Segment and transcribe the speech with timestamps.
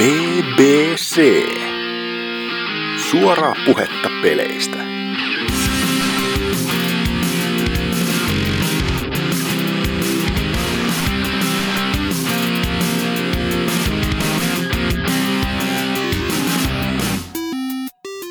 [0.00, 1.20] BBC.
[3.10, 4.76] Suoraa puhetta peleistä.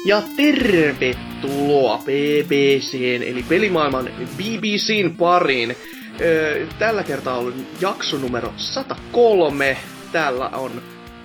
[0.06, 5.76] Ja tervetuloa BBCn eli pelimaailman BBCn pariin.
[6.80, 9.78] Tällä kertaa on jakso numero 103.
[10.12, 10.72] Täällä on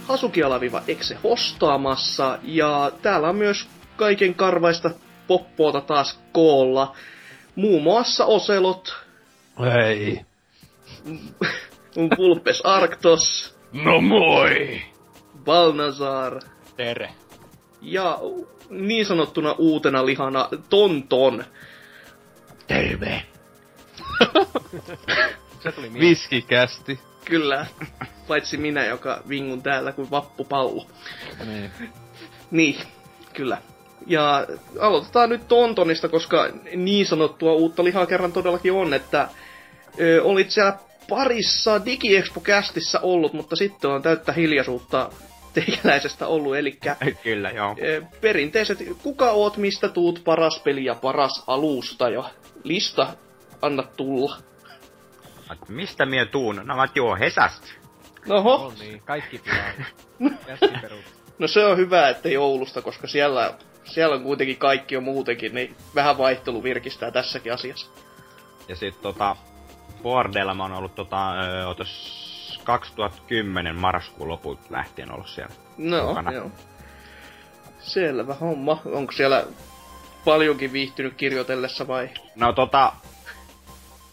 [0.08, 4.90] Hasukialaviva Exe hostaamassa ja täällä on myös kaiken karvaista
[5.26, 6.96] poppoota taas koolla.
[7.56, 8.94] Muun muassa Oselot,
[9.86, 10.20] Ei.
[12.16, 14.82] Pulpes Arctos, No moi!
[15.44, 16.40] Balnazar
[16.76, 17.12] Tere.
[17.82, 18.18] ja
[18.70, 21.44] niin sanottuna uutena lihana Tonton.
[22.66, 23.22] Terve.
[25.62, 25.92] Se tuli.
[26.00, 26.98] Viskikästi.
[27.24, 27.66] Kyllä,
[28.28, 30.86] paitsi minä, joka vingun täällä kuin vappupallo.
[31.46, 31.70] Niin.
[32.50, 32.76] Niin,
[33.32, 33.58] kyllä.
[34.06, 34.46] Ja
[34.80, 39.28] aloitetaan nyt Tontonista, koska niin sanottua uutta lihaa kerran todellakin on, että
[40.00, 45.10] ö, olit siellä parissa DigiExpo-kästissä ollut, mutta sitten on täyttä hiljaisuutta
[45.54, 46.78] teikäläisestä ollut, eli
[47.22, 47.76] Kyllä, joo.
[48.20, 52.30] perinteiset, kuka oot, mistä tuut, paras peli ja paras alusta, ja
[52.64, 53.14] lista,
[53.62, 54.36] anna tulla.
[55.62, 56.60] Et Mistä mie tuun?
[56.64, 57.66] No mä joo, Hesästä.
[58.26, 60.38] Noho, No On niin, kaikki pilaa.
[61.38, 65.76] No se on hyvä, että joulusta, koska siellä, siellä on kuitenkin kaikki jo muutenkin, niin
[65.94, 67.90] vähän vaihtelu virkistää tässäkin asiassa.
[68.68, 69.36] Ja sit tota,
[70.02, 75.54] Bordella mä oon ollut tota, ö, otas 2010 marraskuun lopulta lähtien ollut siellä.
[75.78, 76.32] No, mukana.
[76.32, 76.50] joo.
[77.78, 78.82] Selvä homma.
[78.84, 79.44] Onko siellä
[80.24, 82.10] paljonkin viihtynyt kirjoitellessa vai?
[82.36, 82.92] No tota,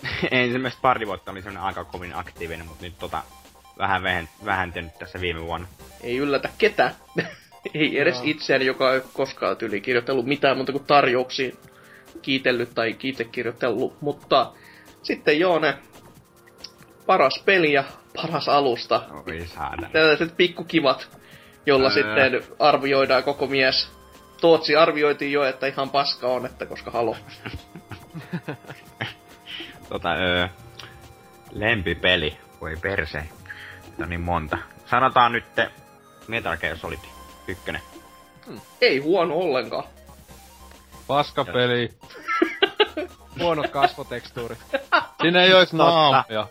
[0.32, 3.24] ensimmäistä pari vuotta oli semmonen aika kovin aktiivinen, mutta nyt tota,
[3.78, 4.04] vähän
[4.46, 5.68] vähentynyt tässä viime vuonna.
[6.02, 6.92] Ei yllätä ketä.
[7.74, 8.24] Ei edes Joo.
[8.26, 11.58] itseäni, joka ei koskaan tyyli kirjoitellut mitään muuta kuin tarjouksiin
[12.22, 14.02] kiitellyt tai kiitekirjoitellut.
[14.02, 14.54] Mutta
[15.04, 15.78] sitten joo ne
[17.06, 17.84] paras peli ja
[18.22, 19.02] paras alusta.
[19.28, 19.90] Oi saada.
[19.92, 21.18] Tällaiset pikkukivat,
[21.66, 21.94] jolla Ää.
[21.94, 23.92] sitten arvioidaan koko mies.
[24.42, 27.16] Tootsi arvioitiin jo, että ihan paska on, että koska halo.
[29.92, 30.48] Tota, öö,
[31.52, 32.38] lempipeli.
[32.62, 33.24] Voi perse.
[33.98, 34.58] No niin monta.
[34.86, 35.46] Sanotaan nyt
[36.28, 37.00] Metal Gear Solid
[37.48, 37.72] 1.
[38.82, 39.84] Ei huono ollenkaan.
[41.08, 41.94] Paskapeli.
[43.40, 44.60] Huonot kasvotekstuurit.
[45.22, 45.84] Siinä ei ois Totta.
[45.84, 46.48] naamia.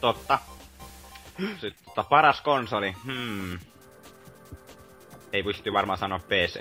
[0.00, 0.38] Totta.
[1.38, 2.96] Sitten tota, paras konsoli.
[3.04, 3.58] Hmm.
[5.32, 6.60] Ei pysty varmaan sanoa PC.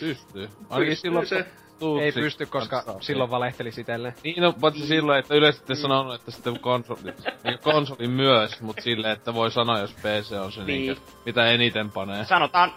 [0.00, 0.50] Pystyy.
[0.70, 1.46] Ainakin Pystyy silloin se.
[1.78, 3.06] Tuutsi Ei pysty, koska kanssa.
[3.06, 4.14] silloin valehtelisi itselleen.
[4.24, 7.00] Niin, no, paitsi silloin, että yleisesti sanonut, että sitten konsoli,
[7.44, 10.86] niin konsoli myös, mut silleen, että voi sanoa, jos PC on se Niin.
[10.86, 10.96] niin.
[11.26, 12.24] mitä eniten panee.
[12.24, 12.72] Sanotaan,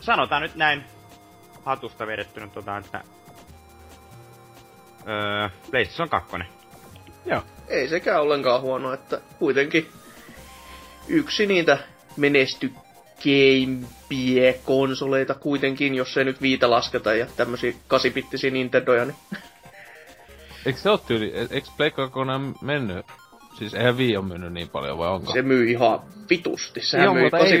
[0.00, 0.84] sanotaan nyt näin
[1.64, 3.00] hatusta vedettynä tota, että
[5.08, 6.36] öö, PlayStation 2.
[7.68, 9.88] Ei sekään ollenkaan huono, että kuitenkin
[11.08, 11.78] yksi niitä
[12.16, 12.85] menestykeimpiä
[14.64, 19.16] konsoleita kuitenkin, jos ei nyt viitä lasketa ja tämmösiä kasipittisiä Nintendoja, niin
[20.66, 23.06] Eikö se oo tyyli, e- eikö Pleikka 2 mennyt?
[23.58, 25.32] Siis eihän Wii on mennyt niin paljon, vai onko?
[25.32, 26.00] se myy ihan
[26.30, 26.80] vitusti.
[26.80, 27.58] Sehän Joo, myy ei paljon.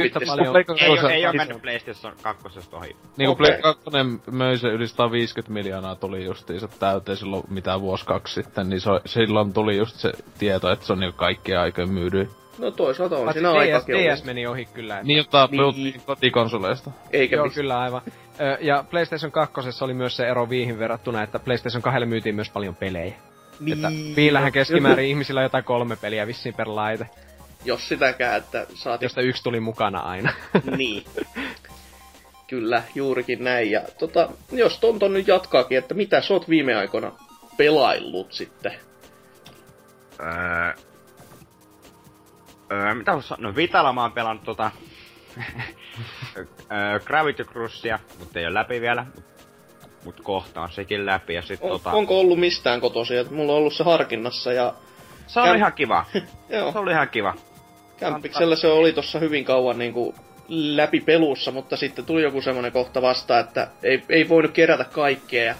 [0.52, 2.86] Pleikka Ei, oo, kakkosen- ei oo mennyt PlayStation 2 ohi.
[2.88, 3.46] Niin kuin Okei.
[3.46, 8.68] Play 2 möi se yli 150 miljoonaa tuli justiinsa täyteen silloin mitä vuosi kaksi sitten,
[8.68, 12.30] niin se, silloin tuli just se tieto, että se on niinku kaikkien aikojen myydyin.
[12.58, 14.94] No toisaalta on siinä aikakin DS meni ohi kyllä.
[14.94, 15.74] että- Niin, jota Niin.
[15.84, 16.00] niin.
[16.06, 16.90] kotikonsoleista.
[17.12, 18.02] Eikä Joo, kyllä aivan.
[18.40, 22.50] Ö, Ja PlayStation 2 oli myös se ero Viihin verrattuna, että PlayStation 2 myytiin myös
[22.50, 23.14] paljon pelejä.
[23.72, 27.06] Että Viillähän keskimäärin ihmisillä jotain kolme peliä vissiin per laite,
[27.64, 30.32] Jos sitäkään, että saatiin josta yksi tuli mukana aina.
[30.76, 31.04] niin.
[32.46, 33.70] Kyllä, juurikin näin.
[33.70, 37.12] Ja tota, jos Tonton nyt jatkaakin, että mitä sä oot viime aikoina
[37.56, 38.72] pelaillut sitten?
[40.20, 40.72] Öö,
[42.72, 43.50] öö, mitä sanoa?
[43.50, 44.70] No Vitala mä oon pelannut tota...
[46.72, 49.06] öö, Gravity Cruisea, mutta ei oo läpi vielä.
[49.14, 49.24] Mut,
[50.04, 51.90] mut kohta on sekin läpi ja sit On, tota...
[51.90, 53.18] Onko ollut mistään kotoisin?
[53.18, 54.74] Et Mulla on ollut se harkinnassa ja
[55.26, 56.04] Se on Käm- ihan kiva.
[56.48, 57.34] joo, Se oli ihan kiva.
[57.96, 60.14] Kämpiksellä se oli tossa hyvin kauan niinku
[60.48, 65.44] läpi pelussa, mutta sitten tuli joku semmonen kohta vasta, että ei, ei voinut kerätä kaikkea
[65.44, 65.54] ja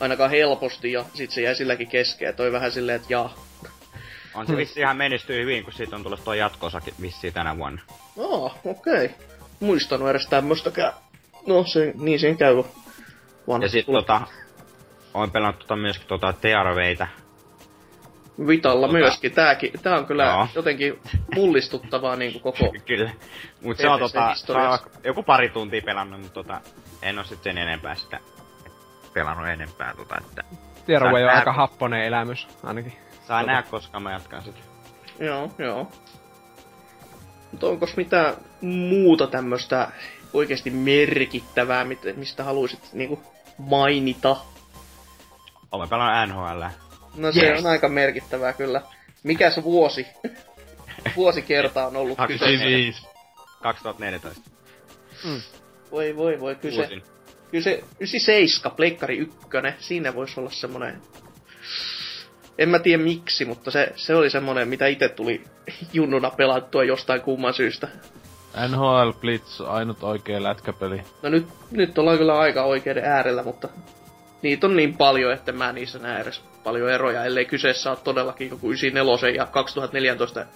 [0.00, 3.34] ainakaan helposti ja sit se jäi silläkin kesken ja toi vähän silleen, että jaa.
[4.34, 7.82] On se vissi ihan menestyy hyvin, kun siitä on tulossa tuo jatko-osakin vissiin tänä vuonna.
[8.18, 9.04] Aa, okei.
[9.04, 9.08] Okay.
[9.60, 10.92] Muistanut edes tämmöstäkään.
[11.46, 12.56] No se, niin siinä käy.
[13.48, 14.02] Vanha Ja sit tulee.
[14.02, 14.20] tota...
[15.14, 17.08] Oon pelannut tota myöskin tota TRVitä.
[18.46, 19.32] Vitalla tota- myöskin.
[19.32, 20.48] Tääkin, tää on kyllä Joo.
[20.54, 21.00] jotenkin
[21.34, 22.72] mullistuttavaa niinku koko...
[22.86, 23.10] Kyllä.
[23.62, 26.60] Mut se on tota, saa joku pari tuntia pelannut, mutta tota,
[27.02, 28.20] en oo sit sen enempää sitä
[29.14, 30.44] pelannut enempää tota, että
[30.86, 32.92] Tearaway on aika happonen elämys, ainakin.
[33.30, 34.58] Saa nähdä koska mä jatkan sitä.
[35.20, 35.90] Joo, joo.
[37.52, 39.90] Mutta onko mitään muuta tämmöstä
[40.32, 43.22] oikeasti merkittävää, mit- mistä haluaisit niinku
[43.58, 44.36] mainita?
[45.72, 46.62] Olen pelannut NHL.
[47.16, 47.60] No se Yes.
[47.64, 48.82] on aika merkittävää kyllä.
[49.22, 50.06] Mikä se vuosi?
[51.16, 52.44] Vuosikerta on ollut Kaksi- kyse.
[52.50, 53.06] 95.
[53.62, 54.50] 2014.
[55.90, 56.80] Voi voi voi, kyse.
[56.80, 57.02] Uusin.
[57.50, 59.38] Kyllä se 97, Pleikkari 1,
[59.78, 61.02] siinä voisi olla semmonen...
[62.58, 65.44] En mä tiedä miksi, mutta se, se oli semmonen, mitä itse tuli
[65.92, 67.88] junnuna pelattua jostain kumman syystä.
[68.68, 71.02] NHL Blitz, ainut oikea lätkäpeli.
[71.22, 73.68] No nyt, nyt ollaan kyllä aika oikeiden äärellä, mutta
[74.42, 78.50] niitä on niin paljon, että mä niissä näe edes paljon eroja, ellei kyseessä ole todellakin
[78.50, 80.46] joku 94 ja 2014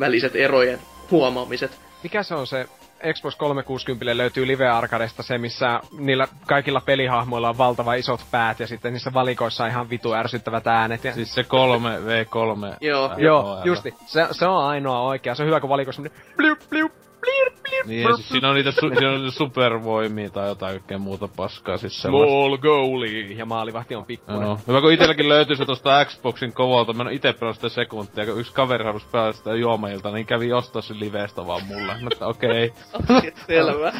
[0.00, 0.78] väliset erojen
[1.10, 1.80] huomaamiset.
[2.02, 2.66] Mikä se on se
[3.14, 8.66] Xbox 360 löytyy Live Arcadesta se, missä niillä kaikilla pelihahmoilla on valtava isot päät ja
[8.66, 11.04] sitten niissä valikoissa on ihan vitu ärsyttävät äänet.
[11.04, 11.12] Ja...
[11.12, 12.76] Siis se 3v3.
[12.80, 13.14] Joo.
[13.16, 13.66] Joo, NHL.
[13.68, 13.94] justi.
[14.06, 15.34] Se, se on ainoa oikea.
[15.34, 16.02] Se on hyvä, kun valikoissa
[16.36, 20.30] bliu, bliu, bliu, bliu, Niin, ja siis siinä on niitä, su- siinä on niitä supervoimia
[20.30, 21.76] tai jotain kaikkea muuta paskaa.
[21.76, 22.02] Siis.
[22.02, 23.32] Small goalie.
[23.32, 24.42] Ja maalivahti on pikkuinen.
[24.42, 26.92] No, hyvä kun itelläkin löytyi se tosta Xboxin kovalta.
[26.92, 30.52] Mä en ite pelannut sitä sekuntia, kun yksi kaveri halusi pelata sitä juomailta, niin kävi
[30.52, 31.94] ostaa sen livestä vaan mulle.
[32.00, 32.72] Mä että okei.
[33.10, 33.32] Okay.
[33.46, 33.92] Selvä.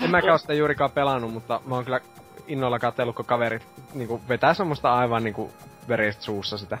[0.00, 2.00] En mäkään oo sitä juurikaan pelannut, mutta mä oon kyllä
[2.46, 5.50] innolla katsellut, kun kaverit niinku vetää semmoista aivan niinku
[5.88, 6.78] verestä suussa sitä.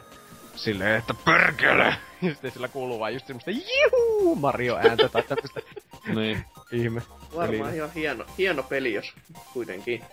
[0.54, 1.94] Silleen, että perkele!
[2.30, 5.60] Sitten sillä kuuluu vaan just semmoista jihuu Mario ääntä tai tämmöstä
[6.14, 6.44] niin.
[6.72, 7.02] ihme.
[7.36, 9.12] Varmaan Eli- ihan hieno, hieno peli, jos
[9.52, 10.04] kuitenkin.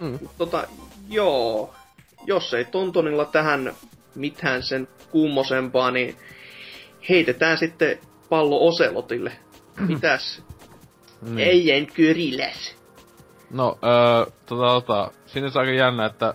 [0.00, 0.18] Mm.
[0.38, 0.68] Tota,
[1.08, 1.74] joo.
[2.26, 3.74] Jos ei Tontonilla tähän
[4.14, 6.16] mitään sen kummosempaa, niin
[7.08, 7.98] heitetään sitten
[8.28, 9.32] pallo Oselotille.
[9.88, 10.42] Mitäs?
[11.22, 11.38] niin.
[11.38, 12.76] Ei kyriläs.
[13.50, 16.34] No, öö, tota, tota, on aika jännä, että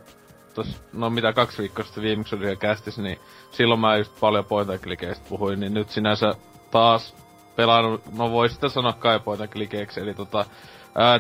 [0.54, 3.20] tos, no mitä kaksi viikkoa sitten viimeksi oli kästis, niin
[3.58, 6.34] silloin mä just paljon point and puhuin, niin nyt sinänsä
[6.72, 7.16] taas
[7.56, 9.56] pelannut, no voi sitten sanoa kai point
[10.02, 10.46] eli tota,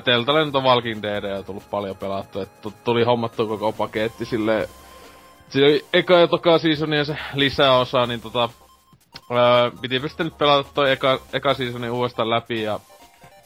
[0.03, 4.25] Teltalle nyt on Walking Dead on tullut paljon pelattu, että tu- tuli hommattu koko paketti
[4.25, 4.67] silleen,
[5.49, 8.49] siinä oli eka ja toka seasonia se lisäosa, niin tota,
[9.31, 12.79] ää, piti sitten nyt pelata toi eka, eka seasonin uudestaan läpi ja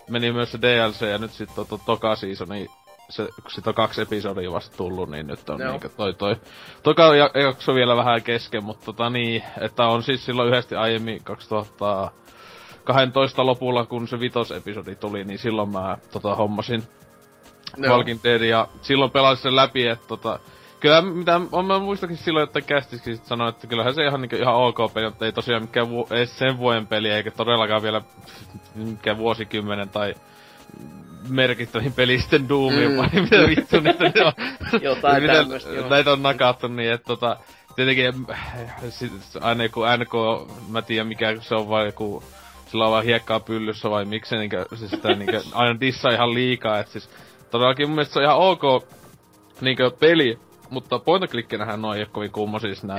[0.09, 2.67] meni myös se DLC ja nyt sitten to, to, toka seasoni,
[3.09, 6.35] se, kun sit on kaksi episodia vasta tullut, niin nyt on niinkö toi toi.
[6.83, 11.23] Toka ja- jakso vielä vähän kesken, mutta tota niin, että on siis silloin yhdesti aiemmin
[11.23, 16.83] 2012 lopulla, kun se vitosepisodi tuli, niin silloin mä tota hommasin
[17.77, 17.95] Joo.
[17.95, 20.39] Walking Dead ja silloin pelasin sen läpi, että tota,
[20.79, 24.35] Kyllä, mitä on, mä muistakin silloin, että kästiskin sit sanoi, että kyllähän se ihan, niinku,
[24.35, 28.01] ihan ok peli, mutta ei tosiaan mikään vu- edes sen vuoden peli, eikä todellakaan vielä
[28.75, 30.15] mikään vuosikymmenen tai
[31.29, 32.97] merkittävin peli sitten Doomia, Mm.
[32.97, 34.33] vai mitä vittu niitä nyt on.
[34.81, 35.89] Jotain Miten tämmöstä, joo.
[35.89, 37.37] Näitä on nakattu niin, että tota,
[37.75, 38.13] tietenkin
[38.89, 39.11] sit,
[39.41, 40.13] aina joku NK,
[40.69, 42.23] mä tiedän mikä se on vai joku,
[42.67, 46.79] sillä on vaan hiekkaa pyllyssä vai miksi niinkö, siis sitä niinkö, aina dissaa ihan liikaa,
[46.79, 47.09] että siis
[47.51, 48.61] todellakin mun mielestä se on ihan ok
[49.61, 50.39] niinkö peli,
[50.69, 52.97] mutta point and clickinähän on ei oo kovin kummosia siis nää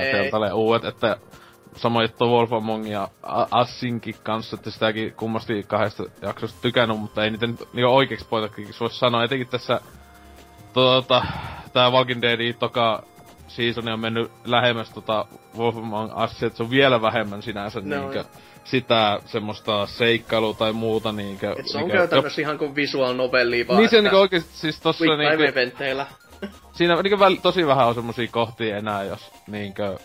[0.53, 1.17] uudet, että
[1.75, 3.07] sama juttu Wolf Among ja
[3.51, 8.79] Assinkin kanssa, että sitäkin kummasti kahdesta jaksosta tykännyt, mutta ei niitä nyt niinku and clickiksi
[8.79, 9.81] voi sanoa, etenkin tässä
[10.73, 11.25] tota,
[11.73, 13.03] tää Walking Deadin toka
[13.47, 15.25] season on mennyt lähemmäs tota
[15.57, 18.25] Wolf Among Us, että se on vielä vähemmän sinänsä No, niinkö joo.
[18.63, 21.55] sitä semmoista seikkailua tai muuta niinkö...
[21.59, 23.79] Et se on mikä- käytännössä ihan kuin visual novelli vaan.
[23.79, 25.47] Niin se niinku oikeesti siis tossa niinkö...
[25.47, 26.05] eventeillä.
[26.73, 29.97] Siinä niinku väl, tosi vähän on semmosia kohtia enää, jos niinkö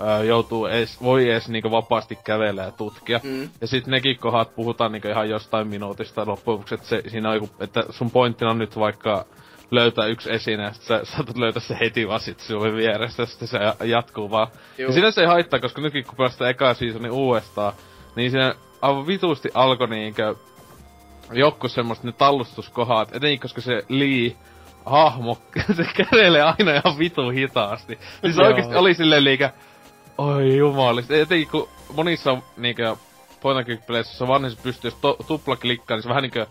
[0.00, 3.20] ö, joutuu ees, voi ees niinkö vapaasti kävellä ja tutkia.
[3.22, 3.48] Mm.
[3.60, 7.34] Ja sit nekin kohdat puhutaan niinkö ihan jostain minuutista loppujen lopuksi, että se, siinä on
[7.34, 9.24] joku, että sun pointtina on nyt vaikka
[9.70, 13.26] löytää yksi esine, ja sit sä saatat löytää se heti vaan sit sun vierestä, ja
[13.26, 14.48] sitten se ja- jatkuu vaan.
[14.78, 14.88] Juu.
[14.88, 17.72] Ja siinä se ei haittaa, koska nytkin kun päästään eka seasonin uudestaan,
[18.16, 20.34] niin siinä aivan vituusti alkoi niinkö
[21.32, 24.36] joku semmoista ne tallustuskohat, etenkin koska se Lee
[24.86, 25.38] hahmo,
[25.76, 27.98] se kävelee aina ihan vitu hitaasti.
[28.20, 29.52] Siis oikeesti oli silleen liikä,
[30.18, 31.16] oi jumalista.
[31.16, 32.96] Etenkin kun monissa niinkö
[33.40, 36.46] point and click peleissä, vanhissa pystyy, jos to, tupla klikkaa, niin se vähän niinkö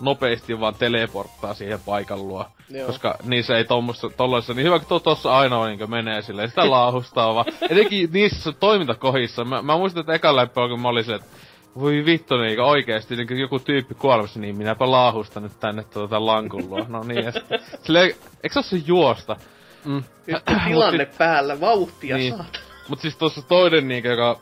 [0.00, 2.46] nopeasti vaan teleporttaa siihen paikan luo.
[2.70, 2.86] Joo.
[2.86, 6.48] Koska niissä ei tommossa, tolloissa, niin hyvä kun to, tossa aina on niinkö menee silleen,
[6.48, 7.46] sitä laahustaa vaan.
[7.70, 11.36] Etenkin niissä toimintakohissa, mä, mä muistan, että ekan läppöllä kun mä olin silleen, että
[11.80, 16.70] voi vittu niinkö oikeesti, niinkö joku tyyppi kuolemassa, niin minäpä laahustan nyt tänne tuota lankun
[16.70, 16.84] luo.
[16.88, 19.36] No niin, ja sitten, silleen, eikö se se juosta?
[19.84, 20.02] Mm.
[20.68, 22.36] Tilanne päällä, vauhtia Niin.
[22.36, 22.71] saatana.
[22.92, 24.40] Mut siis tossa toinen niinkö, joka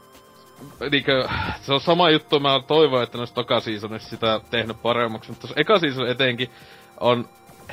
[0.91, 1.29] niinkö,
[1.63, 3.61] se on sama juttu, mä toivon, että noissa toka
[3.99, 6.51] sitä tehnyt paremmaksi, mutta tuossa eka season etenkin
[7.01, 7.29] on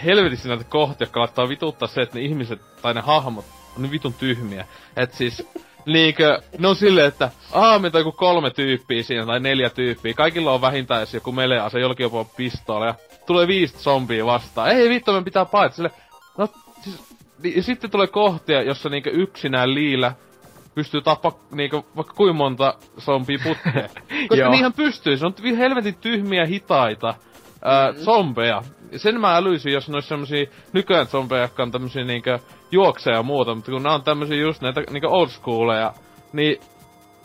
[0.06, 3.92] helvetissä näitä kohtia, jotka laittaa vituttaa se, että ne ihmiset tai ne hahmot on niin
[3.92, 4.68] vitun tyhmiä.
[4.98, 5.48] Et siis,
[5.86, 10.14] niinkö, ne on silleen, että aah, meitä on kolme tyyppiä siinä tai neljä tyyppiä.
[10.14, 14.70] Kaikilla on vähintään edes joku melease, jollakin jopa pistooli ja tulee viisi zombia vastaan.
[14.70, 15.92] Ei vittu, me pitää paeta sille.
[16.38, 16.48] No,
[16.84, 17.18] siis,
[17.56, 20.14] ja sitten tulee kohtia, jossa niinkö yksinään liillä
[20.78, 23.90] pystyy tappaa niinkö vaikka kuinka monta zombia putkeen.
[24.30, 24.52] Koska Joo.
[24.52, 27.16] niinhän pystyy, se on helvetin tyhmiä hitaita
[27.64, 28.62] ää, zombeja.
[28.96, 32.40] Sen mä älyisin, jos ne olisi semmosia nykyään zombeja, jotka on tämmösiä niinkö
[32.72, 35.94] juokseja ja muuta, mutta kun nämä on tämmösiä just näitä niinkö old schooleja,
[36.34, 36.60] niin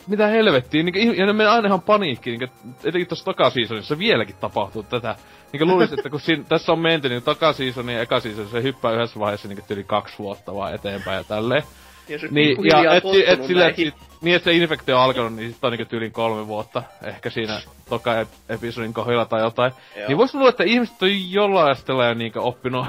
[0.06, 3.98] mitä helvettiä, niinkö, ih- ja ne menee aina ihan paniikkiin, niinkö, etenkin tossa toka seasonissa
[3.98, 5.16] vieläkin tapahtuu tätä.
[5.52, 8.62] Niinkö luulisin, että kun siinä, tässä on menty, niin toka seasonin ja eka season, se
[8.62, 11.62] hyppää yhdessä vaiheessa niinkö yli kaksi vuotta vaan eteenpäin ja tälleen.
[12.08, 15.34] Ja se Niin, ja et, et, sillä, et, sit, niin, että se infektio on alkanut,
[15.34, 16.82] niin sit on niinku tyyliin kolme vuotta.
[17.02, 19.72] Ehkä siinä toka ep- episodin kohdalla tai jotain.
[19.96, 20.08] Joo.
[20.08, 22.86] Niin vois luulla, että ihmiset on jollain asteella jo niinku oppinut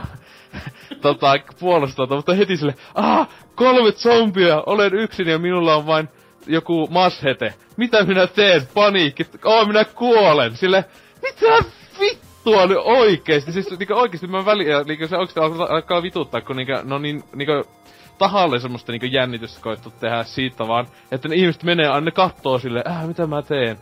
[1.02, 6.10] tota, puolustautua, mutta heti sille, ah, kolme zombia, olen yksin ja minulla on vain
[6.48, 7.54] joku mashete.
[7.78, 8.68] Mitä minä teen?
[8.74, 9.28] Paniikki.
[9.46, 10.58] Oh, minä kuolen.
[10.58, 10.86] Sille,
[11.22, 11.64] mitä
[12.00, 13.52] vittua nyt oikeesti?
[13.52, 15.40] Siis niinku oikeesti mä väliä, niinku se oikeesti
[15.70, 17.52] alkaa vituttaa, kun niinku, no niin, niinku
[18.18, 22.60] tahalle semmoista niinku jännitystä koettu tehdä siitä vaan, että ne ihmiset menee aina ne kattoo
[22.60, 23.78] sille, äh, mitä mä teen?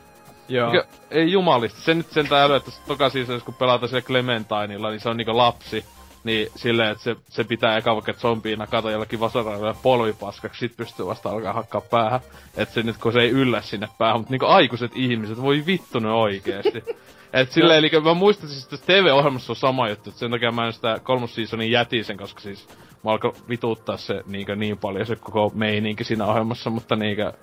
[0.47, 0.71] Joo.
[0.71, 4.99] Niinku, ei jumalista, se nyt sentään älyä, että toka siis kun pelataan sille Clementineilla, niin
[4.99, 5.85] se on niinku lapsi.
[6.23, 11.05] Niin silleen, että se, se pitää eka vaikka zombiin nakata jollakin vasaralla polvipaskaksi, sit pystyy
[11.05, 12.19] vasta alkaa hakkaa päähän.
[12.57, 15.99] että se nyt kun se ei yllä sinne päähän, mutta niinku aikuiset ihmiset, voi vittu
[15.99, 16.83] ne oikeesti.
[17.33, 20.65] Et silleen, eli mä muistan siis, että TV-ohjelmassa on sama juttu, että sen takia mä
[20.65, 22.67] en sitä kolmos seasonin jätin sen, koska siis
[23.03, 27.33] mä alkoi vituttaa se niinkö niin paljon se koko meininki siinä ohjelmassa, mutta niinkö...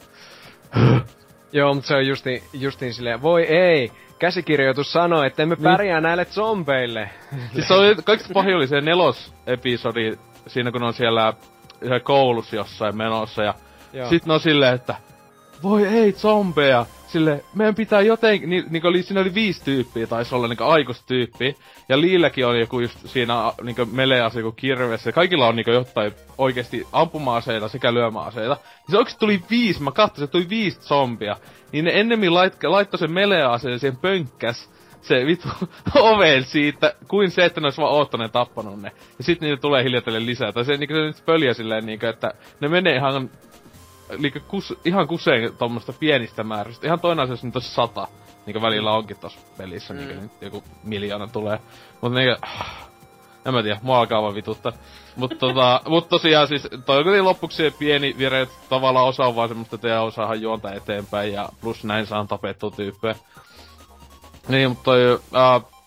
[1.53, 6.25] Joo, mutta se on justi, justiin silleen, voi ei, käsikirjoitus sanoo, että emme pärjää näille
[6.25, 7.11] zombeille.
[7.55, 11.33] Siis se oli, kaikista pahin oli se nelosepisodi, siinä kun on siellä
[12.03, 13.55] koulussa jossain menossa, ja
[13.93, 14.09] Joo.
[14.09, 14.95] sit ne on silleen, että
[15.63, 16.87] voi ei, zombeja!
[17.07, 21.57] Sille, meidän pitää jotenkin, niin, niin oli, siinä oli viisi tyyppiä, taisi olla niin aikuistyyppi.
[21.89, 25.07] Ja Liilläkin oli joku just siinä niin melease joku kirves.
[25.07, 28.49] Ja kaikilla on niin jotain oikeasti ampuma-aseita sekä lyömäaseita.
[28.51, 31.37] Ja se oikeesti tuli viisi, mä katsoin, että tuli viisi zombia.
[31.73, 35.49] Niin ne ennemmin lait, laittoi sen meleaseen siihen pönkkäs se vittu
[35.95, 38.93] oven siitä, kuin se, että ne olisi vaan oottaneen tappanut ne.
[39.19, 40.53] Ja sitten niitä tulee hiljatellen lisää.
[40.53, 43.31] Tai se, niin se nyt pöljä silleen, niin kuin, että ne menee ihan
[44.11, 46.87] Eli kus, ihan kuseen tuommoista pienistä määristä.
[46.87, 48.09] Ihan toinen asia, jos nyt olisi sata.
[48.47, 50.01] Niinku välillä onkin tossa pelissä, mm.
[50.01, 51.59] nyt joku miljoona tulee.
[52.01, 52.47] Mut niinku,
[53.47, 54.73] en mä tiedä, mua alkaa vaan vituttaa.
[55.17, 59.49] Mut tota, mut tosiaan siis, toi on lopuksi pieni vire, että tavallaan osa on vaan
[59.49, 63.15] semmoista, että osaahan juonta eteenpäin ja plus näin saan tapettua tyyppejä.
[64.49, 65.78] Niin, mutta toi, äh,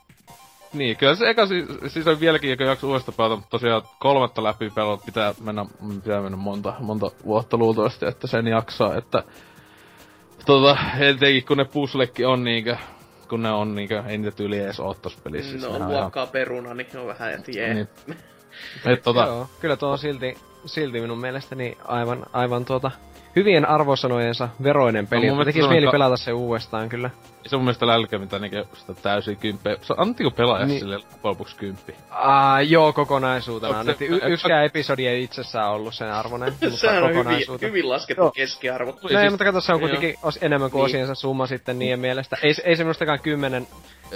[0.74, 4.44] niin, kyllä se eka siis, siis on vieläkin joka jakso uudesta pelata, mutta tosiaan kolmatta
[4.44, 5.66] läpi pelata pitää mennä,
[6.04, 9.24] pitää mennä monta, monta vuotta luultavasti, että sen jaksaa, että
[10.46, 12.78] tota, etenkin kun ne puzzlekin on niinkö,
[13.30, 15.52] kun ne on niinkö, ei niitä tyyli edes oo tossa pelissä.
[15.52, 17.74] siis No, on on ihan- luokkaa peruna, niin on vähän, että jee.
[17.74, 17.88] Niin.
[18.86, 22.92] Et tota, Joo, kyllä tuo on silti, silti minun mielestäni aivan, aivan tuota,
[23.36, 25.22] hyvien arvosanojensa veroinen peli.
[25.26, 27.10] No mun mielestä tekis se on mieli ka- pelata se uudestaan kyllä.
[27.44, 29.78] ei se mun mielestä lälkä mitään niinkö sitä täysin kymppeä.
[29.82, 30.70] Se annettiinko pelaaja Niin.
[30.70, 30.80] niin.
[30.80, 31.96] sille lopuksi kymppi?
[32.10, 33.84] Ah, joo, kokonaisuutena.
[33.84, 33.96] Se-.
[34.00, 37.70] Y- yksikään episodi ei itsessään ollut sen arvoinen, mutta Sehän on hyvin, kokonaisuutena.
[37.70, 38.32] hyvin laskettu Joo.
[38.32, 38.92] keskiarvo.
[38.92, 40.86] No ei, siis- mutta kato, se on kuitenkin os, enemmän kuin Niin.
[40.86, 42.38] osiensa summa sitten niiden mielestä.
[42.44, 43.68] Ei, se- ei se minustakaan kymmenen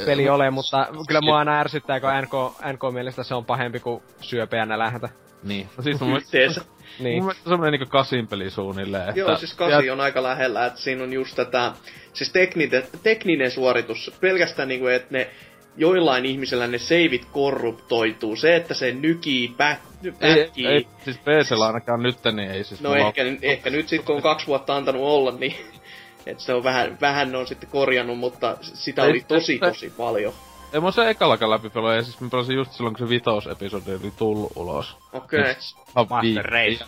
[0.05, 2.34] peli ole, mutta kyllä mua aina ärsyttää, kun NK,
[2.74, 5.10] NK mielestä se on pahempi kuin syöpä ja nälähtä.
[5.43, 5.69] Niin.
[5.77, 6.62] No siis mun mielestä.
[6.99, 7.15] Niin.
[7.17, 9.09] mun mielestä semmonen niinku kasin peli suunnilleen.
[9.09, 11.71] Että, Joo, siis kasi on aika lähellä, että siinä on just tätä,
[12.13, 15.29] siis tekninen, tekninen suoritus, pelkästään niinku, että ne
[15.77, 18.35] joillain ihmisellä ne seivit korruptoituu.
[18.35, 19.55] Se, että se nykii,
[20.01, 20.67] Ei, pätkii.
[20.67, 24.15] ei, siis PCllä ainakaan nyt, niin ei siis no mulla ehkä, ehkä nyt sitten kun
[24.15, 25.55] on kaksi vuotta antanut olla, niin
[26.25, 29.59] että se on vähän, vähän ne on sitten korjannut, mutta sitä Ei, oli tosi ei,
[29.59, 30.33] tosi paljon.
[30.75, 33.91] Ei mä se ekalakaan läpi pelaa, ja siis mä pelasin just silloin, kun se vitosepisodi
[33.91, 34.98] oli tullut ulos.
[35.13, 35.39] Okei.
[35.41, 36.05] Okay.
[36.10, 36.46] Master.
[36.46, 36.86] Race.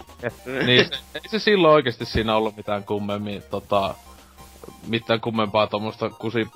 [0.66, 3.96] niin, se, ei se silloin oikeesti siinä ollut mitään kummemmin, tota,
[4.88, 6.48] mitään kummempaa tommosta kusi,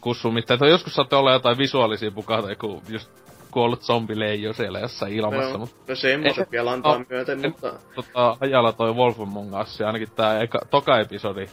[0.00, 0.60] kussu mitään.
[0.60, 3.10] Tai joskus saatte olla jotain visuaalisia pukata, kun just
[3.50, 7.72] kuollut zombileijo siellä jossain ilmassa, No, mutta no semmoset vielä antaa myöten, en- mutta...
[7.94, 11.46] tota, ajalla toi Wolf Among Us, ja ainakin tää eka, toka episodi,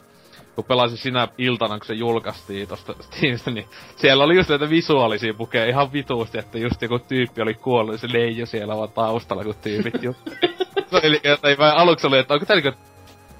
[0.60, 5.34] kun pelasin sinä iltana, kun se julkaistiin tosta Steamista, niin siellä oli just näitä visuaalisia
[5.34, 9.44] pukeja ihan vituusti, että just joku tyyppi oli kuollut, ja se leijo siellä vaan taustalla,
[9.44, 10.32] kun tyypit juttu.
[10.92, 12.80] se oli, että ei mä aluksi oli, että onko tää niinku,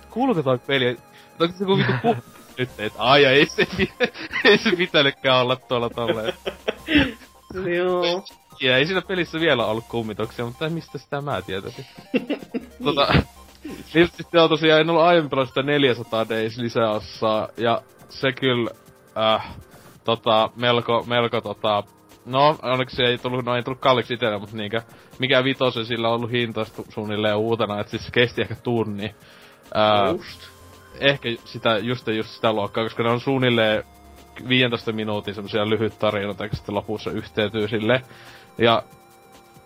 [0.10, 0.98] kuuluuko toi peli,
[1.40, 2.24] onko se joku vitu pu-
[2.58, 3.68] nyt, että ai ei se,
[4.46, 6.34] ei se pitänytkään olla tuolla tolleen.
[7.78, 8.24] Joo.
[8.62, 11.86] Ja ei siinä pelissä vielä ollut kummituksia, mutta mistä sitä mä tietäisin.
[12.84, 13.14] tota,
[13.94, 18.72] niin sitten on tosiaan, en ollut aiemmin pelannut sitä 400 Days lisäosaa, ja se kyllä,
[19.18, 19.56] äh,
[20.04, 21.84] tota, melko, melko tota,
[22.26, 24.82] no, onneksi se ei tullut, no ei tullut kalliiksi itselle, mutta niinkö,
[25.20, 29.16] mikä vitosen sillä on ollut hinta suunnilleen uutena, että siis se kesti ehkä tunni.
[29.78, 30.42] Äh, Just.
[31.00, 33.84] ehkä sitä, just, just sitä luokkaa, koska ne on suunnilleen
[34.50, 38.02] 15 minuutin semmosia lyhyt tarinoita, ja sitten lopussa yhteytyy sille.
[38.58, 38.84] Ja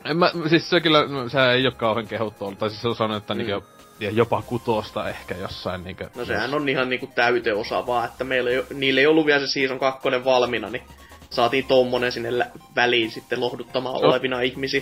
[0.05, 2.88] en mä, siis se kyllä, no, se ei ole kauhean kehuttu ollut, tai siis se
[2.88, 3.38] on sanonut, että mm.
[3.38, 3.65] niinku,
[4.00, 6.03] ja jopa kutosta ehkä jossain niinku.
[6.15, 9.47] No sehän on ihan niinku täyteosa vaan, että meillä ei, niillä ei ollut vielä se
[9.47, 10.83] Season 2 valmiina, niin
[11.29, 14.07] saatiin tommonen sinne lä- väliin sitten lohduttamaan No.
[14.07, 14.81] olevina ihmisiä.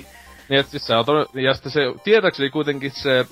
[0.49, 3.25] Niin, että siis se on todella, ja sitten se, tietääkseni kuitenkin se,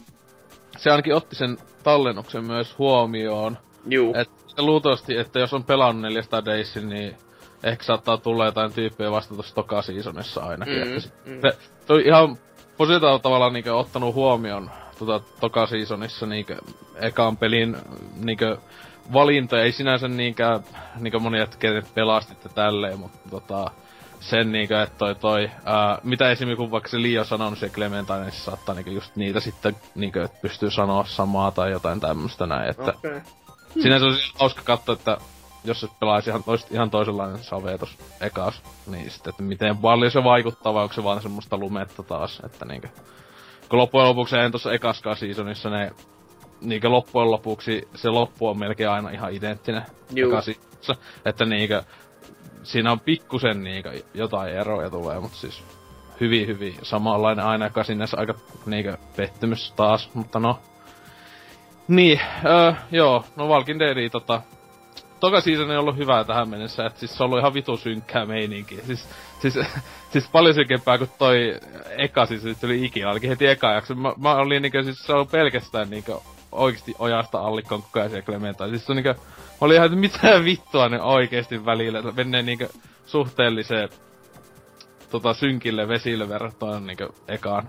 [0.77, 3.57] se ainakin otti sen tallennuksen myös huomioon.
[3.89, 4.13] Juu.
[4.17, 7.15] Että luultavasti, että jos on pelannut 400 Daysin, niin
[7.63, 10.75] ehkä saattaa tulla jotain tyyppejä vasta tuossa toka seasonissa ainakin.
[10.75, 11.41] Mm, että se, mm.
[11.41, 11.57] se,
[11.87, 12.37] se on ihan
[12.77, 16.57] positiivisella tavalla niinkö ottanut huomioon tota toka seasonissa niinkö
[16.95, 17.77] ekan pelin
[18.15, 18.57] niinkö
[19.13, 20.63] valinta ei sinänsä niinkään
[20.95, 23.71] niinkö moni, että kenet pelastitte tälleen, mutta tota,
[24.19, 28.19] sen niinkö, että toi toi, ää, mitä esimerkiksi kun vaikka se Lio sanonut se Clementine,
[28.19, 32.45] niin se saattaa niinkö just niitä sitten niinkö, että pystyy sanoa samaa tai jotain tämmöstä
[32.45, 32.93] näin, että.
[32.97, 33.21] Okay.
[33.81, 35.17] Sinänsä olisi hauska katsoa, että
[35.63, 40.11] jos se pelaisi ihan, tois, ihan toisenlainen save tos ekas, niin sitten, että miten paljon
[40.11, 42.87] se vaikuttaa, vai onko se vaan semmoista lumetta taas, että niinkö...
[43.69, 45.91] Kun loppujen lopuksi en tossa ekaskaan seasonissa ne
[46.61, 49.83] niinkö loppujen lopuksi se loppu on melkein aina ihan identtinen
[50.15, 50.31] Juu.
[51.25, 51.83] että niinkö
[52.63, 55.63] siinä on pikkusen niinkö jotain eroja tulee, mutta siis
[56.19, 58.33] hyvin hyvin samanlainen aina, joka sinne aika
[58.65, 60.59] niinkö pettymys taas, mutta no,
[61.87, 63.47] niin, öö, joo, no
[63.79, 64.41] Dead, tota...
[65.19, 68.25] Toka season ei ollut hyvää tähän mennessä, että siis se on ollut ihan vitu synkkää
[68.25, 68.81] meininkiä.
[68.85, 69.09] Siis,
[69.41, 69.59] siis,
[70.11, 71.55] siis paljon synkempää kuin toi
[71.97, 73.95] eka siis tuli ikinä, ainakin heti eka jakso.
[73.95, 76.17] Mä, mä olin niinkö, siis se on pelkästään niinkö
[76.51, 78.69] oikeesti ojasta allikkoon koko ajan siellä.
[78.69, 82.41] Siis se on niinkö, mä olin ihan, että mitä vittua ne oikeesti välillä, että menee
[82.41, 82.69] niinkö
[83.05, 83.89] suhteelliseen
[85.11, 87.67] tota synkille vesille verrattuna niinkö ekaan.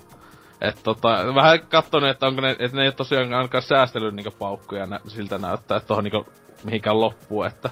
[0.61, 4.87] Et tota, vähän kattonut, että onko ne, että ne ei tosiaan ainakaan säästellyt niinku paukkuja
[4.87, 6.27] nä, siltä näyttää, että tohon niinku
[6.65, 7.71] mihinkään loppuu, että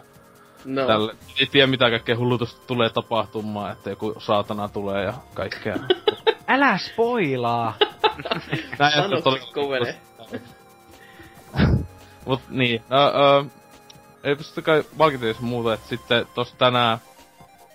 [0.64, 0.86] No.
[0.86, 5.76] tälle, ei tiedä mitä kaikkea hullutusta tulee tapahtumaan, että joku saatana tulee ja kaikkea.
[6.48, 7.74] Älä spoilaa!
[8.78, 9.94] Näin, todella- kovene?
[12.26, 13.44] Mut niin, no, öö,
[14.24, 14.84] ei pysty kai
[15.40, 16.98] muuta, että sitten tossa tänään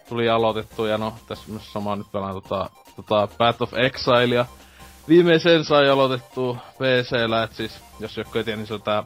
[0.10, 4.46] tuli aloitettu ja no tässä myös sama nyt pelaan tota, tota Path of Exilea.
[5.08, 9.04] Viimeisen sai aloitettu PCllä, että siis jos joku ei tiedä, niin se on tää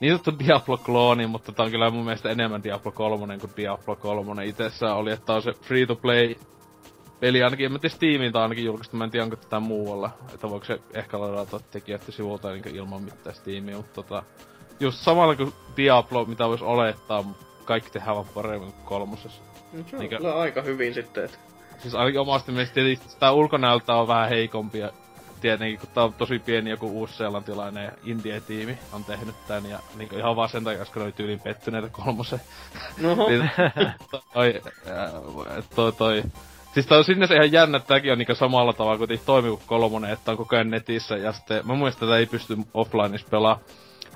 [0.00, 4.46] niin sanottu Diablo-klooni, mutta tää on kyllä mun mielestä enemmän Diablo 3 kuin Diablo 3
[4.46, 6.34] itsessään oli, että on se free-to-play
[7.20, 10.10] peli ainakin, en mä tiedä Steamin on ainakin julkaistu, mä en tiedä onko tätä muualla,
[10.34, 14.22] että voiko se ehkä ladata tekijöiden sivulta niin ilman mitään Steamia, mutta tota,
[14.80, 17.24] just samalla kuin Diablo, mitä vois olettaa,
[17.64, 19.42] kaikki tehdään vaan paremmin kuin kolmosessa.
[19.72, 19.84] No,
[20.20, 21.38] Se on aika hyvin sitten, että...
[21.78, 24.92] Siis ainakin omasta mielestä tietysti tää ulkonäöltä on vähän heikompi ja
[25.40, 30.36] tietenkin kun tää on tosi pieni joku uusseelantilainen indie-tiimi on tehnyt tän ja niinku ihan
[30.36, 32.40] vaan sen takia, koska ne oli tyyliin pettyneitä kolmosen.
[33.00, 33.28] Noho.
[33.28, 33.50] Niin,
[34.34, 35.12] toi, ää,
[35.74, 36.22] toi, toi,
[36.74, 40.10] Siis tää on sinne ihan jännä, että on niinku samalla tavalla kuin toimi kuin kolmonen,
[40.10, 43.58] että on koko ajan netissä ja sitten mä muistan, että ei pysty offlineissa pelaa.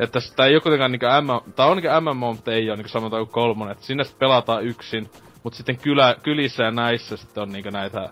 [0.00, 2.88] Että tää ei oo kuitenkaan niinku M, tää on niinku MMO, mutta ei oo niinku
[2.88, 5.10] samalla tavalla kuin kolmonen, että sinne sit pelataan yksin,
[5.42, 8.10] mutta sitten kylä, kylissä ja näissä sitten on niinku näitä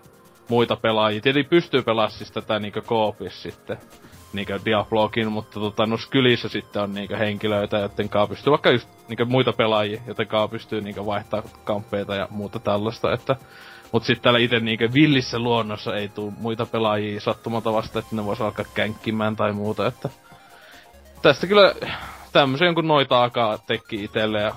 [0.49, 1.21] muita pelaajia.
[1.21, 3.77] Tietenkin pystyy pelaamaan siis tätä niinku koopissa sitten,
[4.33, 8.89] niinku Diablokin, mutta tota, noissa kylissä sitten on niinku henkilöitä, joiden kanssa pystyy vaikka just
[9.07, 13.35] niinku muita pelaajia, joten kanssa pystyy niinku vaihtaa kamppeita ja muuta tällaista, että
[13.93, 18.25] Mut sitten täällä itse niinku villissä luonnossa ei tuu muita pelaajia sattumalta vasta, että ne
[18.25, 20.09] vois alkaa känkkimään tai muuta, että...
[21.21, 21.75] Tästä kyllä
[22.31, 24.55] tämmösen jonkun noita akaa tekki itelle ja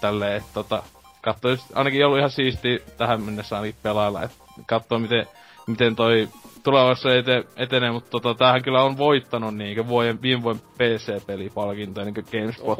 [0.00, 0.82] tälleen, että tota...
[1.22, 5.26] Katso, ainakin ollut ihan siisti tähän mennessä ainakin pelailla, että katsoo miten,
[5.66, 6.28] miten toi
[6.62, 12.22] tulevaisuudessa ete, etenee, mutta tota, tämähän kyllä on voittanut niinkö vuoden, viime vuoden PC-pelipalkintoja, niinkö
[12.22, 12.78] GameSpot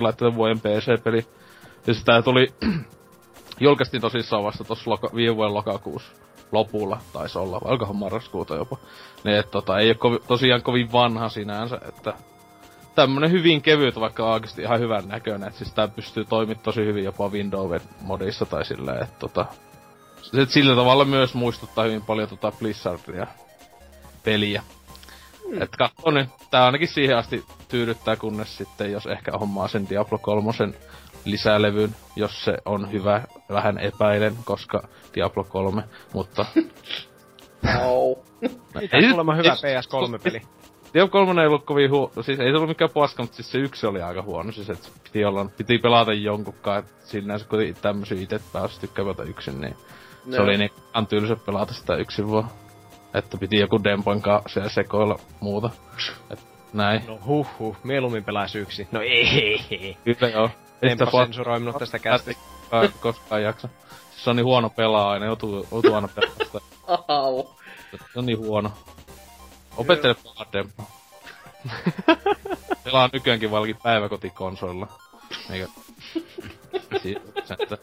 [0.00, 1.26] laittanut vuoden PC-peli.
[1.86, 2.46] Ja sit tää tuli,
[3.60, 6.12] julkaistiin tosissaan vasta tossa loka, viime vuoden lokakuussa
[6.52, 8.76] lopulla taisi olla, vai olikohan marraskuuta jopa.
[9.24, 12.14] Niin et tota, ei oo kovi, tosiaan kovin vanha sinänsä, että
[12.94, 17.04] tämmönen hyvin kevyt, vaikka oikeesti ihan hyvän näköinen, että siis tää pystyy toimimaan tosi hyvin
[17.04, 19.46] jopa Windows-modissa tai silleen, että tota,
[20.22, 23.26] se sillä tavalla myös muistuttaa hyvin paljon tota Blizzardia
[24.24, 24.62] peliä.
[25.48, 25.62] Mm.
[25.62, 30.18] Et katso nyt, tää ainakin siihen asti tyydyttää, kunnes sitten, jos ehkä hommaa sen Diablo
[30.18, 30.52] 3
[31.24, 35.82] lisälevyn, jos se on hyvä, vähän epäilen, koska Diablo 3,
[36.12, 36.46] mutta...
[37.82, 38.16] Au.
[38.92, 40.42] Ei nyt- kuulemma hyvä ei- PS3-peli.
[40.94, 43.58] Diablo 3 ei ollut kovin huono, siis ei se ollut mikään paska, mutta siis se
[43.58, 47.82] yksi oli aika huono, siis et piti olla, piti pelata jonkunkaan, et siinä se kuitenkin
[47.82, 49.76] tämmösiä ite pääsi tykkää pelata yksin, niin
[50.30, 50.44] se Joo.
[50.44, 52.50] oli niin ihan tylsä pelata sitä yksin vaan.
[53.14, 55.70] Että piti joku Dempoin kanssa siellä sekoilla muuta.
[56.30, 56.38] Et
[56.72, 57.06] näin.
[57.06, 58.88] No huh huh, mieluummin pelaisi yksi.
[58.92, 59.96] No ei.
[60.04, 60.50] Kyllä joo.
[60.82, 62.36] Ei sitä Tempo sensuroi minut tästä kästi.
[63.00, 63.68] koskaan, jaksa.
[64.16, 66.60] Se on niin huono pelaaja, aina joutuu, joutuu aina pelaamaan sitä.
[67.08, 67.44] Au.
[68.12, 68.72] Se on niin huono.
[69.76, 70.82] Opettele pelaa Dempo.
[72.84, 74.86] Pelaa nykyäänkin valkin päiväkotikonsolilla.
[75.50, 75.66] Eikä...
[77.02, 77.20] Siitä,
[77.60, 77.78] että...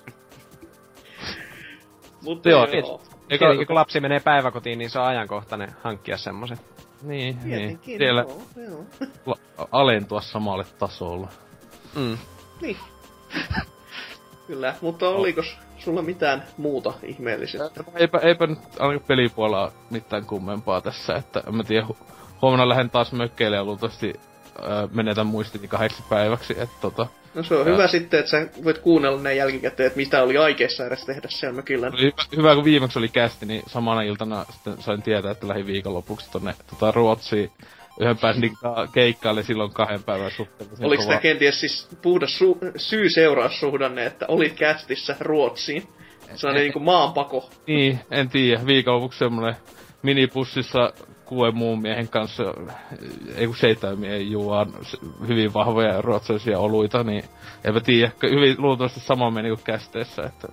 [2.21, 3.01] Mutta Joo, joo.
[3.29, 6.60] Eikä, Tietenkin kun lapsi menee päiväkotiin, niin se on ajankohtainen hankkia semmoset.
[7.03, 7.79] Niin, niin.
[7.84, 8.86] Siellä joo, joo.
[9.25, 11.27] la- alentua samalle tasolle.
[11.95, 12.17] Mm.
[12.62, 12.77] Niin.
[14.47, 17.84] Kyllä, mutta olikos sulla mitään muuta ihmeellisyyttä?
[17.95, 21.97] Eipä, eipä nyt ainakaan pelipuolella mitään kummempaa tässä, että en mä tiedä, hu-
[22.41, 24.13] huomenna lähden taas mökkeille ja luultavasti
[24.60, 28.47] öö, menetän muistini kahdeksi päiväksi, että tota, No se on Ja- hyvä sitten, että sä
[28.63, 31.87] voit kuunnella ne jälkikäteen, että mitä oli aikeissa edes tehdä siellä mökillä.
[31.93, 35.65] oli hyvä, hyvä, kun viimeksi oli kästi, niin samana iltana sitten sain tietää, että lähdin
[35.65, 37.51] viikonlopuksi tonne tota, Ruotsiin
[37.99, 40.69] yhden bändin ka- keikkaille silloin kahden päivän suhteen.
[40.81, 45.83] Oliko tämä kenties siis puhdas su- syy-seuraussuhdanne, että olit kästissä Ruotsiin?
[46.35, 47.49] Se on niinku maanpako.
[47.67, 48.65] Niin, en tiedä.
[48.65, 49.55] Viikonlopuksi semmonen
[50.01, 50.93] minipussissa
[51.25, 52.43] kuuden muun miehen kanssa,
[53.35, 53.55] ei kun
[53.95, 54.73] miehen juoan
[55.27, 57.23] hyvin vahvoja ruotsalaisia oluita, niin
[57.63, 58.12] eipä tiedä.
[58.23, 60.47] Hyvin luultavasti sama meni kuin kästeessä, että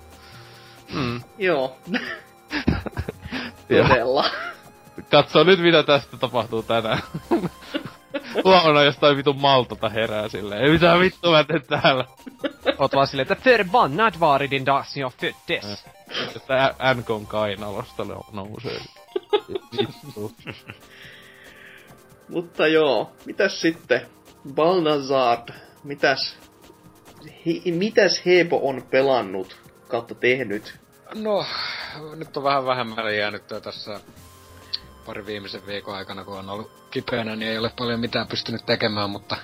[0.95, 1.21] Mm.
[1.39, 1.77] Joo,
[3.69, 4.25] todella.
[5.11, 6.99] Katso nyt mitä tästä tapahtuu tänään.
[8.45, 10.65] Huomenna jostain vitun maltota herää silleen.
[10.65, 12.05] Ei mitään vittua mä teen täällä.
[12.79, 15.85] Oot vaan silleen, että förbannat var din dag jag föddes.
[16.37, 18.81] Että NKn kainalosta no- nousee.
[22.29, 24.07] Mutta joo, mitäs sitten?
[24.55, 25.49] Balnazard,
[25.85, 26.37] mitäs,
[27.47, 29.57] he, mitäs Heepo on pelannut
[29.89, 30.79] kautta tehnyt?
[31.15, 31.47] No,
[32.17, 34.01] nyt on vähän vähemmälle jäänyt tässä
[35.07, 39.11] pari viimeisen viikon aikana, kun on ollut kipeänä, niin ei ole paljon mitään pystynyt tekemään,
[39.11, 39.37] mutta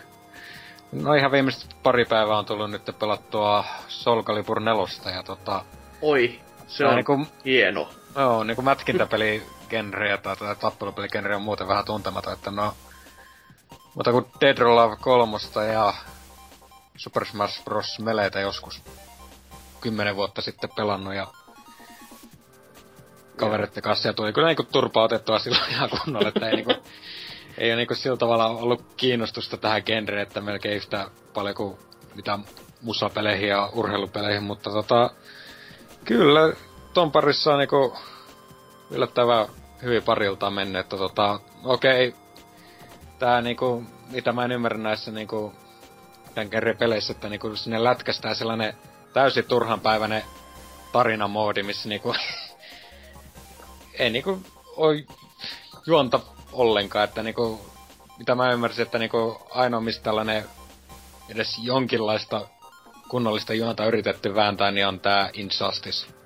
[0.93, 5.65] no ihan viimeiset pari päivää on tullut nyt pelattua Soul Calibur 4 ja tota,
[6.03, 7.89] Oi, se on niinku, hieno.
[8.17, 12.75] joo, niinku mätkintäpeli genreä tai, tai tappelupeli genreä on muuten vähän tuntematon, että no,
[13.95, 15.39] mutta kun Dead or Alive 3
[15.73, 15.95] ja
[16.97, 17.99] Super Smash Bros.
[17.99, 18.83] Meleitä joskus
[19.81, 21.27] kymmenen vuotta sitten pelannut ja
[23.37, 26.75] kavereiden kanssa ja tuli kyllä niinku turpaa otettua silloin ihan kunnolla, että ei niinku,
[27.59, 31.79] ei ole niinku sillä tavalla ollut kiinnostusta tähän genreen, että melkein yhtä paljon kuin
[32.15, 32.39] mitä
[32.83, 35.11] musapeleihin ja urheilupeleihin, mutta tota,
[36.05, 36.57] kyllä
[36.95, 37.97] ton parissa on niinku
[38.91, 39.47] yllättävän
[39.83, 42.15] hyvin parilta mennyt, että tota, okei,
[43.19, 45.53] tää niinku, mitä mä en ymmärrä näissä niinku,
[46.35, 48.75] tämän kerran peleissä, että niinku sinne lätkästään sellainen
[49.13, 50.23] täysin turhanpäiväinen
[50.93, 52.15] tarinamoodi, missä niinku
[53.99, 54.43] ei niinku
[54.77, 55.07] oi
[55.87, 56.21] juonta
[56.53, 57.73] ollenkaan, että niinku
[58.19, 60.45] mitä mä ymmärsin, että niinku ainoa mistä tällainen
[61.29, 62.47] edes jonkinlaista
[63.09, 66.22] kunnollista juonta yritetty vääntää, niin on tää Injustice.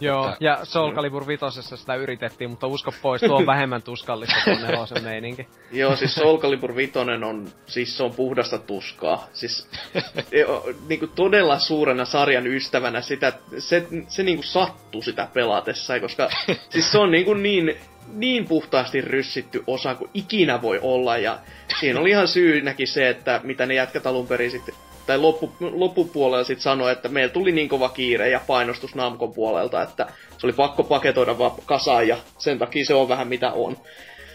[0.00, 4.36] Joo, Että- ja Soul Calibur 5 sitä yritettiin, mutta usko pois, tuo on vähemmän tuskallista
[4.44, 5.48] kuin nelosen meininki.
[5.72, 9.26] Joo, siis Soul Calibur 5 on, siis se on puhdasta tuskaa.
[9.32, 9.68] Siis
[10.32, 16.28] jo, niinku todella suurena sarjan ystävänä sitä, se, se niinku sattuu sitä pelatessa, koska
[16.70, 17.76] siis se on niinku niin,
[18.12, 21.18] niin puhtaasti ryssitty osa kuin ikinä voi olla.
[21.18, 21.38] Ja
[21.80, 24.74] siinä oli ihan syynäkin se, että mitä ne jätkät alun perin sitten
[25.06, 29.82] tai loppu, loppupuolella sitten sanoi, että meillä tuli niin kova kiire ja painostus Namkon puolelta,
[29.82, 30.06] että
[30.38, 33.76] se oli pakko paketoida vaan kasaan ja sen takia se on vähän mitä on.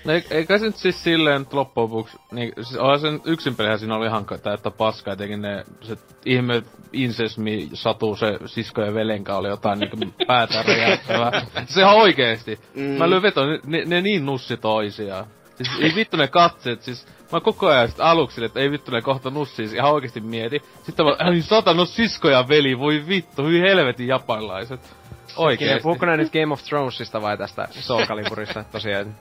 [0.06, 3.56] No ei- eikä se nyt siis silleen nyt loppujen lopuksi, niin siis onhan sen yksin
[3.56, 8.94] pelihän siinä oli ihan täyttä paskaa, etenkin ne, se ihme insesmi satu se sisko ja
[8.94, 9.98] velenkä oli jotain niinku
[10.28, 11.46] päätä räjähtävää.
[11.66, 12.60] Se ihan oikeesti.
[12.74, 12.82] Mm.
[12.84, 15.26] Mä lyön vetoon, ne, ne, ne, niin nussi toisiaan.
[15.56, 19.02] Siis ei vittu ne katseet, siis mä koko ajan sit aluksi, että ei vittu ne
[19.02, 20.62] kohta nussii, siis ihan oikeesti mieti.
[20.84, 24.96] Sitten mä, ai satana, no sisko ja veli, voi vittu, hyi helvetin japanilaiset.
[25.38, 25.84] Ja Oikeesti.
[25.84, 29.16] puhuuko nää nyt Game of Thronesista vai tästä Soul Caliburista tosiaan?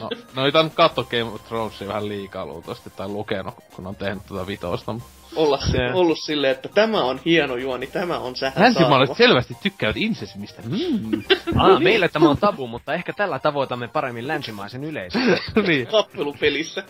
[0.00, 3.96] No, no ei tainnut katsoa Game of Thronesia vähän liikaa luultavasti, tai lukenut, kun on
[3.96, 4.94] tehnyt tätä vitosta.
[5.36, 9.96] Olla se, ollut silleen, että tämä on hieno juoni, tämä on sähä Länsimaalaiset selvästi tykkäävät
[9.96, 10.62] insestimistä.
[10.62, 11.22] Mm.
[11.56, 15.22] Aa, meille tämä on tabu, mutta ehkä tällä tavoitamme paremmin länsimaisen yleisön.
[15.66, 15.86] niin.
[15.86, 16.82] tappelupelissä.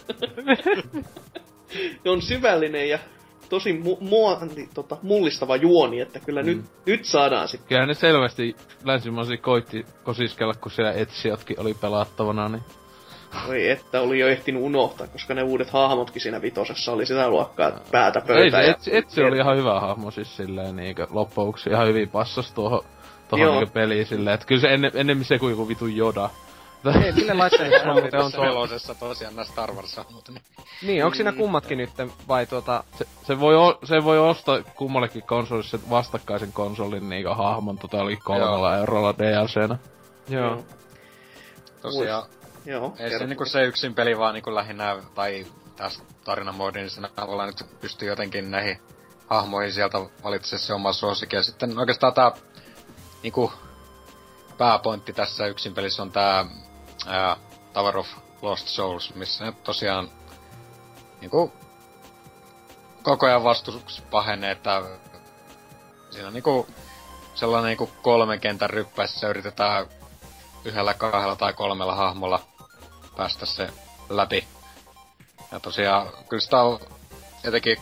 [2.06, 2.98] on syvällinen ja
[3.48, 6.46] tosi mu- mua, niin, tota, mullistava juoni, että kyllä mm.
[6.46, 7.68] nyt, nyt saadaan sitten.
[7.68, 12.62] Kyllähän ne selvästi länsimaisia koitti kosiskella, kun siellä etsijotkin oli pelattavana, niin...
[13.48, 17.68] Oi että oli jo ehtinyt unohtaa, koska ne uudet hahmotkin siinä vitosessa oli sitä luokkaa
[17.68, 18.62] että päätä Ei pöytä.
[18.62, 22.84] se, etsi, etsi oli ihan hyvä hahmo siis silleen niinkö loppuksi ihan hyvin passas tuohon
[23.28, 23.54] tohon Joo.
[23.54, 26.30] niinkö peliin silleen, että kyllä se ennen, ennemmin se kuin joku vitun Joda.
[26.92, 28.44] Ei, mille laitteelle sulla muuten on Tässä tuo...
[28.44, 30.42] nelosessa tosiaan nämä Star Wars mutta niin.
[30.82, 31.90] Niin, onko siinä kummatkin nyt
[32.28, 32.84] vai tuota...
[32.98, 38.16] Se, se, voi, o, se voi ostaa kummallekin konsolissa vastakkaisen konsolin niinkö hahmon tota oli
[38.16, 39.78] kolmella eurolla DLCnä.
[40.28, 40.64] Joo.
[41.82, 42.28] Tosiaan,
[42.64, 43.26] Joo, ei se kerro.
[43.26, 45.46] niinku se yksin peli vaan niinku lähinnä, tai
[45.76, 48.78] tässä tarinamoodin, niin sen avulla nyt pystyy jotenkin näihin
[49.26, 51.36] hahmoihin sieltä valitsemaan se oma suosikki.
[51.36, 52.32] Ja sitten oikeastaan tää
[53.22, 53.52] niinku
[54.58, 56.44] pääpointti tässä yksin pelissä on tää
[57.06, 57.36] ää,
[57.72, 58.08] Tower of
[58.42, 60.10] Lost Souls, missä nyt tosiaan
[61.20, 61.52] niinku
[63.02, 64.82] koko ajan vastus pahenee, että
[66.10, 66.66] siinä on niinku
[67.34, 69.86] sellainen niinku kolmen kentän ryppäissä yritetään
[70.64, 72.40] yhdellä, kahdella tai kolmella hahmolla
[73.16, 73.68] päästä se
[74.08, 74.46] läpi.
[75.52, 76.80] Ja tosiaan, kyllä sitä on
[77.44, 77.76] etenkin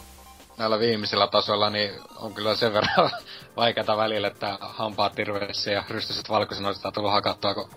[0.56, 3.10] näillä viimeisillä tasoilla, niin on kyllä sen verran
[3.56, 7.70] vaikeata välillä, että hampaat tirveissä ja rystyset valkoisena on sitä tullut hakattua, kun...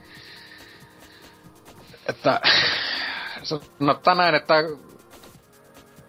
[2.09, 2.41] Että...
[3.43, 4.53] Sanottaa näin, että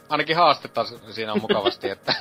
[0.09, 2.15] ainakin haastetta siinä on mukavasti, että...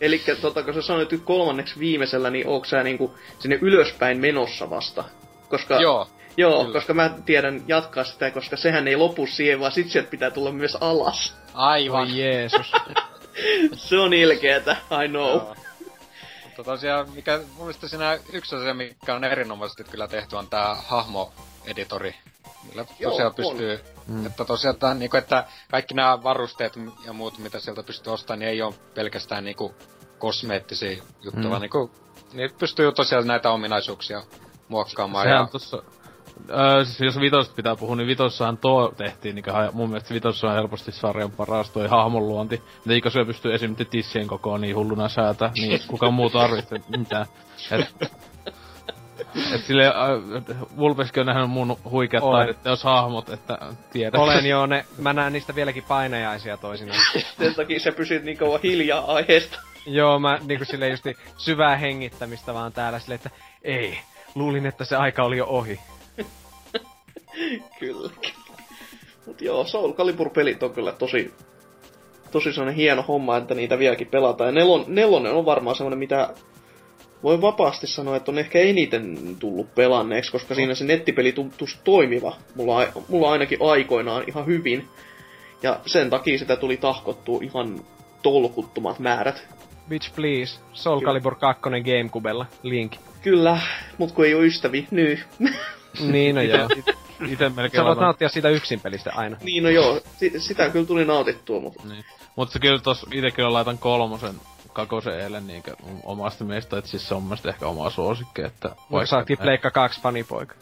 [0.00, 4.70] Eli tota, kun sä sanoit nyt kolmanneksi viimeisellä, niin onko sä niinku sinne ylöspäin menossa
[4.70, 5.04] vasta?
[5.48, 6.72] Koska, Joo, joo kyllä.
[6.72, 10.52] koska mä tiedän jatkaa sitä, koska sehän ei lopu siihen, vaan sit sieltä pitää tulla
[10.52, 11.34] myös alas.
[11.54, 12.02] aivan.
[12.02, 12.72] Oi Jeesus.
[13.76, 15.28] Se on ilkeetä, I know.
[15.28, 15.56] Joo.
[16.44, 20.76] Mutta tosiaan, mikä mun mielestä siinä yksi asia, mikä on erinomaisesti kyllä tehty, on tää
[21.64, 22.14] hahmo-editori.
[22.68, 23.34] Millä Joo, tosiaan on.
[23.34, 24.26] pystyy, mm.
[24.26, 26.72] että tosiaan tää, niinku, että kaikki nämä varusteet
[27.04, 29.74] ja muut, mitä sieltä pystyy ostamaan, niin ei ole pelkästään niinku
[30.18, 31.50] kosmeettisia juttuja, Mm.
[31.50, 31.90] vaan niinku,
[32.32, 34.22] niin pystyy tosiaan näitä ominaisuuksia
[34.68, 35.24] muokkaamaan.
[35.24, 35.82] Sehän ja, on tossa...
[36.50, 40.54] Öö, siis jos vitosta pitää puhua, niin vitossahan tuo tehtiin, niin mun mielestä vitossa on
[40.54, 42.62] helposti sarjan paras toi hahmon luonti.
[42.88, 47.26] Eikö se pystyy esimerkiksi tissien kokoon niin hulluna säätä, niin kuka muu tarvitsee mitään.
[47.70, 48.12] Et,
[49.54, 52.46] et sille äh, Vulpeskin on nähnyt mun huikeat Olen.
[52.46, 53.58] taideteos hahmot, että
[53.92, 54.20] tiedät.
[54.20, 57.00] Olen jo ne, mä näen niistä vieläkin painajaisia toisinaan.
[57.38, 59.58] Sen takia sä pysyt niin kauan hiljaa aiheesta.
[59.86, 63.30] Joo, mä niinku silleen justi syvää hengittämistä vaan täällä silleen, että
[63.62, 63.98] ei,
[64.34, 65.80] luulin, että se aika oli jo ohi.
[67.80, 68.10] kyllä.
[69.26, 71.34] Mut joo, Soul Calibur-pelit on kyllä tosi,
[72.30, 74.48] tosi sellainen hieno homma, että niitä vieläkin pelataan.
[74.48, 76.34] Ja nelon, nelonen on varmaan semmoinen, mitä
[77.24, 82.36] voi vapaasti sanoa, että on ehkä eniten tullut pelanneeksi, koska siinä se nettipeli tuntuu toimiva.
[82.54, 84.88] Mulla, mulla ainakin aikoinaan ihan hyvin.
[85.62, 87.80] Ja sen takia sitä tuli tahkottua ihan
[88.22, 89.48] tolkuttomat määrät.
[89.88, 92.92] Bitch please, Soul Calibur 2 Gamecubella, link.
[93.22, 93.60] Kyllä,
[93.98, 95.18] mut kun ei oo ystävi, nyy.
[96.00, 96.68] Niin no joo.
[97.28, 99.36] Ite melkein Sä voit nauttia siitä yksin pelistä aina.
[99.42, 102.04] niin no joo, si- sitä kyllä tuli nautittua, mutta Niin.
[102.36, 104.34] Mut se kyllä tos ite kyllä laitan kolmosen
[104.74, 108.70] kakosen eilen niinkö omasta mielestä, että siis se on mielestä ehkä oma suosikki, että...
[108.92, 110.54] Vaikka sä ootkin Pleikka 2 fanipoika.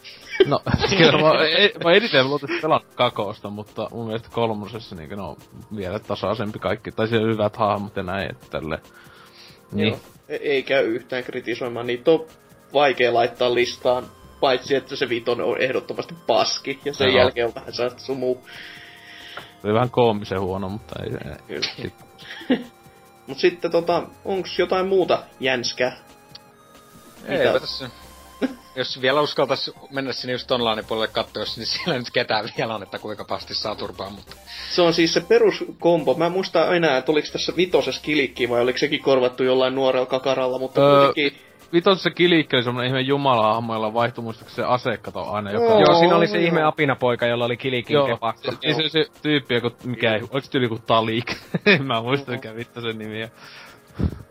[0.45, 0.61] No,
[0.97, 5.37] kyllä mä, ei, mä eniten luultavasti pelannut kakosta, mutta mun mielestä kolmosessa niinkö ne on
[5.75, 8.79] vielä tasaisempi kaikki, tai siellä hyvät hahmot ja näin, että tälle.
[9.71, 9.87] Niin.
[9.87, 9.99] Joo.
[10.29, 11.87] E- ei käy yhtään kritisoimaan.
[11.87, 12.25] Niitä on
[12.73, 14.05] vaikea laittaa listaan,
[14.39, 17.17] paitsi että se vitonen on ehdottomasti paski, ja sen Joo.
[17.17, 18.37] jälkeen on vähän sellaista sumu.
[19.35, 21.11] Se oli vähän koomisen huono, mutta ei.
[21.47, 21.91] Kyllä.
[23.27, 25.97] Mut sitten tota, onks jotain muuta jänskää?
[27.27, 27.59] Ei, Mitä?
[27.59, 27.89] tässä.
[28.75, 32.83] Jos vielä uskaltais mennä sinne just online puolelle katsoa, niin siellä nyt ketään vielä on,
[32.83, 34.35] että kuinka pasti saa turpaa, mutta...
[34.71, 36.13] Se on siis se peruskombo.
[36.13, 40.05] Mä en muista enää, että oliko tässä vitosessa kilikki vai oliko sekin korvattu jollain nuorella
[40.05, 41.41] kakaralla, mutta Öö, kuitenkin...
[41.73, 45.65] Vitosessa kilikki oli semmonen ihme jumalahahmo, jolla vaihtui muistaakseni se asekato aina joka...
[45.65, 45.79] Joo.
[45.79, 48.51] Joo, siinä oli se ihme apinapoika, jolla oli kilikin Joo, kepakko.
[48.51, 51.31] se, se, se tyyppi, joku, mikä ei, oliko se tyyli kuin Talik?
[51.65, 53.29] en mä muista mikä vittu sen nimi on.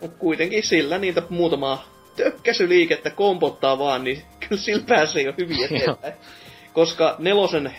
[0.01, 1.85] Mut kuitenkin sillä niitä muutamaa
[2.17, 6.15] tökkäsyliikettä kompottaa vaan, niin kyllä sillä pääsee jo hyvin eteenpäin.
[6.73, 7.75] Koska nelosen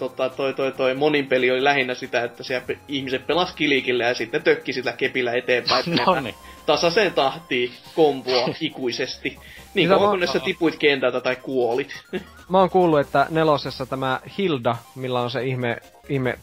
[0.00, 4.04] tota, toi, toi, toi monin peli oli lähinnä sitä, että siellä pe- ihmiset pelas kilikillä
[4.04, 5.84] ja sitten tökki sitä kepillä eteenpäin.
[6.06, 6.34] No niin.
[6.66, 9.28] Tasaiseen tahtiin komboa ikuisesti.
[9.74, 12.04] Niin Mitä kauan kunnes sä tipuit kentältä tai kuolit.
[12.48, 15.76] Mä oon kuullut, että nelosessa tämä Hilda, millä on se ihme,
[16.08, 16.38] ihme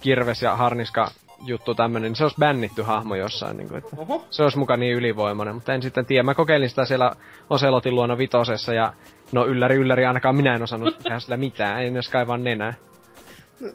[0.00, 1.10] kirves ja harniska
[1.44, 3.56] juttu tämmönen, niin se olisi bännitty hahmo jossain.
[3.56, 4.26] Niin kuin, että Oho.
[4.30, 6.22] se olisi muka niin ylivoimainen, mutta en sitten tiedä.
[6.22, 7.12] Mä kokeilin sitä siellä
[7.50, 8.92] Oselotin luona vitosessa ja
[9.32, 12.74] no ylläri ylläri, ainakaan minä en osannut tehdä sillä mitään, en edes kaivaa nenää.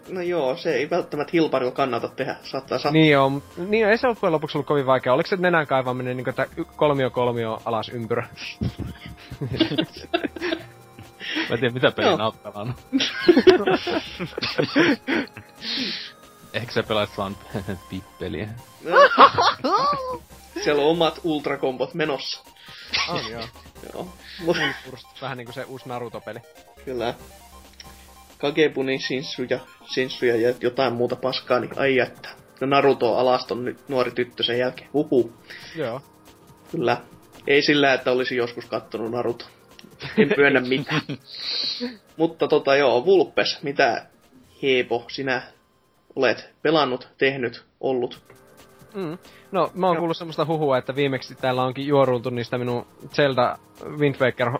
[0.09, 2.35] No, joo, se ei välttämättä hilparilla kannata tehdä.
[2.43, 2.91] Saattaa sattua.
[2.91, 5.13] Niin joo, niin ei se loppujen lopuksi ollut kovin vaikea.
[5.13, 8.27] Oliko se nenän kaivaminen niin y- kolmio kolmio alas ympyrä?
[11.49, 12.75] Mä en tiedä mitä pelin oot pelannut.
[16.53, 17.37] Ehkä sä pelaat vaan
[17.89, 18.47] pippeliä.
[20.63, 22.43] Siellä on omat ultrakombot menossa.
[23.09, 23.43] On joo.
[23.93, 24.07] Joo.
[24.45, 24.57] Mut,
[25.21, 26.39] Vähän niinku se uusi Naruto-peli.
[26.85, 27.13] kyllä.
[28.37, 29.59] Kagebuni, Shinsuja,
[29.93, 32.29] Shinsuja ja jotain muuta paskaa, niin ai että.
[32.61, 34.89] No Naruto alaston nyt nuori tyttö sen jälkeen.
[34.93, 35.33] Huhu.
[35.75, 36.01] Joo.
[36.71, 36.97] Kyllä.
[37.47, 39.45] Ei sillä, että olisi joskus kattonut Naruto.
[40.17, 41.01] En pyönnä mitään.
[42.17, 44.05] Mutta tota joo, Vulpes, mitä
[44.61, 45.41] Heepo sinä
[46.15, 48.23] olet pelannut, tehnyt, ollut?
[48.93, 49.17] Mm.
[49.51, 49.99] No, mä oon Joo.
[49.99, 53.57] kuullut semmoista huhua, että viimeksi täällä onkin juoruiltu niistä minun Zelda
[53.97, 54.51] Wind Waker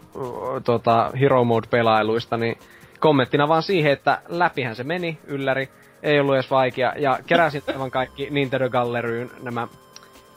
[0.64, 2.58] tota, Hero Mode-pelailuista, niin
[3.06, 5.70] kommenttina vaan siihen, että läpihän se meni, ylläri,
[6.04, 9.68] ei ollut edes vaikea, ja keräsin aivan kaikki Nintendo Galleryyn nämä,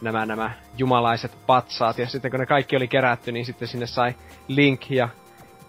[0.00, 4.14] nämä, nämä jumalaiset patsaat, ja sitten kun ne kaikki oli kerätty, niin sitten sinne sai
[4.48, 5.08] Link ja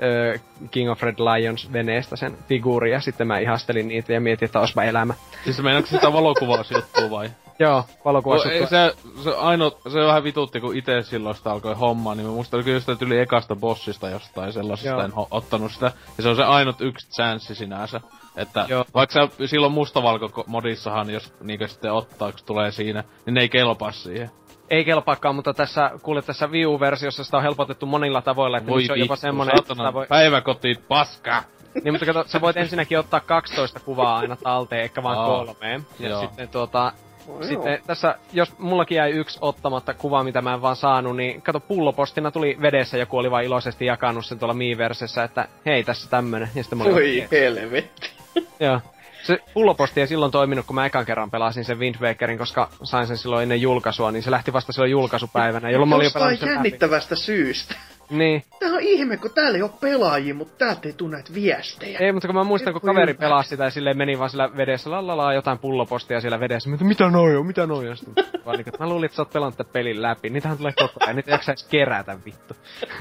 [0.03, 0.39] ö,
[0.71, 4.59] King of Red Lions veneestä sen figuuri, ja sitten mä ihastelin niitä ja mietin, että
[4.59, 5.13] olisipa elämä.
[5.43, 7.29] Siis meinaatko sitä valokuvausjuttua vai?
[7.59, 11.75] Joo, valokuva No, ei, se, se, ainoa, se vähän vitutti, kun itse silloin sitä alkoi
[11.75, 15.01] hommaa, niin mä muistan kyllä sitä yli ekasta bossista jostain sellaisesta, Joo.
[15.01, 15.91] en ho, ottanut sitä.
[16.17, 18.01] Ja se on se ainut yksi chanssi sinänsä.
[18.35, 18.85] Että Joo.
[18.93, 23.49] vaikka sä silloin mustavalko modissahan, jos niinkö sitten ottaa, kun tulee siinä, niin ne ei
[23.49, 24.31] kelpaa siihen.
[24.69, 28.85] ei kelpaakaan, mutta tässä, kuule tässä Wii U-versiossa sitä on helpotettu monilla tavoilla, että Voi
[28.85, 30.07] se on jopa semmonen, että voi...
[30.07, 31.43] päiväkotiin, paska!
[31.83, 35.81] Niin, mutta kato, sä voit ensinnäkin ottaa 12 kuvaa aina talteen, eikä vaan Aa, kolme.
[35.99, 36.21] Ja joo.
[36.21, 36.93] sitten tuota,
[37.29, 41.41] Oh, sitten tässä, jos mullakin jäi yksi ottamatta kuva, mitä mä en vaan saanut, niin
[41.41, 46.09] kato, pullopostina tuli vedessä, joku oli vaan iloisesti jakanut sen tuolla Miiversessä, että hei, tässä
[46.09, 46.49] tämmönen.
[46.55, 48.09] Ja sitten Voi "Okei." helvetti.
[48.59, 48.79] Joo.
[49.23, 53.07] Se pulloposti ei silloin toiminut, kun mä ekan kerran pelasin sen Wind Wakerin, koska sain
[53.07, 56.39] sen silloin ennen julkaisua, niin se lähti vasta silloin julkaisupäivänä, jolloin mä olin jo pelannut
[56.39, 56.57] sen läpi.
[56.57, 57.75] jännittävästä syystä.
[58.09, 58.43] Niin.
[58.59, 61.99] Tää on ihme, kun täällä ei ole pelaajia, mutta täältä ei tule näitä viestejä.
[61.99, 64.91] Ei, mutta kun mä muistan, kun kaveri pelasi sitä ja silleen meni vaan sillä vedessä,
[64.91, 66.69] lalala, jotain pullopostia siellä vedessä.
[66.69, 67.97] Mä mitä noi on, mitä noi on?
[67.97, 70.29] Sitten vaan niin, mä luulin, että sä oot pelannut tämän pelin läpi.
[70.29, 72.53] Niitähän tulee koko ajan, niitä ei jaksa edes kerätä vittu.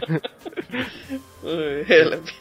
[1.42, 2.32] Oi helvetti.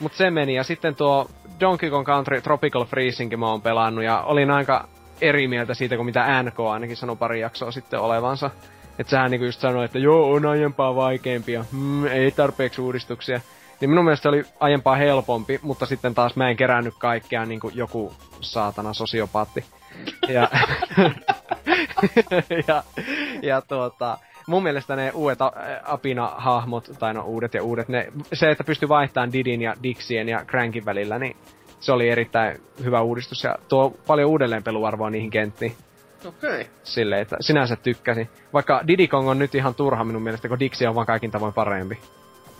[0.00, 4.22] Mut se meni, ja sitten tuo Donkey Kong Country Tropical Freezingin mä oon pelannut, ja
[4.22, 4.88] olin aika
[5.20, 8.50] eri mieltä siitä, kuin mitä NK ainakin sanoi pari jaksoa sitten olevansa.
[8.98, 13.40] Että sehän niinku just sanoi, että joo, on aiempaa vaikeampia, mm, ei tarpeeksi uudistuksia.
[13.80, 17.60] Niin minun mielestä se oli aiempaa helpompi, mutta sitten taas mä en kerännyt kaikkea niin
[17.60, 19.64] kuin joku saatana sosiopaatti.
[20.28, 20.48] Ja,
[22.68, 22.82] ja,
[23.42, 25.38] ja tuota, mun mielestä ne uudet
[25.84, 30.44] Apina-hahmot, tai no uudet ja uudet, ne, se, että pystyi vaihtamaan Didin ja Dixien ja
[30.44, 31.36] Crankin välillä, niin
[31.80, 35.76] se oli erittäin hyvä uudistus ja tuo paljon uudelleenpeluarvoa niihin kenttiin.
[36.24, 36.60] Okei.
[36.60, 36.64] Okay.
[36.84, 38.28] Silleen, että sinänsä tykkäsin.
[38.52, 41.54] Vaikka Diddy Kong on nyt ihan turha minun mielestä, kun Dixie on vaan kaikin tavoin
[41.54, 41.98] parempi.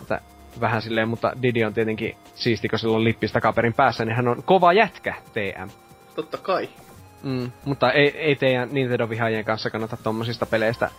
[0.01, 0.21] Että
[0.61, 4.27] vähän silleen, mutta Diddy on tietenkin siisti, kun sillä on lippistä kaperin päässä, niin hän
[4.27, 5.69] on kova jätkä, TM.
[6.15, 6.69] Totta kai.
[7.23, 10.89] Mm, mutta ei, ei teidän Nintendo-vihaajien kanssa kannata tommosista peleistä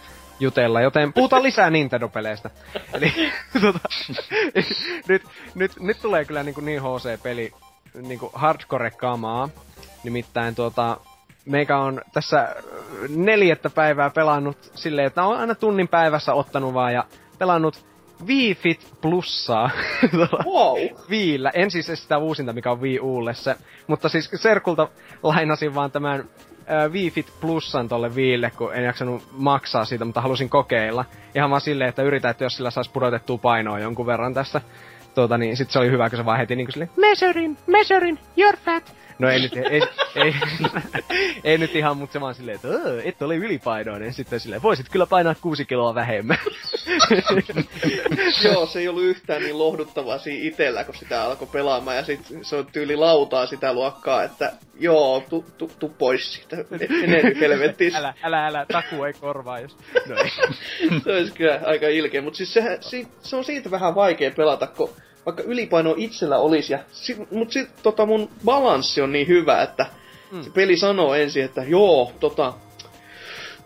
[0.40, 2.50] jutella, joten puhutaan lisää Nintendo-peleistä.
[2.92, 3.12] Eli
[3.62, 3.78] tota,
[5.08, 5.22] nyt,
[5.54, 7.52] nyt, nyt tulee kyllä niin, niin HC-peli,
[7.94, 9.48] niin hardcore-kamaa.
[10.04, 10.96] Nimittäin tuota,
[11.46, 12.54] meikä on tässä äh,
[13.08, 17.04] neljättä päivää pelannut silleen, että on aina tunnin päivässä ottanut vaan ja
[17.38, 17.84] pelannut
[18.26, 19.70] Wii Fit Plussaa.
[20.44, 20.78] Wow.
[21.10, 21.50] Viillä.
[21.54, 23.56] En siis sitä uusinta, mikä on Wii Ulle se.
[23.86, 24.88] Mutta siis Serkulta
[25.22, 30.20] lainasin vaan tämän äh, Wii Fit Plusan tolle Viille, kun en jaksanut maksaa siitä, mutta
[30.20, 31.04] halusin kokeilla.
[31.34, 34.60] Ihan vaan silleen, että yritän, että jos sillä saisi pudotettua painoa jonkun verran tässä.
[35.14, 38.56] Tuota, niin sit se oli hyvä, kun se vaan heti niinku silleen, measuring, measuring, you're
[38.56, 38.94] fat.
[39.20, 39.82] No ei nyt, ei,
[40.14, 40.34] ei,
[41.44, 44.12] ei, nyt ihan, mutta se vaan silleen, että "Öö, et ole ylipainoinen.
[44.12, 46.38] Sitten silleen, voisit kyllä painaa kuusi kiloa vähemmän.
[48.44, 51.96] Joo, se ei ollut yhtään niin lohduttavaa siinä itellä, kun sitä alkoi pelaamaan.
[51.96, 56.56] Ja sit se on tyyli lautaa sitä luokkaa, että joo, tu, tu, tu pois siitä.
[56.70, 57.96] Mene nyt helvettiin.
[57.96, 59.76] älä, älä, älä, taku ei korvaa, jos...
[60.06, 60.30] No ei.
[61.04, 64.66] se olisi kyllä aika ilkeä, mutta siis sehän, si, se on siitä vähän vaikea pelata,
[64.66, 64.90] kun
[65.36, 69.86] vaikka ylipaino itsellä olisi, ja si- mut sit tota mun balanssi on niin hyvä, että
[70.30, 70.42] mm.
[70.42, 72.52] se peli sanoo ensin, että joo, tota,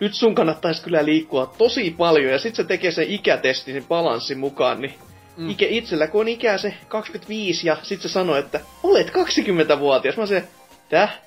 [0.00, 4.38] nyt sun kannattaisi kyllä liikkua tosi paljon, ja sit se tekee sen ikätestin sen balanssin
[4.38, 4.94] mukaan, niin
[5.36, 5.50] mm.
[5.50, 10.16] ikä itsellä, kun on ikää se 25, ja sit se sanoo, että olet 20-vuotias.
[10.16, 10.44] Mä se,
[10.88, 11.20] täh?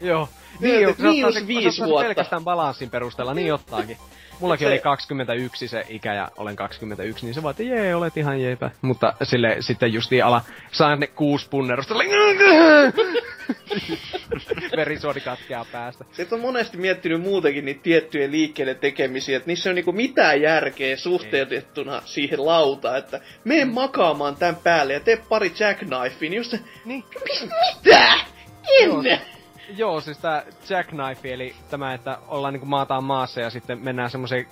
[0.00, 0.28] Joo.
[0.60, 2.04] Niin, Niin, miinus viisi vuotta.
[2.04, 3.96] pelkästään balanssin perusteella, niin ottaakin.
[4.40, 8.16] Mullakin Se- oli 21 se ikä ja olen 21, niin se vaan, että jee, olet
[8.16, 8.70] ihan jeepä.
[8.82, 10.40] Mutta sille sitten justiin ala,
[10.72, 11.94] saan ne kuusi punnerusta.
[14.76, 16.04] Verisuoni katkeaa päästä.
[16.12, 20.96] Sitten on monesti miettinyt muutenkin niitä tiettyjä liikkeiden tekemisiä, että niissä on niinku mitään järkeä
[20.96, 26.60] suhteutettuna siihen lautaan, että mene makaamaan tän päälle ja tee pari jackknifea, niin just se,
[26.84, 27.04] Niin.
[27.84, 28.12] mitä?
[28.80, 29.37] Ennen!
[29.76, 34.46] Joo, siis tää jackknife, eli tämä, että ollaan niinku maataan maassa ja sitten mennään semmoiseen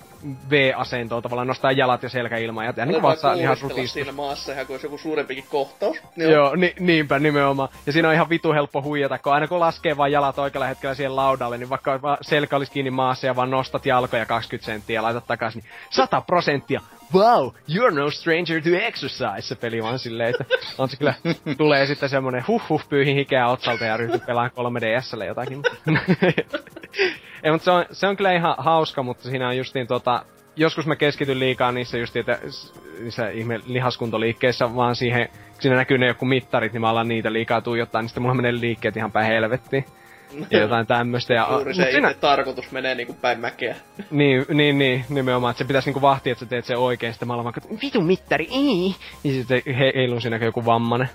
[0.49, 3.93] V-asentoon, tavallaan nostaa jalat ja selkä ilmaan ja, ja niinku vatsa ihan rutistus.
[3.93, 5.97] siinä maassa ihan kuin olisi joku suurempikin kohtaus.
[6.15, 7.69] Joo, ni, niinpä nimenomaan.
[7.85, 10.95] Ja siinä on ihan vitu helppo huijata, kun aina kun laskee vaan jalat oikealla hetkellä
[10.95, 15.03] siihen laudalle, niin vaikka selkä olisi kiinni maassa ja vaan nostat jalkoja 20 senttiä ja
[15.03, 16.81] laitat takaisin, niin 100 prosenttia.
[17.13, 20.45] Wow, you're no stranger to exercise, se peli vaan silleen, että
[20.77, 21.13] on se kyllä,
[21.57, 25.61] tulee sitten semmonen huh huh pyyhin hikeä otsalta ja ryhtyy pelaamaan 3DSlle jotakin.
[27.43, 30.85] Ei, mutta se on, se on kyllä ihan hauska, mutta siinä on justiin tota, joskus
[30.85, 32.39] mä keskityn liikaa niissä just että
[32.99, 37.33] niissä ihme lihaskuntoliikkeissä vaan siihen, kun siinä näkyy ne joku mittarit, niin mä alan niitä
[37.33, 39.85] liikaa tuijottaa, niin sitten mulla menee liikkeet ihan päin helvettiin.
[40.51, 41.33] Ja jotain tämmöstä.
[41.33, 43.75] Ja, Juuri se siinä, tarkoitus menee niinku päin mäkeä.
[44.11, 47.27] niin, niin, niin, nimenomaan, että se pitäisi niinku vahtia, että sä teet sen oikein, sitten
[47.27, 48.95] mä alan vaikka, vitun mittari, ei.
[49.23, 51.09] Ja sitten he, heilun siinä joku vammanen.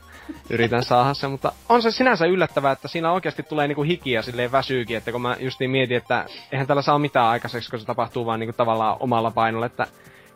[0.50, 4.52] Yritän saada se, mutta on se sinänsä yllättävää, että siinä oikeasti tulee niinku hikiä silleen
[4.52, 8.26] väsyykin, että kun mä justiin mietin, että eihän tällä saa mitään aikaiseksi, kun se tapahtuu
[8.26, 9.86] vaan niinku tavallaan omalla painolla, että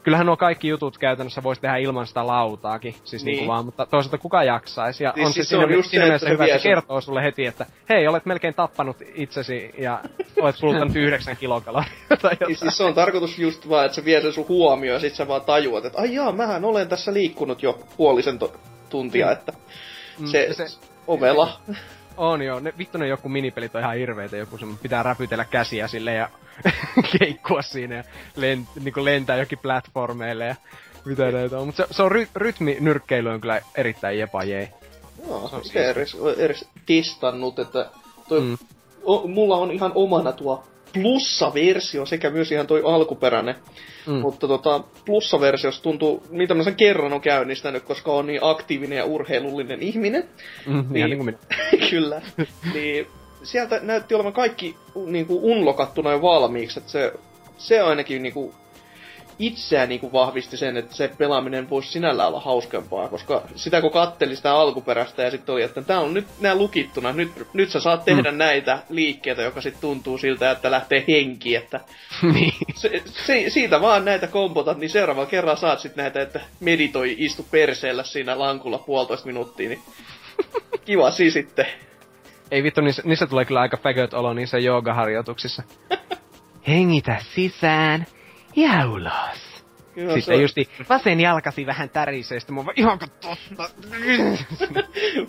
[0.07, 3.37] kyllähän nuo kaikki jutut käytännössä voisi tehdä ilman sitä lautaakin, siis niin.
[3.37, 3.49] Niin.
[3.49, 6.05] vaan, mutta toisaalta kuka jaksaisi, ja Siis- on se siis se siinä, on just siinä
[6.05, 8.97] se, mielessä että se hyvä, että se kertoo sulle heti, että hei, olet melkein tappanut
[9.15, 10.01] itsesi, ja
[10.41, 12.37] olet kuluttanut yhdeksän kilokaloria tai jotain.
[12.49, 15.15] Niin siis se on tarkoitus just vaan, että se vie sen sun huomioon ja sit
[15.15, 18.53] sä vaan tajuat, että ai jaa, mähän olen tässä liikkunut jo puolisen to-
[18.91, 19.53] tuntia, että
[20.19, 21.61] Mm, se, ja se se- ovela.
[22.17, 25.89] On joo, ne, vittu ne joku minipelit on ihan hirveitä, joku semmonen pitää räpytellä käsiä
[25.89, 26.29] sille ja
[27.19, 28.05] keikkua siinä ja
[28.37, 30.55] lent, niinku lentää jokin platformeille ja
[31.05, 31.67] mitä näitä on.
[31.67, 34.69] Mutta se, se on ry, rytminyrkkeily on kyllä erittäin jepa jei.
[35.27, 37.91] Joo, on itse edes, edes testannut, että
[38.29, 38.59] toi, mm.
[39.05, 40.65] o, mulla on ihan omana tuo
[41.03, 43.55] plussa-versio sekä myös ihan toi alkuperäinen.
[44.07, 44.15] Mm.
[44.15, 49.05] Mutta tota, plussa-versiossa tuntuu, mitä mä sen kerran on käynnistänyt, koska on niin aktiivinen ja
[49.05, 50.25] urheilullinen ihminen.
[50.67, 51.07] Mm, ihan Niin.
[51.11, 51.39] niinku minä.
[51.91, 52.23] Kyllä.
[52.75, 53.07] niin
[53.43, 54.77] sieltä näytti olevan kaikki
[55.07, 57.13] niinku unlokattuna jo valmiiksi, että se,
[57.59, 58.23] se ainakin
[59.39, 64.37] itseään niinku vahvisti sen, että se pelaaminen voisi sinällään olla hauskempaa, koska sitä kun katteli
[64.37, 68.05] sitä alkuperäistä ja sitten oli, että tää on nyt nää lukittuna, nyt, nyt sä saat
[68.05, 68.39] tehdä mm.
[68.39, 71.81] näitä liikkeitä, joka sitten tuntuu siltä, että lähtee henki, että
[72.35, 72.55] niin.
[72.75, 77.47] se, se, siitä vaan näitä kompotat, niin seuraavalla kerralla saat sitten näitä, että meditoi, istu
[77.51, 79.83] perseellä siinä lankulla puolitoista minuuttia, niin
[80.87, 81.67] kiva siis sitten.
[82.51, 85.63] Ei vittu, niissä, niissä tulee kyllä aika faggot olo niissä joogaharjoituksissa.
[86.69, 88.07] Hengitä sisään
[88.93, 89.57] ulos.
[89.97, 93.29] Joo, se Sitten on justi vasen jalkasi vähän tärisee, sitten mä vaan ihan totta.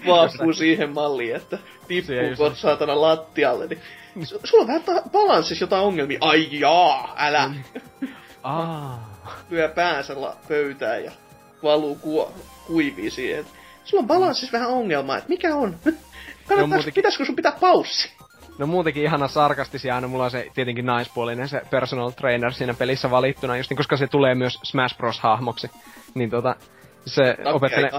[0.07, 1.57] vaapuu siihen malliin, että
[1.87, 3.67] Siellä just- tippuu saatana lattialle.
[3.67, 3.79] Niin...
[4.19, 6.17] Su- Sulla on vähän ta- balanssissa jotain ongelmia.
[6.21, 7.51] Ai jaa, älä.
[8.43, 9.17] Aa.
[9.49, 10.13] Lyö päänsä
[10.47, 11.11] pöytään ja
[11.63, 12.31] valuu ku-
[12.67, 13.45] kuivii siihen.
[13.83, 15.75] Sulla on balanssissa vähän ongelmaa, että mikä on?
[15.83, 18.16] Kannattaako, muutenkin- pitäisikö sun pitää paussi?
[18.57, 23.11] No muutenkin ihana sarkastisia aina, mulla on se tietenkin naispuolinen se personal trainer siinä pelissä
[23.11, 25.19] valittuna, just niin, koska se tulee myös Smash Bros.
[25.19, 25.71] hahmoksi.
[26.15, 26.55] Niin tota,
[27.07, 27.91] se opettelen,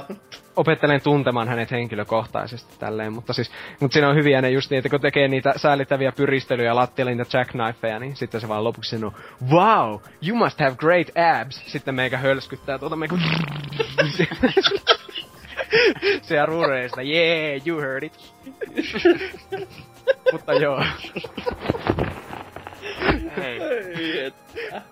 [0.56, 3.50] opettelen tuntemaan hänet henkilökohtaisesti tälleen, mutta siis,
[3.80, 7.38] mutta siinä on hyviä ne just niin, että kun tekee niitä säällittäviä pyristelyjä lattialle niitä
[7.38, 9.12] jackknifeja, niin sitten se vaan lopuksi sanoo,
[9.50, 9.98] wow,
[10.28, 11.08] you must have great
[11.40, 11.62] abs.
[11.66, 13.16] Sitten meikä hölskyttää tuota meikä...
[16.22, 18.32] se ruuree sitä, yeah, you heard it.
[20.32, 20.84] mutta joo.
[23.36, 23.60] Hei.
[23.62, 24.34] Ei, et.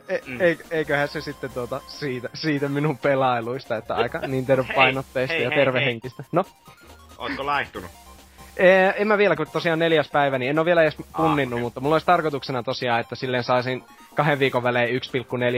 [0.08, 5.48] E- e- eiköhän se sitten tuota siitä, siitä minun pelailuista, että aika Nintendo-painotteista hei, ja
[5.50, 6.24] hei, tervehenkistä.
[6.32, 6.44] No,
[7.18, 7.90] Ootko laihtunut?
[8.56, 11.80] ee, en mä vielä, kun tosiaan neljäs päivä, niin en ole vielä edes punninnut, mutta
[11.80, 15.00] mulla olisi tarkoituksena tosiaan, että silleen saisin kahden viikon välein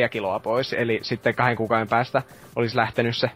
[0.05, 2.23] 1,4 kiloa pois, eli sitten kahden kuukauden päästä
[2.57, 3.31] olisi lähtenyt se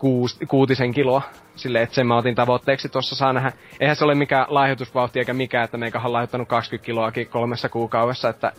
[0.00, 1.22] kuus, kuutisen kiloa.
[1.56, 3.52] Silleen, että sen mä otin tavoitteeksi tuossa saa nähdä.
[3.80, 8.28] Eihän se ole mikään lahjoitusvauhti eikä mikään, että meikä on lahjoittanut 20 kiloakin kolmessa kuukaudessa,
[8.28, 8.52] että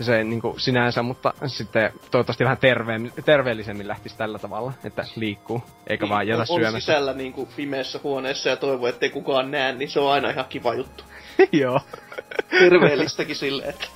[0.00, 6.08] se niinku sinänsä, mutta sitten toivottavasti vähän terveen, terveellisemmin lähtisi tällä tavalla, että liikkuu, eikä
[6.08, 6.80] vaan jätä on, on syömässä.
[6.80, 10.74] sisällä niinku pimeässä huoneessa ja toivoo, ettei kukaan näe, niin se on aina ihan kiva
[10.74, 11.04] juttu.
[11.52, 11.80] joo,
[12.50, 13.86] Terveellistäkin silleen, että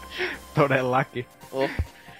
[0.54, 1.26] todellakin.
[1.52, 1.70] oh.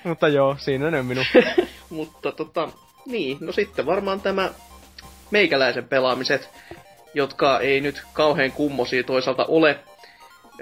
[0.05, 1.24] Mutta joo, siinä on minun.
[1.91, 2.68] Mutta tota,
[3.07, 4.51] niin, no sitten varmaan tämä
[5.33, 6.49] meikäläisen pelaamiset,
[7.14, 9.78] jotka ei nyt kauhean kummosia toisaalta ole.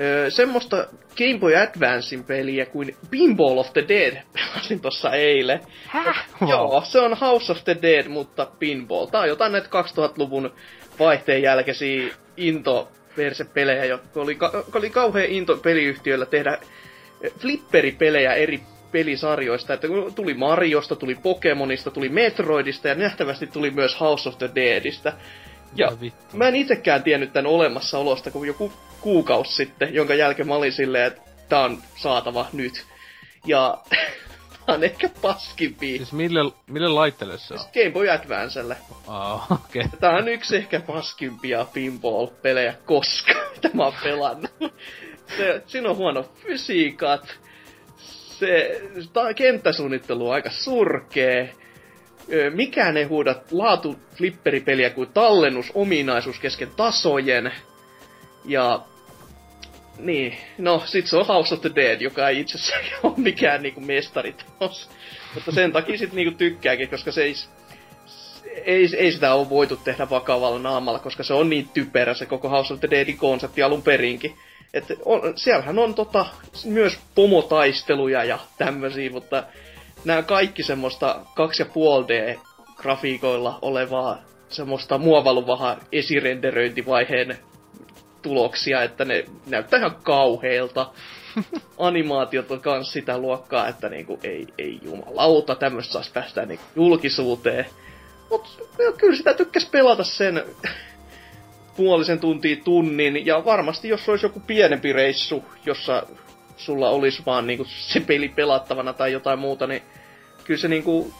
[0.01, 0.77] Öö, semmoista
[1.19, 5.61] Game Boy Advancein peliä kuin Pinball of the Dead pelasin tossa eilen.
[5.87, 6.29] Häh?
[6.49, 9.07] Joo, se on House of the Dead, mutta pinball.
[9.07, 10.55] Tää on jotain näitä 2000-luvun
[10.99, 12.89] vaihteen jälkeisiä into
[13.55, 16.59] pelejä, jotka oli, ka- oli kauhean into peliyhtiöllä tehdä
[17.21, 18.61] eh, flipperipelejä eri
[18.93, 24.51] pelisarjoista, että tuli Mariosta, tuli Pokemonista, tuli Metroidista ja nähtävästi tuli myös House of the
[24.55, 25.13] Deadistä.
[25.77, 26.37] Ja vittu.
[26.37, 31.07] mä en itsekään tiennyt tämän olemassaolosta kuin joku kuukausi sitten, jonka jälkeen mä olin silleen,
[31.07, 32.87] että tää on saatava nyt.
[33.47, 33.79] Ja
[34.67, 35.97] tää on ehkä paskimpia.
[35.97, 37.61] Siis mille, mille laitteelle se on?
[37.61, 38.77] Game Boy Advancelle.
[39.51, 39.83] Okei.
[39.85, 39.99] Okay.
[40.01, 44.51] Tää on yksi ehkä paskimpia pinball-pelejä koskaan, mitä mä oon pelannut.
[45.37, 47.39] Se, siinä on huono fysiikat.
[48.41, 48.81] Se
[49.13, 51.55] tää kenttäsuunnittelu on aika surkee.
[52.55, 57.53] Mikään ei huuda laatu flipperipeliä kuin tallennusominaisuus kesken tasojen.
[58.45, 58.81] Ja
[59.99, 63.63] niin, no sit se on House of the Dead, joka ei itse asiassa ole mikään
[63.63, 64.91] niinku mestari tos.
[65.35, 67.35] Mutta sen takia sit niinku tykkääkin, koska se ei,
[68.65, 72.49] ei, ei sitä ole voitu tehdä vakavalla naamalla, koska se on niin typerä se koko
[72.49, 74.35] House of the Deadin konsepti alun perinkin.
[74.75, 76.27] Et on, siellähän on tota,
[76.65, 79.45] myös pomotaisteluja ja tämmösiä, mutta
[80.05, 84.19] nämä kaikki semmoista 2,5D-grafiikoilla olevaa
[84.49, 87.39] semmoista muovaluvaha esirenderöintivaiheen
[88.23, 90.91] tuloksia, että ne näyttää ihan kauheilta.
[91.79, 97.67] Animaatiot on kans sitä luokkaa, että niinku ei, ei jumalauta, tämmöistä saisi päästä niinku julkisuuteen.
[98.31, 100.45] Mut no, kyllä sitä tykkäs pelata sen
[101.81, 106.07] puolisen tuntia tunnin, ja varmasti jos olisi joku pienempi reissu, jossa
[106.57, 109.83] sulla olisi vaan niinku se peli pelattavana tai jotain muuta, niin
[110.45, 111.13] kyllä se niinku,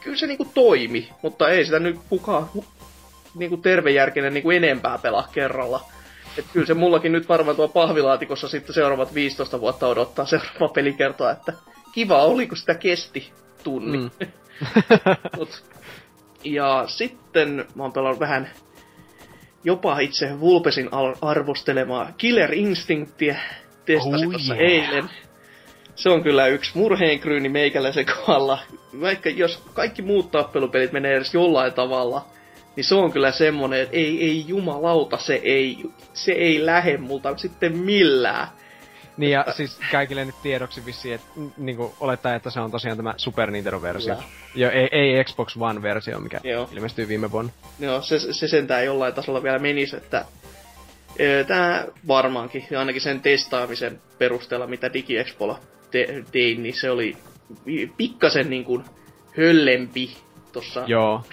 [0.00, 2.50] kyllä se niinku toimi, mutta ei sitä nyt kukaan
[3.34, 5.80] niinku tervejärkinen niinku enempää pelaa kerralla.
[6.38, 11.30] Et kyllä se mullakin nyt varmaan tuo pahvilaatikossa sitten seuraavat 15 vuotta odottaa seuraava pelikertaa,
[11.30, 11.52] että
[11.92, 13.32] kiva oli, kun sitä kesti
[13.64, 13.98] tunni.
[13.98, 14.10] Mm.
[15.36, 15.64] Mut,
[16.44, 18.50] ja sitten mä oon pelannut vähän
[19.64, 20.88] jopa itse Vulpesin
[21.22, 23.36] arvostelemaa Killer Instinctia
[23.84, 24.72] testasin Oh tuossa yeah.
[24.72, 25.10] eilen.
[25.94, 28.58] Se on kyllä yksi murheenkryyni meikäläisen kohdalla.
[29.00, 32.26] Vaikka jos kaikki muut tappelupelit menee edes jollain tavalla,
[32.76, 35.78] niin se on kyllä semmonen, että ei, ei jumalauta, se ei,
[36.12, 38.48] se ei lähe multa sitten millään.
[39.20, 43.14] Niin ja siis kaikille nyt tiedoksi vissiin, että niinku olettaa, että se on tosiaan tämä
[43.16, 44.14] Super Nintendo-versio.
[44.14, 44.28] Kyllä.
[44.54, 46.68] Jo, ei, ei Xbox One-versio, mikä Joo.
[46.72, 47.52] ilmestyi viime vuonna.
[47.78, 50.24] Joo, se, se sentään jollain tasolla vielä menisi, että
[51.46, 55.58] tämä varmaankin, ja ainakin sen testaamisen perusteella, mitä DigiExpolla
[55.90, 57.16] te- tein, niin se oli
[57.64, 58.84] pi- pikkasen niin kuin
[59.36, 60.16] höllempi
[60.52, 61.24] tuossa Joo.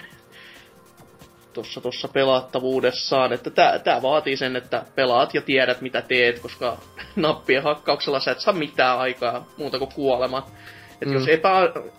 [1.62, 6.76] Tossa, tossa pelattavuudessaan, että tää, tää vaatii sen, että pelaat ja tiedät mitä teet, koska
[7.16, 10.46] nappien hakkauksella sä et saa mitään aikaa muuta kuin kuolema.
[11.02, 11.14] Et Mm.
[11.14, 11.50] jos epä,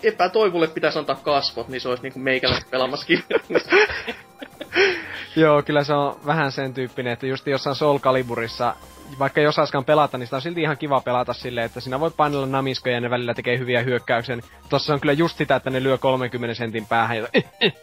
[0.04, 3.24] epätoivulle pitäisi antaa kasvot, niin se olisi niinku meikäläistä pelaamassakin.
[5.36, 8.76] Joo, kyllä se on vähän sen tyyppinen, että just jossain Soul Caliburissa,
[9.20, 12.12] vaikka ei osaiskaan pelata, niin sitä on silti ihan kiva pelata silleen, että siinä voi
[12.18, 14.36] painella namiskoja ja ne välillä tekee hyviä hyökkäyksiä.
[14.36, 17.74] Niin Tossa on kyllä just sitä, että ne lyö 30 sentin päähän ja eh, eh,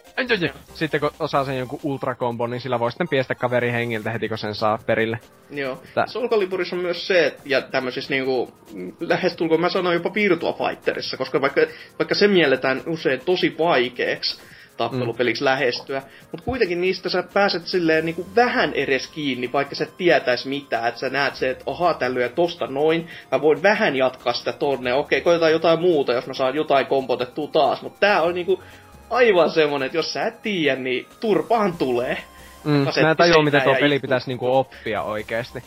[0.73, 4.37] sitten kun osaa sen jonkun ultrakombon, niin sillä voi sitten piestä kaveri hengiltä heti kun
[4.37, 5.19] sen saa perille.
[5.49, 5.81] Joo.
[5.93, 8.53] Tää- Soul Caliburissa on myös se, että- ja tämmöisissä niinku,
[8.99, 11.61] lähestulkoon mä sanoin jopa Virtua Fighterissa, koska vaikka,
[11.99, 14.41] vaikka se mielletään usein tosi vaikeaksi
[14.77, 16.01] tappelupeliksi lähestyä,
[16.31, 20.87] mutta kuitenkin niistä sä pääset silleen niinku vähän edes kiinni, vaikka sä et tietäis mitään,
[20.87, 24.53] että sä näet se, että oha, tää lyö tosta noin, mä voin vähän jatkaa sitä
[24.53, 28.63] tonne, okei, koitetaan jotain muuta, jos mä saan jotain kompotettua taas, mutta tää on niinku
[29.09, 32.17] aivan semmonen, että jos sä et tiedä, niin turpaan tulee.
[32.63, 35.63] Mm, mä en tajua, miten tuo peli pitäisi niinku oppia oikeesti.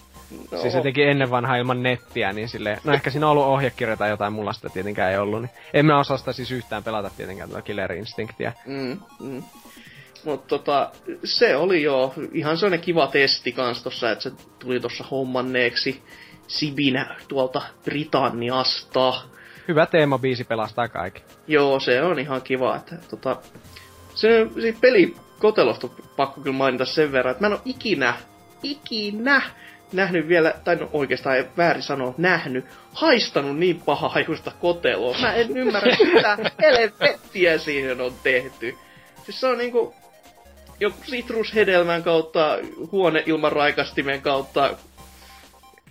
[0.53, 3.97] No, Siis jotenkin ennen vanhaa ilman nettiä, niin silleen, no ehkä siinä on ollut ohjekirja
[3.97, 7.11] tai jotain, mulla sitä tietenkään ei ollut, niin en mä osaa sitä siis yhtään pelata
[7.17, 8.53] tietenkään tätä Killer Instinctia.
[8.67, 9.43] Mm, mm.
[10.25, 10.91] Mutta tota,
[11.25, 16.03] se oli jo ihan sellainen kiva testi kans tossa, että se tuli tossa hommanneeksi
[16.47, 19.13] Sibinä tuolta Britanniasta.
[19.69, 21.23] Hyvä teemabiisi pelastaa kaikki.
[21.47, 23.37] Joo, se on ihan kiva, että tota,
[24.15, 28.15] se, se peli kotelosta pakko kyllä mainita sen verran, että mä en oo ikinä,
[28.63, 29.43] ikinä
[29.93, 32.65] nähnyt vielä, tai no oikeastaan ei väärin sanoa nähnyt,
[32.95, 35.17] haistanut niin paha hajusta koteloa.
[35.21, 38.75] Mä en ymmärrä, mitä helvettiä siihen on tehty.
[39.25, 39.95] Siis se on niinku
[40.81, 42.59] joku sitrushedelmän kautta,
[42.93, 44.71] huoneilmanraikastimen kautta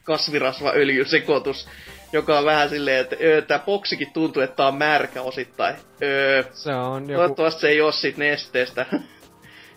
[0.03, 1.67] kasvirasvaöljysekoitus,
[2.13, 5.75] joka on vähän silleen, että öö, tää boksikin tuntuu, että tää on märkä osittain.
[6.03, 8.85] Öö, Se on joku, toivottavasti se ei oo sit nesteestä.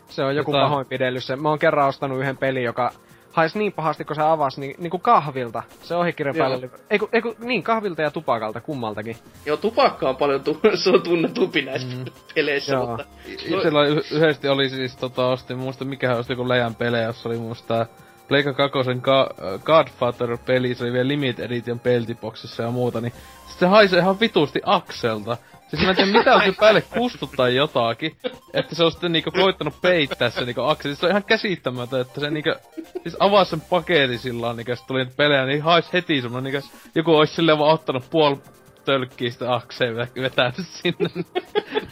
[0.09, 1.29] se on joku Tota- pahoinpidellys.
[1.37, 2.93] Mä oon kerran ostanut yhden pelin, joka
[3.33, 5.63] haisi niin pahasti, kun se avasi, niin, niin kuin kahvilta.
[5.83, 6.57] Se ohikirjan päälle.
[6.57, 9.17] oli- Ei, kun- ei, kun- niin, kahvilta ja tupakalta, kummaltakin.
[9.47, 12.05] Joo, tupakka on paljon tu- se on tunnetumpi näissä mm.
[12.35, 12.87] peleissä, Joo.
[12.87, 13.05] mutta...
[13.27, 17.39] Itsellä y- yhdesti oli siis tota, ostin, muista mikähän olisi joku Lejan pelejä, jossa oli
[17.39, 17.87] muista tää
[18.29, 23.13] Pleika Kakosen Ga- Godfather-peli, se oli vielä Limit Edition peltiboksissa ja muuta, niin
[23.59, 25.37] se haisee ihan vitusti Akselta.
[25.73, 28.17] Siis mä en tiedä mitä on se päälle kustuttaa jotakin,
[28.55, 30.91] että se on sitten niinku koittanut peittää se niinku Aksel.
[30.91, 32.55] Siis se on ihan käsittämätön, että se niinku,
[33.03, 37.35] siis avaa sen paketin sillä niinku, tuli pelejä, niin hais heti semmonen niinku, joku olisi
[37.35, 38.39] silleen vaan ottanut puoli
[38.85, 41.25] tölkkiä sitä Akseen ja vetänyt sinne.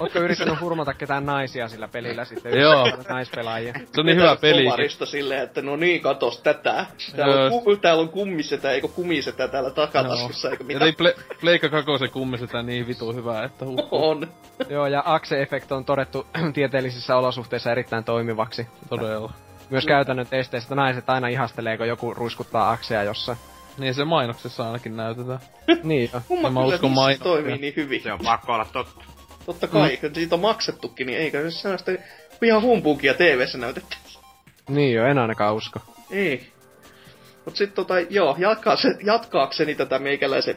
[0.01, 2.61] Ootko yrittänyt hurmata ketään naisia sillä pelillä sitten?
[2.61, 2.88] Joo.
[3.09, 3.72] Naispelaajia.
[3.93, 4.64] Se on niin hyvä peli.
[4.64, 6.86] Tovarista silleen, että no niin, katos tätä.
[7.16, 10.84] Täällä, on, ku, täällä on kummisetä, eikö kumisetä täällä takataskussa, eikö Ja mitä?
[10.84, 13.88] ei ple- Pleikka kakosen kummisetä niin vitu hyvää, että huh.
[13.91, 14.28] On.
[14.68, 18.66] Joo, ja Axe-efekt on todettu tieteellisissä olosuhteissa erittäin toimivaksi.
[18.88, 19.32] Todella.
[19.70, 23.38] Myös käytännön testeissä naiset aina ihastelee, kun joku ruiskuttaa Aksea jossain.
[23.79, 25.39] Niin se mainoksessa ainakin näytetään.
[25.83, 26.21] niin jo.
[26.29, 27.25] Kumma mä kyllä usko niissä mainoksia.
[27.25, 28.03] toimii niin hyvin.
[28.03, 29.05] Se on pakko olla totta.
[29.47, 31.93] Totta kai, kun siitä on maksettukin, niin eikö se sellaista
[32.43, 34.18] ihan humpuukia TV-ssä näytettäisi?
[34.68, 35.81] Niin jo, en ainakaan usko.
[36.11, 36.53] Ei.
[37.45, 40.57] Mut sit tota, joo, jatkaa se, jatkaakseni tätä meikäläisen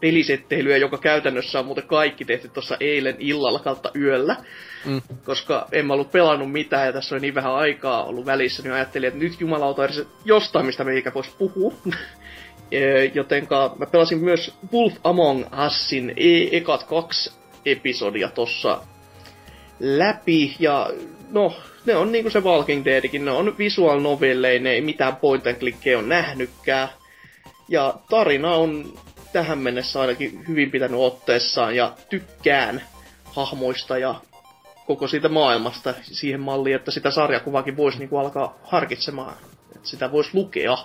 [0.00, 4.36] pelisetteilyä, joka käytännössä on muuten kaikki tehty tuossa eilen illalla kautta yöllä.
[4.84, 5.02] Mm.
[5.24, 8.72] Koska en mä ollut pelannut mitään ja tässä oli niin vähän aikaa ollut välissä, niin
[8.72, 11.72] ajattelin, että nyt jumalauta edes jostain, mistä meikä voisi puhua.
[13.14, 17.32] Jotenka mä pelasin myös Wolf Among Usin e- ekat kaksi
[17.66, 18.80] episodia tossa
[19.80, 20.90] läpi ja
[21.30, 25.46] no, ne on niinku se Walking Deadikin, ne on visual novelleja, ne ei mitään point
[25.46, 25.56] and
[25.98, 26.88] on nähnytkään.
[27.68, 28.92] Ja tarina on
[29.32, 32.82] tähän mennessä ainakin hyvin pitänyt otteessaan ja tykkään
[33.24, 34.14] hahmoista ja
[34.86, 39.36] koko siitä maailmasta siihen malliin, että sitä sarjakuvakin voisi niinku alkaa harkitsemaan,
[39.76, 40.78] että sitä voisi lukea.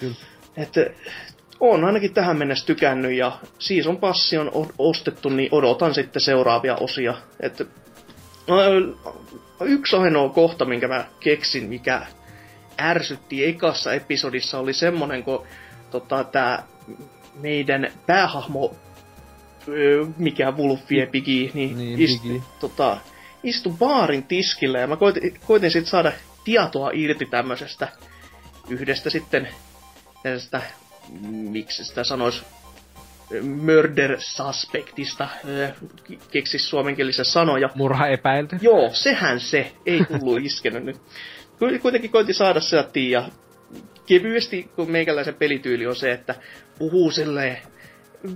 [0.00, 0.14] Kyllä.
[0.56, 0.80] Että
[1.60, 7.14] on ainakin tähän mennessä tykännyt ja season passi on ostettu, niin odotan sitten seuraavia osia.
[7.40, 7.64] Että
[8.50, 8.92] Ö,
[9.64, 12.06] yksi ainoa kohta, minkä mä keksin, mikä
[12.80, 15.46] ärsytti ekassa episodissa, oli semmonen, kun
[15.90, 16.66] tota, tää
[17.34, 18.76] meidän päähahmo,
[20.18, 22.42] mikä Wolfie Pigi, niin, Niin, ist, Piggy.
[22.60, 22.96] tota,
[23.42, 26.12] istui baarin tiskillä ja mä koitin, koitin sit saada
[26.44, 27.88] tietoa irti tämmöisestä
[28.68, 29.48] yhdestä sitten
[30.22, 30.62] tästä,
[31.30, 32.42] miksi sitä sanois,
[33.64, 35.28] murder suspectista,
[36.30, 37.68] keksis suomenkielisiä sanoja.
[37.74, 38.56] Murha epäilty.
[38.60, 39.72] Joo, sehän se.
[39.86, 40.96] Ei tullut iskenyt nyt.
[41.58, 43.28] Ku- Kuitenkin koitin saada sieltä ja
[44.10, 46.34] kevyesti, kun meikäläisen pelityyli on se, että
[46.78, 47.58] puhuu silleen,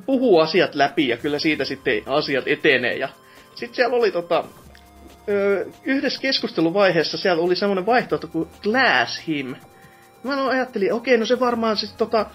[0.07, 2.95] puhuu asiat läpi ja kyllä siitä sitten asiat etenee.
[2.95, 3.09] Ja
[3.55, 4.45] sitten siellä oli tota,
[5.85, 9.55] yhdessä keskusteluvaiheessa siellä oli semmoinen vaihtoehto kuin Glass Him.
[10.23, 12.27] Mä no ajattelin, okei, no se varmaan sitten tota,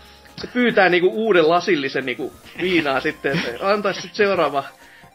[0.41, 4.63] se pyytää niinku uuden lasillisen niinku viinaa sitten, että antaisi sitten seuraava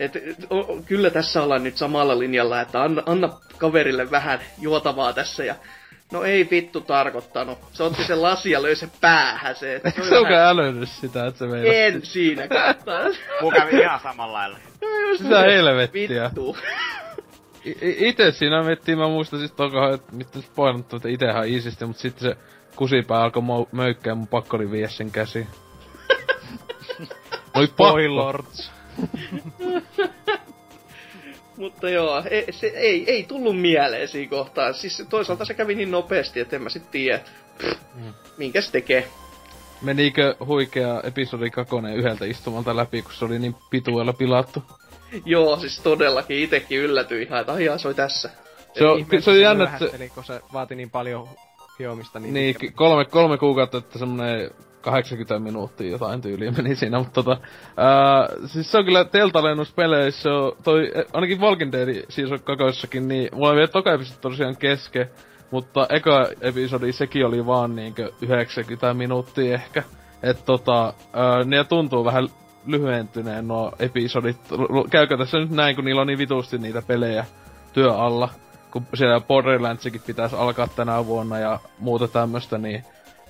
[0.00, 0.12] et,
[0.50, 5.54] o, kyllä tässä ollaan nyt samalla linjalla, että anna, anna kaverille vähän juotavaa tässä ja
[6.14, 7.58] No ei vittu tarkoittanut.
[7.72, 9.74] Se otti sen lasi ja löi sen päähän se.
[9.76, 11.72] että oli Se onko vähän- älynnyt sitä, että se meillä...
[11.72, 13.00] En siinä kohtaa.
[13.40, 14.58] Muu kävi ihan samalla lailla.
[14.82, 16.24] No just Mitä niin, helvettiä?
[16.24, 16.56] Vittu.
[17.66, 21.86] I- ite siinä mettiin, mä muistan siis toka, että mitä se painottu, että itehän iisisti,
[21.86, 22.36] mutta sitten se
[22.76, 25.46] kusipää alkoi mo- möykkää ja mun pakko oli viedä sen käsi.
[27.54, 28.44] Oli pakko.
[31.56, 34.72] Mutta joo, ei, se, ei, ei tullut mieleen siinä kohtaa.
[34.72, 37.20] Siis toisaalta se kävi niin nopeasti, että en mä sit tiedä.
[37.94, 38.12] Mm.
[38.38, 39.08] Minkä se tekee.
[39.82, 44.62] Menikö huikea episodi kakonen yhdeltä istumalta läpi, kun se oli niin pituella pilattu?
[45.24, 48.30] Joo, siis todellakin itekin yllätyin ihan, että aijaa, se oli tässä.
[48.78, 51.28] Se on, se on jännä, että se, se vaati niin paljon
[51.78, 52.20] hiomista.
[52.20, 54.50] Niin, niin, kolme, kolme kuukautta, että semmonen
[54.84, 57.36] 80 minuuttia jotain tyyliä meni siinä, mutta tota,
[57.76, 60.30] ää, siis se on kyllä teltalennuspeleissä,
[60.64, 65.10] toi, eh, ainakin Walking Dead Season kakossakin, niin mulla on vielä toka episodi tosiaan kesken,
[65.50, 69.82] mutta eka episodi sekin oli vaan niinkö 90 minuuttia ehkä.
[70.22, 72.28] Et tota, ää, ne tuntuu vähän
[72.66, 74.36] lyhentyneen nuo episodit.
[74.90, 77.24] Käykö tässä nyt näin, kun niillä on niin vitusti niitä pelejä
[77.72, 78.28] työ alla,
[78.70, 82.84] kun siellä Borderlandsikin pitäisi alkaa tänä vuonna ja muuta tämmöstä, niin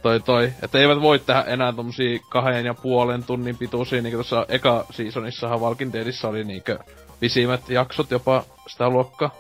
[0.05, 0.53] toi toi.
[0.63, 5.61] Että eivät voi tehdä enää tommosia kahden ja puolen tunnin pituisia, niinku tuossa eka seasonissahan
[5.61, 6.79] Walking Deadissä oli niinkö
[7.21, 9.31] pisimmät jaksot jopa sitä luokkaa.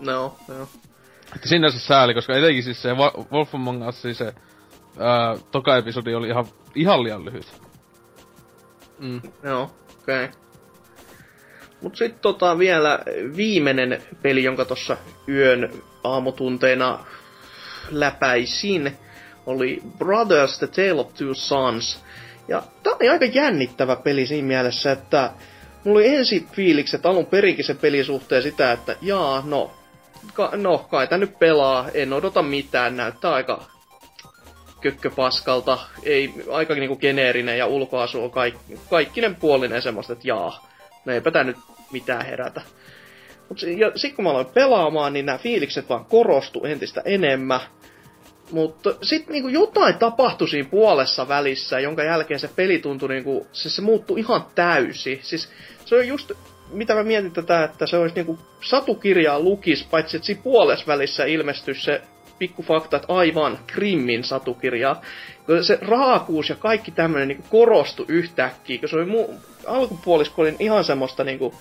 [0.00, 0.68] No, no.
[1.36, 2.88] Että sinänsä sääli, koska etenkin siis se
[3.32, 4.34] Wolf Among Us, siis se
[4.98, 7.62] ää, toka episodi oli ihan, ihan liian lyhyt.
[8.98, 9.20] Mm.
[9.42, 9.62] Joo,
[10.02, 10.24] okei.
[10.24, 10.28] Okay.
[11.80, 12.98] Mut sit tota vielä
[13.36, 14.96] viimeinen peli, jonka tossa
[15.28, 15.72] yön
[16.04, 17.04] aamutunteina
[17.90, 18.98] läpäisin,
[19.46, 22.04] oli Brothers The Tale of Two Sons.
[22.48, 25.30] Ja tää oli aika jännittävä peli siinä mielessä, että
[25.84, 29.70] mulla oli ensi fiilikset alun perinkin se pelisuhteen sitä, että jaa, no,
[30.34, 33.64] ka, no kai tää nyt pelaa, en odota mitään, näyttää aika
[34.80, 38.54] kökköpaskalta, ei, aika niinku geneerinen ja ulkoasu on kaik,
[38.90, 40.68] kaikkinen puolinen semmoista, että jaa,
[41.04, 41.56] no eipä tää nyt
[41.92, 42.60] mitään herätä.
[43.48, 47.60] Mut ja sit kun mä aloin pelaamaan, niin nämä fiilikset vaan korostu entistä enemmän.
[48.50, 53.76] Mutta sitten niinku jotain tapahtui siinä puolessa välissä, jonka jälkeen se peli tuntui niinku, siis
[53.76, 55.20] se muuttui ihan täysi.
[55.22, 55.48] Siis
[55.84, 56.32] se on just,
[56.72, 61.24] mitä mä mietin tätä, että se olisi niinku satukirjaa lukis, paitsi että siinä puolessa välissä
[61.24, 62.02] ilmestyisi se
[62.38, 65.00] pikku fakta, että aivan Krimmin satukirjaa.
[65.46, 69.34] Kun Se raakuus ja kaikki tämmöinen niinku korostui yhtäkkiä, kun se oli mu-
[69.66, 71.54] alkupuolisko oli ihan semmoista niinku,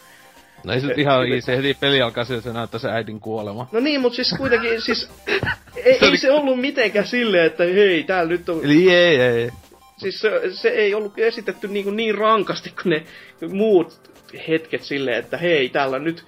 [0.64, 3.68] No ei se nyt ihan, se heti peli alkaa sillä, se näyttää se äidin kuolema.
[3.72, 5.10] No niin, mutta siis kuitenkin, siis
[5.86, 8.66] ei, Se oli- ei se ollut mitenkään silleen, että hei, täällä nyt on...
[8.66, 9.50] Eli ei, ei.
[9.98, 13.04] Siis se, se ei ollut esitetty niin, kuin niin rankasti kuin ne
[13.48, 14.12] muut
[14.48, 16.26] hetket silleen, että hei, täällä nyt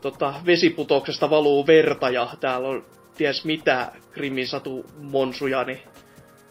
[0.00, 2.84] tota, vesiputouksesta valuu verta ja täällä on
[3.16, 5.78] ties mitä Krimin satu monsuja niin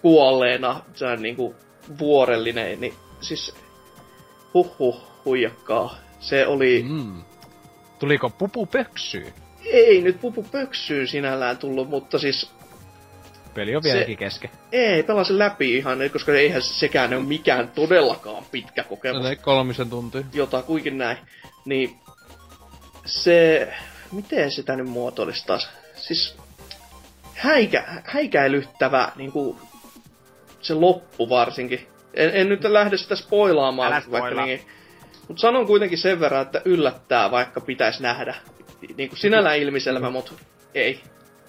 [0.01, 1.55] kuolleena, se on niinku
[1.99, 3.55] vuorellinen, niin siis
[4.53, 5.95] huhhuh, huijakkaa.
[6.19, 6.85] Se oli.
[6.89, 7.21] Mm.
[7.99, 9.33] Tuliko pupu pöksyyn?
[9.66, 12.51] Ei nyt pupu pöksyyn sinällään tullut, mutta siis
[13.53, 14.49] Peli on Se- vieläkin kesken.
[14.72, 19.28] Ei, pelasin läpi ihan, koska eihän sekään ole mikään todellakaan pitkä kokemus.
[19.28, 20.22] Se kolmisen tuntia.
[20.34, 21.18] Jota kuinkin näin.
[21.66, 21.95] Niin
[23.05, 23.68] se,
[24.12, 25.70] miten sitä nyt muotoilisi taas?
[25.95, 26.38] Siis
[27.34, 29.57] häikä, häikäilyttävä niin kuin,
[30.62, 31.88] se loppu varsinkin.
[32.14, 34.45] En, en nyt lähde sitä spoilaamaan, Älä vaikka spoilaa.
[34.45, 34.62] niin,
[35.28, 38.36] mutta sanon kuitenkin sen verran, että yllättää, vaikka pitäisi nähdä.
[38.97, 40.32] Niin kuin sinällään ilmiselvä, mutta
[40.75, 41.01] ei.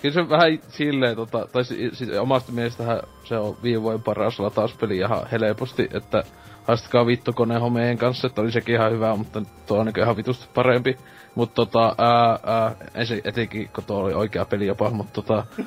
[0.02, 4.40] Kyllä se vähän silleen, tota, tai si, si, omasta mielestähän se on viime vuoden paras
[4.40, 6.22] latauspeli ihan helposti, että
[6.64, 10.16] haastakaa vittu koneen homeen kanssa, että oli sekin ihan hyvä, mutta tuo on niin ihan
[10.16, 10.96] vitusti parempi.
[11.34, 15.46] Mutta tota, ää, ää, ensi, etenkin kun tuo oli oikea peli jopa, mutta tota,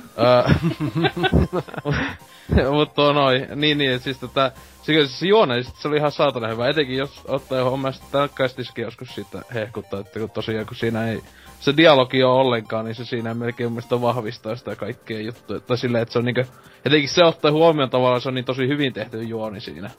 [2.72, 4.52] mutta tuo noin, niin niin, siis tota,
[4.82, 8.84] se, se juone, sit se oli ihan saatana hyvä, etenkin jos ottaa johon sitten tarkkaistiskin
[8.84, 11.22] joskus siitä hehkuttaa, että kun tosiaan kun siinä ei
[11.64, 15.60] se dialogi on ollenkaan, niin se siinä melkein mun mielestä vahvistaa sitä kaikkea juttuja.
[15.60, 16.46] Tai silleen, että se on niinkö,
[16.86, 19.90] etenkin se ottaa huomioon tavallaan, se on niin tosi hyvin tehty juoni siinä.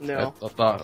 [0.00, 0.28] Joo.
[0.28, 0.78] Et, tota,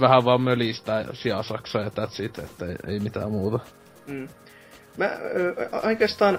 [0.00, 3.58] vähän vaan mölistää sijaa saksaa ja that's it, että ei, ei mitään muuta.
[4.06, 4.28] Mm.
[4.96, 6.38] Mä ö, oikeastaan,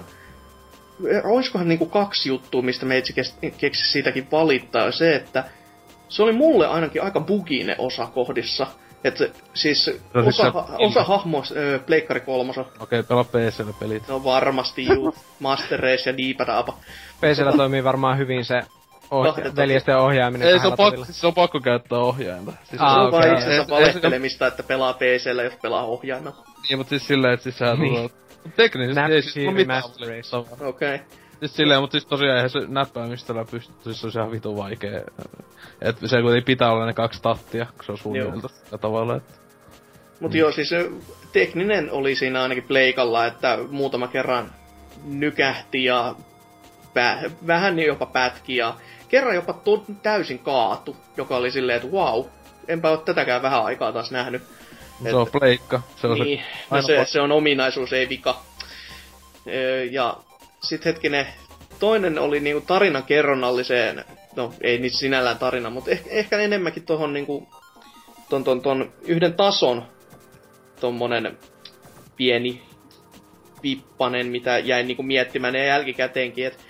[1.24, 4.92] olisikohan niinku kaksi juttua, mistä meitsi kes- keksi siitäkin valittaa.
[4.92, 5.44] Se, että
[6.08, 8.66] se oli mulle ainakin aika bugine osa kohdissa.
[9.04, 9.24] Että
[9.54, 14.08] siis No siis osa, se- osa hahmo ö, Pleikkari kolmosa, Okei, okay, pelaa PCllä pelit.
[14.08, 16.72] no varmasti juu, Master Race ja Diipadaapa.
[17.20, 18.60] PCllä toimii varmaan hyvin se
[19.10, 22.52] oh- veljesten ohjaaminen Ei, se on, pakko, siis se on pakko käyttää ohjainta.
[22.64, 23.12] Siis Aa, se on okei.
[23.18, 26.44] vaan Ei- itsensä ei se- valehtelemista, että pelaa PCllä, jos pelaa ohjaimella.
[26.68, 27.94] Niin, mutta siis silleen, että siis sehän Niin.
[27.94, 28.10] tulee...
[28.56, 29.82] Teknisesti ei siis ole mitään.
[29.84, 30.94] Okei.
[30.94, 30.98] Okay.
[31.40, 35.04] Siis silleen, mutta siis tosiaan eihän se näppäimistöllä pysty, siis se on ihan vitu vaikee.
[35.80, 39.32] Et se kuitenkin pitää olla ne kaksi tattia, kun se on suunniteltu sillä tavalla, että...
[40.20, 40.70] Mutta joo, siis
[41.32, 44.52] tekninen oli siinä ainakin pleikalla, että muutama kerran
[45.04, 46.14] nykähti ja
[46.94, 48.74] pä- vähän jopa pätki ja
[49.08, 52.24] kerran jopa to- täysin kaatu, joka oli silleen, että wow,
[52.68, 54.42] enpä ole tätäkään vähän aikaa taas nähnyt.
[55.02, 55.82] Se on pleikka.
[55.96, 56.76] Se on Niin, se...
[56.76, 57.10] no se, pakko.
[57.12, 58.40] se on ominaisuus, ei vika.
[59.90, 60.16] Ja
[60.62, 61.26] sit hetkinen,
[61.78, 64.04] toinen oli niinku tarinan kerronnalliseen,
[64.36, 67.48] no ei niitä sinällään tarina, mutta ehkä, ehkä enemmänkin tohon niinku,
[68.28, 69.82] ton, ton, ton yhden tason
[70.80, 71.38] tommonen
[72.16, 72.62] pieni
[73.62, 76.62] vippanen, mitä jäin niinku miettimään ja jälkikäteenkin, että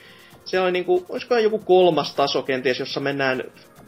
[0.44, 3.44] se oli niinku, olisikohan joku kolmas taso kenties, jossa mennään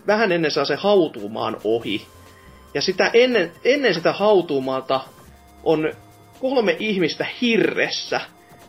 [0.06, 2.06] vähän ennen saa se hautuumaan ohi.
[2.74, 5.00] Ja sitä ennen, ennen sitä hautuumaata
[5.64, 5.92] on
[6.40, 8.20] kolme ihmistä hirressä.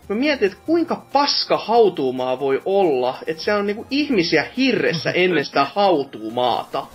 [0.09, 5.45] Mä mietin, että kuinka paska hautuumaa voi olla, että siellä on niinku ihmisiä hirressä ennen
[5.45, 6.85] sitä hautuumaata.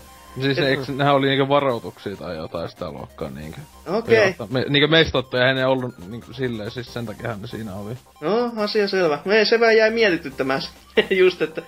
[0.41, 3.61] Siis eikö, nehän oli niinkö varoituksia tai jotain sitä luokkaa niinkö?
[3.87, 4.47] Okei, okay.
[4.51, 4.89] Me, niinkö
[5.35, 7.95] eihän ne ollut niinkö silleen, siis sen takia ne siinä oli.
[8.21, 9.19] no asia selvä.
[9.25, 10.63] Me se vähän jäi mietityttämään
[11.11, 11.63] just, että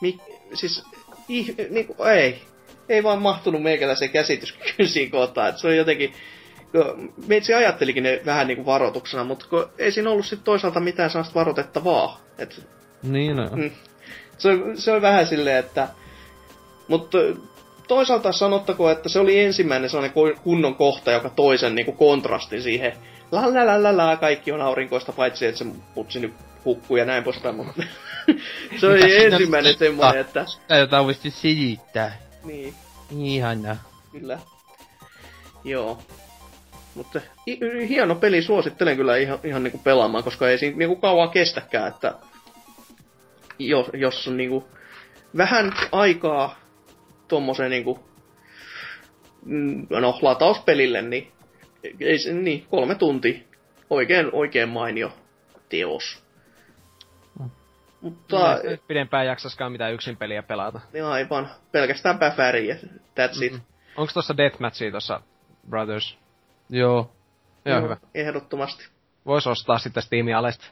[0.00, 0.18] mi,
[0.54, 0.84] siis
[1.28, 2.42] ih, niinku, ei.
[2.88, 5.48] Ei vaan mahtunut meikäläisen käsityskykyyn kohtaan.
[5.48, 6.12] Et se on jotenkin...
[7.26, 11.34] Meitsi ajattelikin ne vähän niinku varoituksena, mutta kun ei siinä ollut sit toisaalta mitään sellaista
[11.34, 12.20] varoitettavaa.
[12.38, 12.66] Et
[13.02, 13.50] Niin no.
[14.38, 15.88] Se, se on vähän silleen, että...
[16.88, 17.18] Mutta
[17.88, 22.92] toisaalta sanottako, että se oli ensimmäinen sellainen kunnon kohta, joka toisen niin kontrasti siihen.
[23.32, 27.04] La la la la la, kaikki on aurinkoista, paitsi että se putsi nyt hukkuu ja
[27.04, 27.82] näin poispäin, mutta
[28.80, 30.44] se oli Mitä ensimmäinen semmoinen, että...
[30.68, 32.18] Tää jotain voisi selittää.
[32.44, 32.74] Niin,
[33.18, 33.76] Ihana.
[34.12, 34.38] kyllä.
[35.64, 35.98] Joo.
[36.94, 41.30] Mutta hi- hieno peli, suosittelen kyllä ihan, ihan niinku pelaamaan, koska ei siinä niinku kauan
[41.30, 42.14] kestäkään, että
[43.58, 44.68] jos, jos on niinku
[45.36, 46.58] vähän aikaa
[47.28, 48.04] tommoseen niinku,
[49.44, 51.32] mm, no latauspelille, niin
[52.00, 53.38] ei niin, kolme tuntia.
[53.90, 55.12] Oikein, oikein mainio
[55.68, 56.22] teos.
[58.00, 60.80] Mutta Ei pidempään jaksaskaan mitään yksin peliä pelata.
[60.92, 62.74] niin aivan pelkästään päfäriä,
[63.20, 63.52] that's it.
[63.52, 63.60] Mhm.
[63.96, 65.20] Onks tossa Deathmatchia tossa
[65.70, 66.18] Brothers?
[66.70, 67.12] Joo.
[67.64, 67.96] Joo, Joo, hyvä.
[68.14, 68.88] Ehdottomasti.
[69.26, 70.64] Vois ostaa sitten Steamin alesta.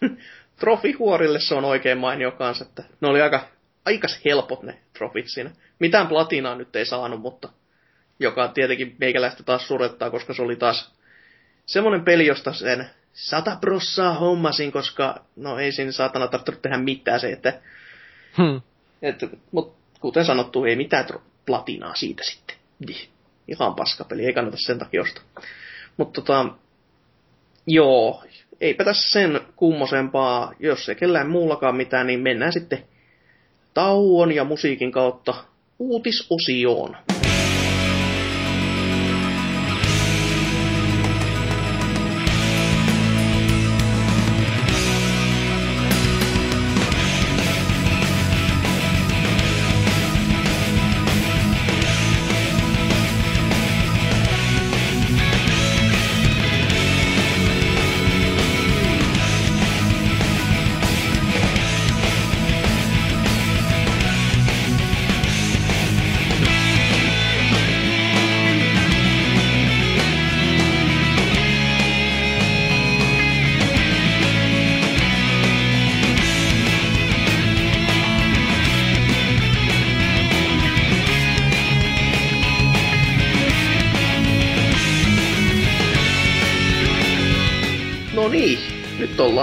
[0.60, 3.48] Trofihuorille se on oikein mainio kanssa, että ne oli aika,
[3.84, 5.50] aikas helpot ne trofit siinä.
[5.78, 7.48] Mitään platinaa nyt ei saanut, mutta
[8.20, 10.94] joka tietenkin meikäläistä taas surettaa, koska se oli taas
[11.66, 17.20] semmonen peli, josta sen sata prossaa hommasin, koska no ei siinä saatana tarvitse tehdä mitään
[17.20, 17.60] se, että,
[18.38, 18.60] Hmm.
[19.02, 21.06] että mut kuten sanottu, ei mitään
[21.46, 22.56] platinaa siitä sitten.
[23.48, 25.24] Ihan paskapeli, ei kannata sen takia ostaa.
[25.96, 26.46] Mutta tota,
[27.66, 28.24] joo,
[28.60, 32.84] eipä tässä sen kummosempaa, jos ei kellään muullakaan mitään, niin mennään sitten
[33.74, 35.34] tauon ja musiikin kautta
[35.78, 36.96] uutisosioon.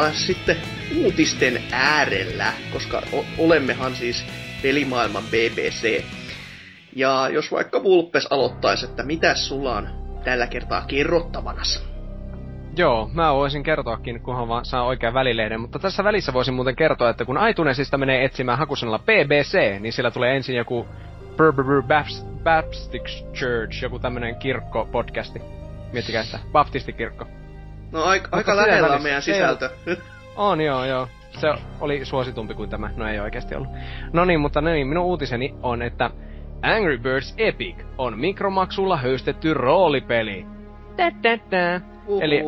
[0.09, 0.57] Ollaan sitten
[1.03, 3.01] uutisten äärellä, koska
[3.37, 4.25] olemmehan siis
[4.61, 6.03] pelimaailman BBC.
[6.95, 9.87] Ja jos vaikka Vulpes aloittaisi, että mitä sulla on
[10.23, 11.79] tällä kertaa kerrottavanassa?
[12.77, 17.09] Joo, mä voisin kertoakin, kunhan vaan saa oikean välilehden, mutta tässä välissä voisin muuten kertoa,
[17.09, 20.87] että kun iTunesista menee etsimään hakusanalla BBC, niin siellä tulee ensin joku
[22.43, 22.93] Baptist
[23.33, 25.41] Church, joku tämmönen kirkko-podcasti.
[25.93, 27.25] Miettikää sitä, baptistikirkko.
[27.91, 29.69] No aika, aika lähellä on meidän ei sisältö.
[30.35, 31.07] On joo, joo.
[31.39, 31.47] Se
[31.79, 32.89] oli suositumpi kuin tämä.
[32.95, 33.69] No ei oikeasti ollut.
[34.13, 36.09] No niin, mutta no niin, minun uutiseni on, että
[36.61, 40.45] Angry Birds Epic on mikromaksulla höystetty roolipeli.
[40.95, 41.81] Tä, tä, tä.
[42.21, 42.41] Eli.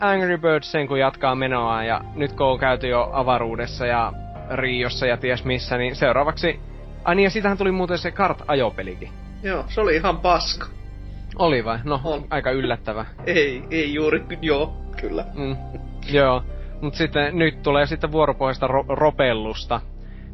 [0.00, 4.12] Angry Birds sen kun jatkaa menoa ja nyt kun on käyty jo avaruudessa ja
[4.50, 6.60] Riossa ja ties missä, niin seuraavaksi...
[7.04, 9.08] Ai niin, ja siitähän tuli muuten se kart-ajopelikin.
[9.42, 10.66] Joo, se oli ihan paska.
[11.38, 11.78] Oli vai?
[11.84, 12.24] No, On.
[12.30, 13.06] aika yllättävä.
[13.26, 15.24] Ei, ei juuri, joo, kyllä.
[15.34, 15.56] Mm,
[16.10, 16.42] joo.
[16.80, 19.80] Mut sitten nyt tulee sitten vuoropohjaista ro- ropellusta.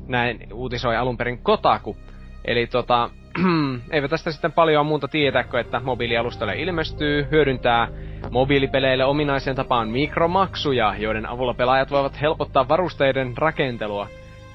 [0.07, 1.97] Näin uutisoi alun perin Kotaku.
[2.45, 3.11] Eli tota,
[3.91, 7.89] eivät tästä sitten paljon muuta tietääkö, että mobiilialustalle ilmestyy, hyödyntää
[8.31, 14.09] mobiilipeleille ominaiseen tapaan mikromaksuja, joiden avulla pelaajat voivat helpottaa varusteiden rakentelua.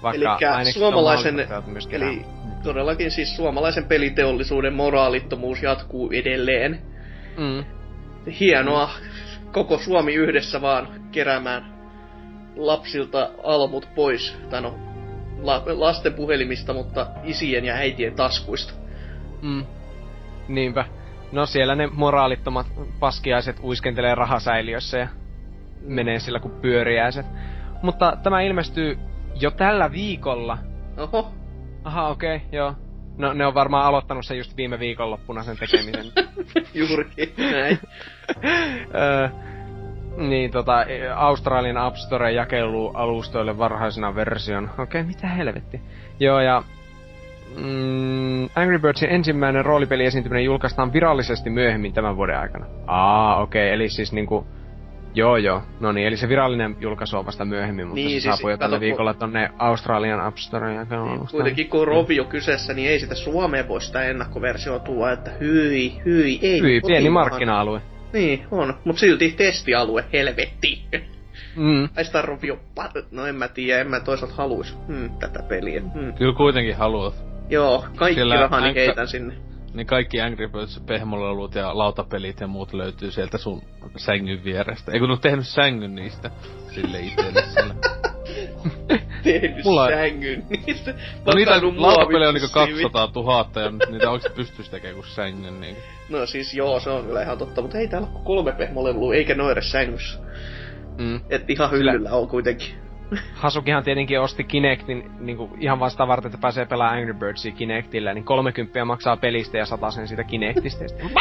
[0.03, 1.47] Vaikka Eli suomalaisen,
[1.91, 2.25] eli
[2.63, 6.81] todellakin siis suomalaisen peliteollisuuden moraalittomuus jatkuu edelleen.
[7.37, 7.65] Mm.
[8.39, 8.89] Hienoa,
[9.51, 11.73] koko Suomi yhdessä vaan keräämään
[12.55, 14.79] lapsilta almut pois, tai no,
[15.41, 18.73] la, lasten puhelimista, mutta isien ja äitien taskuista.
[19.41, 19.65] Mm.
[20.47, 20.85] Niinpä.
[21.31, 22.67] No siellä ne moraalittomat
[22.99, 25.07] paskiaiset uiskentelee rahasäiliössä ja
[25.81, 27.25] menee sillä kuin pyöriäiset.
[27.81, 28.99] Mutta tämä ilmestyy
[29.39, 30.57] jo tällä viikolla.
[30.97, 31.33] Oho,
[31.83, 32.73] Aha, okei, okay, joo.
[33.17, 36.05] No ne on varmaan aloittanut sen just viime viikonloppuna sen tekemisen.
[36.73, 37.79] juurikin näin.
[38.95, 39.29] öö,
[40.17, 44.69] niin tota, e, Australian App Store jakelualustoille varhaisena version.
[44.73, 45.81] Okei, okay, mitä helvetti.
[46.19, 46.63] Joo, ja
[47.55, 52.65] mm, Angry Birdsin ensimmäinen roolipeliesiintyminen julkaistaan virallisesti myöhemmin tämän vuoden aikana.
[52.87, 54.47] Aa, okei, okay, eli siis niinku
[55.13, 55.61] Joo, joo.
[55.79, 58.57] No niin, eli se virallinen julkaisu on vasta myöhemmin, mutta Niin, se siis saapuu jo
[58.57, 63.15] tällä viikolla tonne Australian App Storeen ja Niin, Kuitenkin kun Rovio kyseessä, niin ei sitä
[63.15, 66.61] Suomeen voi sitä ennakkoversiota tuoda, että hyi, hyi, ei.
[66.61, 67.81] Hyi, pieni markkina-alue.
[68.13, 68.73] Niin, on.
[68.85, 70.81] Mut silti testialue, helvetti.
[71.55, 71.89] Mm.
[71.97, 72.59] Ai sitä Rovio,
[73.11, 75.81] no en mä tiedä, en mä toisaalta haluis hmm, tätä peliä.
[75.81, 76.13] Hmm.
[76.13, 77.15] Kyllä kuitenkin haluat.
[77.49, 79.33] Joo, kaikki Siellä rahani heitän sinne.
[79.73, 83.61] Niin kaikki Angry Birds, pehmolelut ja lautapelit ja muut löytyy sieltä sun
[83.97, 84.91] sängyn vierestä.
[84.91, 86.31] Ei kun on tehnyt sängyn niistä
[86.75, 87.75] sille itselle siellä.
[89.23, 90.93] Tehnyt Mulla- sängyn niistä.
[91.25, 92.81] No niitä lautapelejä on niinku siivi.
[92.83, 95.81] 200 000 ja nyt niitä oikeesti pystyis tekemään kuin sängyn niinku.
[96.09, 99.35] No siis joo, se on kyllä ihan totta, mutta ei täällä ole kolme pehmolelua, eikä
[99.51, 100.19] edes sängyssä.
[100.97, 101.21] Mm.
[101.29, 102.88] Et ihan hyllyllä on kuitenkin.
[103.33, 108.23] Hasukihan tietenkin osti Kinectin niinku ihan vasta varten, että pääsee pelaamaan Angry Birdsia Kinectillä, niin
[108.23, 110.83] 30 maksaa pelistä ja sen siitä Kinectistä.
[110.83, 111.11] ja sitten-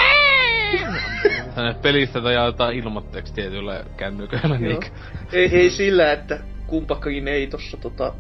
[1.55, 4.81] Tänne pelistä tai jaetaan ilmoitteeksi tietyillä kännyköillä Joo.
[4.81, 4.93] niin.
[5.33, 8.13] ei, ei sillä, että kumpakin ei tossa tota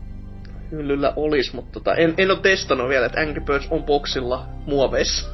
[0.71, 5.29] hyllyllä olis, mutta tota, en, en oo testannut vielä, että Angry Birds on boksilla muoveissa.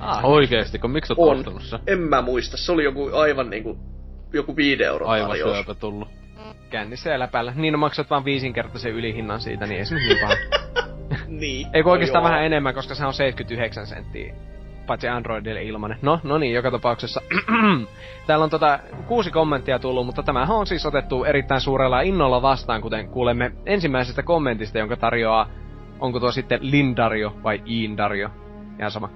[0.00, 1.38] Ah, Oikeesti, kun miksi oot On.
[1.38, 1.80] ostanut sen?
[1.86, 3.78] En mä muista, se oli joku aivan niinku,
[4.32, 6.08] joku viiden euron Aivan syöpä tullut.
[6.72, 7.52] Kännissä ja läpällä.
[7.56, 10.34] Niin no maksat vaan viisinkertaisen ylihinnan siitä, niin ei se niin paha.
[11.26, 11.66] Niin.
[11.72, 14.34] Ei kun oikeastaan No vähän enemmän, koska se on 79 senttiä.
[14.86, 15.98] Paitsi Androidille ilmanen.
[16.02, 17.20] No, no niin, joka tapauksessa.
[18.26, 22.82] Täällä on tota kuusi kommenttia tullut, mutta tämähän on siis otettu erittäin suurella innolla vastaan,
[22.82, 25.48] kuten kuulemme ensimmäisestä kommentista, jonka tarjoaa,
[26.00, 28.30] onko tuo sitten Lindario vai Iindario.
[28.78, 29.10] Ihan sama.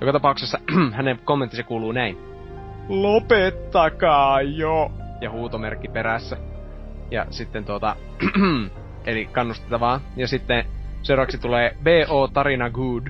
[0.00, 0.58] Joka tapauksessa
[0.96, 2.18] hänen kommenttinsa kuuluu näin.
[2.88, 4.92] Lopettakaa jo!
[5.20, 6.51] Ja huutomerkki perässä.
[7.12, 7.96] Ja sitten tuota,
[9.06, 10.00] eli kannustettavaa.
[10.16, 10.64] Ja sitten
[11.02, 12.28] seuraavaksi tulee B.O.
[12.28, 13.06] Tarina Good.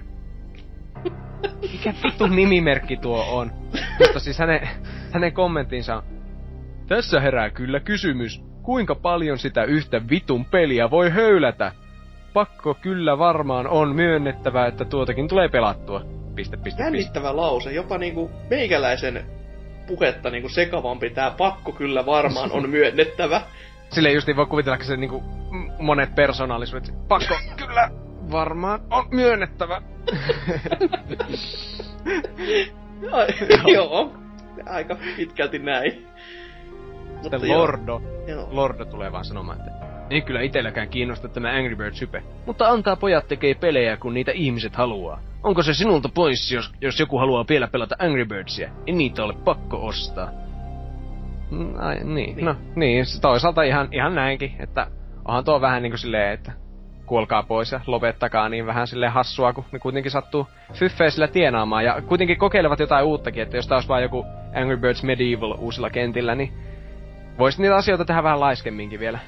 [1.73, 3.53] Mikä vittu nimimerkki tuo on?
[3.99, 4.69] Mutta siis hänen,
[5.13, 6.03] hänen kommenttinsa on,
[6.89, 11.73] Tässä herää kyllä kysymys, kuinka paljon sitä yhtä vitun peliä voi höylätä?
[12.33, 16.01] Pakko kyllä varmaan on myönnettävä, että tuotakin tulee pelattua.
[16.01, 16.83] Piste, piste, piste.
[16.83, 19.27] Jännittävä lause, jopa niinku meikäläisen
[19.87, 23.43] puhetta niinku sekavampi tää pakko kyllä varmaan on myönnettävä.
[23.93, 25.23] Sille just ei voi kuvitella, että se niinku
[25.79, 26.95] monet persoonallisuudet.
[27.09, 27.35] Pakko
[27.67, 27.91] kyllä
[28.33, 29.83] varmaan on myönnettävä.
[33.13, 33.27] Ai,
[33.75, 34.13] joo,
[34.67, 36.07] aika pitkälti näin.
[37.23, 38.03] Mutta Sitten Lordo.
[38.27, 38.49] Joo.
[38.51, 39.71] Lordo tulee vaan sanomaan, että
[40.11, 42.23] ei kyllä itelläkään kiinnosta tämä Angry Birds hype.
[42.47, 45.21] Mutta antaa pojat tekee pelejä, kun niitä ihmiset haluaa.
[45.43, 48.71] Onko se sinulta pois, jos, jos joku haluaa vielä pelata Angry Birdsia?
[48.87, 50.31] Ei niitä ole pakko ostaa.
[51.53, 52.37] Mm, Ai, niin.
[52.37, 52.45] Niin.
[52.45, 53.05] No, niin.
[53.21, 54.87] Toisaalta ihan, ihan näinkin, että
[55.29, 56.53] onhan tuo vähän niinku silleen, että
[57.07, 61.85] kuolkaa pois ja lopettakaa niin vähän silleen hassua, kun ne kuitenkin sattuu fyffeä sillä tienaamaan.
[61.85, 64.25] Ja kuitenkin kokeilevat jotain uuttakin, että jos taas vaan joku
[64.55, 66.53] Angry Birds Medieval uusilla kentillä, niin
[67.39, 69.19] Voisi niitä asioita tehdä vähän laiskemminkin vielä.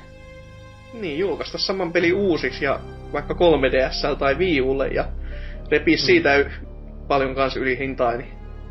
[1.01, 2.81] Niin, julkaista saman peli uusiksi ja
[3.13, 5.05] vaikka 3DS tai Wii Ulle ja
[5.71, 6.51] repii siitä y-
[7.09, 8.29] paljon kans yli hintaa, niin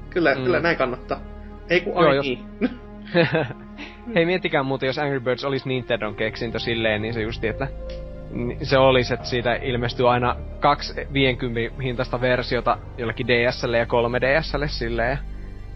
[0.09, 0.43] kyllä, Mm.
[0.43, 1.19] kyllä näin kannattaa.
[1.69, 2.39] Ei kun Joo, ai jos- niin.
[4.15, 7.67] Hei, miettikää muuten, jos Angry Birds olisi Nintendon keksintö silleen, niin se justi, että
[8.31, 14.67] ni- se olisi, että siitä ilmestyy aina kaksi 50 hintaista versiota jollekin DSlle ja 3DSlle
[14.67, 15.17] silleen,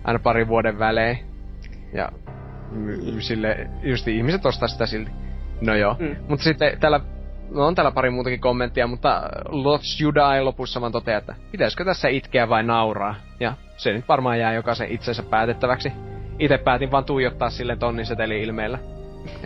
[0.03, 1.19] aina parin vuoden välein.
[1.93, 2.09] Ja
[2.71, 5.11] mm, sille just ihmiset ostaa sitä silti.
[5.61, 5.95] No joo.
[5.99, 6.15] Mm.
[6.29, 6.99] Mutta sitten täällä,
[7.51, 12.07] no on täällä pari muutakin kommenttia, mutta Lots Die lopussa vaan toteaa, että pitäisikö tässä
[12.07, 13.15] itkeä vai nauraa.
[13.39, 15.91] Ja se nyt varmaan jää jokaisen itsensä päätettäväksi.
[16.39, 18.79] Itse päätin vaan tuijottaa silleen tonnin seteli ilmeellä.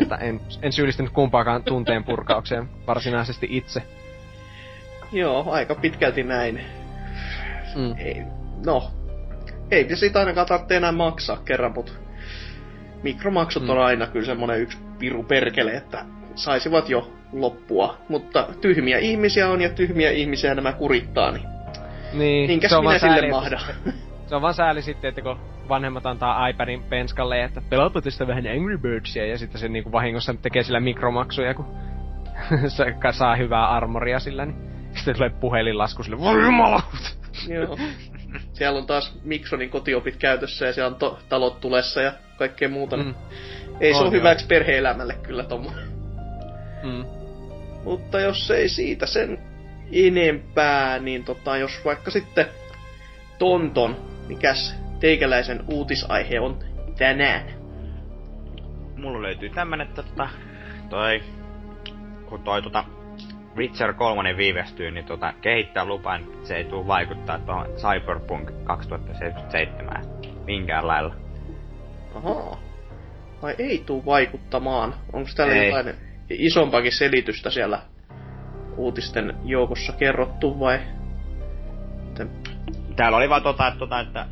[0.01, 3.83] Että en, en syyllistynyt kumpaakaan tunteen purkaukseen varsinaisesti itse.
[5.11, 6.61] Joo, aika pitkälti näin.
[7.75, 7.95] Mm.
[7.97, 8.23] Ei,
[8.65, 8.91] no,
[9.71, 11.91] ei siitä ainakaan tarvitse enää maksaa kerran, mutta
[13.03, 13.69] mikromaksut Mm.
[13.69, 17.97] on aina kyllä semmonen yksi piru perkele, että saisivat jo loppua.
[18.09, 21.45] Mutta tyhmiä ihmisiä on ja tyhmiä ihmisiä nämä kurittaa, niin
[22.13, 23.61] Niin, minkäs se on minä sille mahdan.
[24.31, 28.47] Se on vaan sääli sitten, että kun vanhemmat antaa iPadin penskalle, että pelaapa tästä vähän
[28.47, 31.65] Angry Birdsia, ja sitten se niinku vahingossa tekee sillä mikromaksuja, kun
[32.67, 34.55] se saa hyvää armoria sillä, niin
[34.95, 36.97] sitten tulee puhelinlasku sille, voi jumalauta!
[37.47, 37.77] Joo.
[38.53, 42.97] Siellä on taas Miksonin kotiopit käytössä ja siellä on to- talot tulessa ja kaikkea muuta.
[42.97, 43.03] Mm.
[43.03, 43.15] Mm,
[43.79, 44.19] Ei se On ole joo.
[44.19, 45.87] hyväksi perhe-elämälle kyllä tommonen.
[46.83, 47.05] mm.
[47.83, 49.39] Mutta jos ei siitä sen
[49.91, 52.45] enempää, niin tota, jos vaikka sitten
[53.39, 56.59] Tonton, mikäs teikäläisen uutisaihe on
[56.97, 57.41] tänään?
[58.97, 60.29] Mulla löytyy tämmönen, että tota,
[60.89, 61.21] toi,
[62.25, 62.83] kun toi tota,
[63.57, 70.05] Witcher 3 viivästyy, niin tota, kehittää lupaan, että se ei tule vaikuttaa tuohon Cyberpunk 2077
[70.45, 71.15] minkään lailla.
[72.15, 72.59] Ahaa.
[73.41, 74.95] vai ei tuu vaikuttamaan?
[75.13, 75.67] Onko täällä Ei.
[75.67, 75.95] jotain
[76.29, 77.81] isompakin selitystä siellä
[78.77, 80.79] uutisten joukossa kerrottu vai?
[82.95, 84.25] Täällä oli vaan tota, että, tota, että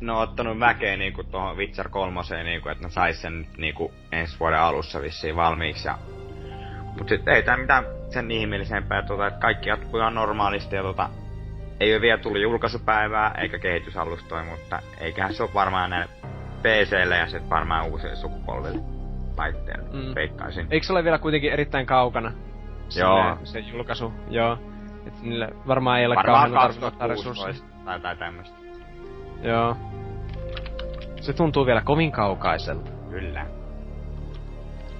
[0.00, 4.40] ne on ottanut väkeä niinku tuohon Witcher 3, niinku, että ne sais sen niinku ensi
[4.40, 5.88] vuoden alussa vissiin valmiiksi.
[5.88, 5.98] Ja...
[6.98, 11.08] Mut sit ei tää mitään sen ihmeellisempää, tota, että kaikki jatkuu ihan normaalisti ja tota,
[11.80, 16.08] ei ole vielä tullut julkaisupäivää eikä kehitysalustoja, mutta eiköhän se ole varmaan näille
[16.62, 18.80] PClle ja sitten varmaan uusille sukupolville
[19.36, 20.14] laitteille, Mm.
[20.14, 20.66] veikkaisin.
[20.70, 22.32] Eikö se ole vielä kuitenkin erittäin kaukana?
[22.96, 23.38] Joo.
[23.44, 24.58] Se julkaisu, joo.
[25.06, 27.54] Et niille varmaan ei ole Varmaan kauhean tarvittaa resursseja.
[27.88, 28.58] 2016 tai jotain tämmöstä.
[29.42, 29.76] Joo.
[31.20, 32.90] Se tuntuu vielä kovin kaukaiselta.
[33.10, 33.46] Kyllä.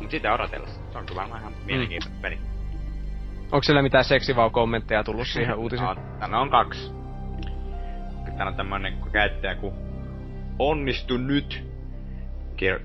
[0.01, 0.81] Mut sitä odotellessa.
[0.93, 2.39] Se on kyllä varmaan ihan mielenkiintoinen peli.
[3.53, 5.89] Onko siellä mitään seksivau-kommentteja tullut siihen uutiseen?
[5.89, 6.93] No, tänne on kaksi.
[8.25, 9.73] Täällä on tämmönen käyttäjä kun
[10.59, 11.69] onnistu nyt.
[12.57, 12.83] Kir-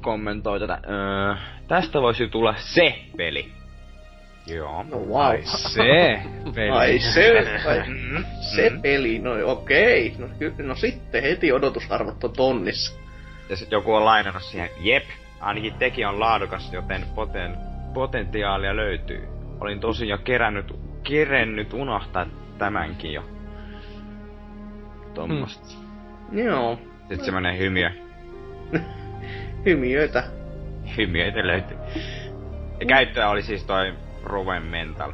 [0.00, 0.80] kommentoi tätä.
[0.88, 1.34] Öö,
[1.68, 3.57] tästä voisi tulla se peli.
[4.54, 4.82] Joo.
[4.82, 5.36] No wow.
[5.44, 6.22] Se
[6.54, 6.70] peli.
[6.70, 7.38] Ai se,
[7.68, 8.24] ai, Mm,
[8.54, 8.82] se mm.
[8.82, 10.14] peli, no okei.
[10.18, 12.98] No, ky- no sitten heti odotusarvot on tonnissa.
[13.50, 15.04] Ja sit joku on lainannut siihen, jep,
[15.40, 17.56] ainakin teki on laadukas, joten poten,
[17.94, 19.28] potentiaalia löytyy.
[19.60, 22.26] Olin tosin jo kerännyt, kerennyt unohtaa
[22.58, 23.22] tämänkin jo.
[25.14, 25.74] Tuommoista.
[26.32, 27.90] Joo, Sitten semmonen hymiö.
[29.66, 30.24] hymiöitä.
[30.96, 31.76] Hymiöitä löytyy.
[32.80, 33.92] Ja käyttäjä oli siis toi
[34.28, 35.10] Ruven Mental.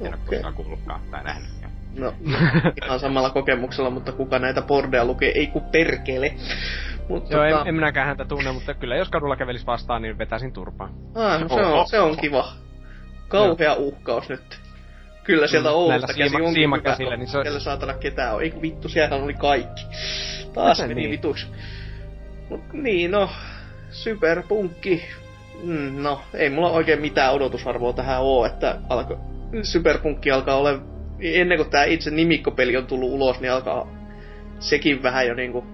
[0.00, 0.24] En oo Okei.
[0.26, 1.50] koskaan kuullutkaan tai nähnyt.
[1.94, 2.12] Joo.
[2.22, 2.38] No,
[2.84, 6.34] ihan samalla kokemuksella, mutta kuka näitä bordeja lukee, ei ku perkele.
[7.08, 10.18] Mutta Joo, tota, en, en minäkään häntä tunne, mutta kyllä jos kadulla kävelis vastaan, niin
[10.18, 10.90] vetäisin turpaan.
[11.14, 12.52] ah, no, se, on, se on kiva.
[13.28, 14.60] Kauhea uhkaus nyt.
[15.24, 18.42] Kyllä sieltä Mm, Oulusta käsi siima- onkin hyvä, niin se on- Siellä saatana ketään on.
[18.42, 19.82] Ei vittu, siellä oli kaikki.
[20.54, 21.10] Taas Miten meni niin?
[21.10, 21.46] vituiksi.
[22.50, 23.30] Mut niin, no,
[23.90, 25.04] superpunkki.
[25.62, 29.18] Mm, no, ei mulla oikein mitään odotusarvoa tähän oo, että alko,
[29.62, 30.78] superpunkki alkaa olla,
[31.20, 33.88] ennen kuin tää itse nimikkopeli on tullut ulos, niin alkaa
[34.58, 35.64] sekin vähän jo niinku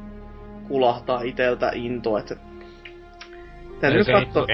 [0.68, 2.37] kulahtaa iteltä into, että
[3.80, 4.47] täytyy Ei nyt katsoa.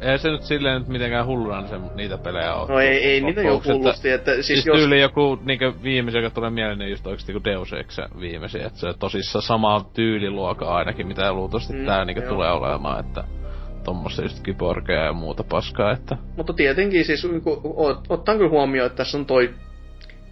[0.00, 2.66] Ei, se nyt silleen nyt mitenkään hulluna se, niitä pelejä oo.
[2.66, 4.78] No ei, ei niitä jo hullusti, että siis, Siis jos...
[4.78, 8.78] tyyli joku niinkö viimeisen, joka tulee mieleen, niin just oikeesti joku Deus Ex viimeisin, että
[8.78, 12.32] se on tosissaan sama tyyliluokka ainakin, mitä luultavasti Mm, tää niinkö joo.
[12.32, 13.24] tulee olemaan, että
[13.84, 18.86] tommossa just kyborgia ja muuta paskaa, että Mutta tietenkin siis kun ot- ottan kyllä huomioon,
[18.86, 19.54] että tässä on toi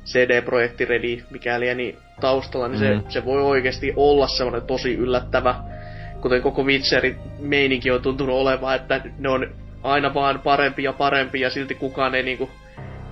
[0.04, 3.02] CD-projekti Ready, mikäli niin taustalla, niin se, Mm.
[3.08, 5.54] se voi oikeasti olla semmoinen tosi yllättävä,
[6.20, 9.46] kuten koko Witcherin meininki on tuntunut olevan, että ne on
[9.82, 12.50] aina vaan parempi ja parempi ja silti kukaan ei niinku,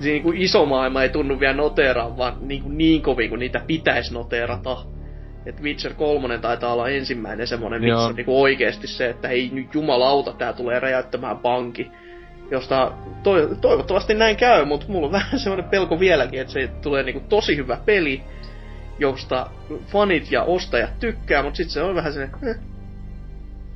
[0.00, 4.14] se niinku iso maailma ei tunnu vielä noteeraan, vaan niinku niin kovin kuin niitä pitäisi
[4.14, 4.76] noteerata.
[5.48, 9.74] Et Witcher 3 taitaa olla ensimmäinen semmonen, missä on niinku oikeesti se, että hei nyt
[9.74, 11.90] jumalauta, tää tulee räjäyttämään panki.
[12.50, 12.92] Josta
[13.22, 17.22] to- toivottavasti näin käy, mutta mulla on vähän semmoinen pelko vieläkin, että se tulee niinku
[17.28, 18.22] tosi hyvä peli,
[18.98, 19.50] josta
[19.86, 22.56] fanit ja ostajat tykkää, mutta sitten se on vähän se, eh.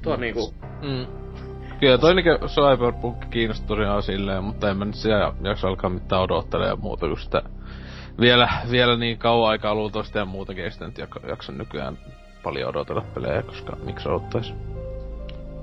[0.03, 1.07] Tuo on niinku, Mm.
[1.81, 6.23] Kyllä toi niinkö Cyberpunk kiinnosti tosiaan silleen, mutta en mä nyt siellä jaksa alkaa mitään
[6.23, 7.43] odottelemaan muuta kuin sitä
[8.21, 11.99] vielä, vielä niin kauan aikaa luultavasti ja muutakin ei sitä nyt jak- jaksa nykyään
[12.43, 14.55] paljon odotella pelejä, koska miksi odottais?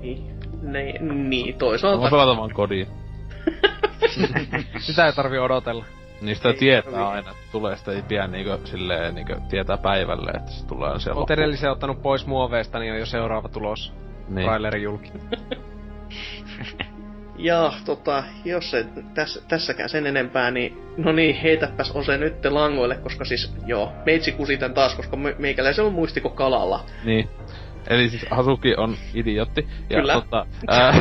[0.01, 1.99] niin, ne, niin Mä toisaalta.
[1.99, 2.87] voin pelata vaan kodin.
[4.79, 5.85] Sitä ei tarvi odotella.
[6.33, 7.07] Sitä Ei tietää tarvii.
[7.07, 11.19] aina, että tulee sitä ei pian niinkö silleen niinkö tietää päivälle, että se tulee siellä
[11.19, 13.93] Oot edellisen ottanut pois muoveista, niin on jo seuraava tulos.
[14.29, 14.45] Niin.
[14.45, 15.11] Traileri julki.
[17.41, 22.95] Ja tota, jos ei tässä, tässäkään sen enempää, niin no niin, heitäpäs Ose nyt langoille,
[22.95, 26.85] koska siis joo, meitsi kusi tän taas, koska me, meikäläisellä on muistiko kalalla.
[27.05, 27.29] Niin.
[27.89, 29.67] Eli siis Hasuki on idiotti.
[29.89, 30.13] Ja Kyllä.
[30.13, 30.93] Tota, ää,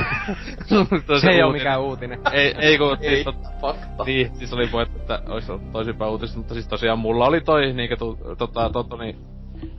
[1.20, 2.20] Se ei oo uutinen- mikään uutinen.
[2.32, 4.04] Ei, ei kun Ei, siis, tot, fakta.
[4.04, 7.72] niin, siis oli puhetta, että olisi ollut toisinpäin uutista, mutta siis tosiaan mulla oli toi,
[7.72, 7.96] niinkö
[8.38, 9.16] tota, tota, niin,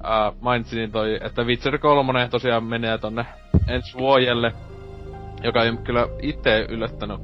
[0.04, 3.26] ää, mainitsin niin toi, että Witcher 3 tosiaan menee tonne
[3.68, 4.54] ensi vuodelle,
[5.44, 7.20] joka ei kyllä itse yllättänyt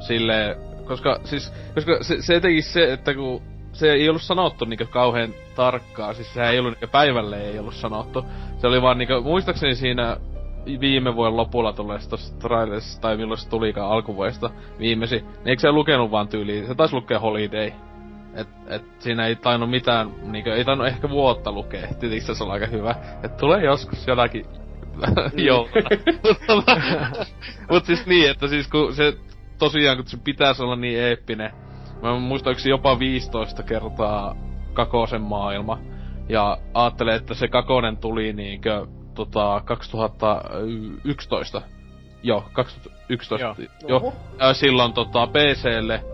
[0.00, 4.86] silleen, koska siis, koska se, se jotenkin se, että kun se ei ollut sanottu niinkö
[4.86, 8.24] kauhean tarkkaa, siis sehän ei ollut niinkö päivälle ei ollut sanottu.
[8.58, 10.16] Se oli vaan niinkö, muistaakseni siinä
[10.80, 15.72] viime vuoden lopulla tulleessa tossa trailerissa, tai milloin se tulikaan alkuvuodesta viimesi, niin eikö se
[15.72, 17.72] lukenut vaan tyyliin, se taisi lukea Holiday.
[18.34, 22.50] Et, et siinä ei tainnut mitään, niinkö, ei tainnut ehkä vuotta lukea, tietysti se on
[22.50, 22.94] aika hyvä.
[23.22, 24.46] Et tulee joskus jotakin
[25.48, 25.88] jouluna.
[27.70, 29.16] Mut siis niin, että siis kun se
[29.58, 31.52] tosiaan, kun se pitäisi olla niin eeppinen,
[32.02, 34.36] mä muistaakseni jopa 15 kertaa
[34.72, 35.78] Kakosen maailma.
[36.28, 41.62] Ja ajattelen, että se Kakonen tuli niinkö tota 2011.
[42.22, 43.64] Joo, 2011.
[43.88, 44.00] Joo.
[44.00, 44.12] Joo.
[44.38, 46.04] Ää, silloin tota PClle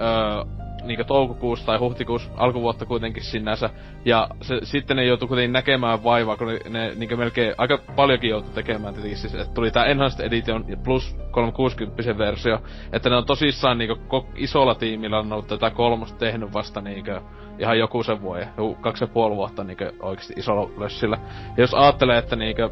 [0.00, 3.70] öö, niinkö toukokuussa tai huhtikuussa alkuvuotta kuitenkin sinänsä.
[4.04, 8.30] Ja se, sitten ne joutui kuitenkin näkemään vaivaa, kun ne, ne niinkö melkein aika paljonkin
[8.30, 12.62] joutui tekemään tietenkin siis, että tuli tää Enhanced Edition plus 360 versio.
[12.92, 17.20] Että ne on tosissaan niinkö ko- isolla tiimillä on ollut tätä kolmosta tehnyt vasta niinkö
[17.58, 21.18] ihan joku sen vuoden, joku kaksi ja puoli vuotta niinkö oikeesti isolla lössillä.
[21.56, 22.70] Ja jos ajattelee, että niinkö,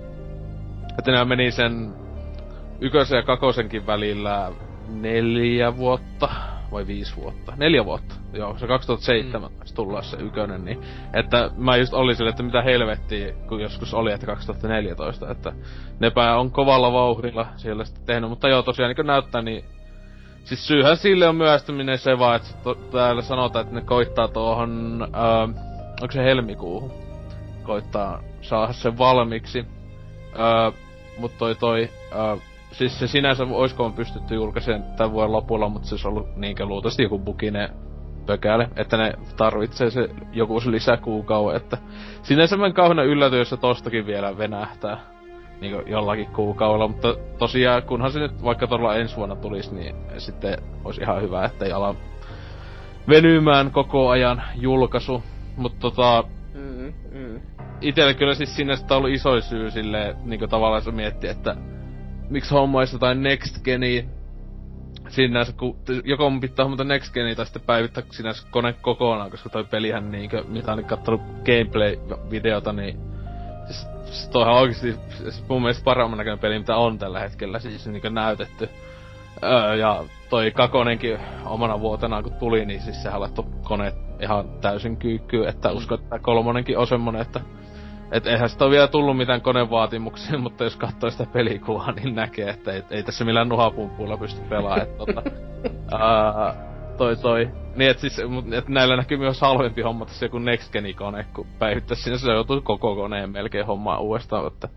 [0.99, 1.93] että ne meni sen
[2.81, 4.53] ykösen ja kakosenkin välillä
[4.89, 6.29] neljä vuotta
[6.73, 7.53] vai viisi vuotta.
[7.57, 8.15] Neljä vuotta.
[8.33, 9.59] Joo, se 2007 mm.
[9.75, 10.83] tullaan se ykönen, niin
[11.15, 15.53] että mä just olin sille, että mitä helvettiä, kun joskus oli, että 2014, että
[16.01, 19.65] nepä on kovalla vauhdilla siellä sitten tehnyt, mutta joo, tosiaan niin kuin näyttää, niin
[20.47, 25.03] Siis syyhän sille on myöhästyminen se vaan, että to, täällä sanotaan, että ne koittaa tuohon,
[25.03, 25.43] öö,
[26.03, 26.91] onko se helmikuuhun,
[27.63, 29.67] koittaa saada sen valmiiksi.
[30.39, 30.71] Öö,
[31.19, 32.37] mut toi toi, öö,
[32.73, 37.03] siis se sinänsä oiskoon pystytty julkaisemaan tämän vuoden lopulla, mutta se olisi ollut niinkö luultavasti
[37.03, 37.69] joku buginen
[38.27, 41.79] pökäle, että ne tarvitsee se joku se lisäkuukauden, että
[42.23, 44.99] sinänsä mä en kauheena ylläty, jos se tostakin vielä venähtää
[45.61, 50.59] niinku jollakin kuukaudella, mutta tosiaan kunhan se nyt vaikka todella ensi vuonna tulisi, niin sitten
[50.85, 51.95] olisi ihan hyvä, että ei ala
[53.09, 55.23] venymään koko ajan julkaisu.
[55.57, 56.25] Mutta tota,
[56.57, 57.41] Mm, mm.
[57.81, 61.57] itellä kyllä siis sinne sitä on ollut iso syy sille niinku tavallaan se miettii, että
[62.31, 64.03] miksi hommaisi jotain Next Genia
[65.09, 69.49] sinänsä, kun joko mun pitää hommata Next Genia tai sitten päivittää sinänsä kone kokonaan, koska
[69.49, 73.01] toi pelihän niinkö, mitä on kattonut gameplay-videota, niin
[73.67, 77.87] siis, siis toihan oikeesti siis mun mielestä paremman näköinen peli, mitä on tällä hetkellä siis
[77.87, 78.69] niinkö näytetty.
[79.43, 84.97] Öö, ja toi kakonenkin omana vuotenaan kun tuli, niin siis sehän laittoi koneet ihan täysin
[84.97, 87.41] kyykkyyn, että uskon, että kolmonenkin on semmonen, että
[88.13, 92.51] et eihän sitä ole vielä tullut mitään konevaatimuksia, mutta jos katsoo sitä pelikuvaa, niin näkee,
[92.51, 94.87] että ei, ei tässä millään nuhapumpuilla pysty pelaamaan.
[94.99, 95.23] Tota,
[95.99, 96.55] ää,
[96.99, 97.51] toi toi.
[97.77, 101.27] Niin et siis, mut, et näillä näkyy myös halvempi homma tässä joku Next Gen kone,
[101.35, 104.69] kun päivittäisi sinne se joutuu koko koneen melkein hommaa uudestaan, että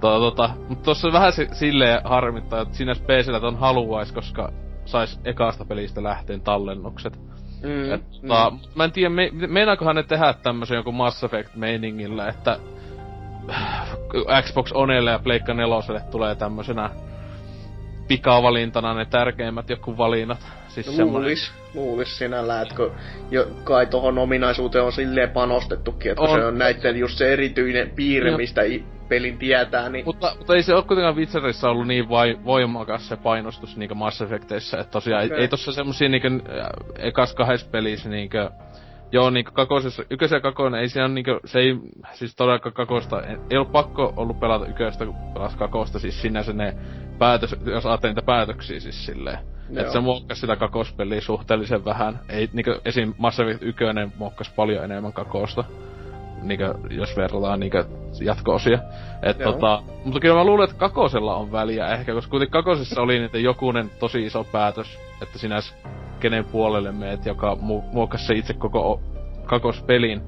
[0.00, 4.52] tota, tota, mutta tossa vähän se, silleen harmittaa, että sinä PCllä ton haluais, koska
[4.84, 7.20] sais ekasta pelistä lähteen tallennukset.
[7.62, 12.28] Mm, Et, tota, mut Mä en tiedä, me, meinaakohan ne tehdä tämmösen joku Mass Effect-meiningillä,
[12.28, 12.58] että
[14.42, 16.90] Xbox Onelle ja Pleikka neloselle tulee tämmösenä
[18.08, 20.46] pikavalintana ne tärkeimmät joku valinnat.
[20.74, 21.22] Siis No, semmonen...
[21.22, 22.92] luulis, luulis sinällä, että kun
[23.30, 26.40] jo, kai tohon ominaisuuteen on silleen panostettukin, että on.
[26.40, 28.36] Se on näitten just se erityinen piirre, Joo.
[28.36, 30.04] mistä i- pelin tietää, niin...
[30.04, 34.22] Mutta, mutta ei se ole kuitenkaan Witcherissa ollut niin vai, voimakas se painostus niinku Mass
[34.22, 35.36] Effecteissä, että tosiaan Okei.
[35.36, 36.68] ei, ei tossa semmosia niinku äh,
[36.98, 38.36] ekas kahdessa pelissä niinku
[39.12, 41.76] Joo, niinku kakosessa, ykkösen ja kakonen, ei siinä on niinku, se ei,
[42.12, 46.52] siis todellakaan kakosta, ei, ei ollut pakko ollut pelata ykköstä, kun pelasi kakosta, siis sinänsä
[46.52, 46.74] ne
[47.18, 49.38] päätös, jos ajattelee niitä päätöksiä siis silleen.
[49.70, 49.80] Joo.
[49.80, 52.20] Että se muokkasi sitä kakospeliä suhteellisen vähän.
[52.28, 53.14] Ei niinku esim.
[53.18, 53.84] Mass Effect 1
[54.16, 55.64] muokkasi paljon enemmän kakosta.
[56.42, 57.78] Niinku, jos verrataan niinku
[58.20, 58.78] jatko-osia.
[59.22, 59.52] Et Joo.
[59.52, 63.38] tota, mutta kyllä mä luulen, että kakosella on väliä ehkä, koska kuitenkin kakosessa oli niitä
[63.38, 65.56] jokunen tosi iso päätös, että sinä
[66.20, 69.00] kenen puolelle meet, joka mu- muokkasi se itse koko
[69.44, 70.22] kakospelin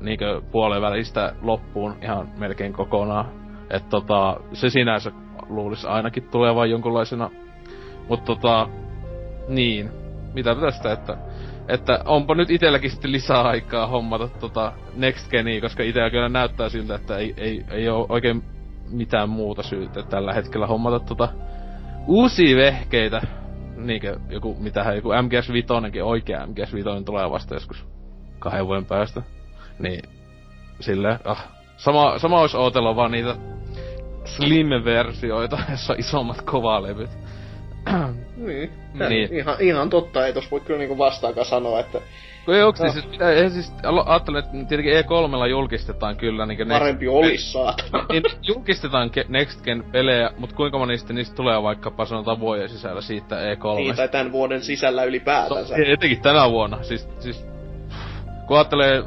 [0.00, 3.28] niinkö puolen välistä loppuun ihan melkein kokonaan.
[3.70, 5.12] Et tota, se sinänsä
[5.48, 7.30] luulisi ainakin tulevan jonkunlaisena.
[8.08, 8.68] Mut tota,
[9.48, 9.90] niin.
[10.34, 11.16] Mitä tästä, että
[11.68, 16.68] että onpa nyt itelläkin sitten lisää aikaa hommata tota Next Genia, koska itellä kyllä näyttää
[16.68, 18.42] siltä, että ei, ei, ei ole oikein
[18.90, 21.28] mitään muuta syytä tällä hetkellä hommata tota
[22.06, 23.22] uusia vehkeitä.
[23.76, 27.86] Niinkö joku, mitähän joku MGS5, oikea MGS5 tulee vasta joskus
[28.38, 29.22] kahden vuoden päästä.
[29.78, 30.02] Niin,
[30.80, 31.48] silleen, ah.
[31.76, 33.36] Sama, sama olisi ootella vaan niitä
[34.24, 37.10] slim-versioita, jossa on isommat kovalevyt.
[38.36, 38.70] Niin.
[38.94, 39.08] Niin.
[39.08, 39.34] niin.
[39.34, 41.98] Ihan, ihan totta, ei tos voi kyllä niinku vastaakaan sanoa, että
[42.44, 42.88] Kun ei onks No.
[42.92, 43.72] siis, mitä, ei siis,
[44.06, 48.06] ajattelen, että tietenkin E3 julkistetaan kyllä niinku parempi olisi saatana.
[48.12, 52.68] niin, julkistetaan ke- Next Gen pelejä, mut kuinka moni niistä, niistä tulee vaikkapa sanotaan vuoden
[52.68, 53.76] sisällä siitä E3?
[53.76, 55.76] Niin, tai tämän vuoden sisällä ylipäätänsä.
[55.76, 56.82] No, etenkin tänä vuonna.
[56.82, 57.46] Siis, siis
[58.46, 59.02] kun ajattelee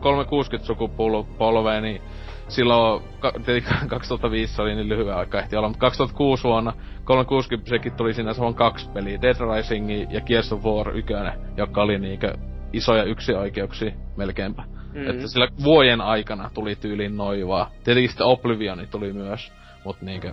[0.00, 2.02] 360 sukupolvea, niin
[2.50, 6.72] silloin, ka- tietenkin 2005 oli niin lyhyen aika ehti olla, mutta 2006 vuonna
[7.04, 11.12] 360 sekin tuli siinä saman kaksi peliä, Dead Rising ja Gears of War 1,
[11.56, 12.34] joka oli niinkö
[12.72, 14.62] isoja yksioikeuksia melkeinpä.
[14.62, 15.00] Mm.
[15.00, 15.10] Mm.
[15.10, 17.70] Että sillä vuoden aikana tuli tyyliin noin vaan.
[17.84, 19.52] Tietenkin sitten Oblivioni tuli myös,
[19.84, 20.32] mut niinkö...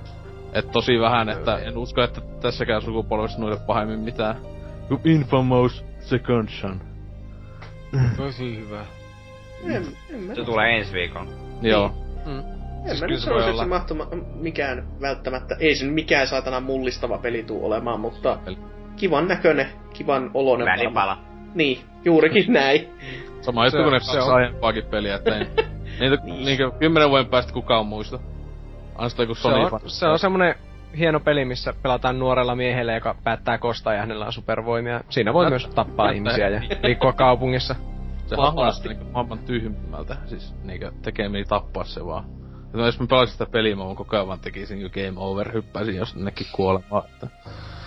[0.53, 4.35] Et tosi vähän, että en usko, että tässäkään sukupolvessa noille pahemmin mitään.
[4.89, 6.81] You infamous second son.
[8.17, 8.85] Tosi hyvä.
[9.63, 11.29] En, en mä Se tulee ensi viikon.
[11.61, 12.06] Joo.
[12.27, 12.39] Mm.
[12.39, 13.65] En Siis mä nyt se voi sanoisi, että se olla.
[13.65, 18.37] mahtoma, mikään välttämättä, ei se mikään saatana mullistava peli tuu olemaan, mutta
[18.95, 20.67] kivan näköinen, kivan oloinen.
[20.67, 21.17] Välipala.
[21.55, 22.89] Niin, juurikin näin.
[23.41, 25.45] Sama juttu Se- kuin ne se aiempaakin peliä, että ei,
[25.99, 26.45] niitä Niin.
[26.45, 28.19] niinkö kymmenen vuoden päästä kukaan muista.
[28.95, 30.55] Ainoastaan joku Se Sony on, se on semmonen
[30.97, 35.01] hieno peli, missä pelataan nuorella miehellä, joka päättää kostaa ja hänellä on supervoimia.
[35.09, 37.75] Siinä voi Näyttää- myös tappaa ihmisiä ja liikkua kaupungissa.
[38.27, 38.87] Se hahmo Vapaasti.
[38.87, 42.25] näyttää niinku maailman tyhmimmältä, siis niinkö tekee mieli tappaa se vaan.
[42.73, 45.95] Ja jos mä pelaisin sitä peliä, mä koko ajan vaan tekisin jo game over, hyppäisin
[45.95, 47.03] jonnekin kuolemaan.
[47.05, 47.27] Että...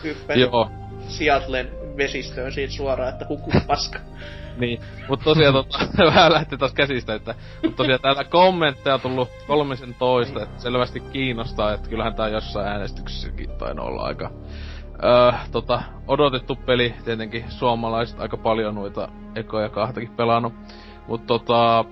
[0.04, 0.70] Hyppäsin Joo,
[1.08, 3.98] Seattlen vesistöön siitä suoraan, että huku paska.
[4.60, 4.80] niin.
[5.08, 5.78] Mut tosiaan tota,
[6.14, 11.00] vähän lähti taas käsistä, että mut tosiaan täällä kommentteja on tullut kolmisen toista, että selvästi
[11.00, 14.30] kiinnostaa, että kyllähän tää jossain äänestyksessäkin tainnut olla aika
[15.04, 20.52] öö, tota, odotettu peli, tietenkin suomalaiset aika paljon noita ekoja kahtakin pelannut.
[21.08, 21.84] Mut tota,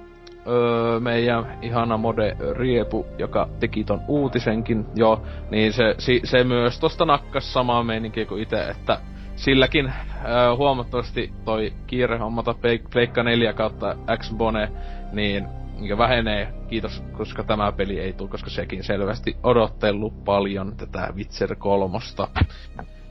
[0.47, 6.81] öö, meidän ihana mode Riepu, joka teki ton uutisenkin jo, niin se, si, se myös
[6.81, 9.01] tosta nakkas samaa meininkiä kuin itse, että
[9.37, 9.93] silläkin
[10.25, 14.73] öö, huomattavasti toi kiire hommata Pleik- Pleikka 4 kautta X-Bone,
[15.13, 15.49] niin
[15.79, 21.55] mikä vähenee, kiitos, koska tämä peli ei tule, koska sekin selvästi odottellut paljon tätä Witcher
[21.55, 22.29] kolmosta.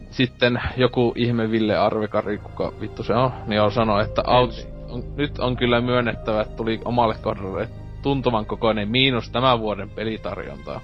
[0.10, 5.04] Sitten joku ihme Ville Arvekari, kuka vittu se on, niin on sanonut, että out, on,
[5.16, 7.70] nyt on kyllä myönnettävä, että tuli omalle kohdalle
[8.02, 10.82] tuntuvan kokoinen miinus tämän vuoden pelitarjontaa.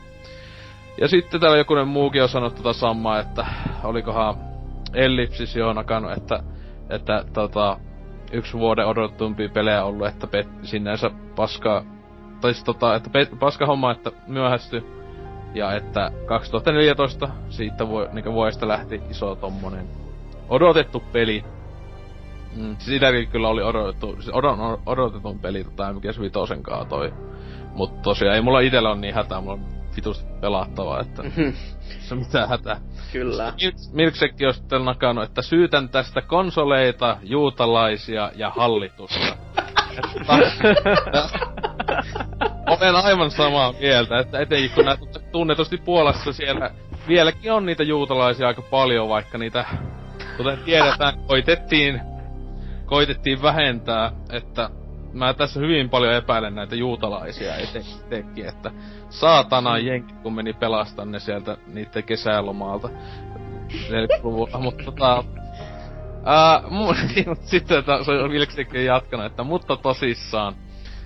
[1.01, 3.45] Ja sitten täällä jokunen muukin on sanonut tota samaa, että
[3.83, 4.35] olikohan
[4.93, 6.43] Ellipsis jo nakannut, että,
[6.89, 7.77] että tota,
[8.31, 11.85] yksi vuoden odotetumpia pelejä ollut, että pet, sinänsä paska,
[12.41, 14.83] tai tota, että pet, paska homma, että myöhästy.
[15.53, 19.88] Ja että 2014 siitä voi, niin vuodesta lähti iso tommonen
[20.49, 21.43] odotettu peli.
[22.55, 27.13] Mm, sitäkin kyllä oli odotettu, siis odon, odotetun peli tota MGS5 toi.
[27.73, 31.23] Mut tosiaan ei mulla itellä on niin hätää, mulla on vitusti pelattavaa, että
[31.99, 32.77] se on mitään hätää.
[33.11, 33.53] Kyllä.
[33.91, 39.37] Milksekki on sitten nakannut, että syytän tästä konsoleita, juutalaisia ja hallitusta.
[39.97, 41.29] Että-
[42.79, 44.99] Olen aivan samaa mieltä, että etenkin kun näet
[45.31, 46.71] tunnetusti Puolassa siellä
[47.07, 49.65] vieläkin on niitä juutalaisia aika paljon, vaikka niitä,
[50.37, 52.01] kuten tiedetään, koitettiin,
[52.85, 54.69] koitettiin vähentää, että
[55.13, 58.71] mä tässä hyvin paljon epäilen näitä juutalaisia etenkin, että
[59.14, 62.90] saatana jenkit kun meni pelastaa ne sieltä niiden kesälomaalta
[63.90, 65.23] 40-luvulla, mutta tota...
[66.26, 70.56] Ää, mu- mut sitten että se on Vilksikin jatkanut, että mutta tosissaan,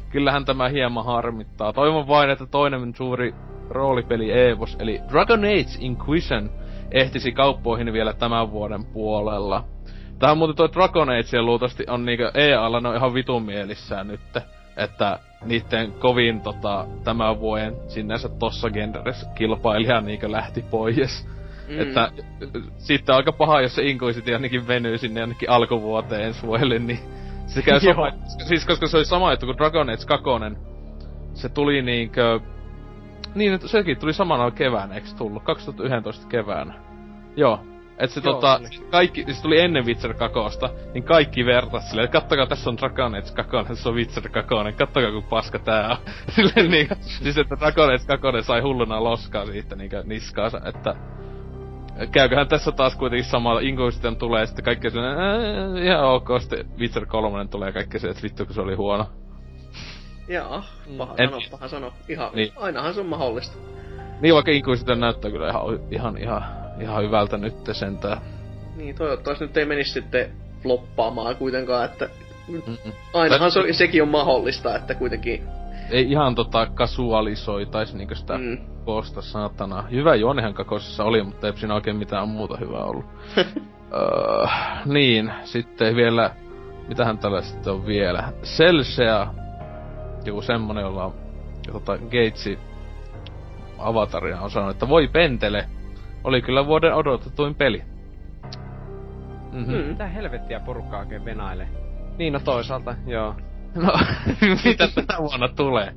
[0.10, 1.74] kyllähän tämä hieman harmittaa.
[1.74, 3.36] Toivon vain, että toinen suuri
[3.70, 6.50] roolipeli EVOS, eli Dragon Age Inquisition,
[6.92, 9.64] ehtisi kauppoihin vielä tämän vuoden puolella.
[10.20, 14.42] Tähän muuten toi Dragon Age luultavasti on niinkö EAlla ne on ihan vitun mielissään nytte.
[14.78, 21.28] Että niitten kovin tota, tämän vuoden sinänsä tossa genressä kilpailija niinkö lähti pois.
[21.68, 21.80] Mm.
[21.80, 22.12] Että
[22.78, 27.00] sitten aika paha, jos se Inquisition ainakin venyy sinne jonnekin alkuvuoteen ensi vuodelle, niin
[27.48, 28.12] se käy sama,
[28.48, 30.26] siis koska se oli sama juttu kuin Dragon Age 2,
[31.34, 32.40] se tuli niinkö...
[33.36, 35.44] Niin, sekin tuli samana keväänä, eikö tullut?
[35.44, 36.74] 2011 keväänä.
[37.36, 37.60] Joo.
[37.98, 40.40] Et se Joo, tota, se kaikki, se tuli ennen Witcher 2,
[40.94, 44.50] niin kaikki vertas silleen, että kattokaa tässä on Dragon Age 2, tässä on Witcher 2,
[44.78, 45.98] kattokaa kun paska tää on.
[46.36, 50.96] Silleen niinku, siis että Dragon Age 2 sai hulluna loskaa siitä niinku niskaansa, että
[52.12, 57.06] käyköhän tässä taas kuitenkin samalla Inquisition tulee sitten kaikki sellainen, "Ää, ihan ok, sitten Witcher
[57.06, 59.06] 3 tulee kaikki se, että vittu kun se oli huono.
[60.28, 60.64] Jaa,
[60.98, 61.94] paha En- sano, paha sano.
[62.10, 62.52] Ihan, Niin.
[62.56, 63.58] ainahan se on mahdollista.
[64.22, 66.46] Niin vaikka Inquisition näyttää kyllä ihan, ihan, ihan,
[66.82, 68.18] ihan hyvältä nyt sentään.
[68.76, 70.32] Niin, toivottavasti nyt ei menisi sitten
[70.64, 72.10] floppaamaan kuitenkaan, että
[72.48, 72.94] Mm-mm.
[73.14, 75.44] ainahan se, sekin on mahdollista, että kuitenkin...
[75.90, 78.58] Ei ihan tota kasualisoitais niinkö sitä mm.
[78.86, 79.82] Koosta saatana.
[79.82, 83.06] Hyvä juonihan kakosessa oli, mutta ei siinä oikein mitään muuta hyvää ollut.
[83.94, 84.48] öö,
[84.86, 86.32] niin, sitten vielä...
[86.88, 88.34] Mitähän tällä sitten on vielä?
[88.44, 89.28] Celsea.
[90.26, 91.14] Joku semmonen, jolla on
[91.72, 92.60] tota, Gatesi
[93.78, 95.70] avataria on sanonut, että voi pentele.
[96.28, 97.84] Oli kyllä vuoden odotetuin peli.
[99.52, 99.76] Mm-hmm.
[99.76, 99.84] Mm.
[99.84, 101.68] Mitä helvettiä porukkaa oikein venailee?
[102.18, 103.36] Niin, no toisaalta, joo.
[103.76, 103.94] No,
[104.66, 105.94] mitä tänä vuonna tulee?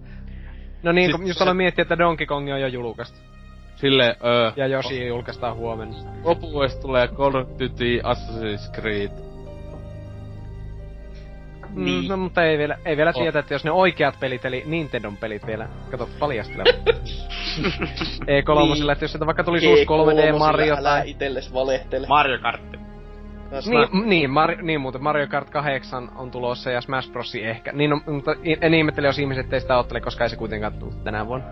[0.83, 3.19] No niin, kun just aloin miettiä, että Donkey Kong on jo julkaistu.
[3.77, 5.97] Sille, öö, Ja Yoshi julkaistaan huomenna.
[6.25, 9.11] lopuvuodesta tulee Call of Duty, Assassin's Creed.
[11.75, 12.05] Niin.
[12.05, 13.23] Mm, no, mutta ei vielä, ei vielä Oh.
[13.23, 16.77] tiedä, että jos ne oikeat pelit, eli Nintendon pelit vielä, kato paljastelevat.
[18.21, 18.91] E3, Niin.
[18.91, 21.11] että jos sieltä vaikka tulisi uusi 3D Mario älä tai...
[21.11, 22.07] itelles valehtele.
[22.07, 22.79] Mario Kartti.
[23.51, 27.35] Taas Niin, niin, Mar- niin muuten Mario Kart 8 on tulossa ja Smash Bros.
[27.35, 27.73] ehkä.
[27.73, 31.05] Niin, no, mutta en ihmettele, jos ihmiset ei sitä ottele, koska ei se kuitenkaan tullut
[31.05, 31.47] tänä vuonna.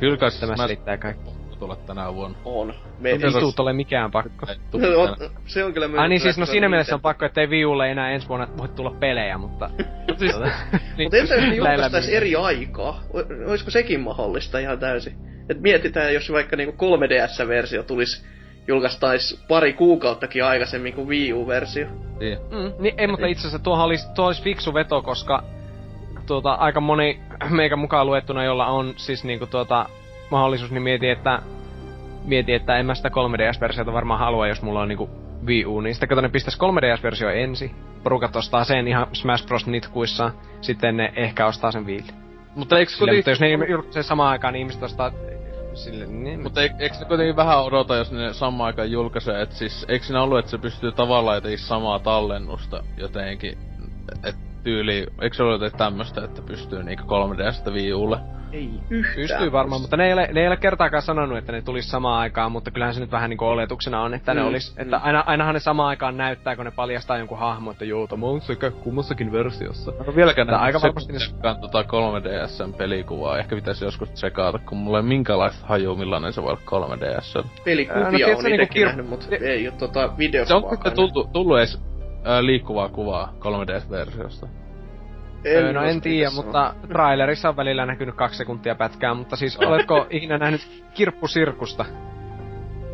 [0.00, 1.30] Kyllä kai Tämä Smash selittää kaikki.
[1.58, 2.38] Tulla tänä vuonna.
[2.44, 2.74] On.
[2.98, 4.46] Me, Ei tuut ole mikään pakko.
[4.48, 6.00] Ei tuu on, tänä- se on kyllä.
[6.00, 8.68] Ai niin siis, no siinä mielessä on pakko, ettei Wii Ulle enää ensi vuonna voi
[8.68, 9.70] tulla pelejä, mutta...
[10.18, 10.50] Siis- Tota,
[11.02, 13.00] Mutta entä jos julkaistaisi eri aikaa?
[13.46, 15.12] Olisiko sekin mahdollista ihan täysin?
[15.48, 18.26] Et mietitään, jos vaikka niinku 3DS-versio tulisi
[18.68, 21.86] julkaistais pari kuukauttakin aikaisemmin kuin Wii U-versio.
[22.20, 22.38] Niin.
[22.50, 25.42] Mm, niin, ei, mutta itse asiassa tuohon olisi, tuo olisi fiksu veto, koska
[26.26, 27.20] tuota, aika moni
[27.50, 29.86] meikä mukaan luettuna, jolla on siis niinku tuota,
[30.30, 31.42] mahdollisuus, niin mieti, että
[32.24, 35.10] mieti, että en mä sitä 3DS-versiota varmaan halua, jos mulla on niinku
[35.46, 37.70] Wii U, niin sitten kato, ne pistäis 3DS-versio ensin,
[38.02, 39.66] porukat ostaa sen ihan Smash Bros.
[39.66, 40.30] nitkuissa,
[40.60, 42.04] sitten ne ehkä ostaa sen Wii.
[42.54, 45.12] Mutta eikö Sille, mutta kuitenkin, jos ne julkaisee samaan aikaan, niin ihmiset ostaa
[45.74, 46.42] sille, niin...
[46.42, 50.04] mutta eik, eikö ne kuitenkin vähän odota, jos ne samaan aikaan julkaisee, että siis, eikö
[50.04, 53.58] siinä ollut, että se pystyy tavallaan jotenkin samaa tallennusta jotenkin,
[54.24, 58.18] että tyyli, eikö se jotenkin tämmöstä, että pystyy niinku 3Dstä Wii Ulle?
[58.52, 59.14] Ei yhtään.
[59.16, 62.20] Pystyy varmaan, mutta ne ei, ole, ne ei ole kertaakaan sanonut, että ne tulisi samaan
[62.20, 64.82] aikaan, mutta kyllähän se nyt vähän niinku oletuksena on, että mm, ne Mm, olis, mm.
[64.82, 68.26] että aina, ainahan ne samaan aikaan näyttää, kun ne paljastaa jonkun hahmo, että joo, tämä
[68.26, 69.92] on sekä kummassakin versiossa.
[70.06, 73.38] No vieläkään Tää aika varmasti ne- sekään tota 3DSn pelikuvaa.
[73.38, 77.44] Ehkä pitäisi joskus tsekata, kun mulla ei minkäänlaista hajua, millainen se voi olla 3DS.
[77.64, 80.70] Pelikuvia No, tiedätkö, on niinku itekin kir- nähnyt, mutta ei oo tota Se on videokuvaa.
[80.70, 81.87] sitten tullut, tullut edes
[82.26, 84.48] äh, liikkuvaa kuvaa 3DS-versiosta.
[85.46, 90.06] Öö, no en tiedä, mutta trailerissa on välillä näkynyt kaksi sekuntia pätkää, mutta siis oletko
[90.10, 91.84] ikinä nähnyt kirppusirkusta?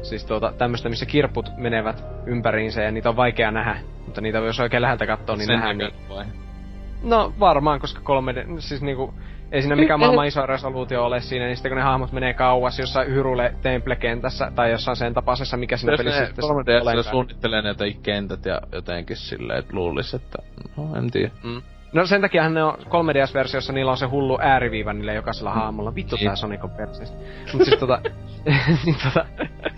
[0.03, 3.77] Siis tuota, tämmöstä, missä kirpput menevät ympäriinsä ja niitä on vaikea nähdä.
[4.05, 5.95] Mutta niitä jos oikein läheltä katsoo, niin Sen nähdään niin.
[6.09, 6.25] vai?
[7.03, 9.15] No varmaan, koska 3D, siis niinku,
[9.55, 12.79] ei siinä mikään maailman iso resoluutio ole siinä, niin sitten kun ne hahmot menee kauas
[12.79, 17.05] jossain Hyrule Temple-kentässä tai jossain sen tapaisessa, mikä siinä Jos pelissä sitten 3DS olekaan.
[17.05, 20.39] suunnittelee ne jotenkin kentät ja jotenkin silleen, että luulis, että...
[20.77, 21.31] No, en tiedä.
[21.43, 21.63] Mm.
[21.93, 25.95] No sen takiahan ne on 3DS-versiossa, niillä on se hullu ääriviiva niillä jokaisella hahmolla.
[25.95, 26.27] Vittu Niin.
[26.27, 27.17] tää Sonic on perseestä.
[27.53, 28.01] Mut siis tota...
[28.85, 29.27] niin tota...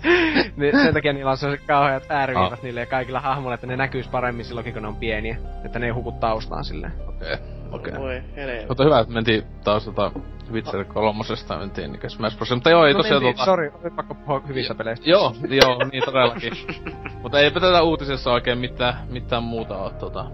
[0.57, 2.63] niin sen takia niillä on se kauheat ääriviivat Ah.
[2.63, 5.37] niille ja kaikilla hahmoilla, että ne näkyis paremmin silloin, kun ne on pieniä.
[5.65, 6.93] Että ne ei huku taustaan silleen.
[7.07, 7.37] Okei,
[7.71, 7.93] okei.
[7.99, 8.65] Voi helvetti.
[8.67, 10.11] Mutta hyvä, että mentiin taas tota
[10.51, 12.51] Witcher kolmosesta mentiin niin Smash Bros.
[12.51, 13.45] Mutta joo, ei no tosiaan niin, tota...
[13.45, 15.09] Sori, oli pakko puhua hyvistä peleistä.
[15.09, 16.53] Joo, joo, niin todellakin.
[17.23, 20.25] Mutta eipä tätä uutisessa oikein mitään, mitään muuta oo tota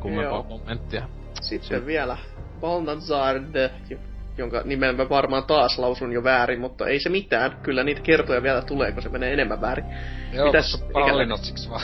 [0.00, 0.42] kummempaa Joo.
[0.42, 1.08] kommenttia.
[1.40, 2.16] Sitten vielä
[2.60, 3.98] Balnazard, jo-
[4.38, 7.56] jonka nimen mä varmaan taas lausun jo väärin, mutta ei se mitään.
[7.62, 9.84] Kyllä niitä kertoja vielä tulee, kun se menee enemmän väärin.
[10.32, 11.82] Joo, Mitäs- Palinotsiksi vaan.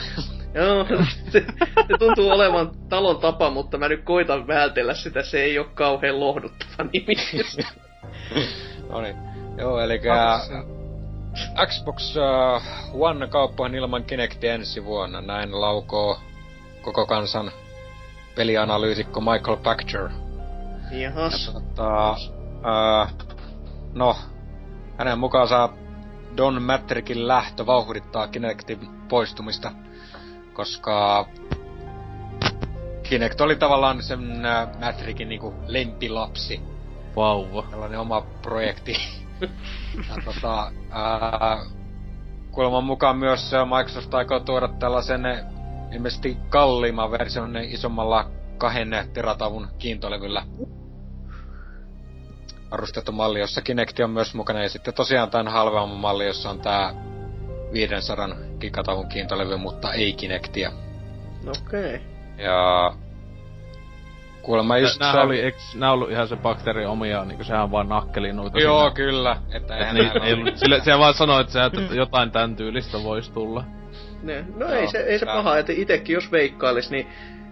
[0.55, 0.87] Joo,
[1.33, 1.47] se,
[1.89, 5.23] se tuntuu olevan talon tapa, mutta mä nyt koitan vältellä sitä.
[5.23, 7.15] Se ei ole kauhean lohduttava nimi.
[8.91, 9.17] no niin.
[9.59, 10.01] Joo, eli
[11.67, 15.21] Xbox uh, One kauppoihin ilman Kinecti ensi vuonna.
[15.21, 16.19] Näin laukoo
[16.83, 17.51] koko kansan
[18.35, 20.09] pelianalyytikko Michael Pachter.
[20.91, 21.47] Jahas.
[21.47, 23.29] Ja tota, uh,
[23.95, 24.17] no,
[24.99, 25.69] hänen mukaansa
[26.37, 29.73] Don Mattrickin lähtö vauhdittaa Kinectin poistumista,
[30.59, 31.27] koska
[33.03, 36.61] Kinect oli tavallaan sen uh, Mattrickin niinku lempilapsi
[37.17, 37.63] Vauva.
[37.71, 38.97] tällainen oma projekti.
[40.09, 41.65] ja tota, ää,
[42.51, 45.21] kuuleman mukaan myös ää, Microsoft aikoo tuoda tällaisen
[45.93, 50.43] ilmeisesti kalliimman version isommalla kahden teratavun kiintolevyllä
[52.71, 54.63] varustettu malli, jossa Kinect on myös mukana.
[54.63, 56.95] Ja sitten tosiaan tämän halvemman malli, jossa on tää
[57.73, 58.29] 500
[58.61, 60.71] gigatavun kiintolevy, mutta ei Kinectia.
[61.47, 61.95] Okei.
[61.95, 61.99] Okay.
[62.45, 62.93] Ja
[64.43, 65.01] kuulemma just...
[65.01, 68.59] Nää se- oli, eiks nää ollut ihan se bakteeri omia, niinku sehän vaan nakkeli noita
[68.61, 68.95] Joo, sinne.
[68.95, 69.37] kyllä.
[69.55, 72.57] Että Et eihän niin, ei, ollut- sille, se vaan sanoi, että, se, että jotain tän
[72.57, 73.65] tyylistä voisi tulla.
[74.23, 77.07] Ne, no Joo, ei se, ei se tää- paha, että itekin jos veikkailis, niin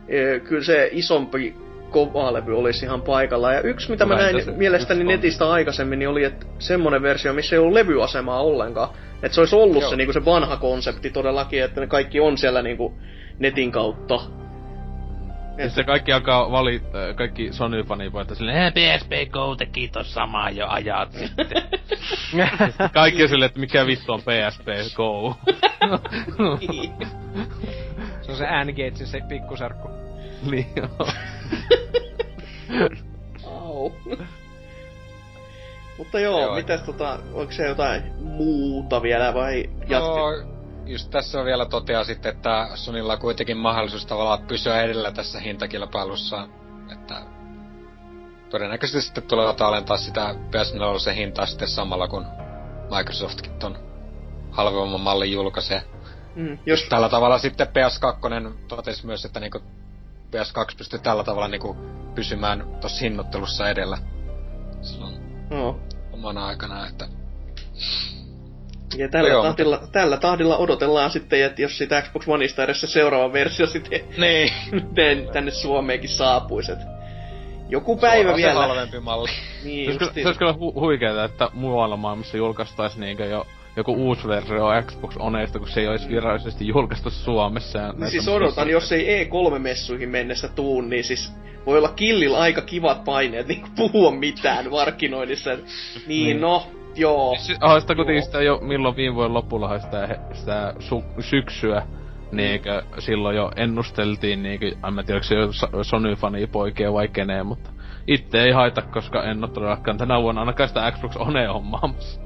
[0.09, 1.57] e, kyllä se isompi
[1.91, 3.55] kovalevy olisi ihan paikallaan.
[3.55, 7.33] Ja yksi, mitä mä Vähintään näin se mielestäni netistä aikaisemmin, niin oli että semmonen versio,
[7.33, 8.89] missä ei ollut levyasemaa ollenkaan.
[9.23, 9.91] Että se olisi ollut Joo.
[9.91, 12.99] se, niinku se vanha konsepti todellakin, että ne kaikki on siellä niinku
[13.39, 14.21] netin kautta.
[15.59, 20.51] Ja sitten kaikki alkaa valit, äh, kaikki Sony-fanipojat silleen, eh, PSP Go teki tossa samaa
[20.51, 21.63] jo ajat sitten.
[22.93, 24.67] kaikki on silleen, että mikä vittu on PSP
[24.97, 25.37] Go.
[28.23, 29.89] Se on se N-Gatesin se pikkusarkku.
[30.51, 31.09] niin joo.
[33.45, 33.93] Au.
[35.99, 36.55] Mutta joo, Joo.
[36.55, 40.21] mitäs tota, onko se jotain muuta vielä vai jatke?
[40.21, 40.57] No,
[40.87, 46.49] just tässä vielä toteaa sitten, että Sonilla on kuitenkin mahdollisuus tavallaan pysyä edellä tässä hintakilpailussa,
[46.93, 47.23] että
[48.51, 52.27] todennäköisesti sitten tulee alentaa sitä PS4 se hintaa sitten samalla kun
[52.97, 53.79] Microsoftkin ton
[54.51, 55.83] halvemman mallin julkaisee.
[56.35, 59.59] Mm, jos Tällä tavalla sitten PS2 totesi myös, että niinku
[60.31, 61.77] PS2 pystyy tällä tavalla niinku
[62.15, 63.99] pysymään tossa hinnoittelussa edellä.
[64.83, 65.81] Silloin no,
[66.13, 67.09] omana aikana, että
[68.97, 72.87] Ja tällä, Joo, tahdilla, tällä tahdilla odotellaan sitten, että jos sitä Xbox Oneista edes se
[72.87, 74.53] seuraava versio sitten niin.
[74.97, 76.73] tän- tänne Suomeenkin saapuisi.
[77.69, 78.53] Joku päivä Suoraan vielä.
[78.53, 79.29] Se halvempi malli.
[79.65, 80.25] Niin, Se olisi, kyllä- justiin.
[80.25, 83.47] se olisi kyllä hu- huikeeta, että muualla maailmassa julkaistais niinkö jo
[83.77, 87.79] joku uusi versio Xbox Oneista, kun se ei olisi virallisesti julkaistu Suomessa.
[87.79, 91.33] Ja Niin siis odotan, jos ei E3-messuihin mennessä tuu, niin siis
[91.67, 95.51] voi olla Killillä aika kivat paineet niin puhua mitään markkinoinnissa.
[95.55, 95.67] Niin,
[96.07, 96.41] Niin.
[96.41, 96.67] no,
[96.97, 97.35] joo.
[97.39, 101.83] Siis, aha, sitä kuitenkin sitä jo milloin viime vuoden lopulla sitä, sitä su- syksyä,
[102.33, 107.71] niinkö silloin jo ennusteltiin niinkö, en mä tiedä, onko se Sony-fani poikia vai keneen, mutta
[108.07, 112.26] itse ei haita, koska en oo todellakaan tänä vuonna ainakaan sitä Xbox One hommaamassa.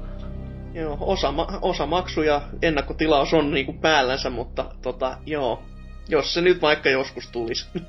[0.73, 5.63] Joo, osa, ma- osa maksu ja ennakkotilaus on niinku päällänsä, mutta tota, joo.
[6.09, 7.67] Jos se nyt vaikka joskus tulisi.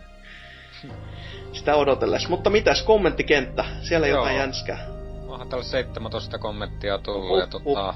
[1.53, 2.29] Sitä odotellessa.
[2.29, 3.65] Mutta mitäs kommenttikenttä?
[3.83, 4.19] Siellä Joo.
[4.19, 4.87] jotain jänskää.
[5.29, 7.75] Onhan täällä 17 kommenttia tullut ja Huh, huh.
[7.75, 7.95] tota...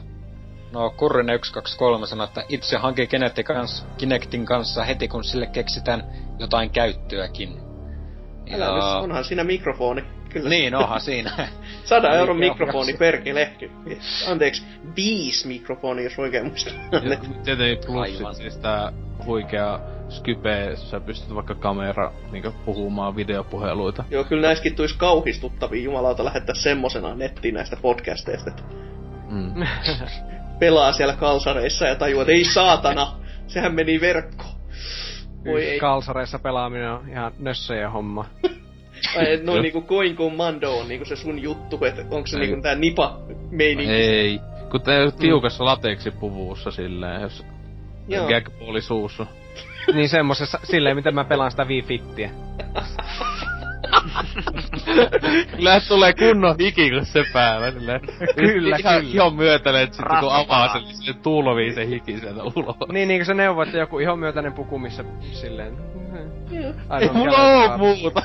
[0.72, 6.04] No, Kurrinen 123 sanoi, että itse hankin Kinectin kanssa, Kinectin kanssa heti, kun sille keksitään
[6.38, 7.60] jotain käyttöäkin.
[8.54, 10.04] Älä nyt, onhan siinä mikrofoni.
[10.36, 10.48] Kyllä.
[10.48, 11.30] Niin, onhan siinä.
[11.84, 13.52] 100 euron mikrofoni perkele.
[14.30, 14.64] Anteeksi,
[14.96, 16.74] viisi mikrofoni, jos oikein muistan.
[16.92, 17.00] Ja
[17.44, 18.34] Tietenkin plus Aivan.
[18.34, 18.92] siis tää
[19.26, 24.04] huikea Skype, jos sä pystyt vaikka kamera niinkö puhumaan videopuheluita.
[24.10, 28.50] Joo, kyllä näissäkin tulisi kauhistuttavia jumalauta lähettää semmosena nettiin näistä podcasteista.
[28.50, 28.62] että
[29.30, 29.66] Mm.
[30.60, 33.12] Pelaa siellä kalsareissa ja tajuaa, että ei saatana,
[33.46, 34.54] sehän meni verkkoon.
[35.44, 35.78] Voi ei.
[35.78, 38.24] Kalsareissa pelaaminen on ihan nössöjen homma.
[39.16, 42.46] Ai, et noin niinku Going Commando on niinku se sun juttu, että onko se Ei.
[42.46, 43.18] niinku tää nipa
[43.50, 43.92] meininki.
[43.92, 44.40] Ei.
[44.70, 47.44] Kun te tiukassa lateksipuvussa silleen, jos
[48.28, 49.26] gagballi suussa.
[49.94, 52.30] niin semmosessa, silleen miten mä pelaan sitä Wii Fittiä.
[55.56, 57.70] Kyllä tulee kunnon hiki, kun se päällä.
[57.70, 58.00] Silleen.
[58.36, 59.14] Kyllä, ihan, kyllä.
[59.14, 60.40] Ihan myötälet sit kun Rasvaa.
[60.40, 62.76] avaa sen, niin se tulvii se hiki sieltä ulos.
[62.92, 65.76] Niin, niin kuin se neuvoo, että joku ihon myötäinen puku, missä silleen...
[66.50, 66.72] Joo.
[67.00, 68.22] Ei mulla oo muuta.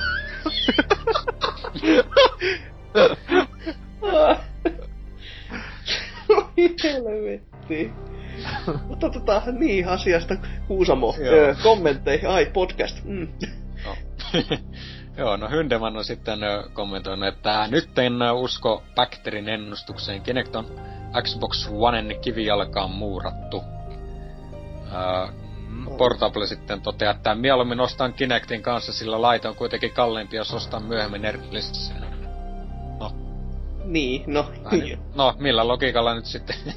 [6.28, 7.92] Oi helvetti.
[8.88, 10.34] Mutta tota, niin asiasta
[10.68, 11.14] Kuusamo.
[11.18, 12.28] Öö, kommentteihin.
[12.28, 13.04] Ai, podcast.
[13.04, 13.28] Mm.
[13.84, 13.96] No.
[15.18, 16.38] Joo, no Hyndeman on sitten
[16.72, 20.22] kommentoinut, että nyt en usko Bacterin ennustukseen.
[20.22, 20.66] Kinect on
[21.22, 23.62] Xbox Oneen kivijalkaan muurattu.
[24.92, 25.41] Öö,
[25.98, 30.84] Portable sitten toteaa, että mieluummin ostan Kinectin kanssa, sillä laite on kuitenkin kalliimpi, jos ostan
[30.84, 32.06] myöhemmin erillisenä.
[33.00, 33.12] No,
[33.84, 34.50] Niin, no.
[34.64, 36.56] Ai, no, millä logiikalla nyt sitten?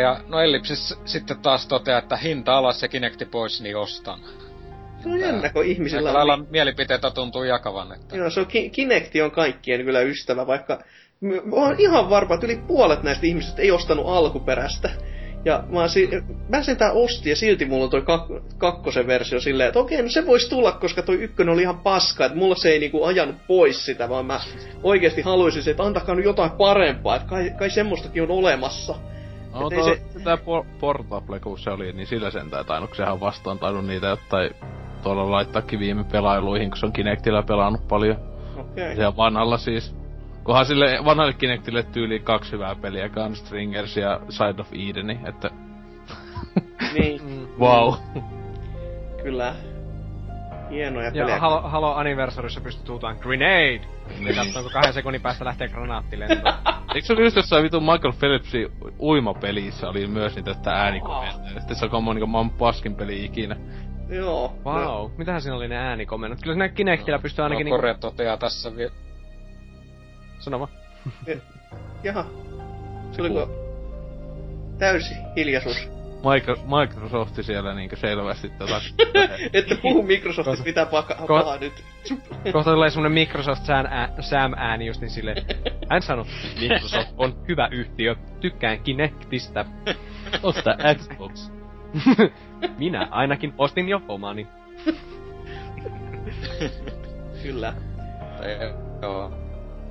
[0.00, 4.20] Ja no Ellipsis sitten taas toteaa, että hinta alas ja Kinecti pois, niin ostan.
[5.02, 6.16] Se on jännä, kun ihmisillä on...
[6.16, 8.16] lailla mielipiteitä tuntuu jakavan, että...
[8.16, 10.78] Joo, se on, Ki- Kinecti on kaikkien kyllä ystävä, vaikka
[11.20, 14.90] mä oon ihan varma, että yli puolet näistä ihmisistä ei ostanut alkuperäistä.
[15.44, 16.08] Ja mä, si-
[16.48, 20.08] mä sentään ostin ja silti mulla on toi kak- kakkosen versio silleen, että okei, no
[20.08, 23.36] se voisi tulla, koska toi ykkönen oli ihan paska, että mulla se ei niinku ajanut
[23.46, 24.40] pois sitä, vaan mä
[24.82, 28.94] oikeasti haluaisin, että antakaa nyt jotain parempaa, että kai, kai semmoistakin on olemassa.
[29.54, 30.24] No, to, se- se...
[30.24, 34.50] tää por- Portable, kun se oli, niin sillä sentään tainnut sehän vastaan tainnut niitä jotain
[35.02, 38.16] tuolla laittaakin viime pelailuihin, kun se on Kinectillä pelannut paljon.
[38.56, 38.96] Okei.
[38.96, 39.94] Ja vanhalla siis.
[40.44, 45.50] Kunhan sille vanhalle Kinectille tyyli kaksi hyvää peliä, Gunstringers ja Side of Edeni, että
[46.94, 47.20] Niin,
[47.60, 47.94] wow.
[49.22, 49.54] kyllä.
[50.70, 51.38] Hienoja Ja pelejä.
[51.38, 53.80] Halo, Halo Anniversarissa tuutaan Grenade!
[54.20, 56.54] Ja katsotaan, kun kahden sekunnin päästä lähtee granaatti lentoon.
[56.94, 61.60] Eikö se oli just jossain vitun Michael Phillipsin uimapelissä oli myös niitä että äänikommentteja.
[61.60, 63.56] Sitten se on niinku maan paskin peli ikinä.
[64.08, 64.54] Joo.
[64.64, 66.42] Wow, mitähän siinä oli ne äänikomennot?
[66.42, 68.00] Kyllä siinä Kinectillä pystyy ainakin no, niinku...
[68.00, 68.90] Toteaa tässä vi-
[70.40, 70.70] Sano vaan.
[72.04, 72.24] Jaha.
[73.12, 73.48] Se oliko
[74.78, 75.88] täysi hiljaisuus?
[76.20, 78.80] Micro- Microsoft siellä niinku selvästi tota...
[79.52, 81.72] Että puhu Microsoftista Ko- pahaa nyt.
[82.52, 85.46] Kohta tulee semmonen Microsoft Sam, ää, Sam ääni just niin silleen.
[85.90, 86.24] Hän sanoi,
[86.60, 89.64] Microsoft on hyvä yhtiö, tykkään Kinectistä.
[90.42, 91.50] Osta Xbox.
[92.78, 94.46] Minä ainakin ostin jo omani.
[97.42, 97.74] Kyllä.
[98.40, 99.39] Tai- Joo.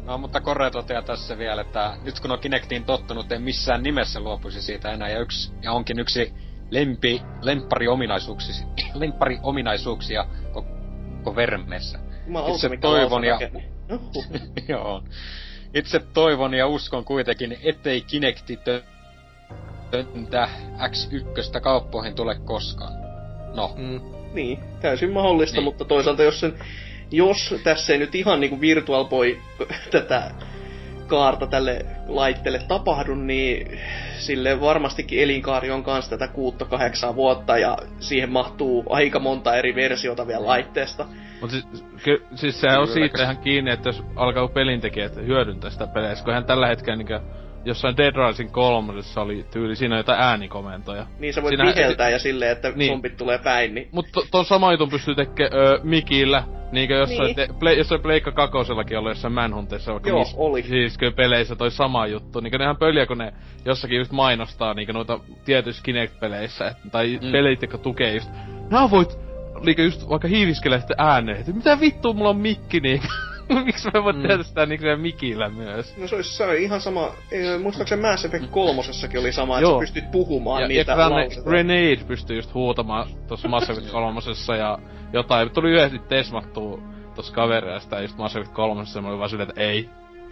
[0.10, 4.20] No, mutta Kore toteaa tässä vielä, että nyt kun on Kinectiin tottunut, en missään nimessä
[4.20, 5.10] luopuisi siitä enää.
[5.10, 6.34] Ja, yksi, ja onkin yksi
[6.72, 12.00] lempi, lemppari ominaisuuksia, lemppari ominaisuuksia koko vermessä.
[12.26, 13.40] Jumalauta, Itse toivon ja-.
[14.68, 15.04] Joo.
[15.74, 18.84] Itse toivon ja uskon kuitenkin, ettei Kinecti tö-
[19.92, 22.94] töntä X1 kauppoihin tule koskaan.
[23.56, 24.02] No, Mm.
[24.34, 25.64] Niin, täysin mahdollista, Niin.
[25.64, 26.54] mutta toisaalta jos sen,
[27.12, 29.38] jos tässä ei nyt ihan niinku Virtual Boy
[29.92, 30.32] tätä
[31.08, 33.80] kaarta tälle laitteelle tapahdu, niin
[34.18, 39.76] sille varmastikin elinkaari on kanssa tätä kuutta kahdeksan vuotta ja siihen mahtuu aika monta eri
[39.76, 41.06] versiota vielä laitteesta.
[41.42, 41.66] Mut siis,
[42.04, 46.34] ky, siis sehän on siitä ihan kiinni, että jos alkaa pelintekijät hyödyntää sitä peleissä, kun
[46.34, 47.22] hän tällä hetkellä niinkö
[47.66, 51.06] jossain Dead Rising kolmosessa oli tyyli, siinä on jotain äänikomentoja.
[51.20, 52.92] Niin sä voit Siinä- viheltää ja silleen, että Niin.
[52.92, 57.26] zombit tulee päin, niin Mut to, ton sama jutun pystyy tekemään öö, mikillä, niinkö jossain,
[57.26, 57.36] Niin.
[57.36, 60.64] te, play, jossain Pleikka kakosellakin oli jossain Manhuntissa vaikka Joo, oli.
[60.64, 62.40] Siis kyllä peleissä toi sama juttu.
[62.40, 63.34] Niinkö nehän pöliä, kun ne
[63.66, 67.32] jossakin just mainostaa niinkö noita tietyissä Kinect-peleissä, et, tai Mm.
[67.32, 68.30] pelit, jotka tukee just,
[68.72, 69.18] nää voit
[69.66, 73.08] niinkö just vaikka hiiviskellä sitä ääneen, että mitä vittua mulla on mikki niinkö.
[73.66, 74.22] Miksi mä voin Mm.
[74.22, 74.28] mm.
[74.28, 75.98] tehdä sitä siellä mikillä myös?
[75.98, 77.12] No se olisi, se oli ihan sama,
[77.62, 81.50] muistaakseni Mass Effect kolmosessakin oli sama, että sä pystyt puhumaan Ja, ja niitä lauseita.
[81.50, 84.80] Grenade pystyy just huutamaan tossa Mass Effect kolmosessa ja
[85.14, 85.50] jotain.
[85.50, 86.82] Tuli yhdesti tesmattua
[87.16, 89.90] tossa kaveria sitä just Mass Effect kolmosessa ja mä olin vaan silleen, että ei.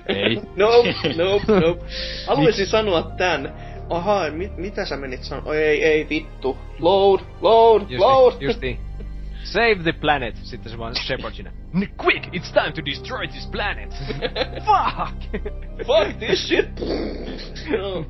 [0.07, 0.35] Ei.
[0.55, 1.85] Nope, nope, nope.
[2.27, 3.53] Haluaisin sanoa tän.
[3.89, 5.55] Aha, mit, mitä sä menit sanoa?
[5.55, 6.57] Ei, ei, vittu.
[6.79, 8.31] Load, load, load.
[8.31, 8.86] Justi, justi.
[9.47, 10.35] Save the planet.
[10.35, 11.51] Sitten se vaan Shepard siinä.
[11.73, 13.93] "N- Quick, it's time to destroy this planet.
[14.67, 15.43] Fuck!
[15.87, 16.69] Fuck this shit.
[17.79, 18.05] no.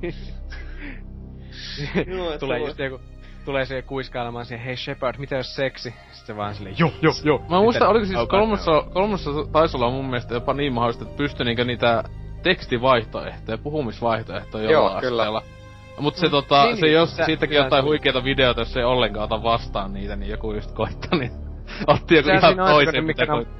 [1.96, 3.00] Et tulee se just joku,
[3.46, 5.90] tulee siihen kuiskailemaan siihen, hei Shepard, mitä jos seksi?
[5.90, 7.46] Sitten se vaan silleen, joo, joo, joo.
[7.50, 11.46] Mä muistan, oliko siis kolmossa, kolmossa taisi olla mun mielestä jopa niin mahdollista, että pystyi
[11.46, 12.04] niinkö niitä
[12.44, 15.22] tekstivaihtoehtoja, puhumisvaihtoehtoja Joo, jollain kyllä.
[15.24, 15.57] asteella.
[16.00, 19.24] Mut se tota, Niin, se niin, jos siitäkin jotain se- huikeita videoita, jos ei ollenkaan
[19.24, 21.32] ota vastaan niitä, niin joku just koittaa, niin
[21.88, 23.58] otti joku Sehän ihan toisen, mitä mikä on- koittaa.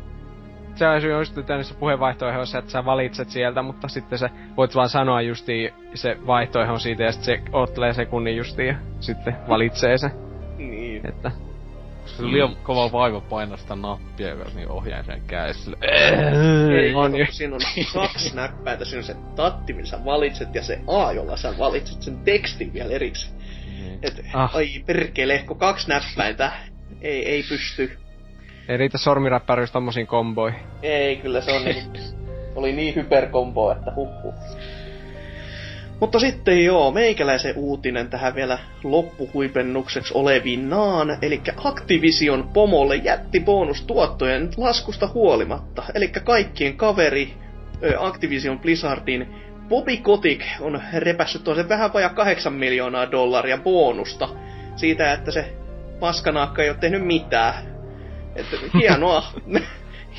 [0.76, 5.22] Se on just tämmöisessä puheenvaihtoehdossa, että sä valitset sieltä, mutta sitten se voit vaan sanoa
[5.22, 10.12] justiin se vaihtoehto siitä ja sitten se ottelee sekunnin justiin ja sitten valitsee se.
[10.58, 11.08] Niin.
[11.10, 11.32] Että
[12.08, 15.72] Se on liian kova vaiva painaa sitä nappia, joka niin ohjaa sen kädessä.
[15.82, 17.26] Ei, on jo.
[17.30, 17.62] siinä on
[17.94, 22.02] kaksi näppäintä, siinä on se tatti, millä sä valitset, ja se A, jolla sä valitset
[22.02, 23.34] sen tekstin vielä erikseen.
[24.04, 24.56] Et, Ah.
[24.56, 26.52] ai perkele, kun kaksi näppäintä,
[27.02, 27.98] ei, ei pysty.
[28.68, 30.60] ei riitä sormiräppäryys tommosiin komboihin.
[30.82, 31.84] Ei, kyllä se on niin,
[32.56, 34.34] oli niin hyperkombo, että huhhuh.
[36.00, 45.10] Mutta sitten joo, meikäläisen uutinen tähän vielä loppuhuipennukseksi olevinaan, eli Activision pomolle jätti bonustuottojen laskusta
[45.14, 45.84] huolimatta.
[45.94, 47.34] Eli kaikkien kaveri
[48.00, 49.36] Activision Blizzardin
[49.70, 54.30] Bobby Kotick on repässyt toisen vähän vajaa 8 miljoonaa dollaria bonusta
[54.76, 55.54] siitä, että se
[56.00, 57.54] paskanaakka ei ole tehnyt mitään.
[58.36, 59.24] Että hienoa.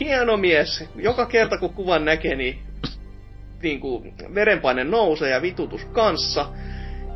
[0.01, 0.85] Hieno mies.
[0.97, 2.59] Joka kerta kun kuvan näkee, niin,
[3.62, 6.47] niin kuin verenpaine nousee ja vitutus kanssa.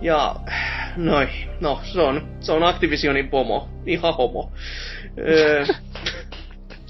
[0.00, 0.36] Ja
[0.96, 1.28] noi,
[1.60, 3.68] no se on, se on Activisionin pomo.
[3.86, 4.52] Ihan homo.
[5.18, 5.64] Öö,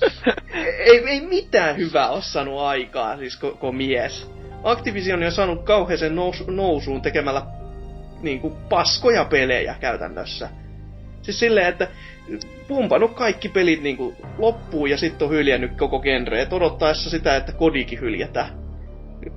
[0.78, 4.30] ei, ei mitään hyvää ole saanut aikaa, siis koko mies.
[4.64, 7.42] Activision on saanut kauheeseen nous, nousuun tekemällä
[8.22, 10.48] niin kuin paskoja pelejä käytännössä.
[11.22, 11.88] Siis silleen, että
[12.68, 17.36] pumpannut kaikki pelit niin kuin loppuun ja sitten on hyljännyt koko genre, et odottaessa sitä,
[17.36, 18.62] että kodikin hyljätään.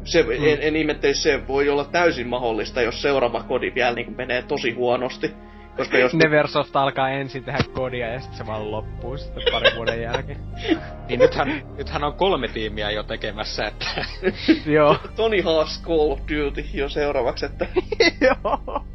[0.03, 0.31] Se, mm.
[0.31, 4.41] en, en ihmettelisi, se voi olla täysin mahdollista, jos seuraava kodi vielä niin kuin menee
[4.41, 5.31] tosi huonosti.
[5.77, 6.13] Koska jos...
[6.13, 10.39] Neversoft alkaa ensin tehdä kodia ja sitten se vaan loppuu sitten parin vuoden jälkeen.
[11.09, 13.85] Niin nythän, nythän on kolme tiimiä jo tekemässä, että...
[14.75, 14.97] Joo.
[15.15, 17.67] Tony Hawk's Call of Duty jo seuraavaksi, että...
[18.27, 18.85] Joo.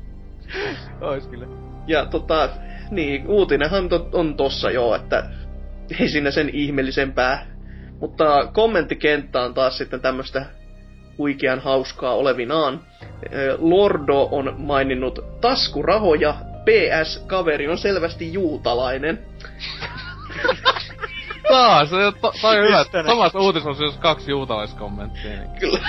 [1.00, 1.46] Ois kyllä.
[1.86, 2.48] Ja tota,
[2.90, 5.30] niin, uutinenhan to, on tossa jo, että
[6.00, 7.46] ei siinä sen ihmeellisempää.
[8.00, 10.46] Mutta kommenttikenttä on taas sitten tämmöstä
[11.20, 12.80] huikean hauskaa olevinaan.
[13.58, 16.34] Lordo on maininnut taskurahoja,
[16.64, 19.18] PS, kaveri on selvästi juutalainen.
[21.48, 22.84] Taas, se, to, toi on hyvä.
[23.06, 25.30] Samassa uutisessa jos kaksi juutalaiskommenttia.
[25.30, 25.60] Niin.
[25.60, 25.80] Kyllä.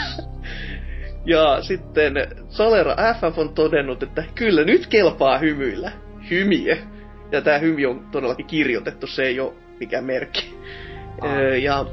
[1.26, 2.14] Ja sitten
[2.50, 5.92] Salera FF on todennut, että kyllä nyt kelpaa hymyillä.
[6.30, 6.78] Hymiö.
[7.32, 10.58] Ja tämä hymy on todellakin kirjoitettu, se ei ole mikään merkki.
[11.24, 11.86] Ö, Ja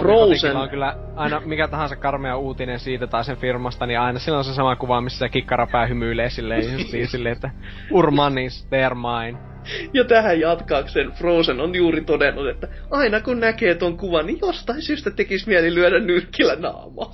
[0.00, 0.56] Frozen.
[0.56, 4.44] On kyllä aina mikä tahansa karmea uutinen siitä tai sen firmasta, niin aina sillä on
[4.44, 7.50] se sama kuva, missä se kikkarapää hymyilee silleen, just niin silleen, että
[7.90, 9.38] Urmanis, they're mine.
[9.94, 14.82] ja tähän jatkaakseen Frozen on juuri todennut, että aina kun näkee ton kuvan, niin jostain
[14.82, 17.12] syystä tekisi mieli lyödä nyrkillä naamaa.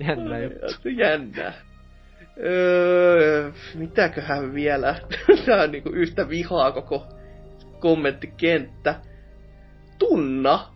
[0.00, 0.88] Jännä juttu.
[0.88, 1.52] Jännää.
[2.44, 4.94] Öö, mitäköhän vielä?
[5.46, 7.06] Tää on niinku yhtä vihaa koko
[7.80, 8.94] kommenttikenttä.
[9.98, 10.68] Tunna,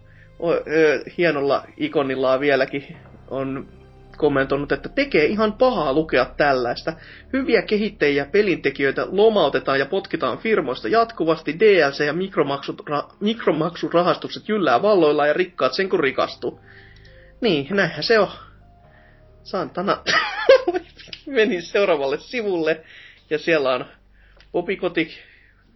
[1.18, 2.96] hienolla ikonillaan vieläkin,
[3.28, 3.68] on
[4.16, 6.92] kommentoinut, että tekee ihan pahaa lukea tällaista.
[7.32, 11.58] Hyviä kehittäjiä pelintekijöitä lomautetaan ja potkitaan firmoista jatkuvasti.
[11.58, 16.60] DLC ja mikromaksut, ra, mikromaksurahastukset jyllää valloillaan ja rikkaat sen kun rikastuu.
[17.40, 18.28] niin, näinhän se on.
[19.42, 20.02] Santana
[21.26, 22.84] meni seuraavalle sivulle,
[23.30, 23.84] ja siellä on
[24.52, 25.12] Bobby Kotick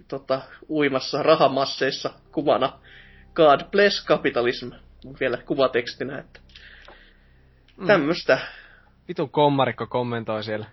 [0.09, 2.73] tota, uimassa rahamasseissa kuvana
[3.39, 4.71] God bless capitalism.
[5.21, 6.41] Vielä kuvatekstinä, että
[7.77, 7.87] Mm.
[7.87, 8.39] tämmöstä.
[9.09, 10.67] Vitun kommarikko kommentoi siellä.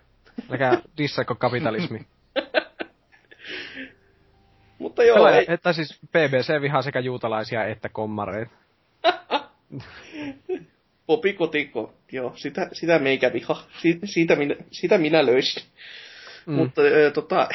[0.50, 2.00] Älkää dissaiko kapitalismi.
[4.78, 8.50] Mutta joo, Pelaaja, ei, että siis BBC vihaa sekä juutalaisia että kommareita.
[11.06, 13.62] Bobby Kotikko, joo, sitä, sitä meikä viha.
[13.82, 15.62] Si, siitä, minä, sitä minä löysin.
[16.46, 16.54] Mm.
[16.54, 17.48] Mutta ö, tota,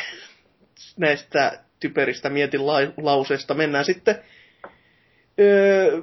[0.97, 4.15] näistä typeristä mietin la- lauseista mennään sitten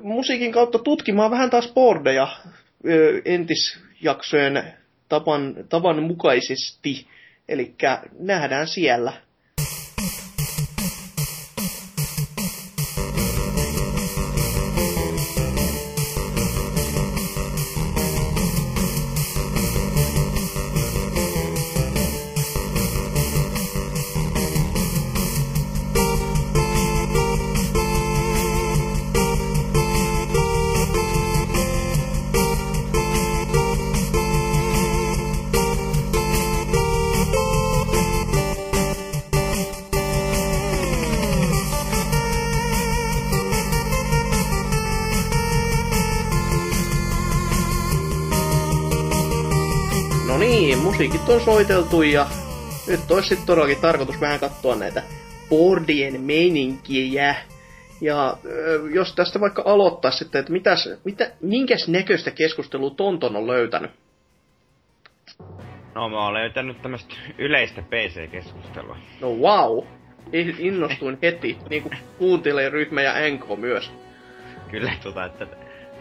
[0.03, 2.29] musiikin kautta tutkimaan vähän taas boardeja
[2.89, 4.73] ö, entisjaksojen
[5.09, 7.07] tavan, tavan mukaisesti.
[7.49, 7.75] Eli
[8.19, 9.13] nähdään siellä.
[50.69, 52.27] Niin, musiikit on soiteltu ja
[52.89, 55.03] nyt olisi sitten todellakin tarkoitus vähän katsoa näitä
[55.49, 57.35] boardien meininkiä.
[58.01, 58.37] Ja
[58.95, 63.91] jos tästä vaikka aloittaa sitten, että mitäs, mitä, minkäs näköistä keskustelua Tonton on löytänyt?
[65.95, 68.97] No mä oon löytänyt tämmöstä yleistä PC-keskustelua.
[69.21, 69.85] No wow,
[70.59, 73.93] innostuin heti, niin kuin kuuntelijaryhmä ja NK myös.
[74.71, 75.47] Kyllä tota, että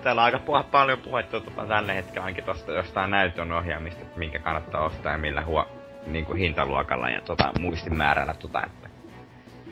[0.03, 4.19] täällä on aika puh- paljon puhetta tota, tällä hetkellä ainakin tosta jostain näytön ohjaamista, että
[4.19, 5.67] minkä kannattaa ostaa ja millä huo,
[6.07, 8.33] niin kuin hintaluokalla ja tota, muistimäärällä.
[8.33, 8.89] Tota, että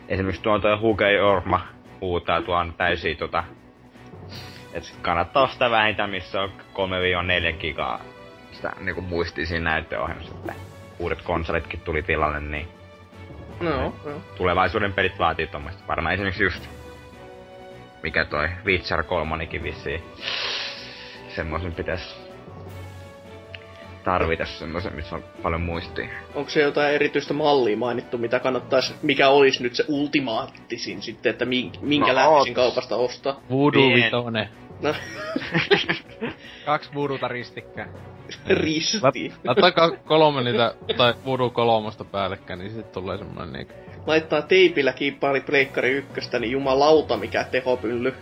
[0.08, 1.68] esimerkiksi tuo toi Huge Jorma
[2.02, 3.44] huutaa tuon täysin tota,
[4.74, 6.52] että kannattaa ostaa vähintään missä on
[7.54, 8.00] 3-4 gigaa
[8.52, 10.54] sitä niinku muistia siinä näyttöohjelmassa, että
[11.00, 12.68] uudet konsolitkin tuli tilalle, niin
[13.60, 14.22] No, no.
[14.38, 15.84] tulevaisuuden pelit vaatii tuommoista.
[15.88, 16.70] Varmaan esimerkiksi just,
[18.06, 20.04] mikä toi Witcher 3 vissiin.
[21.36, 22.16] Semmoisen pitäisi
[24.04, 26.08] tarvita semmoisen, missä on paljon muistia.
[26.36, 31.46] Onko se jotain erityistä mallia mainittu, mitä kannattaisi, mikä olisi nyt se ultimaattisin sitten, että
[31.46, 32.56] minkä, No, lähtisin oot.
[32.56, 33.40] kaupasta ostaa?
[33.50, 34.50] Voodoo Vitone.
[34.82, 34.94] No,
[36.66, 37.90] Kaksi vuoduta ristikkään.
[38.64, 39.34] risti.
[39.44, 43.74] Laittakaa kolme niitä, tai Voodoo kolmosta päällekkäin, niin sitten tulee semmonen niinku...
[44.08, 48.14] Laittaa teipillä kiippaali pleikkari ykköstä, niin jumalauta mikä tehopylly.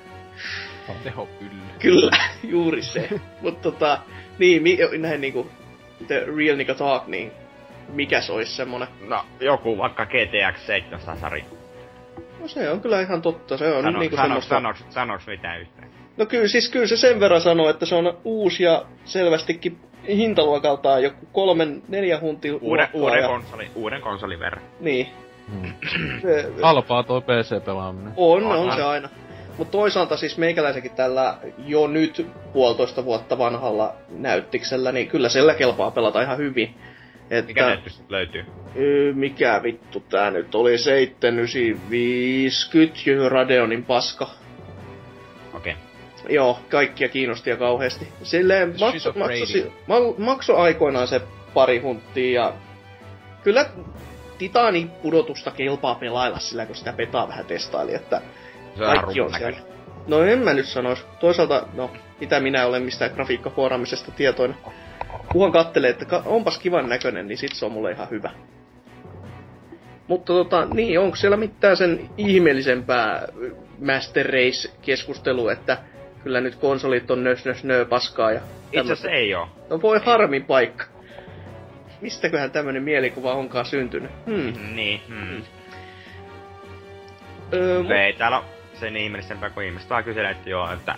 [1.03, 1.61] Tehopylly.
[1.79, 2.11] Kyllä,
[2.43, 3.09] juuri se.
[3.41, 3.99] Mutta tota,
[4.39, 5.49] niin, mi, näin niinku,
[6.07, 7.31] the real nigga talk, niin
[7.89, 8.87] mikä se olisi semmonen?
[9.07, 11.45] No, joku vaikka GTX 700 sari.
[12.39, 14.55] No se on kyllä ihan totta, se on Sano, niinku sano, semmoista...
[14.55, 15.92] sanoks, sanoks mitään yhtään?
[16.17, 19.77] No kyllä, siis kyllä se sen verran sanoo, että se on uusi ja selvästikin
[20.07, 24.63] hintaluokaltaan joku kolmen, neljä hunti Uuden, uuden, ja, konsoli, uuden konsolin verran.
[24.79, 25.07] Niin.
[25.51, 25.73] Hmm.
[26.21, 28.13] Se, Halpaa toi PC-pelaaminen.
[28.17, 29.09] on, On, on se aina.
[29.57, 35.91] Mutta toisaalta siis meikäläisenkin tällä jo nyt puolitoista vuotta vanhalla näyttiksellä, niin kyllä sillä kelpaa
[35.91, 36.75] pelata ihan hyvin.
[37.29, 38.45] Että, Mikä näyttö löytyy?
[38.77, 40.77] Öö, mikä vittu tää nyt oli?
[40.77, 44.29] 7950 Radeonin paska.
[46.29, 48.07] Joo, kaikkia kiinnosti ja kauheasti.
[48.23, 49.45] Silleen makso, makso,
[49.87, 51.21] ma- makso aikoinaan se
[51.53, 52.53] pari hunttia ja
[53.43, 53.65] kyllä
[54.37, 58.21] titanin pudotusta kelpaa pelailla sillä, kun sitä petaa vähän testaili, että
[58.77, 59.57] Se kaikki on siellä.
[60.07, 61.05] No en mä nyt sanois.
[61.19, 64.57] Toisaalta, no, mitä minä olen mistään grafiikkafooramisesta tietoinen.
[65.31, 68.31] Kuhan kattelee, että ka- onpas kivan näköinen, niin sit se on mulle ihan hyvä.
[70.07, 73.27] Mutta tota, niin, onko siellä mitään sen ihmeellisempää
[73.85, 75.77] Master Race-keskustelua, että
[76.23, 79.49] kyllä nyt konsolit on nös nös nö paskaa ja Itse asiassa ei oo.
[79.69, 80.85] No voi harmin paikka.
[82.01, 84.11] Mistäköhän tämmönen mielikuva onkaan syntynyt?
[84.25, 84.75] Hmm.
[84.75, 85.43] Niin, hmm.
[87.53, 90.95] Öö, Mutta ei täällä ole sen ihmeellisempää kuin ihmiset vaan kyselee, että joo, että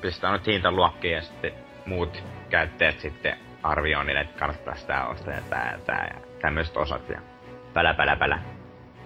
[0.00, 1.52] pistää nyt hintaluokkiin ja sitten
[1.86, 6.76] muut käyttäjät sitten arvioi niille, että kannattaa sitä ostaa ja tää ja tää ja tämmöiset
[6.76, 7.20] osat ja
[7.74, 8.38] pälä pälä pälä.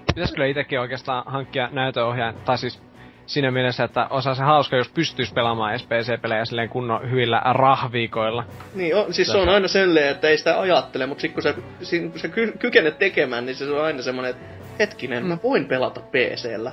[0.06, 2.82] Pitäis kyllä itekin oikeastaan hankkia näytöohjaajan, tai siis
[3.26, 8.44] siinä mielessä, että osaa se hauska, jos pystyis pelaamaan SPC-pelejä silleen kunnon hyvillä rahviikoilla.
[8.74, 11.54] Niin, on, siis se on aina silleen, että ei sitä ajattele, mutta sitten kun sä,
[11.82, 14.44] sin- kun sä ky- kykenet tekemään, niin se on aina semmonen, että
[14.78, 16.72] hetkinen, mä voin pelata PC-llä.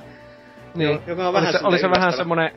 [0.74, 1.00] Niin.
[1.06, 2.50] Joka on oli vähän se, oli se vähän semmonen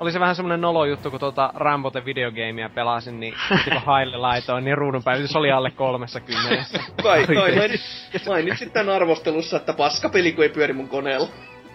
[0.00, 4.16] oli se vähän semmonen nolo juttu, kun tuota Rambo the videogamea pelasin, niin kun haille
[4.16, 6.78] laitoin, niin ruudun päivitys oli alle kolmessa kymmenessä.
[7.02, 7.80] Kai, kai mainit,
[8.28, 11.28] mainitsit tän arvostelussa, että paskapeli kun ei pyöri mun koneella.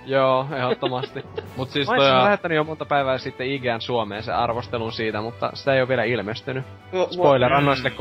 [0.06, 1.24] Joo, ehdottomasti.
[1.58, 2.06] Mut siis Mä toi...
[2.06, 5.88] olisin lähettänyt jo monta päivää sitten IGN Suomeen sen arvostelun siitä, mutta sitä ei ole
[5.88, 6.64] vielä ilmestynyt.
[6.92, 7.92] No, Spoiler, annoin sille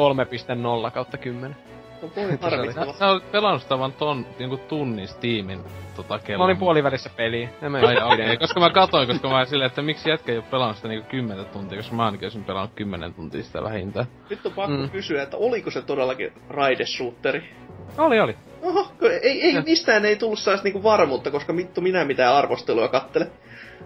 [0.85, 1.57] 3.0 kautta 10.
[2.03, 2.95] No, voi.
[2.99, 5.61] Sä olet pelannut sitä vaan ton niinku tunnin Steamin
[5.97, 6.39] tota kello.
[6.39, 7.49] Mä olin puolivälissä peliä.
[7.63, 8.37] En mä Ai, okay.
[8.37, 11.45] koska mä katoin, koska mä silleen, että miksi jätkä ei oo pelannut sitä niinku 10
[11.47, 14.07] tuntia, koska mä ainakin olisin pelannut 10 tuntia sitä vähintään.
[14.31, 14.91] Nyt on pakko Mm.
[14.91, 17.51] kysyä, että oliko se todellakin raideshooteri?
[17.99, 18.37] Oli, oli.
[18.63, 18.87] Oho,
[19.23, 23.31] ei, ei mistään ei tullut sellaista niinku varmuutta, koska vittu minä mitään arvostelua kattele.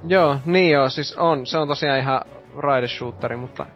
[0.06, 1.46] Joo, niin joo, siis on.
[1.46, 2.20] Se on tosiaan ihan
[2.56, 3.66] raideshooteri, mutta...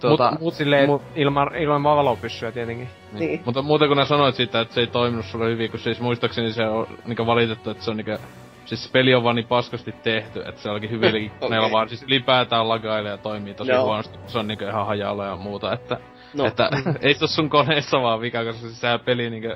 [0.00, 2.88] Tuota, Mut- mut- silleen mut- ilman, ilman valopyssyä tietenkin.
[3.12, 3.42] Niin.
[3.44, 6.52] Mutta muuten kun ne sanoit siitä, että se ei toiminut sulle hyvin, kun siis muistaakseni
[6.52, 8.12] se on niinku valitettu, että se on niinku...
[8.64, 11.72] Siis peli on vaan niin paskasti tehty, että se onkin hyvin okay.
[11.72, 13.84] vaan siis ylipäätään lagailee ja toimii tosi Joo.
[13.84, 14.18] huonosti.
[14.26, 15.96] Se on niinku ihan hajalla ja muuta, että...
[16.34, 16.42] No.
[16.42, 16.48] No.
[16.48, 16.70] Että
[17.00, 19.48] ei se sun koneessa vaan vika, koska siis sehän peli niinku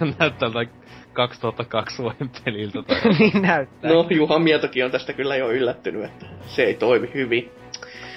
[0.00, 0.72] näyttää tältä
[1.12, 3.90] 2002 vuoden peliltä tai niin näyttää.
[3.90, 7.50] No, Juha Mietokin on tästä kyllä jo yllättynyt, että se ei toimi hyvin.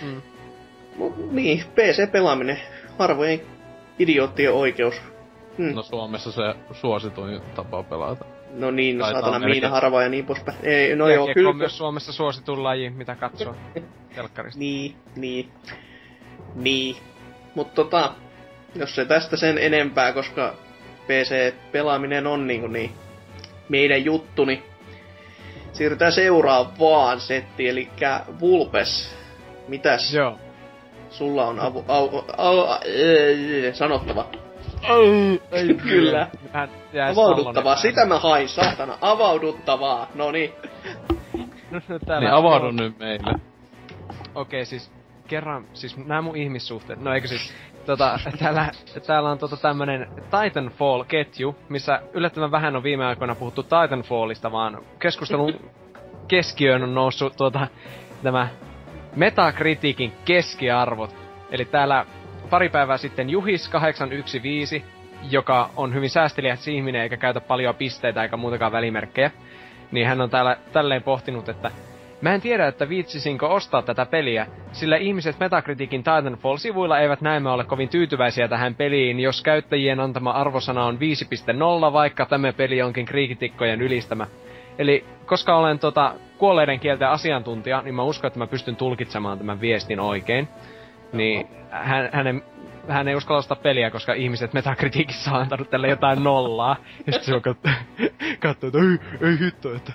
[0.02, 0.22] Mm.
[0.96, 2.60] Mut niin, PC-pelaaminen,
[3.00, 3.42] harvojen
[4.00, 5.02] idioottien oikeus.
[5.58, 5.76] Hmm.
[5.76, 6.42] No Suomessa se
[6.72, 8.26] suosituin tapa pelata.
[8.54, 10.58] No niin, no saatana miina harva ja niin poispäin.
[10.64, 11.50] Ei, no No joo, kyllä.
[11.50, 13.56] on myös Suomessa suosituin laji, mitä katsoa
[14.16, 14.60] telkkarista.
[14.66, 15.52] Niin, niin.
[16.56, 16.96] Niin.
[17.56, 18.14] Mutta tota,
[18.76, 20.54] jos se tästä sen enempää, koska
[21.08, 22.92] PC-pelaaminen on niinku niin
[23.70, 24.64] meidän juttu, niin
[25.74, 27.90] siirrytään seuraavaan settiin, eli
[28.40, 29.16] Vulpes.
[29.68, 30.40] Mitäs Joo.
[31.10, 32.68] sulla on avu, au, au, au,
[33.74, 34.26] sanottava?
[35.52, 36.28] Ei, Kyllä.
[37.12, 38.98] Avauduttavaa, sitä mä hain, saatana.
[39.02, 40.54] Avauduttavaa, no niin.
[42.20, 43.34] Niin avaudu nyt meille.
[44.36, 44.92] Okei, siis
[45.28, 47.54] kerran, siis nämä mun ihmissuhteet, no eikö siis,
[47.86, 48.72] tota, täällä,
[49.08, 55.54] täällä on tota tämmönen Titanfall-ketju, missä yllättävän vähän on viime aikoina puhuttu Titanfallista, vaan keskustelun
[56.28, 57.68] keskiöön on noussut tuota,
[58.24, 58.48] tämä
[59.16, 61.16] Metakritiikin keskiarvot.
[61.52, 62.06] Eli täällä
[62.50, 64.88] pari päivää sitten Juhis 815,
[65.30, 69.32] joka on hyvin säästeliäs ihminen eikä käytä paljon pisteitä eikä muutakaan välimerkkejä,
[69.92, 71.72] niin hän on täällä tälleen pohtinut, että
[72.22, 77.64] Mä en tiedä, että viitsisinkö ostaa tätä peliä, sillä ihmiset Metacriticin Titanfall-sivuilla eivät näemmä ole
[77.64, 80.98] kovin tyytyväisiä tähän peliin, jos käyttäjien antama arvosana on
[81.88, 84.28] 5.0, vaikka tämä peli onkin kriitikkojen ylistämä.
[84.78, 89.62] Eli koska olen tota, kuolleiden kielten asiantuntija, niin mä uskon, että mä pystyn tulkitsemaan tämän
[89.62, 90.48] viestin oikein.
[91.14, 92.44] Niin hän, hänen,
[92.88, 96.76] hän ei uskalla ostaa peliä, koska ihmiset Metacriticissa on antanut tälle jotain nollaa.
[97.08, 97.72] Ja sitten se on katsoo,
[98.40, 99.94] katsoo että ei, ei hitto, että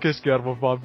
[0.00, 0.78] keskiarvo on vaan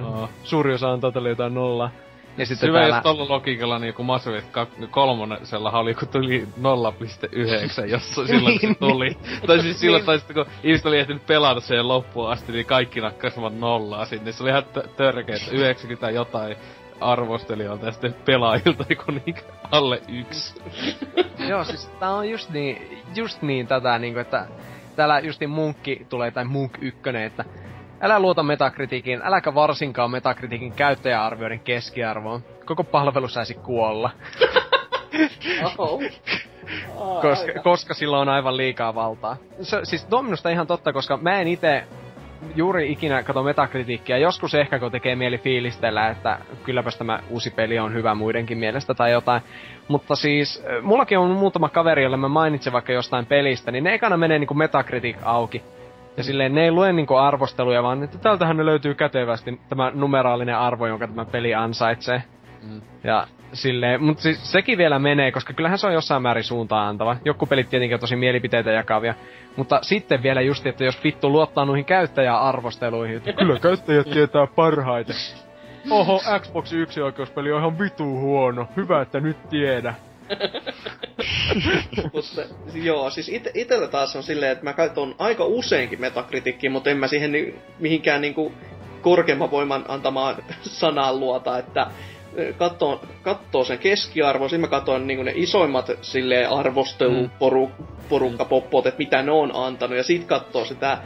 [0.00, 0.04] 5.0.
[0.04, 0.28] Aa.
[0.44, 1.90] Suuri osa antaa tälle jotain nollaa.
[2.38, 2.96] Ja sitten Hyvä, täällä...
[2.96, 5.36] jos tolla logiikalla niin joku Mass Effect 3
[5.72, 9.16] oli, kun tuli 0.9, jos silloin se tuli.
[9.46, 13.00] tai siis silloin, tai sitten kun ihmiset oli ehtinyt pelata sen loppuun asti, niin kaikki
[13.00, 14.24] nakkasivat nollaa sinne.
[14.24, 16.56] Niin se oli ihan tö- törkeä, että 90 jotain
[17.00, 20.62] arvostelijoilta ja sitten pelaajilta kun niinku alle yksi.
[21.48, 24.46] Joo, siis tää on just niin, just niin tätä niinku, että
[24.96, 27.44] täällä justiin munkki tulee, tai munk ykkönen, että
[28.00, 32.44] älä luota Metakritiikin, äläkä varsinkaan Metakritiikin käyttäjäarvioiden keskiarvoon.
[32.64, 34.10] Koko palvelu saisi kuolla,
[35.64, 36.00] Oho.
[37.22, 39.36] koska, koska sillä on aivan liikaa valtaa.
[39.62, 41.84] Se, siis tuo on minusta ihan totta, koska mä en itse
[42.56, 44.18] juuri ikinä kato metakritiikkiä.
[44.18, 48.94] Joskus ehkä kun tekee mieli fiilistellä, että kylläpäs tämä uusi peli on hyvä muidenkin mielestä
[48.94, 49.42] tai jotain.
[49.88, 54.16] Mutta siis, mullakin on muutama kaveri, jolle mä mainitsen vaikka jostain pelistä, niin ne ekana
[54.16, 55.62] menee niinku Metacritic auki.
[56.16, 60.58] Ja silleen ne ei lue niinku arvosteluja, vaan että täältähän ne löytyy kätevästi tämä numeraalinen
[60.58, 62.22] arvo, jonka tämä peli ansaitsee.
[62.62, 62.80] Mm.
[63.04, 67.16] Ja silleen, mutta siis sekin vielä menee, koska kyllähän se on jossain määrin suuntaan antava.
[67.24, 69.14] Joku pelit tietenkin on tosi mielipiteitä jakavia.
[69.56, 75.16] Mutta sitten vielä just, että jos vittu luottaa noihin käyttäjäarvosteluihin, että kyllä käyttäjät tietää parhaiten.
[75.90, 78.68] Oho, Xbox 1 oikeuspeli on ihan vitu huono.
[78.76, 79.94] Hyvä, että nyt tiedä.
[82.12, 82.42] mutta
[82.74, 86.96] joo, siis ite, itellä taas on silleen, että mä katson aika useinkin metakritikkiä, mutta en
[86.96, 88.52] mä siihen ni, mihinkään niinku
[89.00, 91.86] korkeamman voiman antamaan sanaan luota, että
[93.22, 99.50] katsoo sen keskiarvo, sitten mä katson niinku ne isoimmat silleen arvosteluporukkapoppot, että mitä ne on
[99.54, 100.98] antanut, ja sit katsoo sitä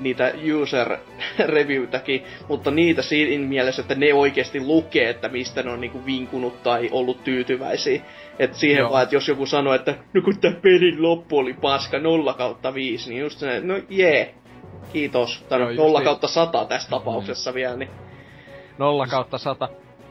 [0.00, 0.32] niitä
[0.62, 0.96] user
[1.54, 6.62] reviewtäkin, mutta niitä siinä mielessä, että ne oikeasti lukee, että mistä ne on niinku vinkunut
[6.62, 8.02] tai ollut tyytyväisiä.
[8.38, 8.90] Et siihen Joo.
[8.90, 12.74] vaan, että jos joku sanoo, että no kun tää pelin loppu oli paska 0 kautta
[12.74, 14.34] 5, niin just se, no jee,
[14.92, 15.44] kiitos.
[15.48, 16.04] Tai Joo, no, just 0 niin.
[16.04, 17.90] kautta 100 tässä tapauksessa vielä, niin
[18.78, 19.68] 0 kautta 100.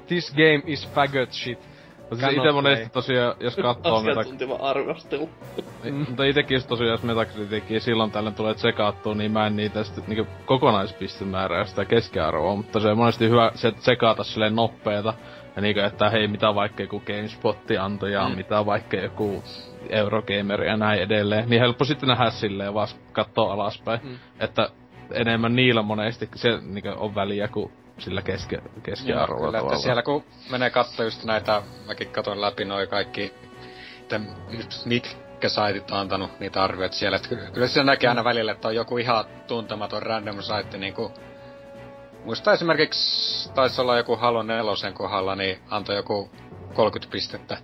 [0.08, 1.60] this game is faggot shit.
[2.10, 4.12] Mutta siis ite monesti tosiaan, jos katsoo mitä...
[4.12, 5.30] Asiantunteva arvostelu.
[6.08, 10.04] Mutta itekin jos tosiaan, jos Metacriticia silloin tällöin tulee tsekaattua, niin mä en niitä sitten
[10.08, 15.14] niinku kokonaispistemäärää sitä keskiarvoa, mutta se on monesti hyvä se tsekaata silleen nopeeta.
[15.56, 18.36] Ja niinku, että hei, mitä vaikka joku GameSpotti antoi ja mm.
[18.36, 19.44] mitä vaikka joku
[19.90, 21.50] Eurogamer ja näin edelleen.
[21.50, 24.00] Niin helppo sitten nähdä silleen vaan kattoo alaspäin.
[24.04, 24.16] Mm.
[24.40, 24.70] Että
[25.12, 30.24] enemmän niillä monesti se niinku on väliä kuin sillä keski, keskiarvolla Kyllä, että siellä kun
[30.52, 33.34] menee katsoa just näitä, mäkin katon läpi noi kaikki,
[34.02, 34.20] että
[34.50, 37.16] just mitkä saitit on antanut niitä arvioita siellä.
[37.16, 41.12] Että ky- kyllä siellä näkee aina välillä, että on joku ihan tuntematon random saitti niinku
[42.28, 46.32] Muista esimerkiksi taisi olla joku Halo 4 kohdalla, niin antoi joku
[46.74, 47.58] 30 pistettä.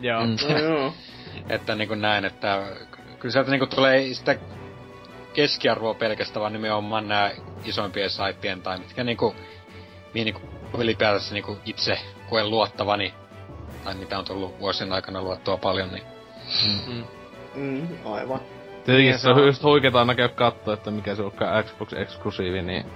[0.00, 0.26] Joo.
[0.26, 0.36] Mm.
[0.52, 0.92] No joo.
[1.48, 2.62] Että niinku näin, että
[3.18, 4.36] kyllä sieltä niinku tulee sitä
[5.34, 7.30] keskiarvoa pelkästään, vaan nimenomaan nämä
[7.64, 9.34] isoimpien saittien tai mitkä niinku,
[10.16, 10.40] mihin niinku
[10.78, 11.98] ylipäätänsä niinku itse
[12.30, 13.14] koen luottavani,
[13.84, 16.02] tai mitä on tullut vuosien aikana luottua paljon, niin
[17.54, 18.40] Mm, aivan.
[18.84, 21.64] Tietenkin Niin, se on se on- just huikeeta aina käydä kattoo, että mikä se onkaan
[21.64, 22.86] Xbox eksklusiivi, niin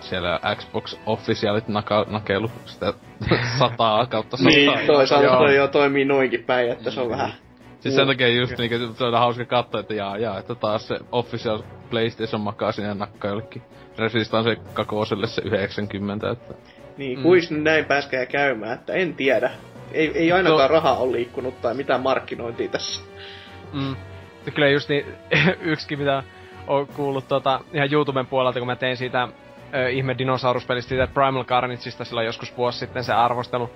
[0.00, 2.92] siellä Xbox Officialit naka, nakelu sitä
[3.58, 4.50] sataa kautta sataa.
[4.52, 5.36] Niin, toisaalta Joo.
[5.36, 7.32] toi jo toimii noinkin päin, että se on vähän...
[7.80, 10.98] Siis sen takia just niinku, se on hauska katsoa, että jaa jaa, että taas se
[11.12, 13.62] official PlayStation makaa sinne nakkaa jollekin
[13.98, 16.54] Resistance kakoselle se 90, että...
[16.96, 17.22] Niin, Mm.
[17.22, 19.50] kuis nyt näin pääskää käymään, että en tiedä.
[19.92, 23.02] Ei, ei ainakaan raha ole liikkunut tai mitään markkinointia tässä.
[23.72, 23.96] Mm.
[24.54, 25.06] Kyllä just niin,
[25.72, 26.22] yksikin mitä
[26.66, 29.28] on kuullut tota, ihan YouTuben puolelta, kun mä tein siitä
[29.74, 33.70] ö, ihme dinosauruspelistä, siitä Primal Carnageista silloin joskus vuosi sitten se arvostelu.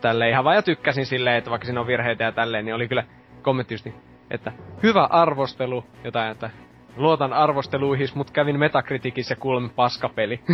[0.00, 2.88] Tälleen ihan vaan ja tykkäsin silleen, että vaikka siinä on virheitä ja tälleen, niin oli
[2.88, 3.04] kyllä
[3.42, 3.94] kommentti just niin,
[4.30, 4.52] että
[4.82, 6.50] hyvä arvostelu, jotain, että
[6.96, 10.40] luotan arvosteluihin, mut kävin Metacriticissa ja kuulemme paskapeli.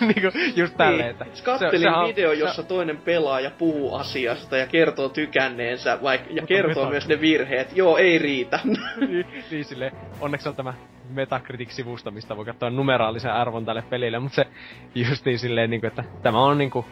[0.00, 1.24] niinku just tälleen, että...
[1.24, 1.44] Niin.
[1.44, 6.46] Kattelin sehän on- video, jossa toinen pelaaja puhuu asiasta ja kertoo tykänneensä, vaikka, ja Mutta
[6.46, 7.76] kertoo meta- myös ne virheet.
[7.76, 8.60] Joo, ei riitä.
[9.08, 10.74] niin, niin silleen, onneksi on tämä
[11.08, 14.46] Metacritic-sivusto, mistä voi katsoa numeraalisen arvon tälle pelille, mutta se
[14.94, 16.84] justiin silleen, niin kuin, että tämä on niinku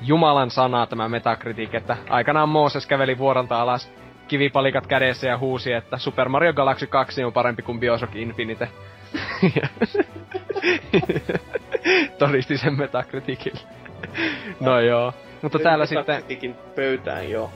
[0.00, 3.92] Jumalan sana tämä Metacritic, että aikanaan Mooses käveli vuorelta alas
[4.28, 8.68] kivipalikat kädessä ja huusi, että Super Mario Galaxy 2 on parempi kuin Bioshock Infinite.
[12.18, 13.60] Todisti sen Metacriticille.
[14.60, 15.12] no joo.
[15.42, 16.24] Mutta täällä sitten...
[16.74, 17.50] Pöytään joo.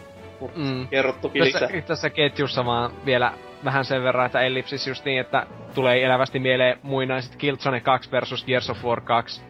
[0.55, 0.89] Mm.
[0.89, 1.81] kerro toki Tässä, lisää.
[1.81, 3.33] tässä ketjussa vaan vielä
[3.65, 8.45] vähän sen verran, että Ellipsis just niin, että tulee elävästi mieleen muinaiset Killzone 2 versus
[8.45, 9.43] Gears of War 2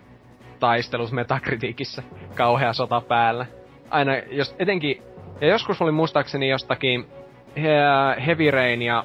[0.61, 2.03] taistelut Metacriticissa.
[2.35, 3.47] Kauhea sota päällä.
[3.90, 5.03] Aina, jos etenkin,
[5.41, 7.07] ja joskus oli muistaakseni jostakin
[7.57, 9.05] he- Heavy Rain ja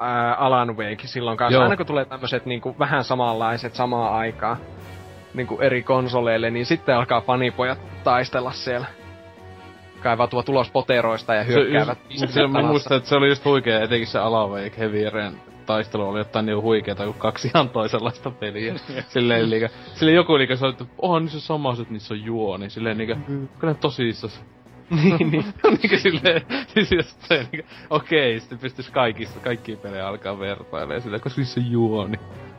[0.00, 1.54] ää, Alan Wake silloin kanssa.
[1.54, 1.62] Joo.
[1.62, 4.56] Aina kun tulee tämmöiset niinku vähän samanlaiset samaan aikaan
[5.34, 8.86] niinku eri konsoleille, niin sitten alkaa fanipojat taistella siellä.
[10.02, 11.98] Kaivautua tulos poteroista ja hyökkäävät.
[12.14, 16.08] Se, se, mä muistan, että se oli just huikea, etenkin se Alavake Heavy Rain taistelu
[16.08, 18.74] oli jotain niin huikeeta kuin kaksi ihan toisenlaista peliä.
[19.08, 22.70] silleen liikä, silleen joku liikä sanoi, että onhan niissä samat, että niissä on juoni.
[22.70, 23.16] Silleen niikä,
[23.58, 24.44] kyllä ne tosissas.
[24.90, 25.44] Niin, niin.
[25.82, 31.22] niinkö silleen, siis just se niinkö, okei, sitten pystyis kaikista, kaikkia pelejä alkaa vertailemaan silleen,
[31.22, 32.16] koska niissä on juoni.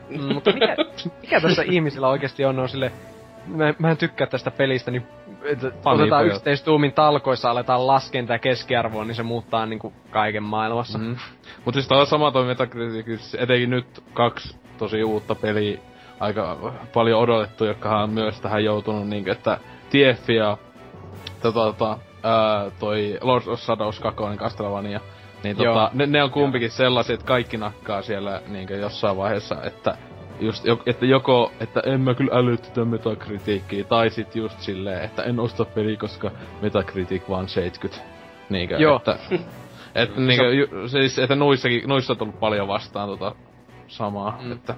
[0.08, 0.76] Mm, mutta mikä,
[1.22, 2.92] mikä tässä ihmisillä oikeasti on, on sille,
[3.46, 5.02] mä, mä en tykkää tästä pelistä, niin
[5.44, 10.98] että otetaan yhteistuumin talkoissa, aletaan lasken tää keskiarvoa, niin se muuttaa niinku kaiken maailmassa.
[10.98, 11.16] Mm.
[11.64, 15.78] Mut siis tää on sama toi Metacritic, etenkin nyt kaksi tosi uutta peliä,
[16.20, 19.58] aika paljon odotettu, jotka on myös tähän joutunut niinkö, että
[19.90, 20.56] TF ja
[21.42, 25.00] tota, tota, ää, toi Lords of Shadows 2, niin Castlevania,
[25.44, 29.96] niin tota, ne, ne, on kumpikin sellaisia, että kaikki nakkaa siellä niinkö jossain vaiheessa, että
[30.40, 35.22] just, että joko, että en mä kyllä äly tätä metakritiikkiä, tai sit just silleen, että
[35.22, 36.30] en osta peli, koska
[36.62, 38.08] Metacritic vaan 70.
[38.50, 38.96] Niinkö, Joo.
[38.96, 39.18] että,
[39.94, 43.34] että niinkö, ju, siis, että nuissakin, nuissa on tullut paljon vastaan tota
[43.86, 44.52] samaa, mm.
[44.52, 44.74] että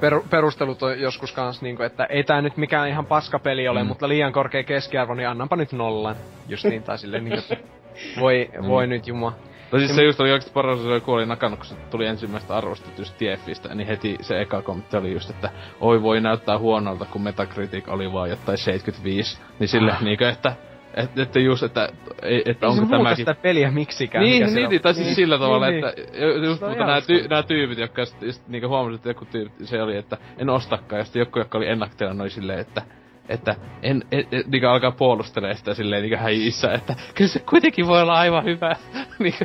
[0.00, 3.88] Per, perustelut on joskus kans niinku, että ei tää nyt mikään ihan paskapeli ole, Mm.
[3.88, 6.16] mutta liian korkea keskiarvo, niin annanpa nyt nollan.
[6.48, 7.56] Just niin, tai silleen niinku, että
[8.20, 9.32] voi, voi nyt juma.
[9.72, 13.00] No siis se just oli oikeesti paras, kun oli nakannut, kun se tuli ensimmäistä arvostettu
[13.00, 15.50] just TFistä, niin heti se eka kommentti oli just, että
[15.80, 19.38] oi voi näyttää huonolta, kun Metacritic oli vaan jotain 75.
[19.58, 20.02] Niin sille Ah.
[20.02, 20.52] niinkö, että
[20.94, 21.88] että, että just, että,
[22.22, 23.16] ei- että Ei se onko muuta tämäkin...
[23.16, 24.24] sitä peliä miksikään.
[24.24, 24.70] Niin, mikä niin, se on.
[24.70, 27.78] niin, tai siis sillä tavalla, niin, että ju- just, Se mutta nämä, ty, nämä tyypit,
[27.78, 31.20] jotka sit, just, niinku huomasivat, että joku tyyppi, se oli, että en ostakaan, ja sitten
[31.20, 32.82] joku, joka oli ennakteella, oli silleen, että
[33.28, 37.86] että en, en, en niinku alkaa puolustelee sitä silleen niinku häissä, että kyllä se kuitenkin
[37.86, 38.76] voi olla aivan hyvä.
[39.18, 39.44] niinku,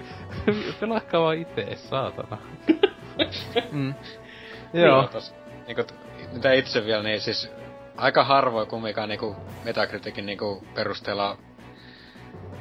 [0.79, 2.37] pelaakaa vaan itse, saatana.
[3.71, 3.93] Mm.
[4.73, 5.07] Joo.
[5.07, 5.35] Tos,
[5.67, 5.83] niinku,
[6.33, 7.51] mitä itse vielä, niin siis
[7.97, 11.37] aika harvoin kumminkaan niinku Metacriticin niinku perusteella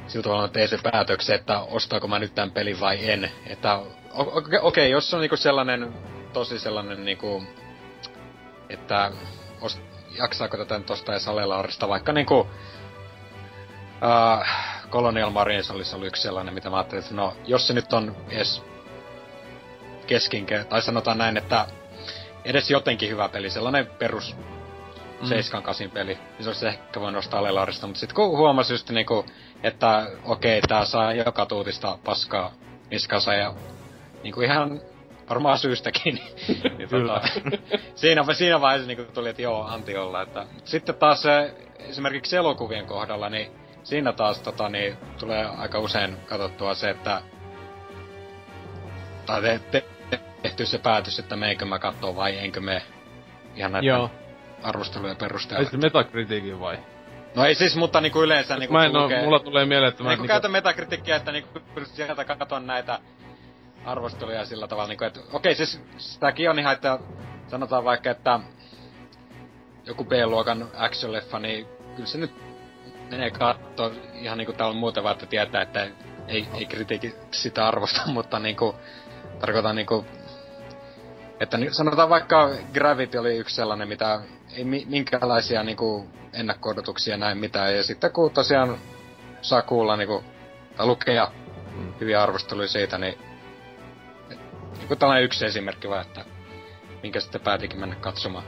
[0.07, 3.31] sillä tavalla teen se päätöksen, että ostaako mä nyt tämän pelin vai en.
[3.47, 5.93] Että okei, okay, okay, jos on niinku sellainen,
[6.33, 7.43] tosi sellainen niinku,
[8.69, 9.11] että
[9.61, 9.79] ost,
[10.17, 12.47] jaksaako tätä nyt ostaa edes Alelaarista, vaikka niinku uh,
[14.89, 18.15] Colonial Marines olisi ollut yksi sellainen, mitä mä ajattelin, että no, jos se nyt on
[18.29, 18.63] edes
[20.07, 21.65] keskinkä, tai sanotaan näin, että
[22.45, 24.35] edes jotenkin hyvä peli, sellainen perus
[25.23, 25.89] mm.
[25.89, 29.25] 7-8 peli, niin se olisi ehkä voinut nostaa Alelaarista, mutta sitten kun huomasi just niinku,
[29.63, 32.51] että okei, okay, tää saa joka tuutista paskaa
[32.91, 33.53] niskansa ja
[34.23, 34.81] niinku ihan
[35.29, 36.19] varmaan syystäkin,
[36.77, 37.21] niin tota,
[37.95, 40.21] siinä, siinä vaiheessa niinku tuli, että joo, anti olla.
[40.21, 43.51] Että, sitten taas se, esimerkiksi elokuvien kohdalla, niin
[43.83, 47.21] siinä taas tota, niin, tulee aika usein katsottua se, että
[49.25, 49.83] tai te, te,
[50.41, 52.81] tehty se päätös, että meikö mä kattoo vai enkö me
[53.55, 54.09] ihan näitä Joo.
[54.63, 55.65] Arvostelujen perusteella.
[55.65, 56.77] Ei se Metacriticin vai?
[57.35, 60.09] No ei siis, mutta niinku yleensä niinku mä en oo, mulla tulee mieleen, että mä...
[60.09, 60.33] Niinku, niinku...
[60.33, 62.99] käytän metakritiikkiä, että niinku sieltä katon näitä
[63.85, 66.99] arvosteluja sillä tavalla, niinku, että okei, okay, siis sitäkin on ihan, että
[67.47, 68.39] sanotaan vaikka, että
[69.85, 72.31] joku B-luokan action-leffa, niin kyllä se nyt
[73.11, 75.87] menee katsoa ihan niinku täällä muuten vaan, että tietää, että
[76.27, 78.75] ei, ei kritiikki sitä arvosta, mutta niinku,
[79.39, 80.05] tarkoitan niinku,
[81.43, 84.21] että sanotaan vaikka Gravity oli yksi sellainen, mitä
[84.55, 88.77] ei minkäänlaisia niinku ennakko-odotuksia näin mitään, ja sitten kun tosiaan
[89.41, 90.23] saa kuulla niinku,
[90.77, 91.31] tai lukea
[91.75, 91.93] mm.
[91.99, 93.17] hyviä arvosteluja siitä, niin
[94.77, 96.25] niinku tällainen yksi esimerkki vaan, että
[97.03, 98.43] minkä sitten päätikin mennä katsomaan.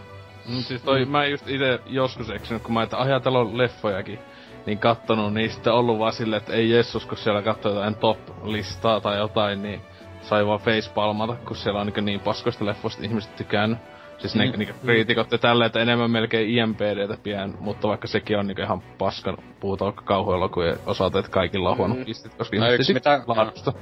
[0.49, 1.11] Mm, siis toi, mm.
[1.11, 4.19] mä just ite joskus eksynyt, kun mä että ajatellut leffojakin,
[4.65, 9.01] niin kattonut, niin sitten ollut vaan silleen, että ei Jessus, kun siellä katsoo jotain top-listaa
[9.01, 9.81] tai jotain, niin
[10.25, 13.79] sai vaan facepalmata, kun siellä on niin, niin paskoista leffoista ihmiset tykännyt.
[14.17, 14.41] Siis mm.
[14.41, 18.61] ne niinku kriitikot ja tälleen, että enemmän melkein IMPDtä pidän, mutta vaikka sekin on niinku
[18.61, 22.05] ihan paskan puutolkka kauhuelokuja osalta, että kaikilla on huono mm.
[22.05, 23.73] pistit, koska no ihmiset mitä, laadusta.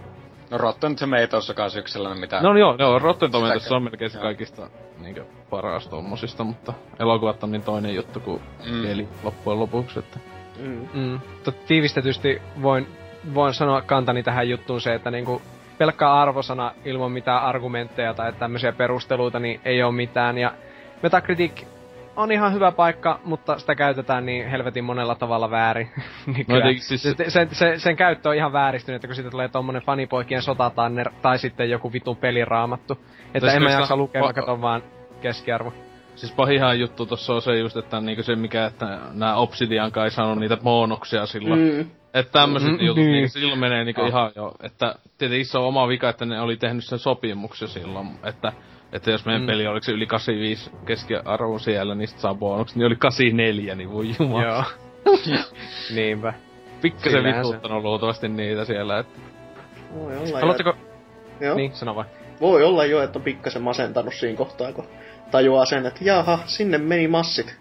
[0.52, 2.41] No Rotten Tomatoes kanssa yksi sellainen, mitä...
[2.41, 7.52] No joo, joo Rotten Tomatoes on melkein se kaikista niinkö paras tommosista, mutta elokuvat on
[7.52, 8.86] niin toinen juttu kuin mm.
[8.86, 10.20] eli loppujen lopuksi, että...
[10.60, 10.88] Mm.
[10.94, 11.20] Mm.
[11.68, 12.88] Tiivistetysti voin,
[13.34, 15.41] voin sanoa kantani tähän juttuun se, että niinku
[15.78, 20.38] pelkkä arvosana ilman mitään argumentteja tai tämmöisiä perusteluita, niin ei ole mitään.
[20.38, 20.54] Ja
[21.04, 21.66] Metacritic
[22.16, 25.90] on ihan hyvä paikka, mutta sitä käytetään niin helvetin monella tavalla väärin.
[26.34, 27.04] niin no, siis...
[27.04, 31.10] se, sen, se, sen käyttö on ihan vääristynyt, että kun siitä tulee tommonen fanipoikien sotatanner
[31.22, 32.98] tai sitten joku vitun peliraamattu.
[33.34, 34.84] Että en mä jaksa lukea, vaikka ton vaan
[35.22, 35.74] keskiarvo.
[36.16, 40.12] Siis pahihan juttu tossa on se just, että niinku se mikä, että nämä Obsidian kai
[40.12, 41.60] saanut niitä bonuksia silloin.
[41.60, 41.90] Mm.
[42.14, 43.11] Että tämmöset mm, jutut, niin.
[43.11, 46.57] niin silloin menee niinku ihan jo, että tietenkin se on oma vika, että ne oli
[46.57, 48.53] tehnyt sen sopimuksen silloin, että
[48.94, 49.48] että jos meidän mm.
[49.48, 54.10] peli oliko se yli 85 keskiarvo siellä, niin saa bonukset, niin oli 84, niin voi
[54.19, 54.44] jumala.
[54.44, 54.64] Joo.
[55.95, 56.34] Niinpä.
[56.81, 59.19] Pikkasen vituttanut luultavasti niitä siellä, että...
[59.95, 60.73] Voi olla Haluatteko...
[61.40, 61.56] Joo.
[61.56, 62.06] Niin, sano vai.
[62.41, 64.88] Voi olla jo, että on pikkasen masentanut siinä kohtaa, kun
[65.31, 67.56] tajuaa sen, että jaha, sinne meni massit.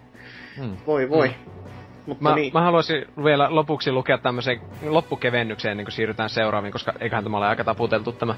[0.56, 0.76] Hmm.
[0.86, 1.28] Voi voi.
[1.28, 1.61] Hmm.
[2.06, 2.52] Mutta mä, niin.
[2.52, 7.46] mä haluaisin vielä lopuksi lukea tämmöisen loppukevennykseen, niin kuin siirrytään seuraaviin, koska eiköhän tämä ole
[7.46, 8.34] aika taputeltu tämä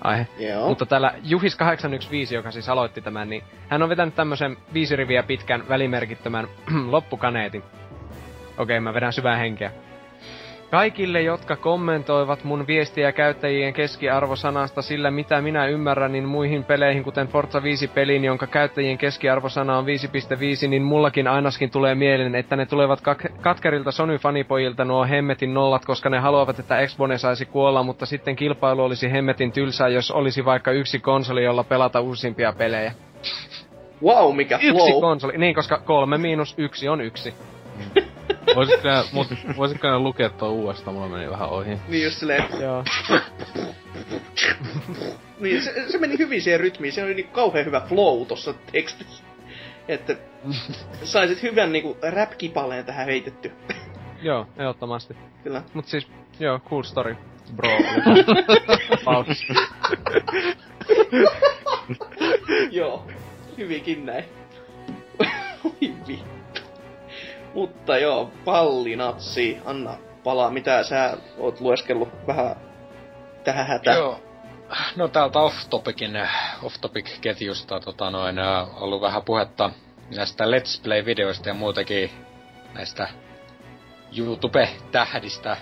[0.00, 0.26] aihe.
[0.38, 0.68] Joo.
[0.68, 5.68] Mutta täällä Juhis815, joka siis aloitti tämän, niin hän on vetänyt tämmöisen viisi riviä pitkän
[5.68, 6.48] välimerkittömän
[6.90, 7.62] loppukaneetin.
[8.58, 9.72] Okei, mä vedän syvää henkeä.
[10.70, 17.28] Kaikille, jotka kommentoivat mun viestiä käyttäjien keskiarvosanasta sillä mitä minä ymmärrän, niin muihin peleihin, kuten
[17.28, 19.84] Forza 5 pelin, jonka käyttäjien keskiarvosana on
[20.62, 25.84] 5.5, niin mullakin ainakin tulee mieleen, että ne tulevat kak- katkerilta Sony-fanipojilta nuo hemmetin nollat,
[25.84, 30.44] koska ne haluavat, että Xbox saisi kuolla, mutta sitten kilpailu olisi hemmetin tylsää, jos olisi
[30.44, 32.92] vaikka yksi konsoli, jolla pelata uusimpia pelejä.
[34.02, 35.00] Wow, mikä Yksi flow.
[35.00, 37.34] konsoli, niin koska kolme miinus yksi on yksi.
[38.54, 41.78] Voisitko nää, mut, voisitko nää lukea tuo uudestaan, mulla meni vähän ohi.
[41.88, 42.44] Niin just silleen...
[42.60, 42.84] Joo.
[45.40, 49.24] niin, se, se, meni hyvin siihen rytmiin, se oli niin kauhean hyvä flow tossa tekstissä.
[49.88, 50.16] Että
[51.04, 53.52] saisit hyvän niinku rap-kipaleen tähän heitetty.
[54.22, 55.16] joo, ehdottomasti.
[55.44, 55.62] Kyllä.
[55.74, 56.06] Mut siis,
[56.40, 57.16] joo, cool story,
[57.56, 57.70] bro.
[62.70, 63.06] joo,
[63.58, 64.24] hyvinkin näin.
[65.64, 66.37] Oi vittu.
[67.58, 69.94] Mutta joo, pallinatsi, anna
[70.24, 72.56] palaa, mitä sä oot lueskellut vähän
[73.44, 73.96] tähän hätään?
[73.96, 74.20] Joo,
[74.96, 76.28] no täältä off-topicin,
[76.62, 78.36] off-topic-ketjusta tota noin,
[78.74, 79.70] ollut vähän puhetta
[80.16, 82.10] näistä Let's Play-videoista ja muutakin
[82.74, 83.08] näistä
[84.16, 85.56] YouTube-tähdistä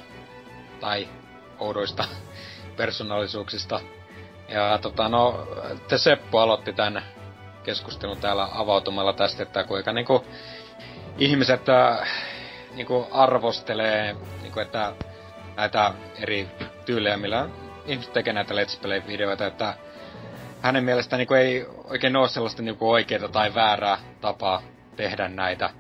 [0.80, 1.08] tai
[1.58, 2.04] oudoista
[2.76, 3.80] persoonallisuuksista.
[4.48, 5.48] Ja tota no,
[5.88, 7.02] te Seppo aloitti tämän
[7.64, 10.24] keskustelun täällä avautumalla tästä, että kuinka niinku
[11.18, 12.08] ihmiset äh,
[12.74, 14.92] niinku arvostelee, niinku että
[15.56, 16.48] näitä eri
[16.86, 17.48] tyylejä, millä
[17.86, 19.74] ihmiset tekee näitä Let's Play-videoita, että
[20.62, 24.62] hänen mielestään niinku ei oikein ole sellaista niinku oikeaa tai väärää tapaa
[24.96, 25.70] tehdä näitä.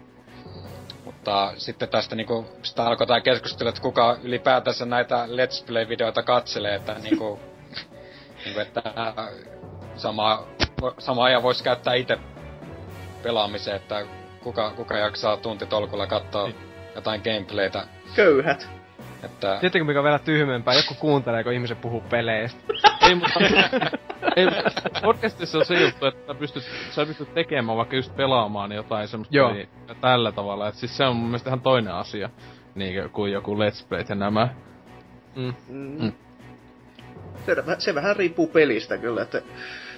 [1.04, 6.74] Mutta sitten tästä niinku, sitä alkoi tää keskustelu, että kuka ylipäätänsä näitä Let's Play-videoita katselee,
[6.74, 7.40] että niinku,
[8.44, 8.82] niinku että
[9.96, 10.46] sama,
[10.98, 12.18] sama ajan voisi käyttää itse
[13.22, 14.06] pelaamiseen, että
[14.46, 16.50] kuka, kuka jaksaa tuntitolkulla katsoa
[16.94, 17.86] jotain gameplaytä.
[18.16, 18.68] Köyhät.
[19.22, 20.74] Että Tiedättekö mikä on vielä tyhmempää?
[20.74, 22.60] Joku kuuntelee, kun ihmiset puhuu peleistä.
[23.08, 23.40] ei, mutta...
[24.36, 24.46] ei,
[25.02, 29.36] podcastissa on se juttu, että sä pystyt, sä pystyt tekemään vaikka just pelaamaan jotain semmoista
[29.36, 29.52] Joo.
[29.52, 29.68] niin,
[30.00, 30.68] tällä tavalla.
[30.68, 32.30] Et siis se on mun mielestä ihan toinen asia.
[32.74, 34.48] Niin kuin joku Let's Play ja nämä.
[35.36, 35.54] Mm.
[35.68, 36.12] Mm.
[37.46, 39.42] Se, se vähän riippuu pelistä kyllä, että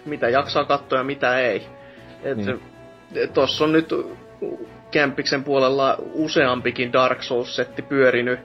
[0.04, 1.66] mitä jaksaa katsoa ja mitä ei.
[2.22, 2.60] Et Niin.
[3.34, 3.88] Tossa on nyt
[4.90, 8.40] Kämpiksen puolella useampikin Dark Souls-setti pyörinyt.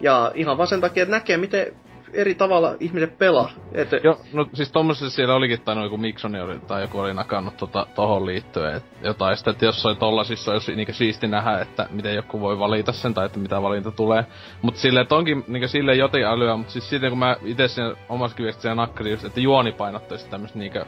[0.00, 1.66] Ja ihan vaan sen takia, että näkee, miten
[2.12, 3.50] eri tavalla ihmiset pelaa.
[3.72, 7.56] Et, Joo, no siis tommosessa siellä olikin tainnut joku Miksoni oli, tai joku oli nakannut
[7.56, 12.14] tota, tohon liittyen, et jotain sitä, että jossain tollasissa olisi niinku siisti nähdä, että miten
[12.14, 14.26] joku voi valita sen, tai että mitä valinta tulee.
[14.62, 17.94] Mut silleen, että onkin niinku silleen jotain älyä, mut siis sitten kun mä itse siinä
[18.08, 20.78] omassa viestissä nakkasin just, että juonipainotteista tämmöstä niinku,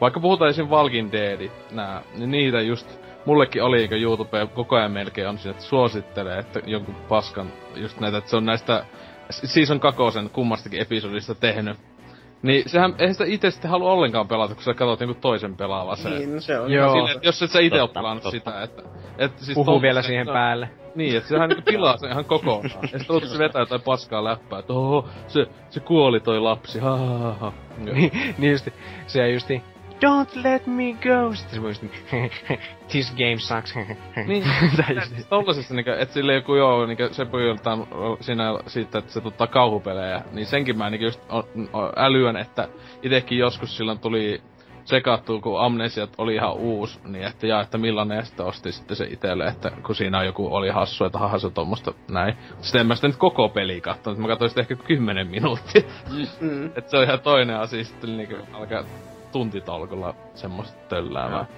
[0.00, 0.66] vaikka puhutaan esim.
[0.66, 5.50] Walking Dead, nää, niin niitä just, mullekin oli eikö YouTube koko ajan melkein on siinä,
[5.50, 8.84] että suosittelee, että jonkun paskan just näitä, että se on näistä
[9.30, 11.76] season kakosen kummastakin episodista tehnyt.
[12.42, 15.96] Niin sehän, eihän sitä itse sitten halua ollenkaan pelata, kun sä katsot jonkun toisen pelaavan
[15.96, 16.12] sen.
[16.12, 16.72] niin, se on.
[16.72, 17.08] Joo.
[17.08, 18.38] Että jos et sä ite oo Totta, pelannut totta.
[18.38, 18.82] sitä, että...
[19.18, 20.70] että siis Puhuu vielä siihen no, päälle.
[20.94, 22.70] Niin, että sehän niinku pilaa sen ihan kokonaan.
[22.92, 26.96] ja sitten se vetää jotain paskaa läppää, että oho, se, se kuoli toi lapsi, ha,
[26.96, 27.52] ha, ha, ha.
[27.78, 28.72] niin, niin justi,
[29.06, 29.62] se justi,
[30.00, 31.34] Don't let me go!
[31.34, 32.30] Sitten se niin,
[32.88, 33.74] This game sucks.
[34.26, 37.86] Niin, just, Siis tollasessa niinku, et sille joku joo, niinku se pojiltaan
[38.20, 41.20] siinä siitä, että se tuttaa kauhupelejä, niin senkin mä niinku just
[41.96, 42.68] älyön, että
[43.02, 44.42] itekin joskus silloin tuli
[44.84, 48.96] sekattu, kun Amnesiat oli ihan uusi, niin että ja että millainen ja sitten osti sitten
[48.96, 52.34] se itelle, että kun siinä joku oli hassu, että haha se tommosta näin.
[52.60, 55.82] Sitten en mä sitä nyt koko peli kattonut, mä katsoin sitä ehkä 10 minuuttia.
[56.40, 56.66] Mm.
[56.76, 58.84] että se on ihan toinen asia sitten niinku alkaa
[59.32, 61.48] tuntitolkulla semmoista tölläämään.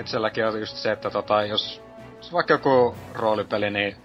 [0.00, 1.82] itselläkin on just se, että tota, jos,
[2.16, 3.96] jos vaikka joku roolipeli, niin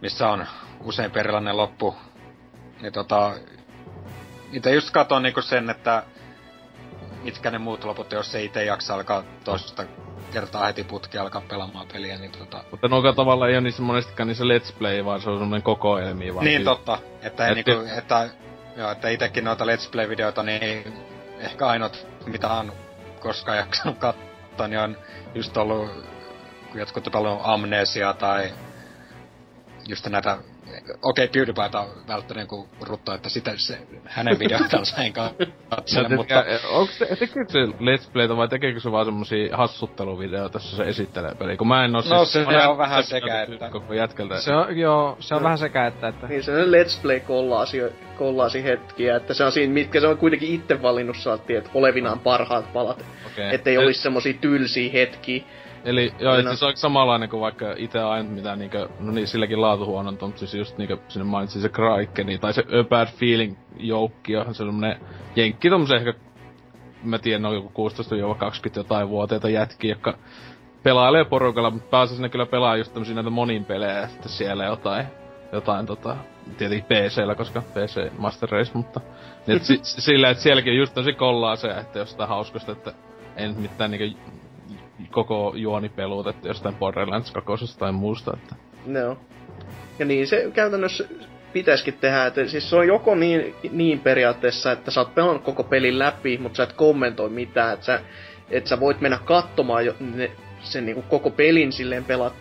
[0.00, 0.46] missä on
[0.84, 1.96] usein perilainen loppu,
[2.82, 3.32] niin tota,
[4.52, 6.02] itse just katon niinku sen, että
[7.22, 9.84] mitkä ne muut loput, jos se itse jaksa alkaa toista
[10.32, 12.64] kertaa heti putki alkaa pelaamaan peliä, niin tota...
[12.70, 16.34] Mutta noka tavalla ei ole niissä monestikaan niissä let's play, vaan se on semmonen kokoelmi
[16.34, 16.44] vaan.
[16.44, 18.28] Niin totta, että, ei Et- niinku, että,
[18.76, 20.84] joo, että itekin noita Let's Play-videoita, niin
[21.40, 22.72] ehkä ainut, mitä on
[23.20, 24.96] koskaan jaksanut katsoa, niin on
[25.34, 25.90] just ollut,
[26.74, 28.52] jotkut on paljon amnesia tai
[29.88, 30.38] just näitä,
[31.02, 36.44] okei okay, PewDiePieta välttänyt kun rutto, että sitä se, hänen videoitansa en katsele, Sä mutta.
[36.70, 41.34] Onko se, tekeekö se Let's Playtä vai tekeekö se vaan semmosia hassutteluvideoita, jossa se esittelee
[41.34, 41.56] peliä?
[41.56, 42.32] Kun mä en oo No, siis...
[42.32, 44.40] se mä näen on vähän sekä että- Koko jätkältä.
[44.40, 47.82] se on, joo, se on vähän sekä että, että Niin se on Let's Play kollaasi,
[48.18, 52.18] kollaasi hetkiä, että se on siinä, mitkä se on kuitenkin itse valinnut saattiin, että olevinaan
[52.20, 53.04] parhaat palat.
[53.26, 53.54] Okei.
[53.54, 55.42] Ettei Eli- olisi semmosia tylsiä hetkiä.
[55.84, 56.42] Eli joo, No.
[56.48, 60.54] siis onko samanlainen kuin vaikka itse ainut mitä niinkö, no niin silläkin laatuhuononta, mutta siis
[60.54, 65.00] just niinkö sinne mainitsin se Kraikeni, tai se A Bad Feeling joukkio, se on semmonen
[65.36, 66.14] jenkki tommosen ehkä,
[67.04, 70.14] mä tiedän, on joku 16-20 jotain vuoteita jätkiä, jotka
[70.82, 74.64] pelailee porukalla, mutta pääasiassa ne kyllä pelaa just tämmösiä näitä monin pelejä ja sitten siellä
[74.64, 75.06] jotain,
[75.52, 76.16] jotain tota,
[76.58, 79.00] tietenkin PC-llä, koska PC Master Race, mutta
[79.46, 82.92] niin et si, sillä, että sielläkin on just tosi kollaa se, että jostain hauskasta, että
[83.36, 84.18] ei nyt mitään niinkö
[85.10, 88.54] koko juoni peluutettu jostain Borderlands 2 tai muusta, että...
[88.86, 89.16] No.
[89.98, 91.04] Ja niin se käytännössä
[91.52, 95.64] pitäisikin tehdä, että siis se on joko niin, niin periaatteessa, että sä oot pelannut koko
[95.64, 98.00] pelin läpi, mutta sä et kommentoi mitään, että sä,
[98.50, 102.36] että sä voit mennä katsomaan jo ne, sen niinku koko pelin silleen pelata,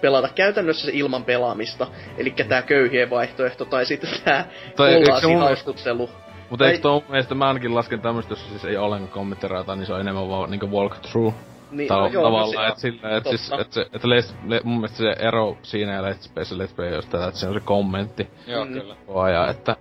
[0.00, 1.86] pelata käytännössä se ilman pelaamista,
[2.18, 6.10] eli tää köyhien vaihtoehto, tai sitten tää mun- kollaasihaustuttelu.
[6.50, 9.86] Mutta Tai- eikö tuo mielestä mä ainakin lasken tämmöstä, jossa siis ei ole kommenttereita, niin
[9.86, 11.34] se on enemmän vaan niinku walkthrough.
[11.70, 14.34] Niin, Tai no joo, no tavallaan, se- että sillä, et siis, et se, et les,
[14.46, 17.40] le, mun mielestä se ero siinä ja Let's Play, se Let's Play just tätä, että
[17.40, 18.72] se on se kommentti joo Mm.
[18.72, 18.94] kyllä.
[19.06, 19.76] koko ajan, että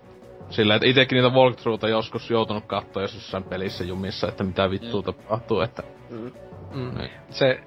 [0.50, 5.02] sillä, että itekin niitä walkthroughta joskus joutunut katsoa jos jossain pelissä jumissa, että mitä vittua
[5.02, 6.32] tapahtuu, että Mm.
[6.74, 7.12] mm, niin.
[7.30, 7.60] se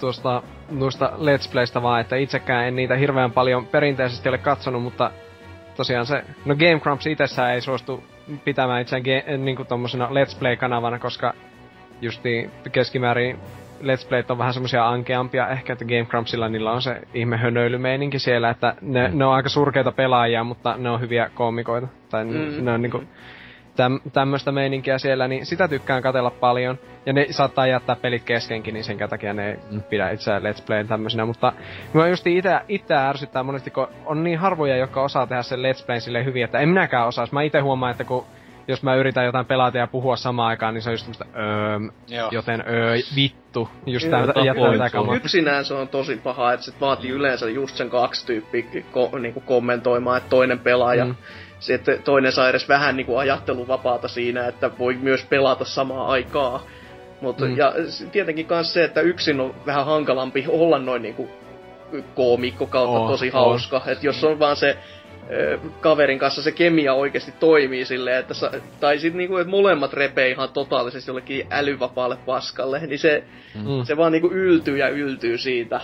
[0.00, 5.10] tuosta noista Let's Playstä vaan, että itsekään en niitä hirveän paljon perinteisesti ole katsonut, mutta
[5.76, 8.04] tosiaan se, no Game Grumps itsessään ei suostu
[8.44, 11.34] pitämään itseään ge, niinku tommosena Let's Play-kanavana, koska
[12.02, 13.38] justi keskimäärin
[13.82, 18.18] Let's Playt on vähän semmosia ankeampia ehkä, että Game Grumpsilla niillä on se ihme hönöilymeininki
[18.18, 19.18] siellä, että ne, mm.
[19.18, 21.88] ne on aika surkeita pelaajia, mutta ne on hyviä koomikoita.
[22.10, 22.64] Tai mm.
[22.64, 23.02] ne on niinku
[23.76, 26.78] täm, tämmöistä meininkiä siellä, niin sitä tykkään katella paljon.
[27.06, 29.82] Ja ne saattaa jättää pelit keskenkin, niin sen takia ne ei mm.
[29.82, 31.26] pidä itse Let's Playin tämmöisenä.
[31.26, 31.52] Mutta
[31.92, 35.86] mä just itse, itse ärsyttää monesti, kun on niin harvoja, jotka osaa tehdä sen Let's
[35.86, 37.26] Playin silleen hyvin, että en minäkään osaa.
[37.32, 38.26] Mä itse huomaan, että kun
[38.68, 42.28] jos mä yritän jotain pelata ja puhua samaan aikaan, niin se on just tämmöstä öö,
[42.30, 43.68] joten öö, vittu.
[43.86, 45.16] Just tää, jättää tää kamaa.
[45.16, 49.40] Yksinään se on tosi paha, että se vaatii yleensä just sen kaksi tyyppiä ko- niinku
[49.40, 51.14] kommentoimaan, että toinen pelaaja mm
[51.62, 56.62] se, että toinen saa edes vähän niinku ajatteluvapaata siinä, että voi myös pelata samaa aikaa.
[57.20, 57.56] Mut, mm.
[57.56, 57.72] Ja
[58.12, 61.30] tietenkin myös se, että yksin on vähän hankalampi olla noin niinku
[62.14, 63.76] koomikko kautta oh, tosi hauska.
[63.76, 63.88] Oh.
[63.88, 64.78] Että jos on vaan se
[65.80, 68.50] kaverin kanssa se kemia oikeasti toimii silleen, että sa,
[68.80, 73.24] tai sitten niinku, että molemmat repee ihan totaalisesti jollekin älyvapaalle paskalle, niin se,
[73.54, 73.84] mm.
[73.84, 75.80] se vaan niinku yltyy ja yltyy siitä.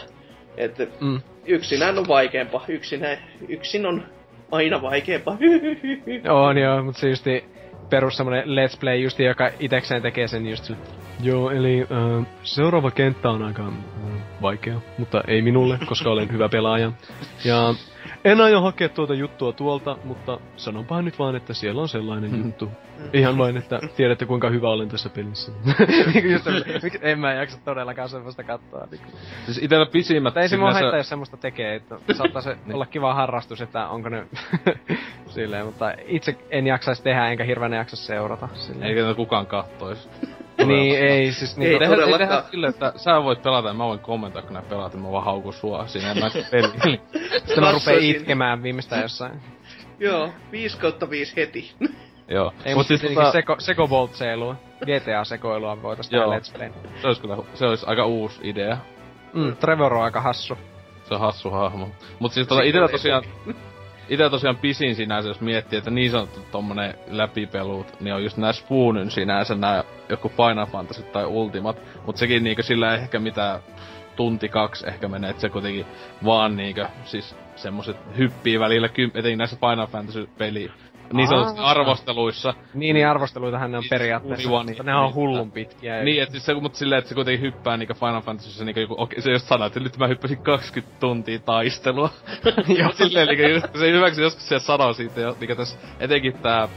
[0.57, 1.21] Että mm.
[1.47, 2.65] yksinään on vaikeampaa.
[2.69, 3.01] Yksin,
[3.49, 4.03] yksin on
[4.51, 5.39] aina vaikeampaa.
[6.49, 7.45] on joo, mutta se justi
[7.91, 10.81] perus semmonen let's play justi, joka itekseen tekee sen just sille.
[11.23, 13.73] Joo, eli äh, seuraava kenttä on aika äh,
[14.43, 16.93] vaikea, mutta ei minulle, koska olen hyvä pelaaja.
[17.45, 17.75] Ja
[18.29, 22.45] en aio hakea tuota juttua tuolta, mutta sanonpa nyt vaan, että siellä on sellainen mm.
[22.45, 22.71] juttu.
[23.13, 25.53] Ihan vain, että tiedätte kuinka hyvä olen tässä pelissä.
[26.15, 28.87] Niinku en mä jaksa todellakaan semmoista katsoa.
[28.91, 29.01] Niin
[29.45, 30.37] siis itellä pisimmät...
[30.37, 31.75] ei se mua haittaa, jos semmoista tekee.
[31.75, 32.75] Että saattaa se niin.
[32.75, 34.27] olla kiva harrastus, että onko ne
[35.27, 38.49] silleen, mutta itse en jaksaisi tehdä, enkä hirveänä jaksa seurata.
[38.55, 38.91] Silleen.
[38.91, 40.09] Eikä kukaan kattois.
[40.67, 41.73] Niin, ei siis niin.
[41.73, 44.63] Ei, tehdä, ei tehdä silleen, että sä voit pelata ja mä voin kommentoida, kun nää
[44.63, 47.01] pelaat, ja mä vaan haukun sua siinä, en mä peli.
[47.47, 49.41] Sitten mä rupeen itkemään viimeistään jossain.
[49.99, 51.73] Joo, 5 kautta 5 heti.
[52.29, 52.53] Joo.
[52.65, 53.33] Ei, mutta siis tota...
[53.33, 54.57] seko, sekoboltseilua.
[54.85, 56.71] GTA-sekoilua voitais tehdä Let's Play.
[57.01, 58.77] Se olisi kyllä, se olisi aika uusi idea.
[59.33, 60.59] Mm, Trevor on aika hassu.
[61.05, 61.89] Se on hassu hahmo.
[62.19, 63.23] Mut siis tota itellä tosiaan,
[64.09, 68.53] Itse tosiaan pisin sinänsä, jos miettii, että niin sanottu tommonen läpipelut, niin on just nää
[68.53, 71.77] Spoonin sinänsä nää joku Final Fantasy tai Ultimat,
[72.07, 73.61] mut sekin niinkö sillä ehkä mitä
[74.17, 75.87] tunti kaksi ehkä menee, että se kuitenkin
[76.25, 80.71] vaan niinkö, siis semmoset hyppii välillä, etenkin näissä Final Fantasy-peli
[81.13, 82.55] niin sanotusti arvosteluissa.
[82.75, 84.63] Niin, niin arvosteluitahan ne on periaatteessa.
[84.63, 86.03] Niin, ne on hullun pitkiä.
[86.03, 88.95] Niin, että siis se, mutta silleen, että se kuitenkin hyppää niinku Final Fantasyssä niinku joku,
[88.99, 92.11] okei, se just sanoo, että nyt mä hyppäsin 20 tuntia taistelua.
[92.79, 92.93] Joo.
[92.93, 96.69] silleen, niinku, just, se hyväksi joskus siellä sanoo siitä, niinku tässä, etenkin tää,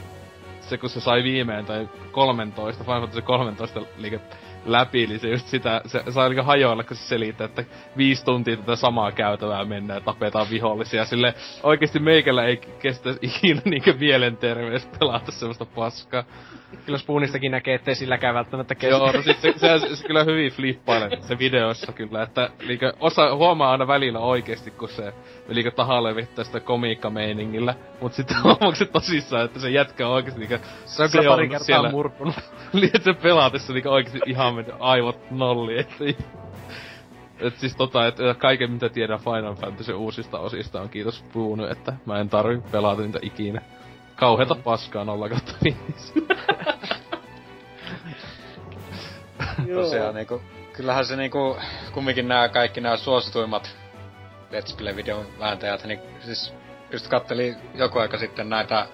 [0.61, 4.19] se kun se sai viimein, tai 13, Final Fantasy 13 liike
[4.65, 7.63] läpi, niin se just sitä, se sai niinku hajoilla, kun se selittää, että
[7.97, 11.05] viisi tuntia tätä samaa käytävää mennään ja tapetaan vihollisia.
[11.05, 11.33] Sille
[11.63, 16.23] oikeesti meikällä ei kestä ikinä niinkö mielenterveys pelata semmoista paskaa.
[16.85, 18.98] Kyllä Spoonistakin näkee, ettei silläkään välttämättä kestä.
[18.98, 23.35] Joo, no sit se, se, se kyllä hyvin flippailee se videossa kyllä, että liikö, osa
[23.35, 25.14] huomaa aina välillä oikeesti, kun se
[25.48, 28.43] liikö tahaa levittää sitä komiikkameiningillä, mut sitten mm.
[28.43, 30.60] huomaa se tosissaan, että se jätkä on oikeesti liikö...
[30.85, 32.35] Se on kyllä pari kertaa siellä, murkunut.
[32.73, 35.95] Liikö se pelaa tässä liikö oikeesti ihan mennyt aivot nolli, että...
[37.39, 41.93] Et siis tota, et kaiken mitä tiedän Final Fantasy uusista osista on kiitos Spoon, että
[42.06, 43.61] mä en tarvi pelata niitä ikinä.
[44.15, 44.64] Kauheeta mm.
[44.64, 45.30] paskaa 0
[45.64, 45.77] 5.
[49.73, 50.41] Tosiaan niinku,
[50.73, 51.57] kyllähän se niinku,
[51.94, 53.76] kumminkin nämä kaikki nämä suosituimmat
[54.52, 56.53] Let's Play-videon vääntäjät, niin siis
[56.91, 58.88] just kattelin joku aika sitten näitä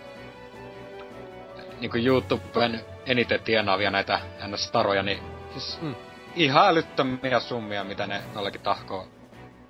[1.80, 5.20] niinku YouTuben eniten tienaavia näitä NS-taroja, niin
[5.52, 5.96] siis mm.
[6.36, 9.08] ihan älyttömiä summia, mitä ne nollakin tahkoo.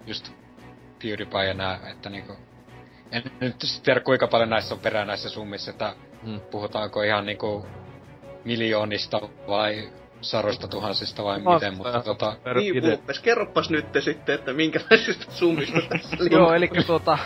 [0.06, 0.32] Just
[1.02, 2.34] PewDiePie ja nää, että niinku...
[3.12, 6.40] En nyt tiedä kuinka paljon näissä on perää näissä summissa, että mm.
[6.40, 7.66] puhutaanko ihan niinku
[8.46, 9.90] miljoonista vai
[10.30, 12.36] saroista tuhansista vai Vasta, miten, mutta tota...
[12.56, 17.18] Niin, Vulpes, kerropas nyt sitten, että minkälaisista summista tässä Joo, eli tuota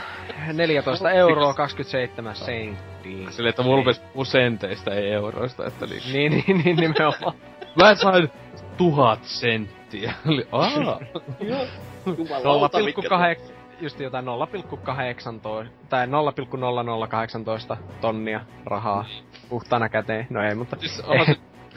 [0.54, 3.32] 14 euroa 27 senttiä.
[3.32, 6.00] Silleen, että Vulpes puhuu senteistä, ei euroista, että li...
[6.14, 7.34] niin, niin, niin, nimenomaan.
[7.82, 8.32] Mä sain
[8.78, 10.14] tuhat senttiä.
[10.52, 11.00] Aa!
[11.40, 11.66] Joo.
[12.06, 13.52] 0,8
[13.82, 19.06] just jotain 0,18 tai 0,0018 tonnia rahaa
[19.50, 20.28] puhtaana käteen.
[20.30, 20.76] No ei, mutta...
[20.80, 21.04] Siis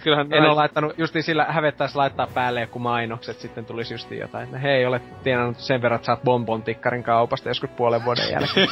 [0.05, 4.45] kyllähän en ole laittanut, justi sillä hävettäis laittaa päälle joku mainokset, sitten tulisi justi jotain,
[4.45, 8.69] että hei, olet tienannut sen verran, että saat bonbon tikkarin kaupasta joskus puolen vuoden jälkeen.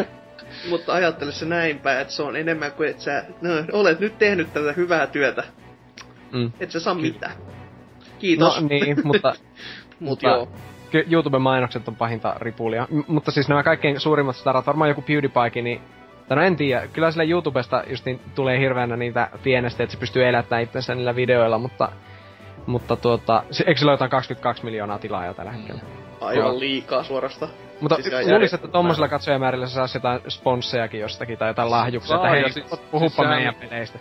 [0.70, 4.52] mutta ajattele se näinpä, että se on enemmän kuin, että sä no, olet nyt tehnyt
[4.52, 5.44] tätä hyvää työtä.
[6.32, 6.52] Mm.
[6.60, 7.32] Et sä saa mitään.
[8.18, 8.60] Kiitos.
[8.60, 9.34] No niin, mutta...
[10.00, 10.48] mutta joo.
[11.10, 12.88] YouTube-mainokset on pahinta ripulia.
[12.90, 15.80] M- mutta siis nämä kaikkein suurimmat starat, varmaan joku PewDiePie, niin
[16.28, 19.98] tai no en tiedä, kyllä sille YouTubesta just niin tulee hirveänä niitä pienestä, että se
[20.00, 21.88] pystyy elättämään itsensä niillä videoilla, mutta
[22.66, 25.80] Mutta tuota, se- eikö sillä ole jotain 22 miljoonaa tilaajaa tällä hetkellä?
[26.20, 27.48] Aivan liikaa suorasta.
[27.80, 32.28] Mutta Siis luulisin, että tommosilla katsojamäärillä sä saisi jotain sponssejakin jostakin tai jotain lahjuksia, että
[32.28, 33.98] hei, siis- puhuppa siis meidän peleistä.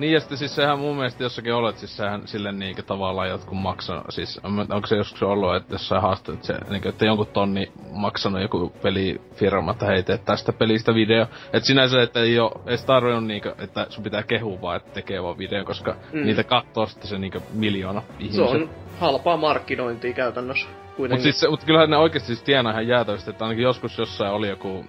[0.00, 3.58] Niin ja sitten siis sehän mun mielestä jossakin olet, siis sehän silleen niinkö tavallaan jotkut
[3.58, 7.26] maksanut, siis on- onko se joskus ollut, että jossain haastattelut, että, se, niinkö, että jonkun
[7.26, 11.26] tonni maksanut joku pelifirma, että hei teet tästä pelistä video.
[11.52, 15.22] Et sinänsä, että ei oo edes tarvinnut niinkö, että sun pitää kehua vaan, että tekee
[15.22, 16.24] vaan video, koska Mm.
[16.26, 18.42] niitä kattoo sitten se niinkö miljoona Se ihmistä.
[18.42, 18.70] on
[19.00, 20.68] halpaa markkinointia käytännössä.
[20.68, 21.22] Mut Kuitenkin.
[21.22, 24.48] siis, se- mut kyllähän ne oikeesti siis tienaa ihan jäätävästi, että ainakin joskus jossain oli
[24.48, 24.84] joku...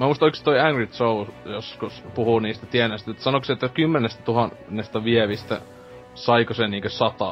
[0.00, 4.22] Mä muistan oikeesti toi Angry Joe joskus puhuu niistä tienäistä, että sanoiko se, että kymmenestä
[4.22, 5.60] tuhannesta vievistä
[6.14, 6.88] saiko se niinkö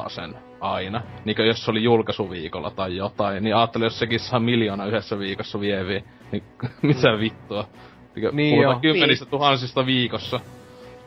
[0.07, 1.01] sen aina.
[1.25, 5.59] Niinkö jos se oli julkaisuviikolla tai jotain, niin ajattelin, jos sekin saa miljoona yhdessä viikossa
[5.59, 6.01] vieviä,
[6.31, 6.43] niin
[6.81, 7.65] mitä vittua.
[8.15, 8.93] Niinkö Niin puhutaan joo.
[8.93, 10.39] kymmenistä tuhansista viikossa.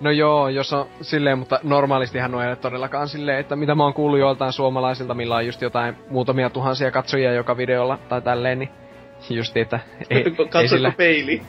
[0.01, 3.83] No joo, jos on silleen, mutta normaalistihan on ei ole todellakaan silleen, että mitä mä
[3.83, 8.59] oon kuullut joiltain suomalaisilta, millä on just jotain muutamia tuhansia katsojia joka videolla tai tälleen,
[8.59, 8.71] niin
[9.31, 9.81] justi, että
[10.11, 11.43] ei, ei, Katsotko sillä, peili?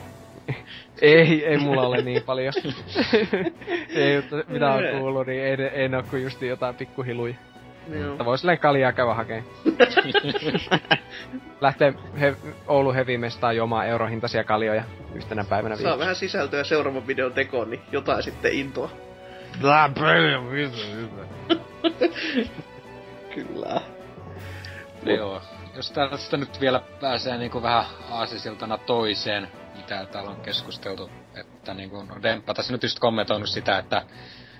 [1.02, 2.52] ei, ei mulla ole niin paljon.
[3.88, 7.34] ei, mutta mitä on kuullut, niin ei, ei ne ole kuin justi jotain pikkuhiluja.
[7.88, 8.12] Joo.
[8.12, 9.44] Että voi silleen kaljaa käydä hakemaan.
[11.60, 12.36] Lähtee he,
[12.66, 14.84] Oulu Heavy-mestaan juomaan eurohintaisia kaljoja
[15.14, 15.98] yhtenä päivänä Saa viikossa.
[15.98, 18.90] vähän sisältöä seuraavan videon tekoon, niin jotain sitten intoa.
[19.62, 19.94] Tää on
[23.34, 23.80] Kyllä.
[25.06, 25.42] Joo.
[25.76, 32.02] Jos tästä nyt vielä pääsee niinku vähän aasisiltana toiseen, mitä täällä on keskusteltu, että niinku,
[32.02, 34.02] no Demppa tässä nyt just kommentoinut sitä, että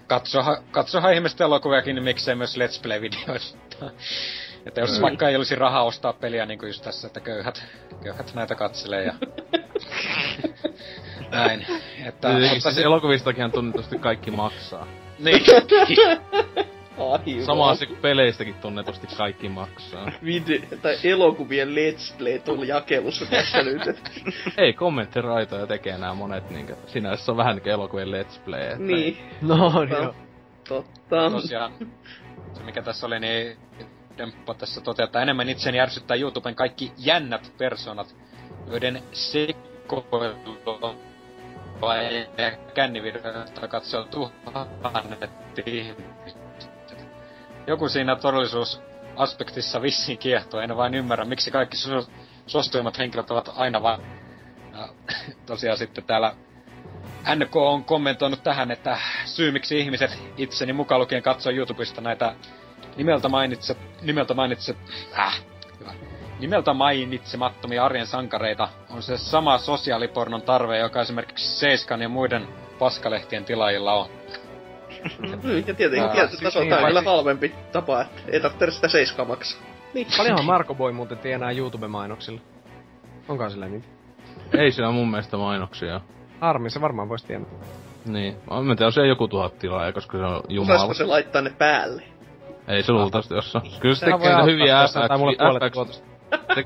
[0.07, 3.91] katsoha, katsoha ihmistä elokuviakin, niin miksei myös Let's Play-videoista.
[4.67, 7.65] Että jos vaikka ei olisi rahaa ostaa peliä, niin kuin just tässä, että köyhät,
[8.03, 9.15] köyhät näitä katselee ja
[11.31, 11.67] näin.
[12.05, 14.87] Että, Niin, mutta siis se, elokuvistakin tunnetusti kaikki maksaa.
[15.19, 15.45] niin,
[16.99, 17.45] Aivan.
[17.45, 20.07] Sama asia kuin peleistäkin tunnetusti kaikki maksaa.
[20.25, 23.87] Vide- tai elokuvien Let's Play on jakelussa tässä nyt.
[23.87, 24.13] et-
[24.59, 26.77] Ei kommenttiraitoja tekee nämä monet niinkö.
[26.87, 28.61] Sinänsä se on vähän niinkö elokuvien let's play.
[28.63, 30.03] Että niin, No, niin Totta.
[30.03, 30.15] joo.
[30.69, 31.31] totta.
[31.31, 31.73] tosiaan,
[32.53, 33.57] se mikä tässä oli, niin
[34.19, 38.15] Demppa tässä toteaa, että enemmän itseäni ärsyttää YouTuben kaikki jännät personat,
[38.71, 40.95] joiden sekoilua
[41.81, 42.27] vai
[42.75, 45.31] kännivideoita katsoo tuhannet
[45.67, 46.44] ihmiset.
[47.67, 52.11] Joku siinä todellisuusaspektissa vissiin kiehtoo, en vain ymmärrä, miksi kaikki su-
[52.47, 54.01] suosituimmat henkilöt ovat aina vain...
[54.73, 54.89] Ja,
[55.47, 56.35] tosiaan sitten täällä
[57.35, 62.35] NK on kommentoinut tähän, että syy miksi ihmiset itseni mukaan lukien katsoo YouTubesta näitä
[62.97, 64.75] nimeltä mainitse, nimeltä mainitse,
[65.19, 65.41] äh,
[65.81, 65.93] hyvä.
[66.39, 73.45] Nimeltä mainitsemattomia arjen sankareita on se sama sosiaalipornon tarve, joka esimerkiksi Seiskan ja muiden paskalehtien
[73.45, 74.24] tilaajilla on.
[75.43, 78.71] Mm, ja tietenkin Aa, tietysti siis niin, on kyllä paitsi- halvempi tapa, että ei tarvitse
[78.71, 79.63] sitä seiskaa maksaa.
[79.95, 82.41] Niin, paljonhan Marko Boy muuten tienaa YouTube-mainoksilla.
[83.29, 83.85] Onkaan sillä niin?
[84.59, 86.01] Ei siinä mun mielestä mainoksia.
[86.41, 87.53] Harmi, se varmaan voisi tienata.
[88.07, 88.37] Niin.
[88.51, 90.75] Mä en tiedä, on siellä joku tuhat tilaa, koska se on jumala.
[90.75, 92.03] Osaisiko se laittaa ne päälle?
[92.69, 93.61] Ei se luultavasti ossa.
[93.81, 95.73] Kyllä se Sehän tekee niitä hyviä FX.
[95.75, 96.07] tuotosta.
[96.55, 96.65] Te,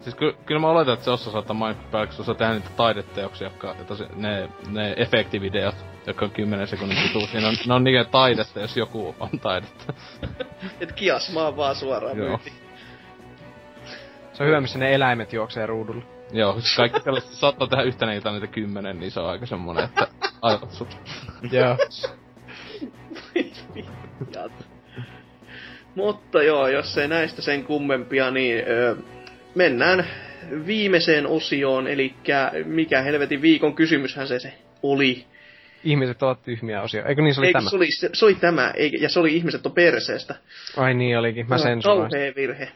[0.00, 2.52] siis ky, kyllä mä oletan, että se osaa saattaa mainita päälle, koska se osaa tehdä
[2.54, 3.74] niitä taideteoksia, jotka,
[4.16, 5.74] ne, ne efektivideot,
[6.08, 7.40] jotka on 10 sekunnin pituisia.
[7.40, 9.92] Ne on, ne on niitä taidetta, jos joku on taidetta.
[10.80, 12.26] Et kiasmaa vaan suoraan Joo.
[12.28, 12.54] myyntiin.
[14.32, 16.02] Se on hyvä, missä ne eläimet juoksee ruudulla.
[16.32, 19.84] Joo, siis kaikki tällaiset saattaa tehdä yhtenä iltana niitä kymmenen, niin se on aika semmonen,
[19.84, 20.08] että
[20.42, 20.96] aivot sut.
[21.52, 21.76] Joo.
[25.94, 28.96] Mutta joo, jos ei näistä sen kummempia, niin ö,
[29.54, 30.06] mennään
[30.66, 32.14] viimeiseen osioon, eli
[32.64, 34.52] mikä helvetin viikon kysymyshän se, se
[34.82, 35.26] oli.
[35.84, 37.04] Ihmiset ovat tyhmiä osia.
[37.04, 37.70] Eikö niin se oli Eikö tämä?
[37.70, 40.34] se oli, se, se oli tämä, eikä, ja se oli ihmiset on perseestä.
[40.76, 41.82] Ai niin olikin, mä Tämä sen.
[41.82, 42.68] Kauhea virhe.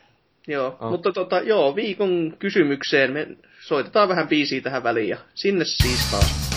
[0.46, 0.90] Joo, Oh.
[0.90, 3.26] mutta tota, joo, viikon kysymykseen me
[3.60, 6.51] soitetaan vähän biisiä tähän väliin ja sinne siis taas.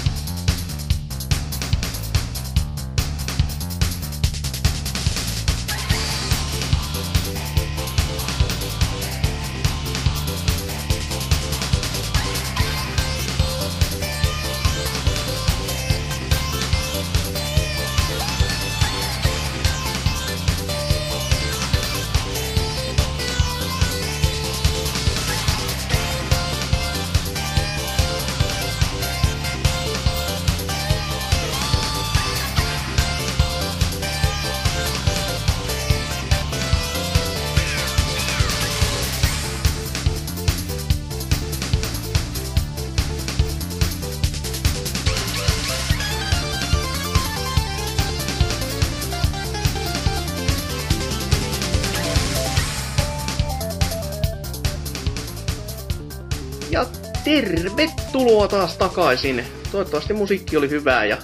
[58.55, 59.43] Taas takaisin.
[59.71, 61.17] Toivottavasti musiikki oli hyvää ja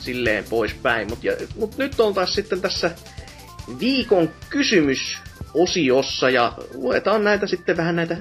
[0.00, 1.08] silleen poispäin.
[1.08, 1.26] Mutta
[1.56, 2.90] mut nyt on taas sitten tässä
[3.80, 8.16] viikon kysymysosiossa ja luetaan näitä sitten vähän näitä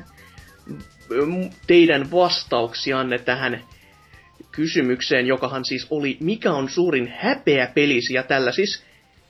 [1.10, 3.64] mm, teidän vastauksianne tähän
[4.52, 8.84] kysymykseen, jokahan siis oli, mikä on suurin häpeä pelisi, ja tällä siis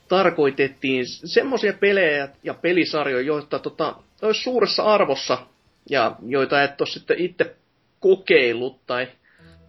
[0.07, 5.37] tarkoitettiin semmoisia pelejä ja pelisarjoja, joita tota, olisi suuressa arvossa,
[5.89, 7.55] ja joita et ole sitten itse
[8.05, 9.07] kokeillut, tai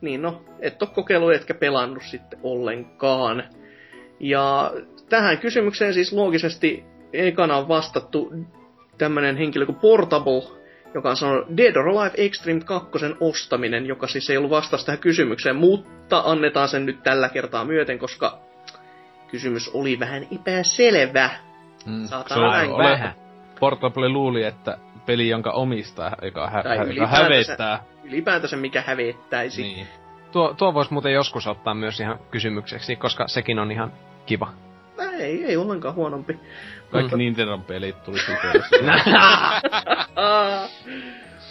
[0.01, 3.45] niin no, et ole kokeillut etkä pelannut sitten ollenkaan.
[4.21, 4.73] Ja
[5.09, 8.33] tähän kysymykseen siis loogisesti ekana on vastattu
[8.99, 10.43] tämmönen henkilö kuin Portable,
[10.95, 12.91] joka on sanonut Dead or Alive Extreme 2
[13.21, 17.99] ostaminen, joka siis ei ollut vastaus tähän kysymykseen, mutta annetaan sen nyt tällä kertaa myöten,
[17.99, 18.39] koska
[19.29, 21.31] kysymys oli vähän epäselvä.
[21.87, 22.09] Mm.
[22.51, 23.15] Näin ole- vähän.
[23.61, 27.83] Portable luuli, että peli, jonka omistaa, joka, hä- Tai hä- joka hävettää.
[28.05, 29.63] Ylipäätänsä mikä hävettäisi.
[29.63, 29.87] Niin.
[30.33, 33.93] Tuo, tuo voisi muuten joskus ottaa myös ihan kysymykseksi, koska sekin on ihan
[34.27, 34.53] kiva.
[35.19, 36.41] Ei, ei ollenkaan huonompi.
[36.91, 37.19] Kaikki Mm.
[37.19, 38.19] Nintendon pelit tuli.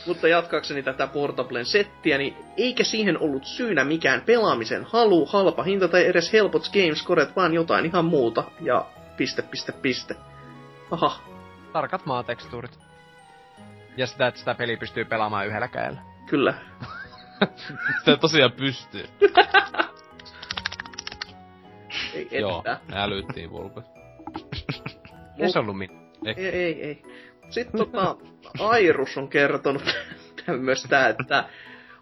[0.07, 5.87] Mutta jatkaakseni tätä Portablen settiä, niin eikä siihen ollut syynä mikään pelaamisen halu, halpa hinta
[5.87, 8.43] tai edes helpot gamescoret, vaan jotain ihan muuta.
[8.61, 8.85] Ja
[9.17, 10.15] piste, piste, piste.
[10.91, 11.19] Aha,
[11.73, 12.79] Tarkat maatekstuurit.
[13.97, 16.01] Ja sitä, että sitä peli pystyy pelaamaan yhdellä kädellä.
[16.29, 16.53] kyllä.
[18.05, 19.05] Se tosiaan pystyy.
[22.13, 22.79] Ei, Joo, että.
[22.87, 23.83] me älyttiin vulko.
[25.37, 25.89] Ei se ollut min.
[26.25, 27.03] Ei, ei, ei.
[27.49, 28.15] Sitten tota,
[28.59, 29.83] Airus on kertonut
[30.45, 31.49] tämmöstä, että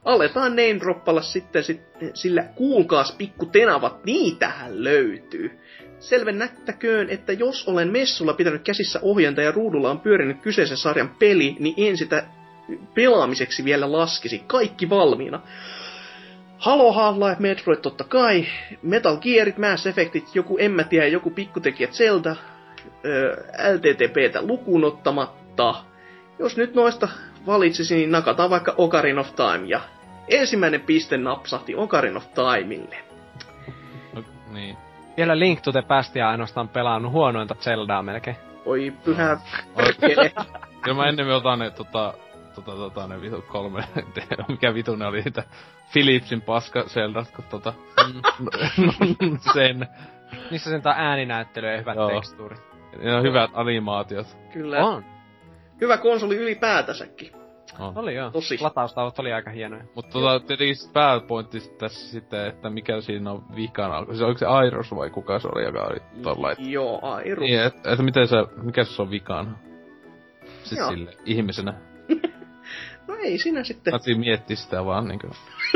[0.05, 5.59] aletaan name droppalla sitten, sitten sillä kuulkaas pikku tenavat, niitähän löytyy.
[6.03, 11.55] Selvennättäköön, että jos olen messulla pitänyt käsissä ohjainta ja ruudulla on pyörinyt kyseisen sarjan peli,
[11.59, 12.23] niin en sitä
[12.93, 14.43] pelaamiseksi vielä laskisi.
[14.47, 15.41] Kaikki valmiina.
[16.57, 18.45] Halo, Half-Life, Metroid totta kai,
[18.81, 22.35] Metal Gearit, Mass Effectit, joku en mä tiedä, joku pikkutekijä Zelda,
[23.73, 25.75] LTTPtä lukuun ottamatta.
[26.39, 27.07] Jos nyt noista
[27.45, 29.67] valitsisin, niin nakataan vaikka Ocarina of Time.
[29.67, 29.81] Ja
[30.27, 32.97] ensimmäinen piste napsahti Ocarina of Timeille.
[34.13, 34.23] No,
[34.53, 34.77] niin.
[35.17, 38.37] Vielä Link to the Pastia ainoastaan pelannut huonointa Zeldaa melkein.
[38.65, 39.37] Oi pyhä.
[40.81, 42.13] Kyllä mä ennen otan ne tota,
[42.55, 43.83] tota, tota, ne vitu kolme,
[44.47, 45.43] mikä vitu ne oli niitä
[45.93, 47.73] Philipsin paska Zeldat, kun tota,
[48.07, 48.21] Mm.
[49.53, 49.87] sen,
[50.51, 52.09] Niissä sen ääninäyttely ja hyvät Joo.
[52.09, 52.61] tekstuurit.
[53.17, 54.37] on hyvät animaatiot.
[54.53, 54.85] Kyllä.
[54.85, 55.05] On.
[55.81, 57.42] Hyvä konsoli ylipäätänsäkin.
[57.79, 57.97] On.
[57.97, 58.31] Oli joo.
[58.31, 58.57] Tosi.
[58.61, 59.83] Lataustavat oli aika hienoja.
[59.95, 64.15] Mutta tota, tietenkin pääpointti tässä sitten, että mikä siinä on vikana.
[64.15, 67.41] Se oliko se Airos vai kuka se oli, joka oli tolla, et, Joo, Airu.
[67.41, 69.51] niin, et, et, miten se, mikä se on vikana?
[70.63, 70.89] Siis Joo.
[70.89, 71.73] sille ihmisenä.
[73.07, 75.27] No ei siinä sitten Mä siinä miettiä sitä vaan niinku.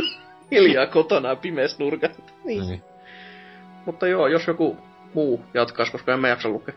[0.52, 2.22] hiljaa kotona pimeässä nurkassa.
[2.46, 2.68] Niin.
[2.68, 2.84] Niin.
[3.86, 4.78] Mutta joo, jos joku
[5.14, 6.76] muu jatkaisi, koska en mä jaksa lukea.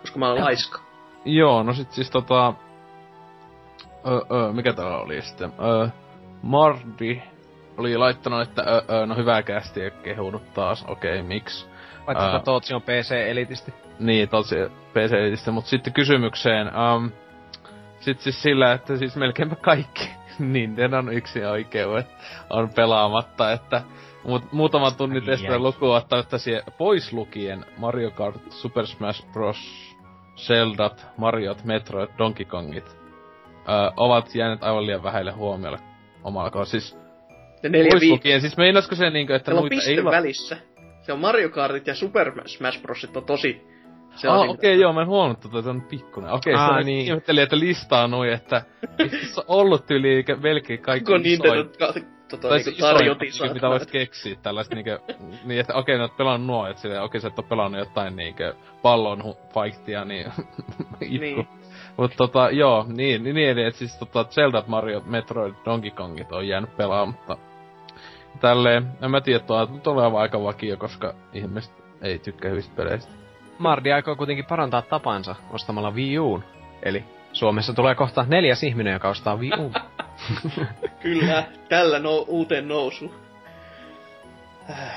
[0.00, 0.80] Koska mä olen laiska.
[1.24, 2.54] Joo, no sit siis tota...
[4.06, 5.52] Ö, ö, mikä täällä oli sitten?
[5.58, 5.88] Ö,
[6.42, 7.22] Mardi
[7.76, 11.66] oli laittanut, että ö, ö, no hyvää kästiä kehunut taas, okei, okay, miksi?
[12.08, 13.74] Että Tootsi on PC-elitisti.
[13.98, 14.54] Niin, tosi
[14.92, 17.10] pc mutta sitten kysymykseen, um,
[18.00, 22.06] sit siis sillä, että siis melkeinpä kaikki Nintendon yksi oikeudet
[22.50, 23.82] on pelaamatta, että
[24.24, 25.58] mut, Ai testata ai.
[25.58, 26.02] lukua
[26.38, 29.94] siihen pois lukien Mario Kart, Super Smash Bros,
[30.36, 32.96] Zeldat, Mariot, Metroid, Donkey Kongit,
[33.68, 35.78] ö, ovat jääneet aivan liian vähäille huomiolle
[36.24, 36.70] omalla kohdalla.
[36.70, 36.96] Siis
[37.62, 40.56] Ja neljä lukien, siis meinasko se niinkö, että on piste ei la- välissä.
[41.02, 43.62] Se on Mario Kartit ja Super Smash Brosit on tosi...
[44.14, 46.30] Se Ah, on okei, okay, joo, mä en huomannut tota, se on pikkunen.
[46.32, 47.06] Okei, okay, Aa, se on niin.
[47.06, 48.62] ihmettelin, että listaa noin, että
[48.98, 53.32] eikö tässä on ollut yli eikä melkein kaikki Nintendo isoin, tota, tai niinku se tarjotin
[53.52, 54.98] mitä voisit keksiä, tällaista niinkö,
[55.44, 57.78] niin että okei, okay, no oot pelannut nuo, että silleen, okei, sä et oo pelannut
[57.78, 59.22] jotain niinkö pallon
[59.54, 60.26] fightia, niin
[61.00, 61.20] itku.
[61.20, 61.48] Niin.
[61.96, 66.48] Mut tota, joo, niin, niin, niin että siis tota Zelda, Mario, Metroid, Donkey Kongit on
[66.48, 67.36] jäänyt pelaamatta.
[68.40, 71.72] Tälleen, en mä tiedä, tuo tulee aivan aika vakio, koska ihmiset
[72.02, 73.12] ei tykkää hyvistä peleistä.
[73.58, 76.44] Mardi aikoo kuitenkin parantaa tapansa ostamalla Wii Uun.
[76.82, 79.72] Eli Suomessa tulee kohta neljäs ihminen, joka ostaa Wii Uun.
[81.02, 83.14] Kyllä, tällä no, uuteen nousu.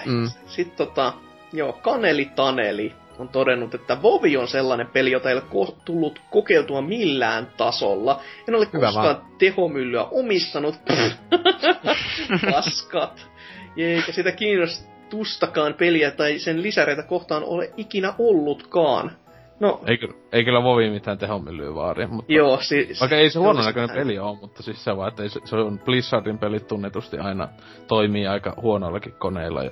[0.06, 0.30] Mm.
[0.46, 1.14] Sitten tota,
[1.54, 6.22] joo, Kaneli Taneli on todennut, että Vovi on sellainen peli, jota ei ole ko- tullut
[6.32, 8.22] kokeiltua millään tasolla.
[8.48, 10.76] En ole Hyvä koskaan tehomyllyä omistanut.
[12.52, 13.30] Paskat.
[13.78, 19.12] Eikä sitä kiinnostustakaan peliä tai sen lisäreitä kohtaan ole ikinä ollutkaan.
[19.60, 20.00] No, Ei,
[20.32, 22.34] ei kyllä Vovi mitään tehomyllyä vaadi, mutta...
[22.34, 23.00] joo, siis...
[23.00, 25.40] Vaikka ei se huono olisi näköinen peli ole, mutta siis se vaan, että ei se,
[25.46, 27.48] se on Blizzardin pelit tunnetusti aina
[27.88, 29.64] toimii aika huonoillakin koneilla,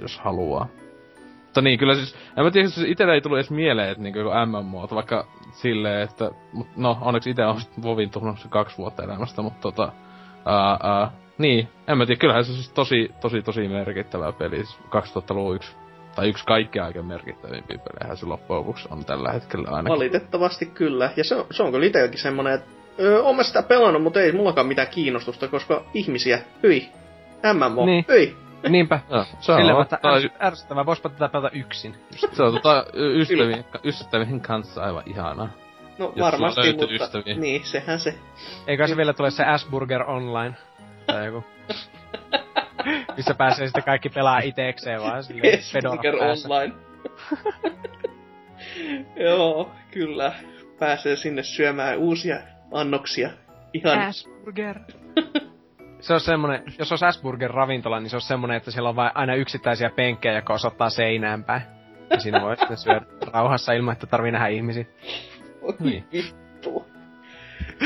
[0.00, 0.68] jos haluaa.
[1.56, 4.20] Mutta niin, kyllä siis, en mä tiedä, siis itellä ei tullut edes mieleen, että niinku
[4.46, 9.42] MMO, vaikka silleen, että, mut no, onneksi itse on Vovin tullut se kaksi vuotta elämästä,
[9.42, 9.92] mutta tota,
[10.46, 14.78] ää, ää, niin, en mä tiedä, kyllähän se siis tosi, tosi, tosi merkittävä peli, siis
[14.84, 15.76] 2000-luvun yksi,
[16.16, 19.96] tai yksi kaikkein aika merkittävimpiä pelejä se loppujen lopuksi on tällä hetkellä ainakin.
[19.96, 21.10] Valitettavasti kyllä.
[21.16, 22.70] Ja se on, se on kyllä itselläkin semmonen, että
[23.00, 26.88] öö, oon mä sitä pelannut, mutta ei mullakaan mitään kiinnostusta, koska ihmisiä, hyi.
[27.54, 28.04] MMO, Niin.
[28.08, 28.45] hyi.
[28.68, 29.00] Niinpä.
[29.10, 31.94] Joo, se on, tai- ärs- ärsyttävää, voispa tätä pelata yksin.
[32.32, 35.48] Se on tota, ystävien, ystävien kanssa aivan ihanaa.
[35.98, 37.34] No Jos varmasti, mutta ystäviä.
[37.36, 38.14] niin, sehän se.
[38.66, 40.54] Eikä se vielä tule se Asburger Online.
[41.06, 41.44] Tai joku.
[43.16, 45.58] Missä pääsee sitten kaikki pelaa itekseen vaan silleen
[46.18, 46.48] päässä.
[46.48, 46.74] Online.
[49.28, 50.32] Joo, kyllä.
[50.78, 52.38] Pääsee sinne syömään uusia
[52.72, 53.30] annoksia.
[53.72, 54.78] Ihan Asburger.
[56.00, 59.10] Se on semmonen, jos olisi Asburger ravintola, niin se on semmonen, että siellä on vain
[59.14, 61.62] aina yksittäisiä penkkejä, jotka osoittaa seinään päin.
[62.10, 63.00] Ja siinä voi sitten syödä
[63.32, 64.84] rauhassa ilman, että tarvii nähdä ihmisiä.
[65.80, 66.04] Niin.
[66.12, 66.86] Vittu.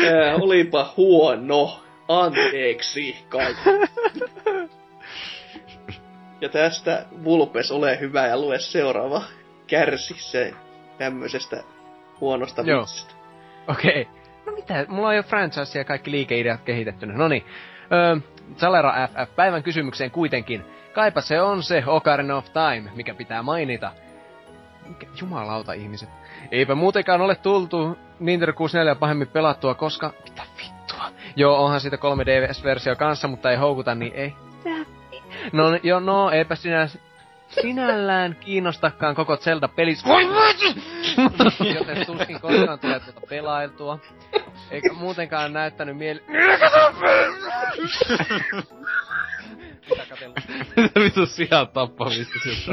[0.06, 1.84] Ää, olipa huono.
[2.08, 3.70] Anteeksi kaikki.
[6.40, 9.22] Ja tästä Vulpes, ole hyvä ja lue seuraava.
[9.66, 10.54] Kärsi se
[10.98, 11.62] tämmöisestä
[12.20, 12.84] huonosta Joo.
[13.68, 14.08] Okei.
[14.50, 17.14] No mitä, mulla on jo franchise ja kaikki liikeideat kehitettynä.
[17.14, 17.44] No niin.
[17.92, 18.16] Öö,
[18.56, 20.64] Salera FF, päivän kysymykseen kuitenkin.
[20.92, 23.92] Kaipa se on se Ocarina of Time, mikä pitää mainita.
[24.86, 26.08] Mikä, jumalauta ihmiset.
[26.50, 30.12] Eipä muutenkaan ole tultu Nintendo 64 pahemmin pelattua, koska...
[30.24, 31.04] Mitä vittua?
[31.36, 34.34] Joo, onhan siitä 3DS-versio kanssa, mutta ei houkuta, niin ei.
[35.52, 36.88] No joo, no, eipä sinä
[37.50, 40.04] sinällään kiinnostakaan koko Zelda-pelis.
[40.04, 40.24] Voi
[41.74, 43.98] Joten tuskin koskaan tulee tuota pelailtua.
[44.70, 46.24] Eikä muutenkaan näyttänyt mieli...
[49.90, 50.38] Mitä katsellut?
[51.04, 52.72] Vitu sijaan tappamista siltä.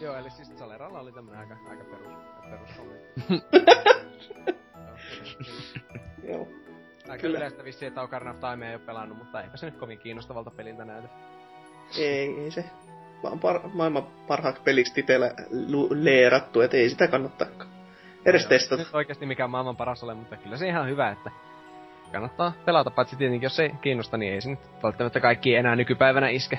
[0.00, 2.12] Joo, eli siis Saleralla oli tämmönen aika, aika perus,
[2.50, 2.70] perus
[6.28, 6.48] Joo.
[7.08, 7.38] Aika Kyllä.
[7.38, 10.50] yleistä vissiin, että Ocarina of Time ei ole pelannut, mutta eipä se nyt kovin kiinnostavalta
[10.50, 11.08] peliltä näytä.
[11.98, 12.64] Ei, ei se.
[13.22, 15.30] Vaan par, maailman parhaaksi peliksi titellä
[15.68, 17.70] lu- leerattu, et ei sitä kannattaakaan.
[18.24, 18.82] Edes Joo, testata.
[18.82, 21.30] Nyt oikeasti mikään maailman paras ole, mutta kyllä se ihan hyvä, että
[22.12, 26.28] kannattaa pelata, paitsi tietenkin jos ei kiinnosta, niin ei se nyt välttämättä kaikki enää nykypäivänä
[26.28, 26.58] iske.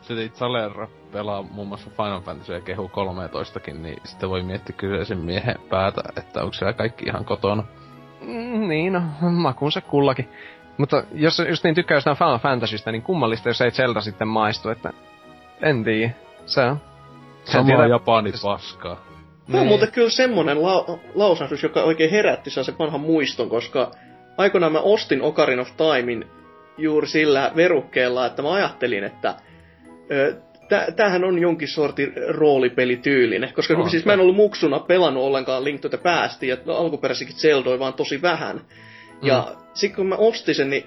[0.00, 5.18] Sitten Salera pelaa muun muassa Final Fantasy ja kehu 13kin, niin sitten voi miettiä kyseisen
[5.18, 7.64] miehen päätä, että onko siellä kaikki ihan kotona.
[8.20, 10.28] Mm, niin, no, makuunsa kullakin.
[10.78, 14.68] Mutta jos just niin tykkää jostain Final Fantasystä, niin kummallista, jos ei Zelda sitten maistu,
[14.68, 14.92] että
[15.62, 16.10] en tiedä.
[16.46, 16.76] Se on.
[17.44, 18.94] Sama tiedä- Japani paskaa.
[18.94, 19.04] Tämä
[19.48, 19.66] on Niin.
[19.66, 23.90] muuten kyllä semmonen lau- lausahdus, joka oikein herätti sen vanhan muiston, koska
[24.38, 26.24] aikoinaan mä ostin Ocarina of Timein
[26.78, 29.34] juuri sillä verukkeella, että mä ajattelin, että
[30.10, 30.36] ö,
[30.68, 35.64] tä- tämähän on jonkin sortin roolipelityylinen, koska On siis mä en ollut muksuna pelannut ollenkaan
[35.64, 38.60] Link to the Pastia, ja alkuperäisikin Zeldoi vaan tosi vähän.
[39.22, 39.65] Ja Mm.
[39.76, 40.86] Sitten kun mä ostin sen, niin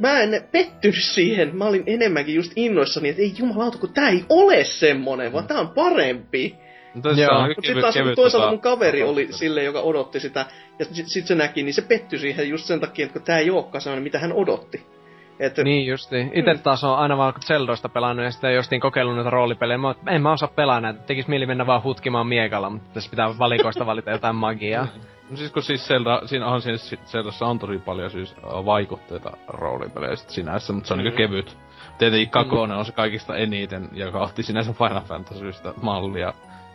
[0.00, 1.56] mä en pettynyt siihen.
[1.56, 5.60] Mä olin enemmänkin just innoissani, että ei jumalauta, kun tää ei ole semmonen, vaan tää
[5.60, 6.56] on parempi.
[7.16, 7.38] Joo.
[7.38, 10.46] on Mutta sitten taas kevyt toisaalta tota- mun kaveri oli sille, joka odotti sitä,
[10.78, 13.38] ja sitten sit se näki, niin se pettyi siihen just sen takia, että kun tää
[13.38, 14.86] ei olekaan sellainen, mitä hän odotti.
[15.40, 16.30] Että Niin justi.
[16.32, 19.78] Ite taas on aina vaan Zeldoista pelannut ja sitten justiin kokeillut näitä roolipelejä.
[19.78, 21.00] Mä, en mä osaa pelaa näitä.
[21.00, 24.86] Tekis mieli mennä vaan hutkimaan miekalla, mutta tässä pitää valikoista valita jotain magiaa.
[25.30, 30.16] No siis kun siis Zelda, siinä on siis Zeldassa on tosi paljon siis vaikutteita roolipelejä
[30.16, 31.04] sit sinänsä, mutta se on Mm.
[31.04, 31.56] niinku kevyt.
[31.98, 36.32] Tietenkin kakonen on se kaikista eniten, joka otti sinänsä Final Fantasystä mallia.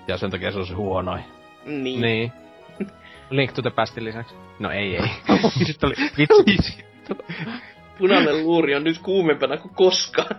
[0.07, 1.23] Ja sen takia se on se huonoin.
[1.65, 2.01] niin.
[2.01, 2.31] Niin.
[3.29, 4.35] Link to the Pastin lisäksi.
[4.59, 5.09] No ei ei.
[5.67, 5.95] Sitten oli
[6.45, 6.85] vitsi.
[7.97, 10.35] Punainen luuri on nyt kuumempana kuin koskaan.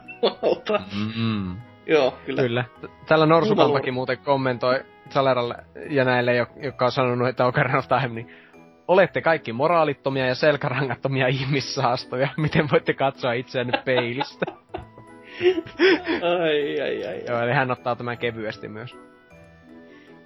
[0.95, 1.57] Mm-mm.
[1.87, 2.43] Joo, kyllä.
[2.43, 2.65] Kyllä.
[3.07, 5.55] Täällä Norsukaltakin muuten kommentoi Saleralle
[5.91, 8.31] ja näille, jo- jotka on sanonut, että Ocarina of Time, niin
[8.89, 12.29] olette kaikki moraalittomia ja selkärangattomia ihmissaastoja.
[12.37, 14.47] Miten voitte katsoa itseänne peilistä?
[16.41, 17.25] Ai, ai, ai.
[17.29, 18.97] Joo, eli hän ottaa tämän kevyesti myös.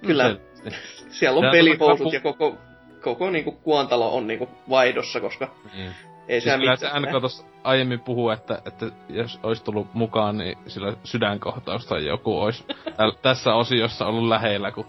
[0.05, 0.23] Kyllä.
[0.23, 0.69] Selvästi.
[1.09, 2.57] Siellä on pu- ja koko,
[3.01, 5.91] koko niinku kuontalo on niinku vaihdossa, koska Niin.
[6.27, 10.57] Ei Siis kyllä se NK tuossa aiemmin puhuu, että, että jos olisi tullut mukaan, niin
[10.67, 12.65] sillä sydänkohtaus tai joku olisi
[12.97, 14.85] täl, tässä osiossa ollut lähellä, kun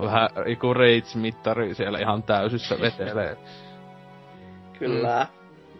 [0.00, 3.36] vähän joku Rage-mittari siellä ihan täysissä vetelee.
[4.78, 5.26] Kyllä.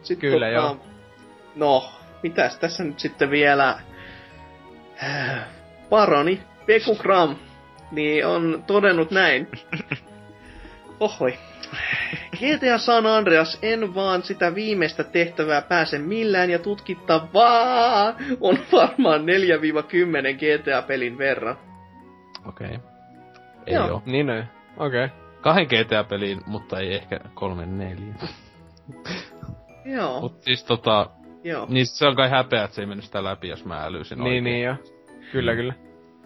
[0.03, 0.77] Sitten Kyllä, tota, joo.
[1.57, 1.91] No,
[2.23, 3.79] mitäs tässä nyt sitten vielä...
[5.91, 7.37] Paroni, Peku Gram
[7.91, 9.49] niin on todennut näin.
[11.01, 11.39] Ohoi.
[12.37, 19.25] GTA San Andreas en vaan sitä viimeistä tehtävää pääse millään ja tutkittavaa on varmaan 4-10
[20.35, 21.57] GTA-pelin verran.
[22.47, 22.67] Okei.
[22.67, 22.79] Okay.
[23.67, 23.93] Ei Joo.
[23.93, 24.03] oo.
[24.07, 24.45] Niin on.
[24.77, 25.05] Okei.
[25.05, 25.19] Okay.
[25.41, 28.15] Kahden GTA-peliin, mutta ei ehkä kolme neljä.
[29.85, 31.11] Joo, Mut siis tota,
[31.45, 31.67] joo.
[31.69, 34.45] niin se on kai häpeä, että se ei mennyt sitä läpi, jos mä älysin Niin,
[34.45, 34.77] niin joo.
[35.33, 35.75] Kyllä, kyllä.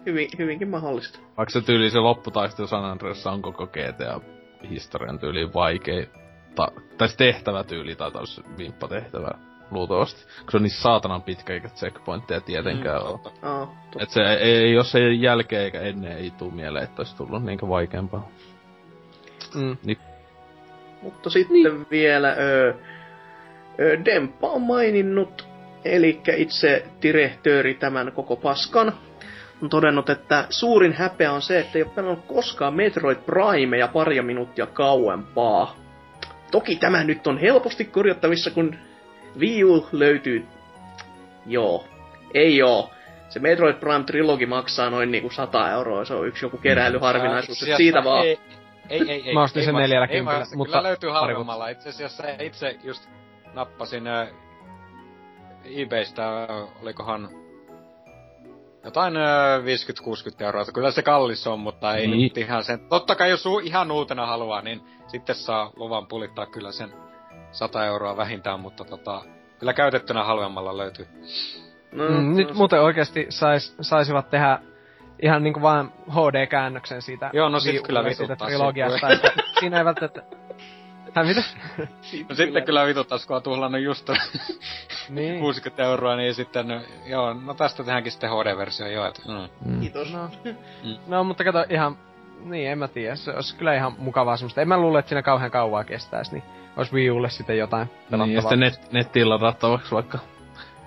[0.05, 1.19] Hyvin, hyvinkin mahdollista.
[1.37, 3.67] Vaikka se tyyli se lopputaistelu San Andreassa on koko
[4.63, 6.09] GTA-historian tyyliin vaikei.
[6.55, 9.31] Ta- tai se tehtävä tyyli tai taas vimppatehtävä
[9.71, 10.21] luultavasti.
[10.41, 13.19] Kun se on niin saatanan pitkä eikä checkpointteja tietenkään mm, ole.
[13.91, 17.43] to- Et se ei, jos ei jälkeen eikä ennen ei tuu mieleen, että olisi tullut
[17.43, 18.29] niinkö vaikeampaa.
[19.55, 19.77] Mm.
[21.01, 21.87] Mutta sitten niin.
[21.91, 22.73] vielä ö,
[23.79, 25.47] ö, Demppa on maininnut,
[25.85, 28.93] eli itse direhtööri tämän koko paskan,
[29.63, 34.23] on todennut, että suurin häpeä on se, että ei ole pelannut koskaan Metroid Primea paria
[34.23, 35.75] minuuttia kauempaa.
[36.51, 38.75] Toki tämä nyt on helposti korjattavissa, kun
[39.39, 40.45] Wii U löytyy.
[41.45, 41.85] Joo,
[42.33, 42.89] ei oo.
[43.29, 47.67] Se Metroid Prime Trilogy maksaa noin niinku 100 euroa, se on yksi joku keräilyharvinaisuus, Ää,
[47.67, 48.25] että siitä vaan...
[48.25, 48.39] Ei,
[48.89, 49.33] ei, ei, ei.
[49.33, 51.69] Mä ostin ei sen maksa- neljällä ei kympillä, maksa, mutta Kyllä löytyy halvemmalla.
[51.69, 53.09] Itse asiassa itse just
[53.53, 54.27] nappasin äh,
[55.63, 56.49] eBaystä, äh,
[56.81, 57.42] olikohan
[58.83, 59.61] jotain äh,
[60.41, 60.65] 50-60 euroa.
[60.73, 62.21] Kyllä se kallis on, mutta ei Niin.
[62.21, 62.79] nyt ihan sen.
[62.89, 66.93] Totta kai jos ihan uutena haluaa, niin sitten saa luvan pulittaa kyllä sen
[67.51, 69.21] 100 euroa vähintään, mutta tota,
[69.59, 71.07] kyllä käytettynä halvemmalla löytyy.
[71.91, 74.59] No, Mm, nyt no, muuten oikeesti sais, saisivat tehdä
[75.21, 77.29] ihan niinku vaan HD-käännöksen siitä.
[77.33, 79.07] Joo, no sit Wii kyllä vituttaa trilogiasta,
[79.59, 80.21] siinä ei välttämättä...
[81.15, 81.43] Hän mitä?
[82.29, 82.81] No sitten kyllä
[83.29, 84.09] on tuhlannut just
[85.09, 85.39] Niin.
[85.39, 89.71] 60 euroa, niin sitten, joo, no tästä tehdäänkin sitten HD-versio jo, että mm.
[89.71, 89.79] Mm.
[89.79, 90.13] Kiitos.
[90.13, 90.29] No.
[91.07, 91.97] no, mutta kato ihan...
[92.43, 93.15] Niin, en mä tiedä.
[93.15, 94.61] Se olisi kyllä ihan mukavaa semmoista.
[94.61, 96.43] En mä luule, että siinä kauhean kauaa kestäis, niin
[96.77, 98.41] olisi Wii Ulle sitten jotain Niin, ja pelattavaa.
[98.41, 100.19] sitten net, nettiin ladattavaksi vaikka.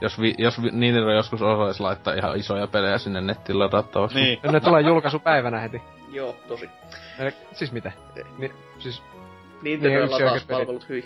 [0.00, 4.20] Jos, vi, jos vi, Nintendo joskus osaisi laittaa ihan isoja pelejä sinne nettiin ladattavaksi.
[4.20, 4.38] Niin.
[4.52, 5.82] ne tulee julkaisupäivänä heti.
[6.12, 6.70] Joo, tosi.
[7.18, 7.92] Eli, siis mitä?
[8.38, 9.02] Ni, siis
[9.62, 11.04] Nintendo Niin, niin, yksi oikeat latauspalvelut hyvin.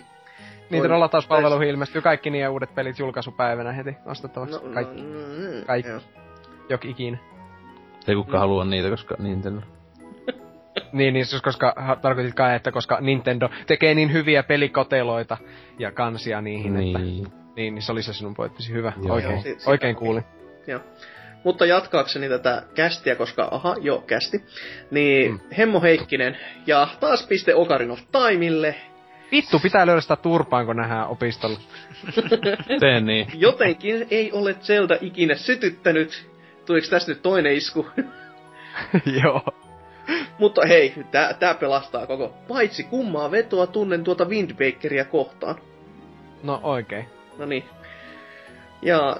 [0.69, 4.55] Nintendo latauspalveluihin ilmestyy kaikki niiden uudet pelit julkaisupäivänä heti ostettavaksi.
[4.55, 5.01] No, kaikki.
[5.01, 5.91] no, mm, Kaikki.
[5.91, 6.01] joo.
[6.69, 7.17] Jok ikinä.
[8.07, 9.61] Ei kukaan halua niitä, koska Nintendo.
[10.93, 15.37] Niin, niin siis koska tarkoitit kai, että koska Nintendo tekee niin hyviä pelikoteloita
[15.79, 17.27] ja kansia niihin, että Niin.
[17.55, 18.93] niin, niin se oli se sinun pointtisi hyvä.
[19.03, 19.15] Joo.
[19.15, 19.41] oikein, Joo.
[19.41, 20.23] Si- oikein kuulin.
[20.67, 20.79] Joo.
[21.43, 24.43] Mutta jatkaakseni tätä kästiä, koska aha, joo, kästi.
[24.91, 25.39] Niin, mm.
[25.57, 26.37] Hemmo Heikkinen
[26.67, 28.75] ja taas piste Ocarina of Timeille.
[29.31, 31.59] Vittu, pitää löydä sitä turpaan, kun nähdään opistolla.
[32.79, 33.27] Tee niin.
[33.33, 36.29] Jotenkin ei ole Zelda ikinä sytyttänyt.
[36.65, 37.87] Tuliko tästä nyt toinen isku?
[39.23, 39.41] Joo.
[40.39, 42.33] Mutta hei, tää, tää pelastaa koko.
[42.47, 45.55] Paitsi kummaa vetoa tunnen tuota Windbakeria kohtaan.
[46.43, 47.05] No oikein.
[47.37, 47.63] No niin.
[48.81, 49.17] Ja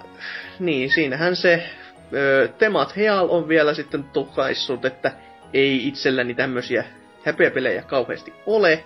[0.59, 1.69] niin, siinähän se
[2.14, 5.11] ö, Temat Heal on vielä sitten tukaissut, että
[5.53, 6.83] ei itselläni tämmösiä
[7.25, 8.83] häpeäpelejä kauheasti ole.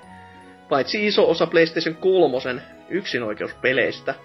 [0.70, 4.16] Paitsi iso osa PlayStation 3 yksinoikeuspeleistä.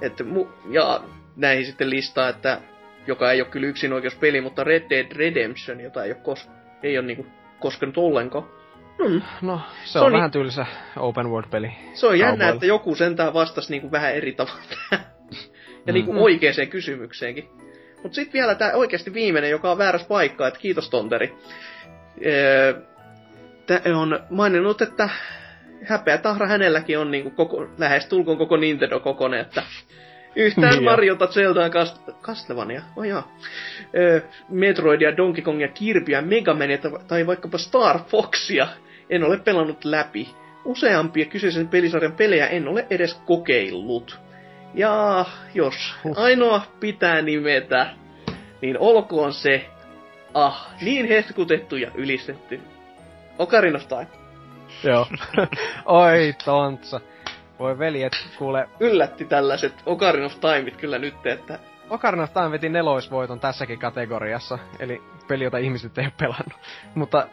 [0.00, 1.00] Et mu- ja
[1.36, 2.60] näihin sitten listaa, että
[3.06, 6.50] joka ei ole kyllä yksinoikeuspeli, mutta Red Dead Redemption, jota ei ole, kos-
[6.82, 7.26] ei ole niinku
[7.60, 8.44] koskenut ollenkaan.
[9.04, 9.22] Hmm.
[9.42, 11.72] No, se, Se on on vähän tylsä open world-peli.
[11.94, 14.60] Se on jännä, että joku sentään vastasi niinku vähän eri tavalla.
[15.86, 16.18] Ja niinku Mm.
[16.18, 17.48] oikeeseen kysymykseenkin.
[18.02, 21.34] Mut sit vielä tää oikeasti viimeinen, joka on väärässä paikkaa, että kiitos Tonteri.
[22.26, 22.74] Öö,
[23.66, 25.08] tää on maininnut, että
[25.84, 29.62] häpeä tahra hänelläkin on niinku koko, lähes tulkoon koko Nintendo kokonen, että
[30.36, 30.84] yhtään Niin.
[30.84, 33.36] Mariota, Zeldaa, Cast- Castlevania, oh jaa.
[33.96, 38.68] Öö, Metroidia, Donkey Kongia, Kirbyä, Mega Mania tai- tai vaikkapa Star Foxia
[39.10, 40.34] en ole pelannut läpi.
[40.64, 44.20] Useampia kyseisen pelisarjan pelejä en ole edes kokeillut.
[44.74, 45.24] Ja
[45.54, 47.86] jos ainoa pitää nimetä,
[48.62, 49.70] niin olkoon se,
[50.34, 52.60] ah, niin hehkutettu ja ylistetty.
[53.38, 54.06] Ocarina of Time.
[54.84, 55.06] Joo.
[55.84, 57.00] Oi, tontsa.
[57.58, 61.58] Voi veljet, kuule, Yllätti tällaiset Ocarina of Timeit kyllä nyt, että
[61.90, 66.60] Ocarina of Time veti neloisvoiton tässäkin kategoriassa, eli peli, jota ihmiset ei ole pelannut.
[66.94, 67.26] Mutta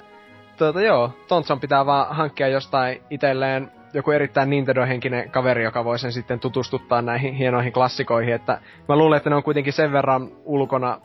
[0.58, 6.12] tuota joo, Tontsan pitää vaan hankkia jostain itselleen joku erittäin Nintendo-henkinen kaveri, joka voi sen
[6.12, 11.02] sitten tutustuttaa näihin hienoihin klassikoihin, että mä luulen, että ne on kuitenkin sen verran ulkona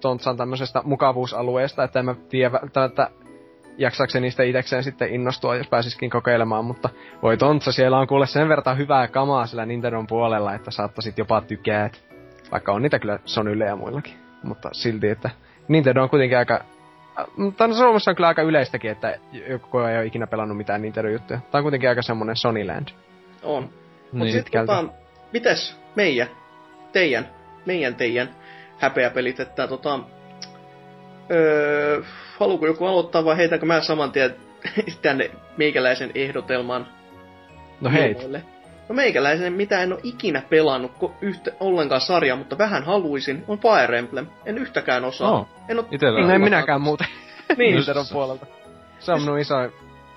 [0.00, 3.10] Tontsan tämmöisestä mukavuusalueesta, että en mä tiedä välttämättä
[3.78, 6.88] jaksakseni niistä itekseen sitten innostua, jos pääsiskin kokeilemaan, mutta
[7.22, 11.40] voi Tontsa, siellä on kuule sen verran hyvää kamaa sillä Nintendon puolella, että saattaisit jopa
[11.40, 12.04] tykäät.
[12.52, 14.14] Vaikka on niitä kyllä Sonylle ja muillakin.
[14.42, 15.30] Mutta silti, että
[15.68, 16.64] Nintendo on kuitenkin aika
[17.36, 19.18] Mutta no Suomessa on kyllä aika yleistäkin, että
[19.48, 21.38] joku ei ole ikinä pelannut mitään Nintendo-juttuja.
[21.50, 22.88] Tämä on kuitenkin aika semmonen Sonyland.
[23.42, 23.62] On.
[23.62, 23.72] Mut
[24.12, 24.32] Niin.
[24.32, 24.66] sit Pitkälti.
[24.66, 24.84] tota,
[25.32, 26.28] mites meidän,
[26.92, 27.28] teidän,
[27.66, 28.28] meidän teidän
[28.78, 30.00] häpeäpelit, että tota,
[31.30, 32.02] öö,
[32.38, 34.36] haluuko joku aloittaa vai heitänkö mä saman tien
[35.02, 36.86] tänne meikäläisen ehdotelman
[37.80, 38.16] No heit.
[38.16, 38.42] ilmoille?
[38.88, 43.58] No meikäläisen, mitä en ole ikinä pelannut ko- yhtä, ollenkaan sarjaa, mutta vähän haluaisin, on
[43.58, 44.26] Fire Emblem.
[44.46, 45.30] En yhtäkään osaa.
[45.30, 45.48] Oh.
[45.68, 47.06] En oo, Itellä No en minäkään muuten
[47.58, 48.46] niin, Nintendon puolelta.
[48.98, 49.54] Se on minun iso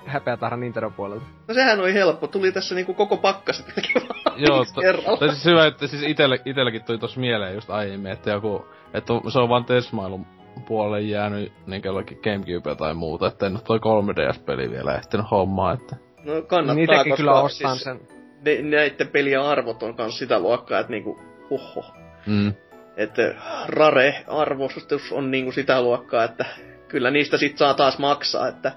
[0.06, 1.26] häpeätahra Nintendon puolelta.
[1.48, 2.28] no sehän oli helppo.
[2.28, 3.66] Tuli tässä niinku koko pakkaset
[4.48, 5.18] Joo, to, kerralla.
[5.18, 9.14] tai siis hyvä, että siis itelle, itelläkin tuli tossa mieleen just aiemmin, että joku, että
[9.34, 10.26] se on vaan Tesmailun
[10.68, 15.74] puolelle jäänyt niin jollakin Gamecube tai muuta, että en oo toi 3DS-peli vielä ehtinyt hommaa,
[15.74, 15.96] että...
[16.26, 18.17] No kannattaa, Niin koska kyllä ostan siis sen.
[18.46, 21.86] ne, näiden pelien arvot on kans sitä luokkaa, että niinku, oho.
[22.26, 22.54] Mm.
[22.98, 23.36] Että
[23.68, 26.46] Rare-arvostus on niinku sitä luokkaa, että
[26.88, 28.72] kyllä niistä sit saa taas maksaa, että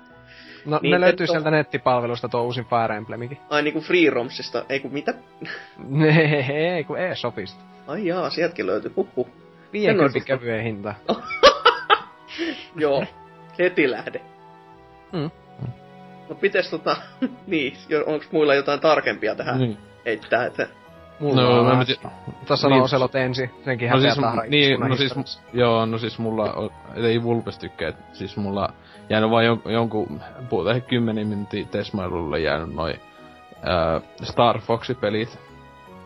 [0.65, 3.39] No Niin, ne löytyy et on- sieltä nettipalvelusta tuo uusin Fire Emblemikin.
[3.51, 5.15] ai niinku Free Romsista, ei kun mitä?
[6.75, 7.61] Ei, kun e-shopista.
[7.87, 9.29] Ai jaa, sieltäkin löytyy, huhhuh.
[9.73, 10.95] 50 En oo- kevyen hinta.
[12.77, 13.05] Joo,
[13.59, 14.21] heti lähde.
[15.13, 15.31] Mm.
[16.31, 16.97] No pites tota,
[17.47, 17.73] niin,
[18.07, 19.79] onks muilla jotain tarkempia tähän Niin.
[20.07, 20.69] heittää, että
[21.21, 21.85] Mulla No, on mä.
[22.47, 22.79] Tuossa Niin.
[22.79, 24.43] on Oselot ensi, senkin No siis, häpeätahra.
[24.49, 28.69] niin, no siis, joo, no siis mulla, on- ei Vulpes tykkää, siis mulla
[29.11, 32.95] jäänyt vaan jon, jonkun, puhutaan ehkä kymmenen minuuttia Tesmailulle jäänyt noi
[33.63, 35.39] ää, Star Fox-pelit.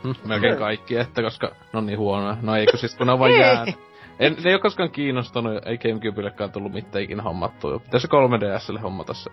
[0.03, 0.15] Hmm.
[0.25, 2.37] Melkein kaikki, että koska ne on niin huonoja.
[2.43, 3.75] No eikö siis kun ne on vaan jäänyt.
[4.19, 7.79] En, ne ei oo koskaan kiinnostanut, ei Gamecubellekaan tullut mitään ikinä hommattua.
[7.79, 9.31] Pitäisi 3DSlle hommata se,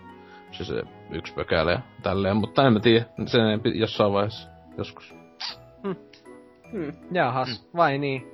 [0.52, 5.16] se, se yksi pökälä ja tälleen, mutta en mä tiedä, sen jossain vaiheessa, joskus.
[5.84, 8.28] hmm, Jahas, vai niin?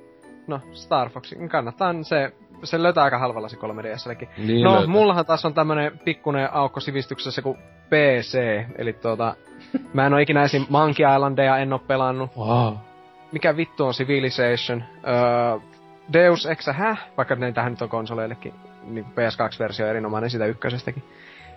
[0.46, 2.32] No, Star Fox, kannattaa se,
[2.64, 4.28] se löytää aika halvalla se 3DSllekin.
[4.38, 4.86] Niin no, löytää.
[4.88, 8.38] mullahan taas on tämmönen pikkunen aukko sivistyksessä kuin PC,
[8.78, 9.34] eli tuota,
[9.94, 10.66] mä en oo ikinä esim.
[10.68, 12.30] Monkey Islandeja en oo pelannut.
[12.36, 12.74] Wow.
[13.32, 14.84] Mikä vittu on Civilization?
[15.08, 15.58] Öö,
[16.12, 17.08] Deus Ex, häh?
[17.16, 21.04] Vaikka ne tähän nyt on konsoleillekin, niin PS2-versio erinomainen sitä ykkösestäkin.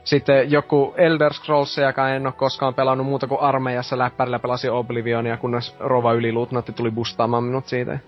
[0.03, 5.37] Sitten joku Elder Scrolls, joka en oo koskaan pelannut muuta kuin armeijassa läppärillä pelasin Oblivionia,
[5.37, 7.99] kunnes Rova yliluutnantti tuli bustaamaan minut siitä.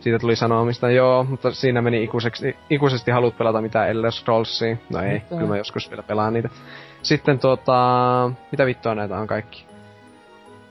[0.00, 4.76] Siitä tuli sanomista, joo, mutta siinä meni ikuiseksi, ikuisesti halut pelata mitään Elder Scrollsia.
[4.90, 5.26] No ei, Mitä?
[5.28, 6.48] kyllä mä joskus vielä pelaan niitä.
[7.02, 9.66] Sitten tota, mitä vittua näitä on kaikki?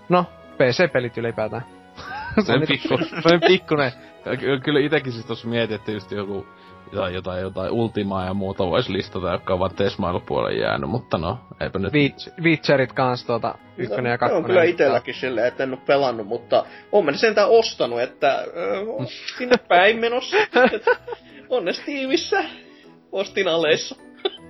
[0.10, 0.26] No,
[0.58, 1.66] PC-pelit ylipäätään.
[2.46, 3.92] Se on pikku, se on pikkunen.
[4.40, 6.48] Ky- Kyllä itekin siis tossa mietin, että just joku
[6.92, 11.40] jotain, jotain, jotain Ultimaa ja muuta vois listata, jotka on vaan Tesmailupuolelle jäänyt, mutta no,
[11.60, 11.94] eipä nyt.
[11.94, 14.38] Witch- Witcherit kans tuota, ykkönen ja Se kakkonen.
[14.44, 16.66] on kyllä itelläkin silleen, että en oo pelannut, mutta
[17.06, 20.38] mä ne sentään ostanut, että ö, oon sinne päin menossa.
[20.38, 20.86] Et
[21.50, 22.44] Onnes tiivissä.
[23.12, 23.96] Ostin aleissa.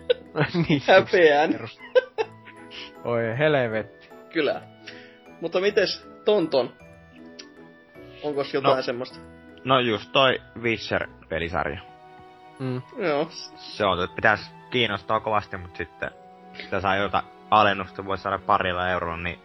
[0.69, 1.59] niin, Häpeän.
[3.03, 4.09] Oi helvetti.
[4.33, 4.61] Kyllä.
[5.41, 6.73] Mutta mites Tonton?
[8.23, 8.81] Onko jotain No.
[8.81, 9.19] semmoista?
[9.63, 11.79] No just toi Witcher-pelisarja.
[12.61, 12.81] Mm.
[12.97, 13.27] Joo.
[13.57, 16.11] Se on, että pitäisi kiinnostaa kovasti, mutta sitten
[16.63, 19.39] sitä saa jotain alennusta, voi saada parilla eurolla, niin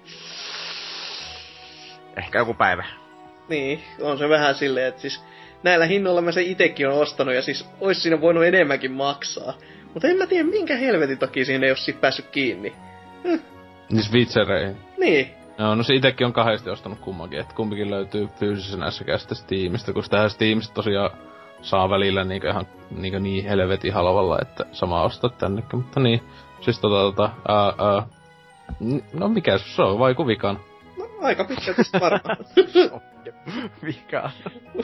[2.17, 2.85] ehkä joku päivä.
[3.49, 5.25] Niin, on se vähän silleen, että siis
[5.62, 9.55] näillä hinnoilla mä sen itekin on ostanut ja siis ois siinä voinut enemmänkin maksaa.
[9.95, 12.75] Mutta en mä tiedä minkä helvetin takia siinä ei oo sit päässyt kiinni.
[13.89, 14.77] Siis Witchereihin.
[14.99, 19.36] Niin, Joo, no se itekin on kahdesti ostanut kummankin, että kumpikin löytyy fyysisenä sekä sitten
[19.36, 21.11] Steamista, kun sitä Steamista tosiaan
[21.62, 26.23] saa välillä niinku ihan niinku niin helvetin halvalla, että sama ostaa tännekin, mutta niin.
[26.60, 28.07] Siis tota tota, ää, ää,
[29.12, 30.60] no mikä se on, vai kuvikaan.
[30.99, 32.36] no aika pitkälti sit varmaan.
[33.85, 34.31] Vika.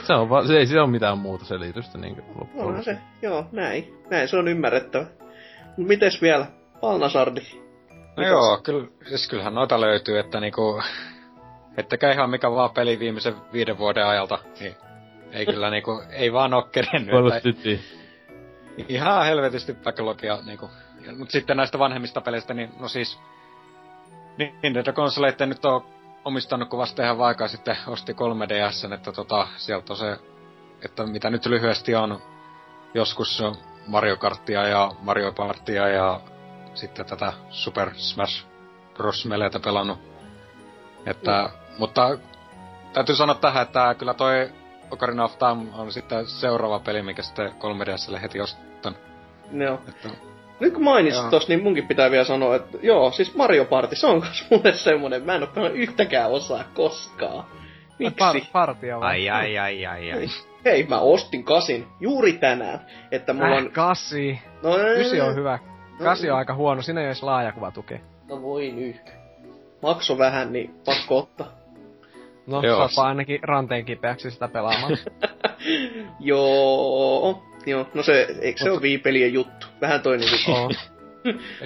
[0.07, 3.47] Se on vaan, se ei se ole mitään muuta selitystä niinku loppujen Onhan se, joo,
[3.52, 3.94] näin.
[4.10, 5.07] Näin se on ymmärrettävä.
[5.76, 6.47] Mut mites vielä?
[6.81, 7.41] Palnasardi.
[8.17, 10.83] No joo, kyllä, siis kyllähän noita löytyy, että niinku,
[11.76, 14.76] ettekä ihan mikä vaan peli viimeisen viiden vuoden ajalta, niin
[15.33, 17.15] ei kyllä niinku, ei vaan oo kerennyt.
[17.15, 17.81] Call of että Duty.
[18.89, 20.70] ihan helvetisti backlogia niinku.
[21.17, 23.19] Mut sitten näistä vanhemmista peleistä, niin no siis,
[24.39, 25.85] niin Nintendo-konsoleitten nyt on
[26.25, 30.17] omistanut, kun vasta ihan vaikka sitten osti 3DS, että tota, sieltä on se,
[30.85, 32.23] että mitä nyt lyhyesti on
[32.94, 33.43] joskus
[33.86, 36.20] Mario Karttia ja Mario Partia ja
[36.75, 38.47] sitten tätä Super Smash
[38.94, 39.27] Bros.
[39.27, 39.99] Meleitä pelannut.
[41.07, 42.19] Että, mutta
[42.93, 44.52] täytyy sanoa tähän, että kyllä toi
[44.92, 48.96] Ocarina of Time on sitten seuraava peli, mikä sitten 3DSlle heti ostan.
[49.52, 49.78] Joo.
[49.88, 50.08] Että,
[50.60, 54.06] Nyt kun mainitsit tossa, niin munkin pitää vielä sanoa, että joo, siis Mario Party, se
[54.06, 57.44] on kans mulle semmonen, mä en oo pelannut yhtäkään osaa koskaan.
[57.98, 58.24] Miksi?
[58.24, 59.28] Par- partia vai?
[59.28, 60.26] Ai ai ai ai ai.
[60.64, 63.66] Hei, mä ostin kasin juuri tänään, että mulla on...
[63.66, 64.38] Äh, kasi.
[64.62, 65.58] No, Ysi on hyvä.
[66.04, 68.00] Kasi on aika huono, siinä ei edes laajakuva tukee.
[68.28, 69.12] No voi nyt.
[69.82, 71.61] Makso vähän, niin pakko ottaa.
[72.46, 72.88] No, Joo.
[72.88, 74.98] saapa ainakin ranteen kipeäksi sitä pelaamaan.
[76.20, 77.86] Joo, joo.
[77.94, 79.66] No se, eikö se Mut- ole viipelien juttu?
[79.80, 80.70] Vähän toi niinku Oo,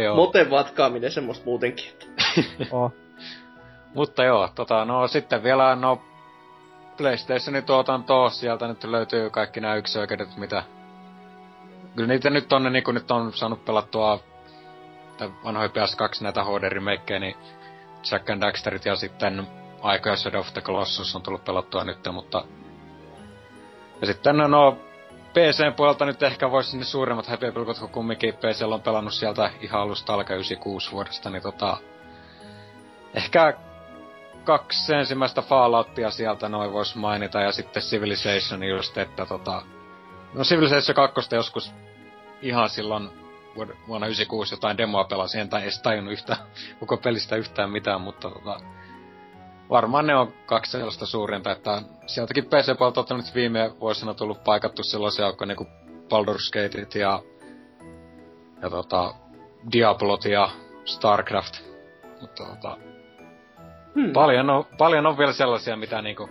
[0.02, 0.16] Joo.
[0.16, 1.84] moten vatkaaminen semmoista muutenkin.
[1.88, 2.06] Että.
[2.76, 2.92] oo.
[3.94, 6.02] Mutta joo, tota, no sitten vielä no
[6.96, 10.64] PlayStationin tuotantoa, sieltä nyt löytyy kaikki nämä yksioikeudet, mitä...
[11.96, 14.20] Kyllä niitä nyt on, niin kun nyt on saanut pelattua
[15.44, 17.36] vanhoja PS2 näitä HD-remakejä, niin
[18.10, 19.46] Jack and Daxterit ja sitten
[19.86, 22.44] aikoja Shadow of the Colossus on tullut pelattua nyt, mutta...
[24.00, 24.78] Ja sitten no, no
[25.32, 29.80] PCn puolelta nyt ehkä voisi sinne suuremmat häpeäpilkut, kun kumminkin PC on pelannut sieltä ihan
[29.80, 31.76] alusta alkaen 96 vuodesta, niin tota...
[33.14, 33.54] Ehkä
[34.44, 39.62] kaksi ensimmäistä Falloutia sieltä noin vois mainita, ja sitten Civilization just, että tota...
[40.34, 41.74] No Civilization 2 joskus
[42.42, 43.10] ihan silloin
[43.88, 46.38] vuonna 96 jotain demoa pelasin, en tai edes tajunnut yhtään
[46.80, 48.60] koko pelistä yhtään mitään, mutta tota...
[49.70, 54.82] Varmaan ne on kaksi sellaista suurinta, että sieltäkin PC-puolelta on nyt viime vuosina tullut paikattu
[54.82, 57.22] sellaisia joukkoja niinku Baldur's Gateit ja,
[58.62, 59.14] ja tota,
[59.72, 60.50] Diablot ja
[60.84, 61.54] Starcraft.
[62.20, 62.76] Mutta tota,
[63.96, 64.12] Hmm.
[64.12, 66.30] Paljon on, paljon on vielä sellaisia, mitä niinku...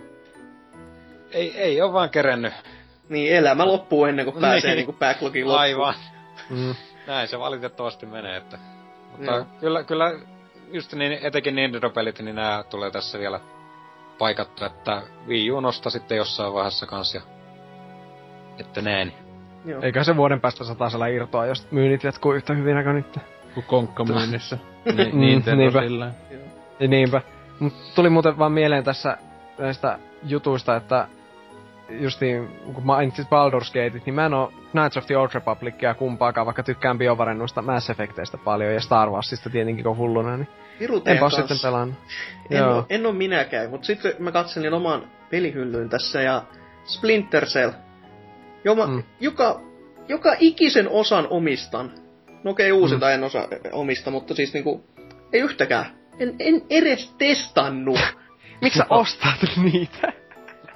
[1.30, 2.52] Ei, ei oo vaan kerennyt.
[3.08, 4.76] Niin, elämä loppuu ennen kuin pääsee Niin.
[4.76, 5.60] niinku backlogin loppuun.
[5.60, 5.94] Aivan.
[6.50, 6.74] Mm.
[7.06, 8.58] Näin se valitettavasti menee, että...
[9.10, 10.12] Mutta kyllä, kyllä
[10.72, 13.40] just niin, etenkin Nintendo-pelit, niin nämä tulee tässä vielä
[14.18, 17.20] paikattu, että Wii U nosta sitten jossain vaiheessa kans ja...
[18.58, 19.12] Että näin.
[19.64, 19.82] Joo.
[19.82, 23.18] Eikä se vuoden päästä satasella irtoa, jos myynnit jatkuu yhtä hyvinä kuin nyt.
[23.54, 24.58] Kun konkka myynnissä.
[24.86, 25.80] Mm, Ni- Nintendo niinpä.
[25.80, 26.10] sillä.
[26.80, 27.22] Ja niinpä.
[27.60, 29.18] Mut tuli muuten vaan mieleen tässä
[29.58, 31.08] näistä jutuista, että
[31.90, 36.46] justiin kun mainitsit Baldur's Gateit, niin mä en oo Knights of the Old Republicia kumpaakaan,
[36.46, 40.48] vaikka tykkään BioVaren noista Mass Effecteistä paljon ja Star Warsista tietenkin kun hulluna, niin
[40.78, 41.96] teidän enpä sitten pelannut.
[42.50, 42.74] En, Joo.
[42.74, 46.42] oo, en oo minäkään, mutta sitten mä katselin oman pelihyllyyn tässä ja
[46.84, 47.70] Splinter Cell,
[48.64, 48.92] joma, Mm.
[48.92, 49.02] mm.
[49.20, 49.60] joka,
[50.08, 51.92] joka ikisen osan omistan.
[52.44, 53.12] No okei, okay, uusinta mm.
[53.12, 54.84] en osa omista, mutta siis niinku,
[55.32, 55.86] ei yhtäkään.
[56.18, 57.98] En, en edes testannut,
[58.62, 60.12] Miksi sä ostat niitä?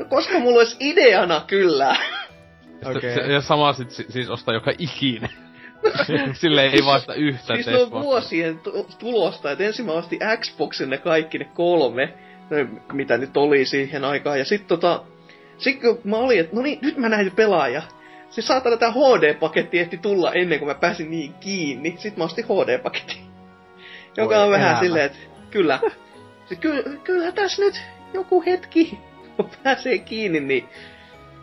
[0.09, 1.97] Koska mulla olisi ideana kyllä.
[2.85, 3.15] Okei.
[3.15, 3.33] Okay.
[3.33, 5.31] Ja sama sit si- siis ostaa joka ikinen.
[6.33, 10.91] Sille ei vasta yhtä siis ne on vuosien tu- tulosta, että ensin mä ostin Xboxin
[10.91, 12.15] ne kaikki ne kolme,
[12.51, 15.03] no, mitä nyt oli siihen aikaan, ja sitten tota,
[15.59, 17.83] sit kun mä olin, että no niin, nyt mä näin pelaaja.
[18.31, 21.91] Se saatana tää HD-paketti ehti tulla ennen kuin mä pääsin niin kiinni.
[21.91, 23.17] Sitten mä ostin HD-paketin.
[24.17, 24.81] Joka Voi on vähän elämä.
[24.81, 25.19] silleen, että
[25.51, 25.81] kyllä,
[26.49, 27.83] se, ky, kyllä tässä nyt
[28.15, 28.99] joku hetki,
[29.43, 30.69] kun pääsee kiinni, niin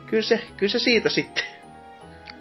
[0.05, 1.43] kyllä se, kyllä se siitä sitten.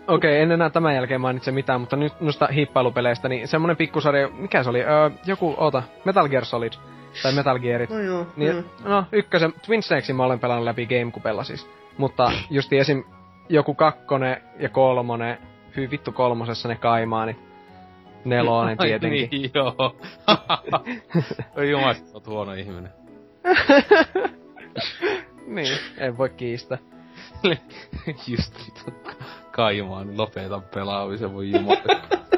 [0.09, 4.63] Okei, en enää tämän jälkeen mainitse mitään, mutta nyt noista hiippailupeleistä, niin semmonen pikkusarja, mikä
[4.63, 4.83] se oli?
[4.83, 6.73] Öö, joku, oota, Metal Gear Solid.
[7.23, 7.91] Tai Metal Gearit.
[7.91, 8.65] No joo, Niin, mm.
[8.85, 11.69] no, ykkösen, Twin Snakesin mä olen pelannut läpi Gamecubella siis.
[11.99, 13.05] Mutta justi esim.
[13.49, 15.39] joku kakkonen ja kolmonen,
[15.77, 17.37] hyvin vittu kolmosessa ne kaimaanit.
[18.25, 19.29] Nelonen Ai tietenkin.
[19.31, 19.75] Niin, joo.
[21.57, 22.93] Oi jumala, oot huono ihminen.
[25.47, 26.79] Niin, en voi kiistää.
[28.27, 29.11] Just vittu.
[29.51, 31.81] Kaimaan, lopeta pelaamisen, voi jumala.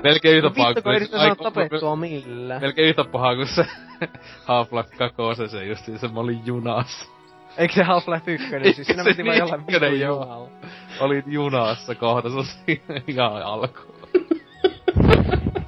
[0.02, 2.60] Melkein yhtä pahaa Vittu, kun saada tapettua millään.
[2.60, 3.66] Melkein yhtä pahaa kuin se
[4.48, 7.06] Half-Life 2 se justiin se mä olin junassa.
[7.58, 8.48] Eikö se Half-Life 1?
[8.48, 10.22] Siis Eikö siinä se piti vaan niin jollain joo.
[10.22, 10.50] junalla.
[11.00, 13.97] Olin junassa kohta, se siinä ihan alkuun.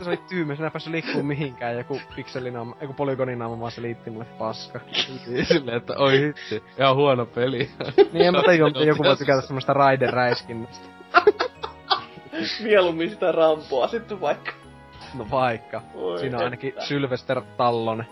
[0.03, 1.77] Se oli tyymä, sinä päässyt liikkuu mihinkään.
[1.77, 4.81] Joku pikselinaama, joku polygoninaama vaan se liitti mulle paska.
[5.27, 7.71] Niin Silleen, että oi hitsi, ihan huono peli.
[8.13, 10.89] Niin en mä tajua, miten joku voi tykätä semmoista Raiden-räiskinnästä.
[12.63, 14.53] Mieluummin sitä rampoa sitten vaikka.
[15.15, 15.83] No vaikka.
[15.95, 16.85] Oi Siinä on ainakin että.
[16.85, 18.07] Sylvester Tallonen.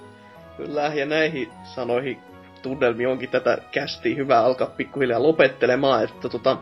[0.56, 2.18] Kyllä, ja näihin sanoihin
[2.62, 6.56] tunnelmiin onkin tätä kästiä hyvä alkaa pikkuhiljaa lopettelemaan, että tota,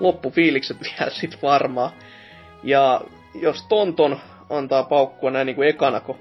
[0.00, 1.90] loppufiilikset vielä sit varmaan.
[2.62, 3.00] Ja
[3.34, 6.18] jos Tonton antaa paukkua näin niinku ekana, kun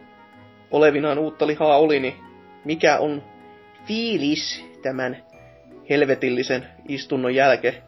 [0.72, 2.16] olevinaan uutta lihaa oli, niin
[2.66, 3.24] mikä on
[3.85, 5.17] fiilis tämän
[5.90, 7.83] helvetillisen istunnon jälkeen?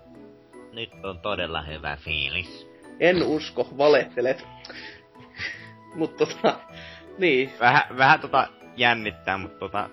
[0.74, 2.68] Nyt on todella hyvä fiilis.
[3.00, 4.48] En usko, valehtelet.
[5.96, 6.60] Mutta tota,
[7.18, 8.48] niin, Vähän, vähän tota
[8.78, 9.90] jännittää, mutta tota,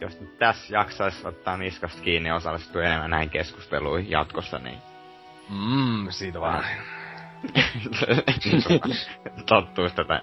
[0.00, 4.78] jos nyt tässä jaksais ottaa niskasta kiinni ja osallistua enemmän näihin keskusteluihin jatkossa, niin
[5.50, 6.64] Mmm, siitä vaan.
[9.46, 10.22] tottuus tätä.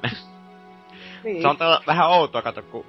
[1.24, 1.42] niin.
[1.42, 2.85] Se on todella vähän outoa, kato, kun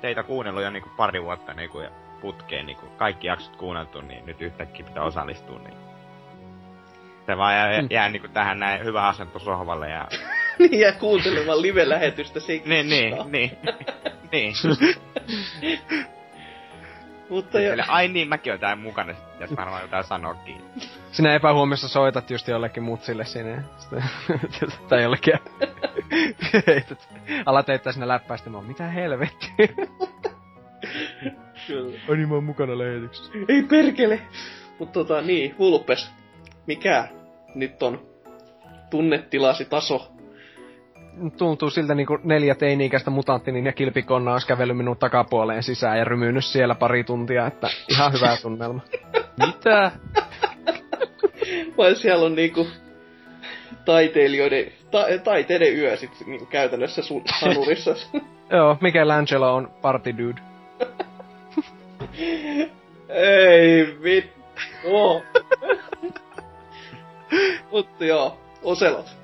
[0.00, 4.42] teitä kuunnellut jo niinku pari vuotta niinku, ja putkeen niinku kaikki jaksot kuunneltu, niin nyt
[4.42, 5.74] yhtäkkiä pitää osallistua, niin
[7.26, 7.86] se vaan jää, Mm.
[7.90, 10.08] jää niinku tähän näin hyvä asento sohvalle ja...
[10.58, 12.68] Niin, ja kuuntelemaan live-lähetystä sekin.
[12.70, 13.58] niin, niin, niin.
[14.32, 14.54] niin.
[17.28, 20.64] Mutta jo, ai niin, mäkin oon täällä mukana, pitäis varmaan jotain sanoakin.
[21.12, 23.62] Sinä epähuomiossa soitat just jollekin mutsille sinne.
[23.78, 24.02] sitten-
[24.88, 25.34] tai jollekin.
[26.66, 27.08] heität.
[27.46, 28.50] Alat heittää sinne läppäistä.
[28.50, 29.50] Mä oon, mitä helvettiä.
[31.66, 31.98] kyllä.
[32.08, 33.32] Ai niin, mä oon mukana lähetyksessä.
[33.48, 34.20] Ei perkele!
[34.78, 36.10] Mutta tota niin, Vulpes,
[36.66, 37.08] mikä
[37.54, 38.06] nyt on
[38.90, 40.12] tunnetilasi taso?
[41.38, 46.44] Tuntuu siltä niinku neljä teini-ikäistä mutanttinin ja kilpikonna olisi kävellyt minun takapuoleen sisään ja rymynyt
[46.44, 48.80] siellä pari tuntia, että ihan hyvä tunnelma.
[49.46, 49.92] Mitä?
[51.82, 52.66] Vai siellä on niinku
[53.84, 57.94] taiteilijoiden, ta, taiteiden yö sit niinku käytännössä sun hanurissa.
[58.50, 60.40] Joo, Michelangelo on party dude.
[63.08, 64.40] Ei vittu.
[64.84, 65.22] Oh.
[67.70, 69.16] Mutta joo, Oselot.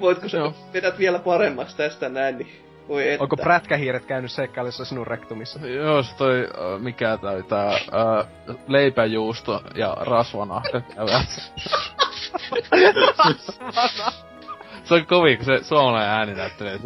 [0.00, 0.54] Voitko sä Joo.
[0.72, 3.22] vedät vielä paremmaksi tästä näin, niin voi että.
[3.22, 5.66] Onko prätkähiiret käynyt seikkailussa sinun rektumissa?
[5.66, 8.26] Joo, se toi, äh, mikä tää oli tää, äh,
[8.68, 11.52] leipäjuusto ja rasvanahka käyvät.
[14.84, 16.78] Se on kovin, kun se suomalainen ääni näyttelee.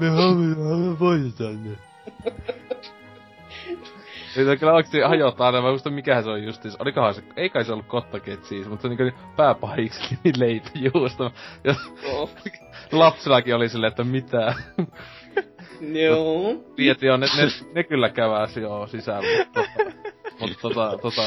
[0.00, 1.76] Me haluamme voittaa ne.
[4.36, 6.76] Niitä kyllä oikeesti hajottaa aina, mä muista mikähän se on justiis.
[6.78, 11.32] Olikohan se, ei kai se ollut kottaket siis, mutta se on niinku pääpahiksi niin leipäjuusto.
[11.64, 11.74] Ja
[12.92, 14.54] lapsillakin oli silleen, että mitä.
[15.80, 16.54] Joo.
[16.76, 19.44] Tieti on, ne, ne, ne kyllä käväsi joo sisällä.
[19.44, 19.60] Mutta,
[20.40, 21.22] mutta tota, tota,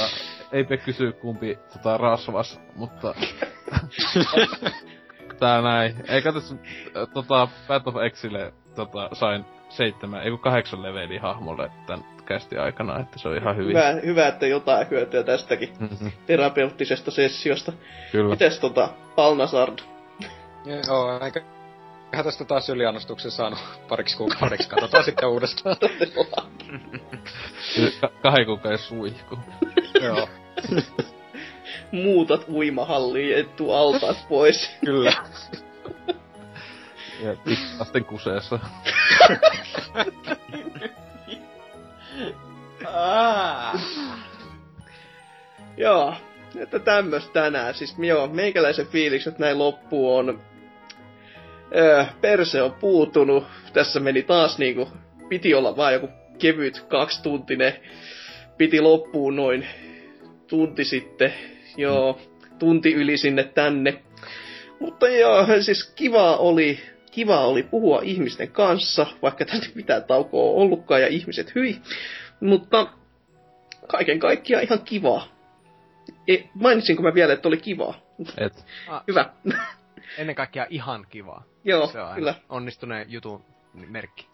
[0.51, 3.15] eipä kysy kumpi tota rasvas, mutta...
[5.39, 5.95] Tää näin.
[6.07, 11.71] Ei katos, äh, tota, Path of Exille tota, sain seitsemän, ei kun kahdeksan leveli hahmolle
[11.87, 13.77] tän kästi aikana, että se on ihan hyvin.
[13.77, 17.73] Hyvä, hyvä, että jotain hyötyä tästäkin Mhm, terapeuttisesta sessiosta.
[18.11, 18.29] Kyllä.
[18.29, 19.79] Mites tota, Alnasard?
[20.87, 21.41] Joo, eikä
[22.13, 23.59] Eihän tästä taas yliannostuksen saanut
[23.89, 24.69] pariksi kuukaudeksi.
[24.69, 25.77] Katsotaan sitten uudestaan.
[28.01, 29.39] Ka- kahden kuukauden suihku.
[30.01, 30.29] Joo,
[31.91, 34.71] Muutat uimahalliin, et tuu altaat pois.
[34.85, 35.13] kyllä.
[37.23, 37.35] Ja
[37.79, 38.59] lasten kuseessa.
[42.93, 43.81] Ah.
[45.77, 46.13] Joo,
[46.55, 47.73] että tämmöstä tänään.
[47.73, 50.41] Siis joo, meikäläisen fiilikset näin loppuun on...
[51.75, 53.43] Öö, perse on puutunut.
[53.73, 54.89] Tässä meni taas niinku...
[55.29, 57.73] Piti olla vaan joku kevyt kaksituntinen.
[58.57, 59.67] Piti loppuun noin
[60.47, 61.33] tunti sitten.
[61.77, 62.19] Joo,
[62.59, 64.03] tunti yli sinne tänne.
[64.79, 66.79] Mutta joo, siis kiva oli,
[67.11, 71.81] kiva oli puhua ihmisten kanssa, vaikka tästä mitään taukoa on ollutkaan ja ihmiset hyi.
[72.39, 72.87] Mutta
[73.87, 75.27] kaiken kaikkiaan ihan kivaa.
[76.27, 77.99] E, mainitsinko mä vielä, että oli kivaa?
[78.37, 78.65] Et.
[79.07, 79.29] Hyvä.
[80.17, 81.43] Ennen kaikkea ihan kivaa.
[81.63, 84.27] Joo, Se on kyllä, onnistuneen jutun merkki.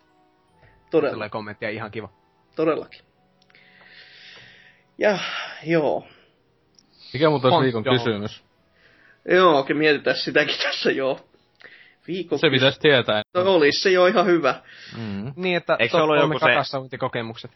[0.91, 2.09] todella, Tulee kommenttia ihan kiva.
[2.56, 3.01] todellakin.
[4.98, 5.19] Ja
[5.64, 6.08] joo,
[7.14, 7.95] Mikä muuten On, olisi viikon joo.
[7.98, 8.43] kysymys?
[9.32, 11.19] joo, okei, mietitään sitäkin tässä joo.
[12.08, 13.22] Viikon Se pitäisi tietää.
[13.33, 14.61] No, olisi se jo ihan hyvä.
[14.98, 15.33] Mm.
[15.35, 17.51] Niin, että Eikö se top ollut kolme joku se- kakassa-uintikokemukset.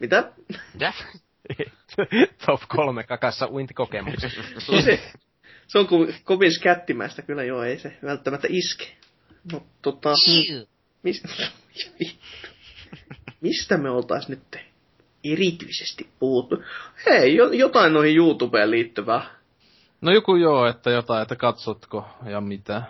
[0.00, 0.32] Mitä?
[2.46, 4.32] top kolme kakassa uintikokemukset.
[4.84, 5.00] se,
[5.66, 5.86] se on
[6.24, 8.96] kovin skättimäistä kyllä joo, ei se välttämättä iske.
[9.52, 10.66] No tota, hmm,
[11.02, 11.22] mis,
[13.40, 14.56] mistä me oltais nyt
[15.24, 16.62] erityisesti puhuttu?
[17.06, 19.36] Hei, jo, jotain noihin YouTubeen liittyvää.
[20.00, 22.82] No joku joo, että jotain, että katsotko ja mitä.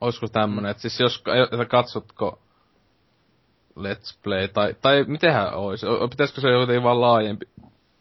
[0.00, 2.42] Olisiko tämmönen, että siis jos, että katsotko
[3.78, 7.46] Let's Play, tai, tai mitenhän olisi, pitäisikö se jotenkin vaan laajempi?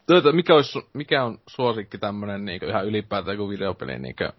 [0.07, 4.29] Tuota, mikä, olisi, mikä on suosikki tämmönen niin ihan ylipäätään kuin videopeli, niin kuin,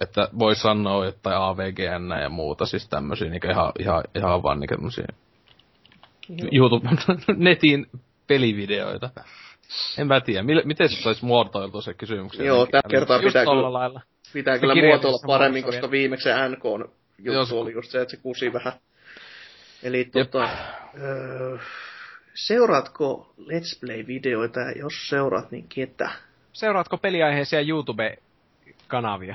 [0.00, 4.68] että voi sanoa, että AVGN ja muuta, siis tämmösiä niin ihan, ihan, ihan vaan niin
[4.68, 5.06] tämmösiä
[6.52, 6.88] YouTube,
[7.36, 7.86] netin
[8.26, 9.10] pelivideoita.
[9.98, 12.46] En mä tiedä, Mille, miten se olisi muotoiltu se kysymyksen?
[12.46, 14.00] Joo, tällä kertaa pitää kyllä, lailla.
[14.32, 16.80] pitää kyllä muotoilla paremmin, koska viimeksi se NK on
[17.18, 18.72] juttu Jos- oli just se, että se kusi vähän.
[19.82, 20.48] Eli tota,
[21.00, 21.58] öö,
[22.36, 26.10] seuraatko Let's Play-videoita ja jos seuraat, niin ketä?
[26.52, 29.34] Seuraatko peliaiheisia YouTube-kanavia?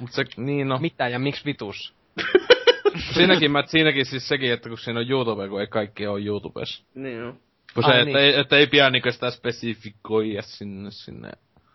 [0.00, 0.78] Mut se, niin no.
[0.78, 1.94] Mitä ja miksi vitus?
[3.14, 6.84] Siinäkin, mä, siinäkin siis sekin, että kun siinä on YouTube, kun ei kaikki ole YouTubessa.
[6.94, 7.32] Niin joo.
[7.74, 8.18] Kun se, Ai että, niin.
[8.18, 11.30] ei, että ei pidä niinku sitä spesifikoida sinne, sinne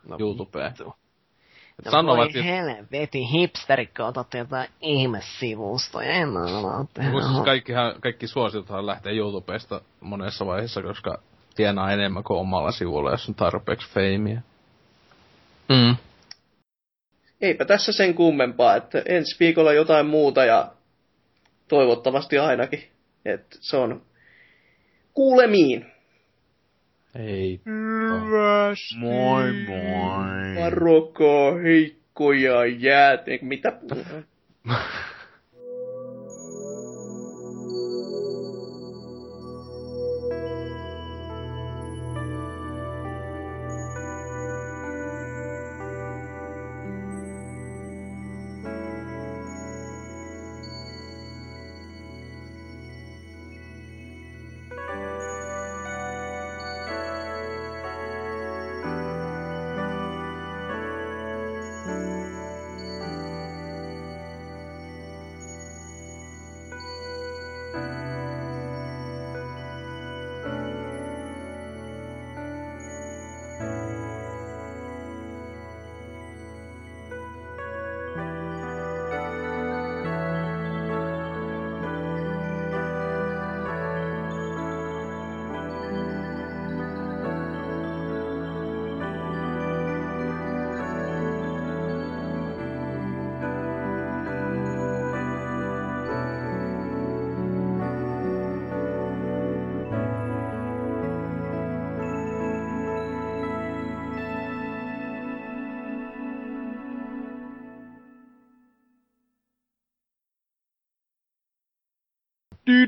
[0.08, 0.74] No, YouTubeen.
[1.80, 9.14] Et sanovat, että helveti, hipsterikko, otatte jotain ihmesivustoja, en ole siis kaikkihan, kaikki suosituthan lähtee
[9.14, 11.20] YouTubesta monessa vaiheessa, koska
[11.56, 14.42] tienaa enemmän kuin omalla sivulla, jos on tarpeeksi feimiä.
[15.70, 15.96] Mm.
[17.42, 20.72] Eipä tässä sen kummempaa, että ensi viikolla jotain muuta ja
[21.68, 22.84] toivottavasti ainakin.
[23.26, 24.02] Että se on
[25.14, 25.86] kuulemiin.
[27.18, 27.62] Hei.
[27.66, 28.96] Hyvästi.
[28.98, 30.64] Moi moi.
[30.64, 33.32] Varokaa heikkoja jäätä.
[33.42, 34.26] Mitä puhutaan?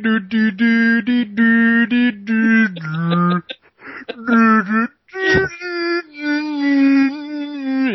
[0.02, 0.81] do do do.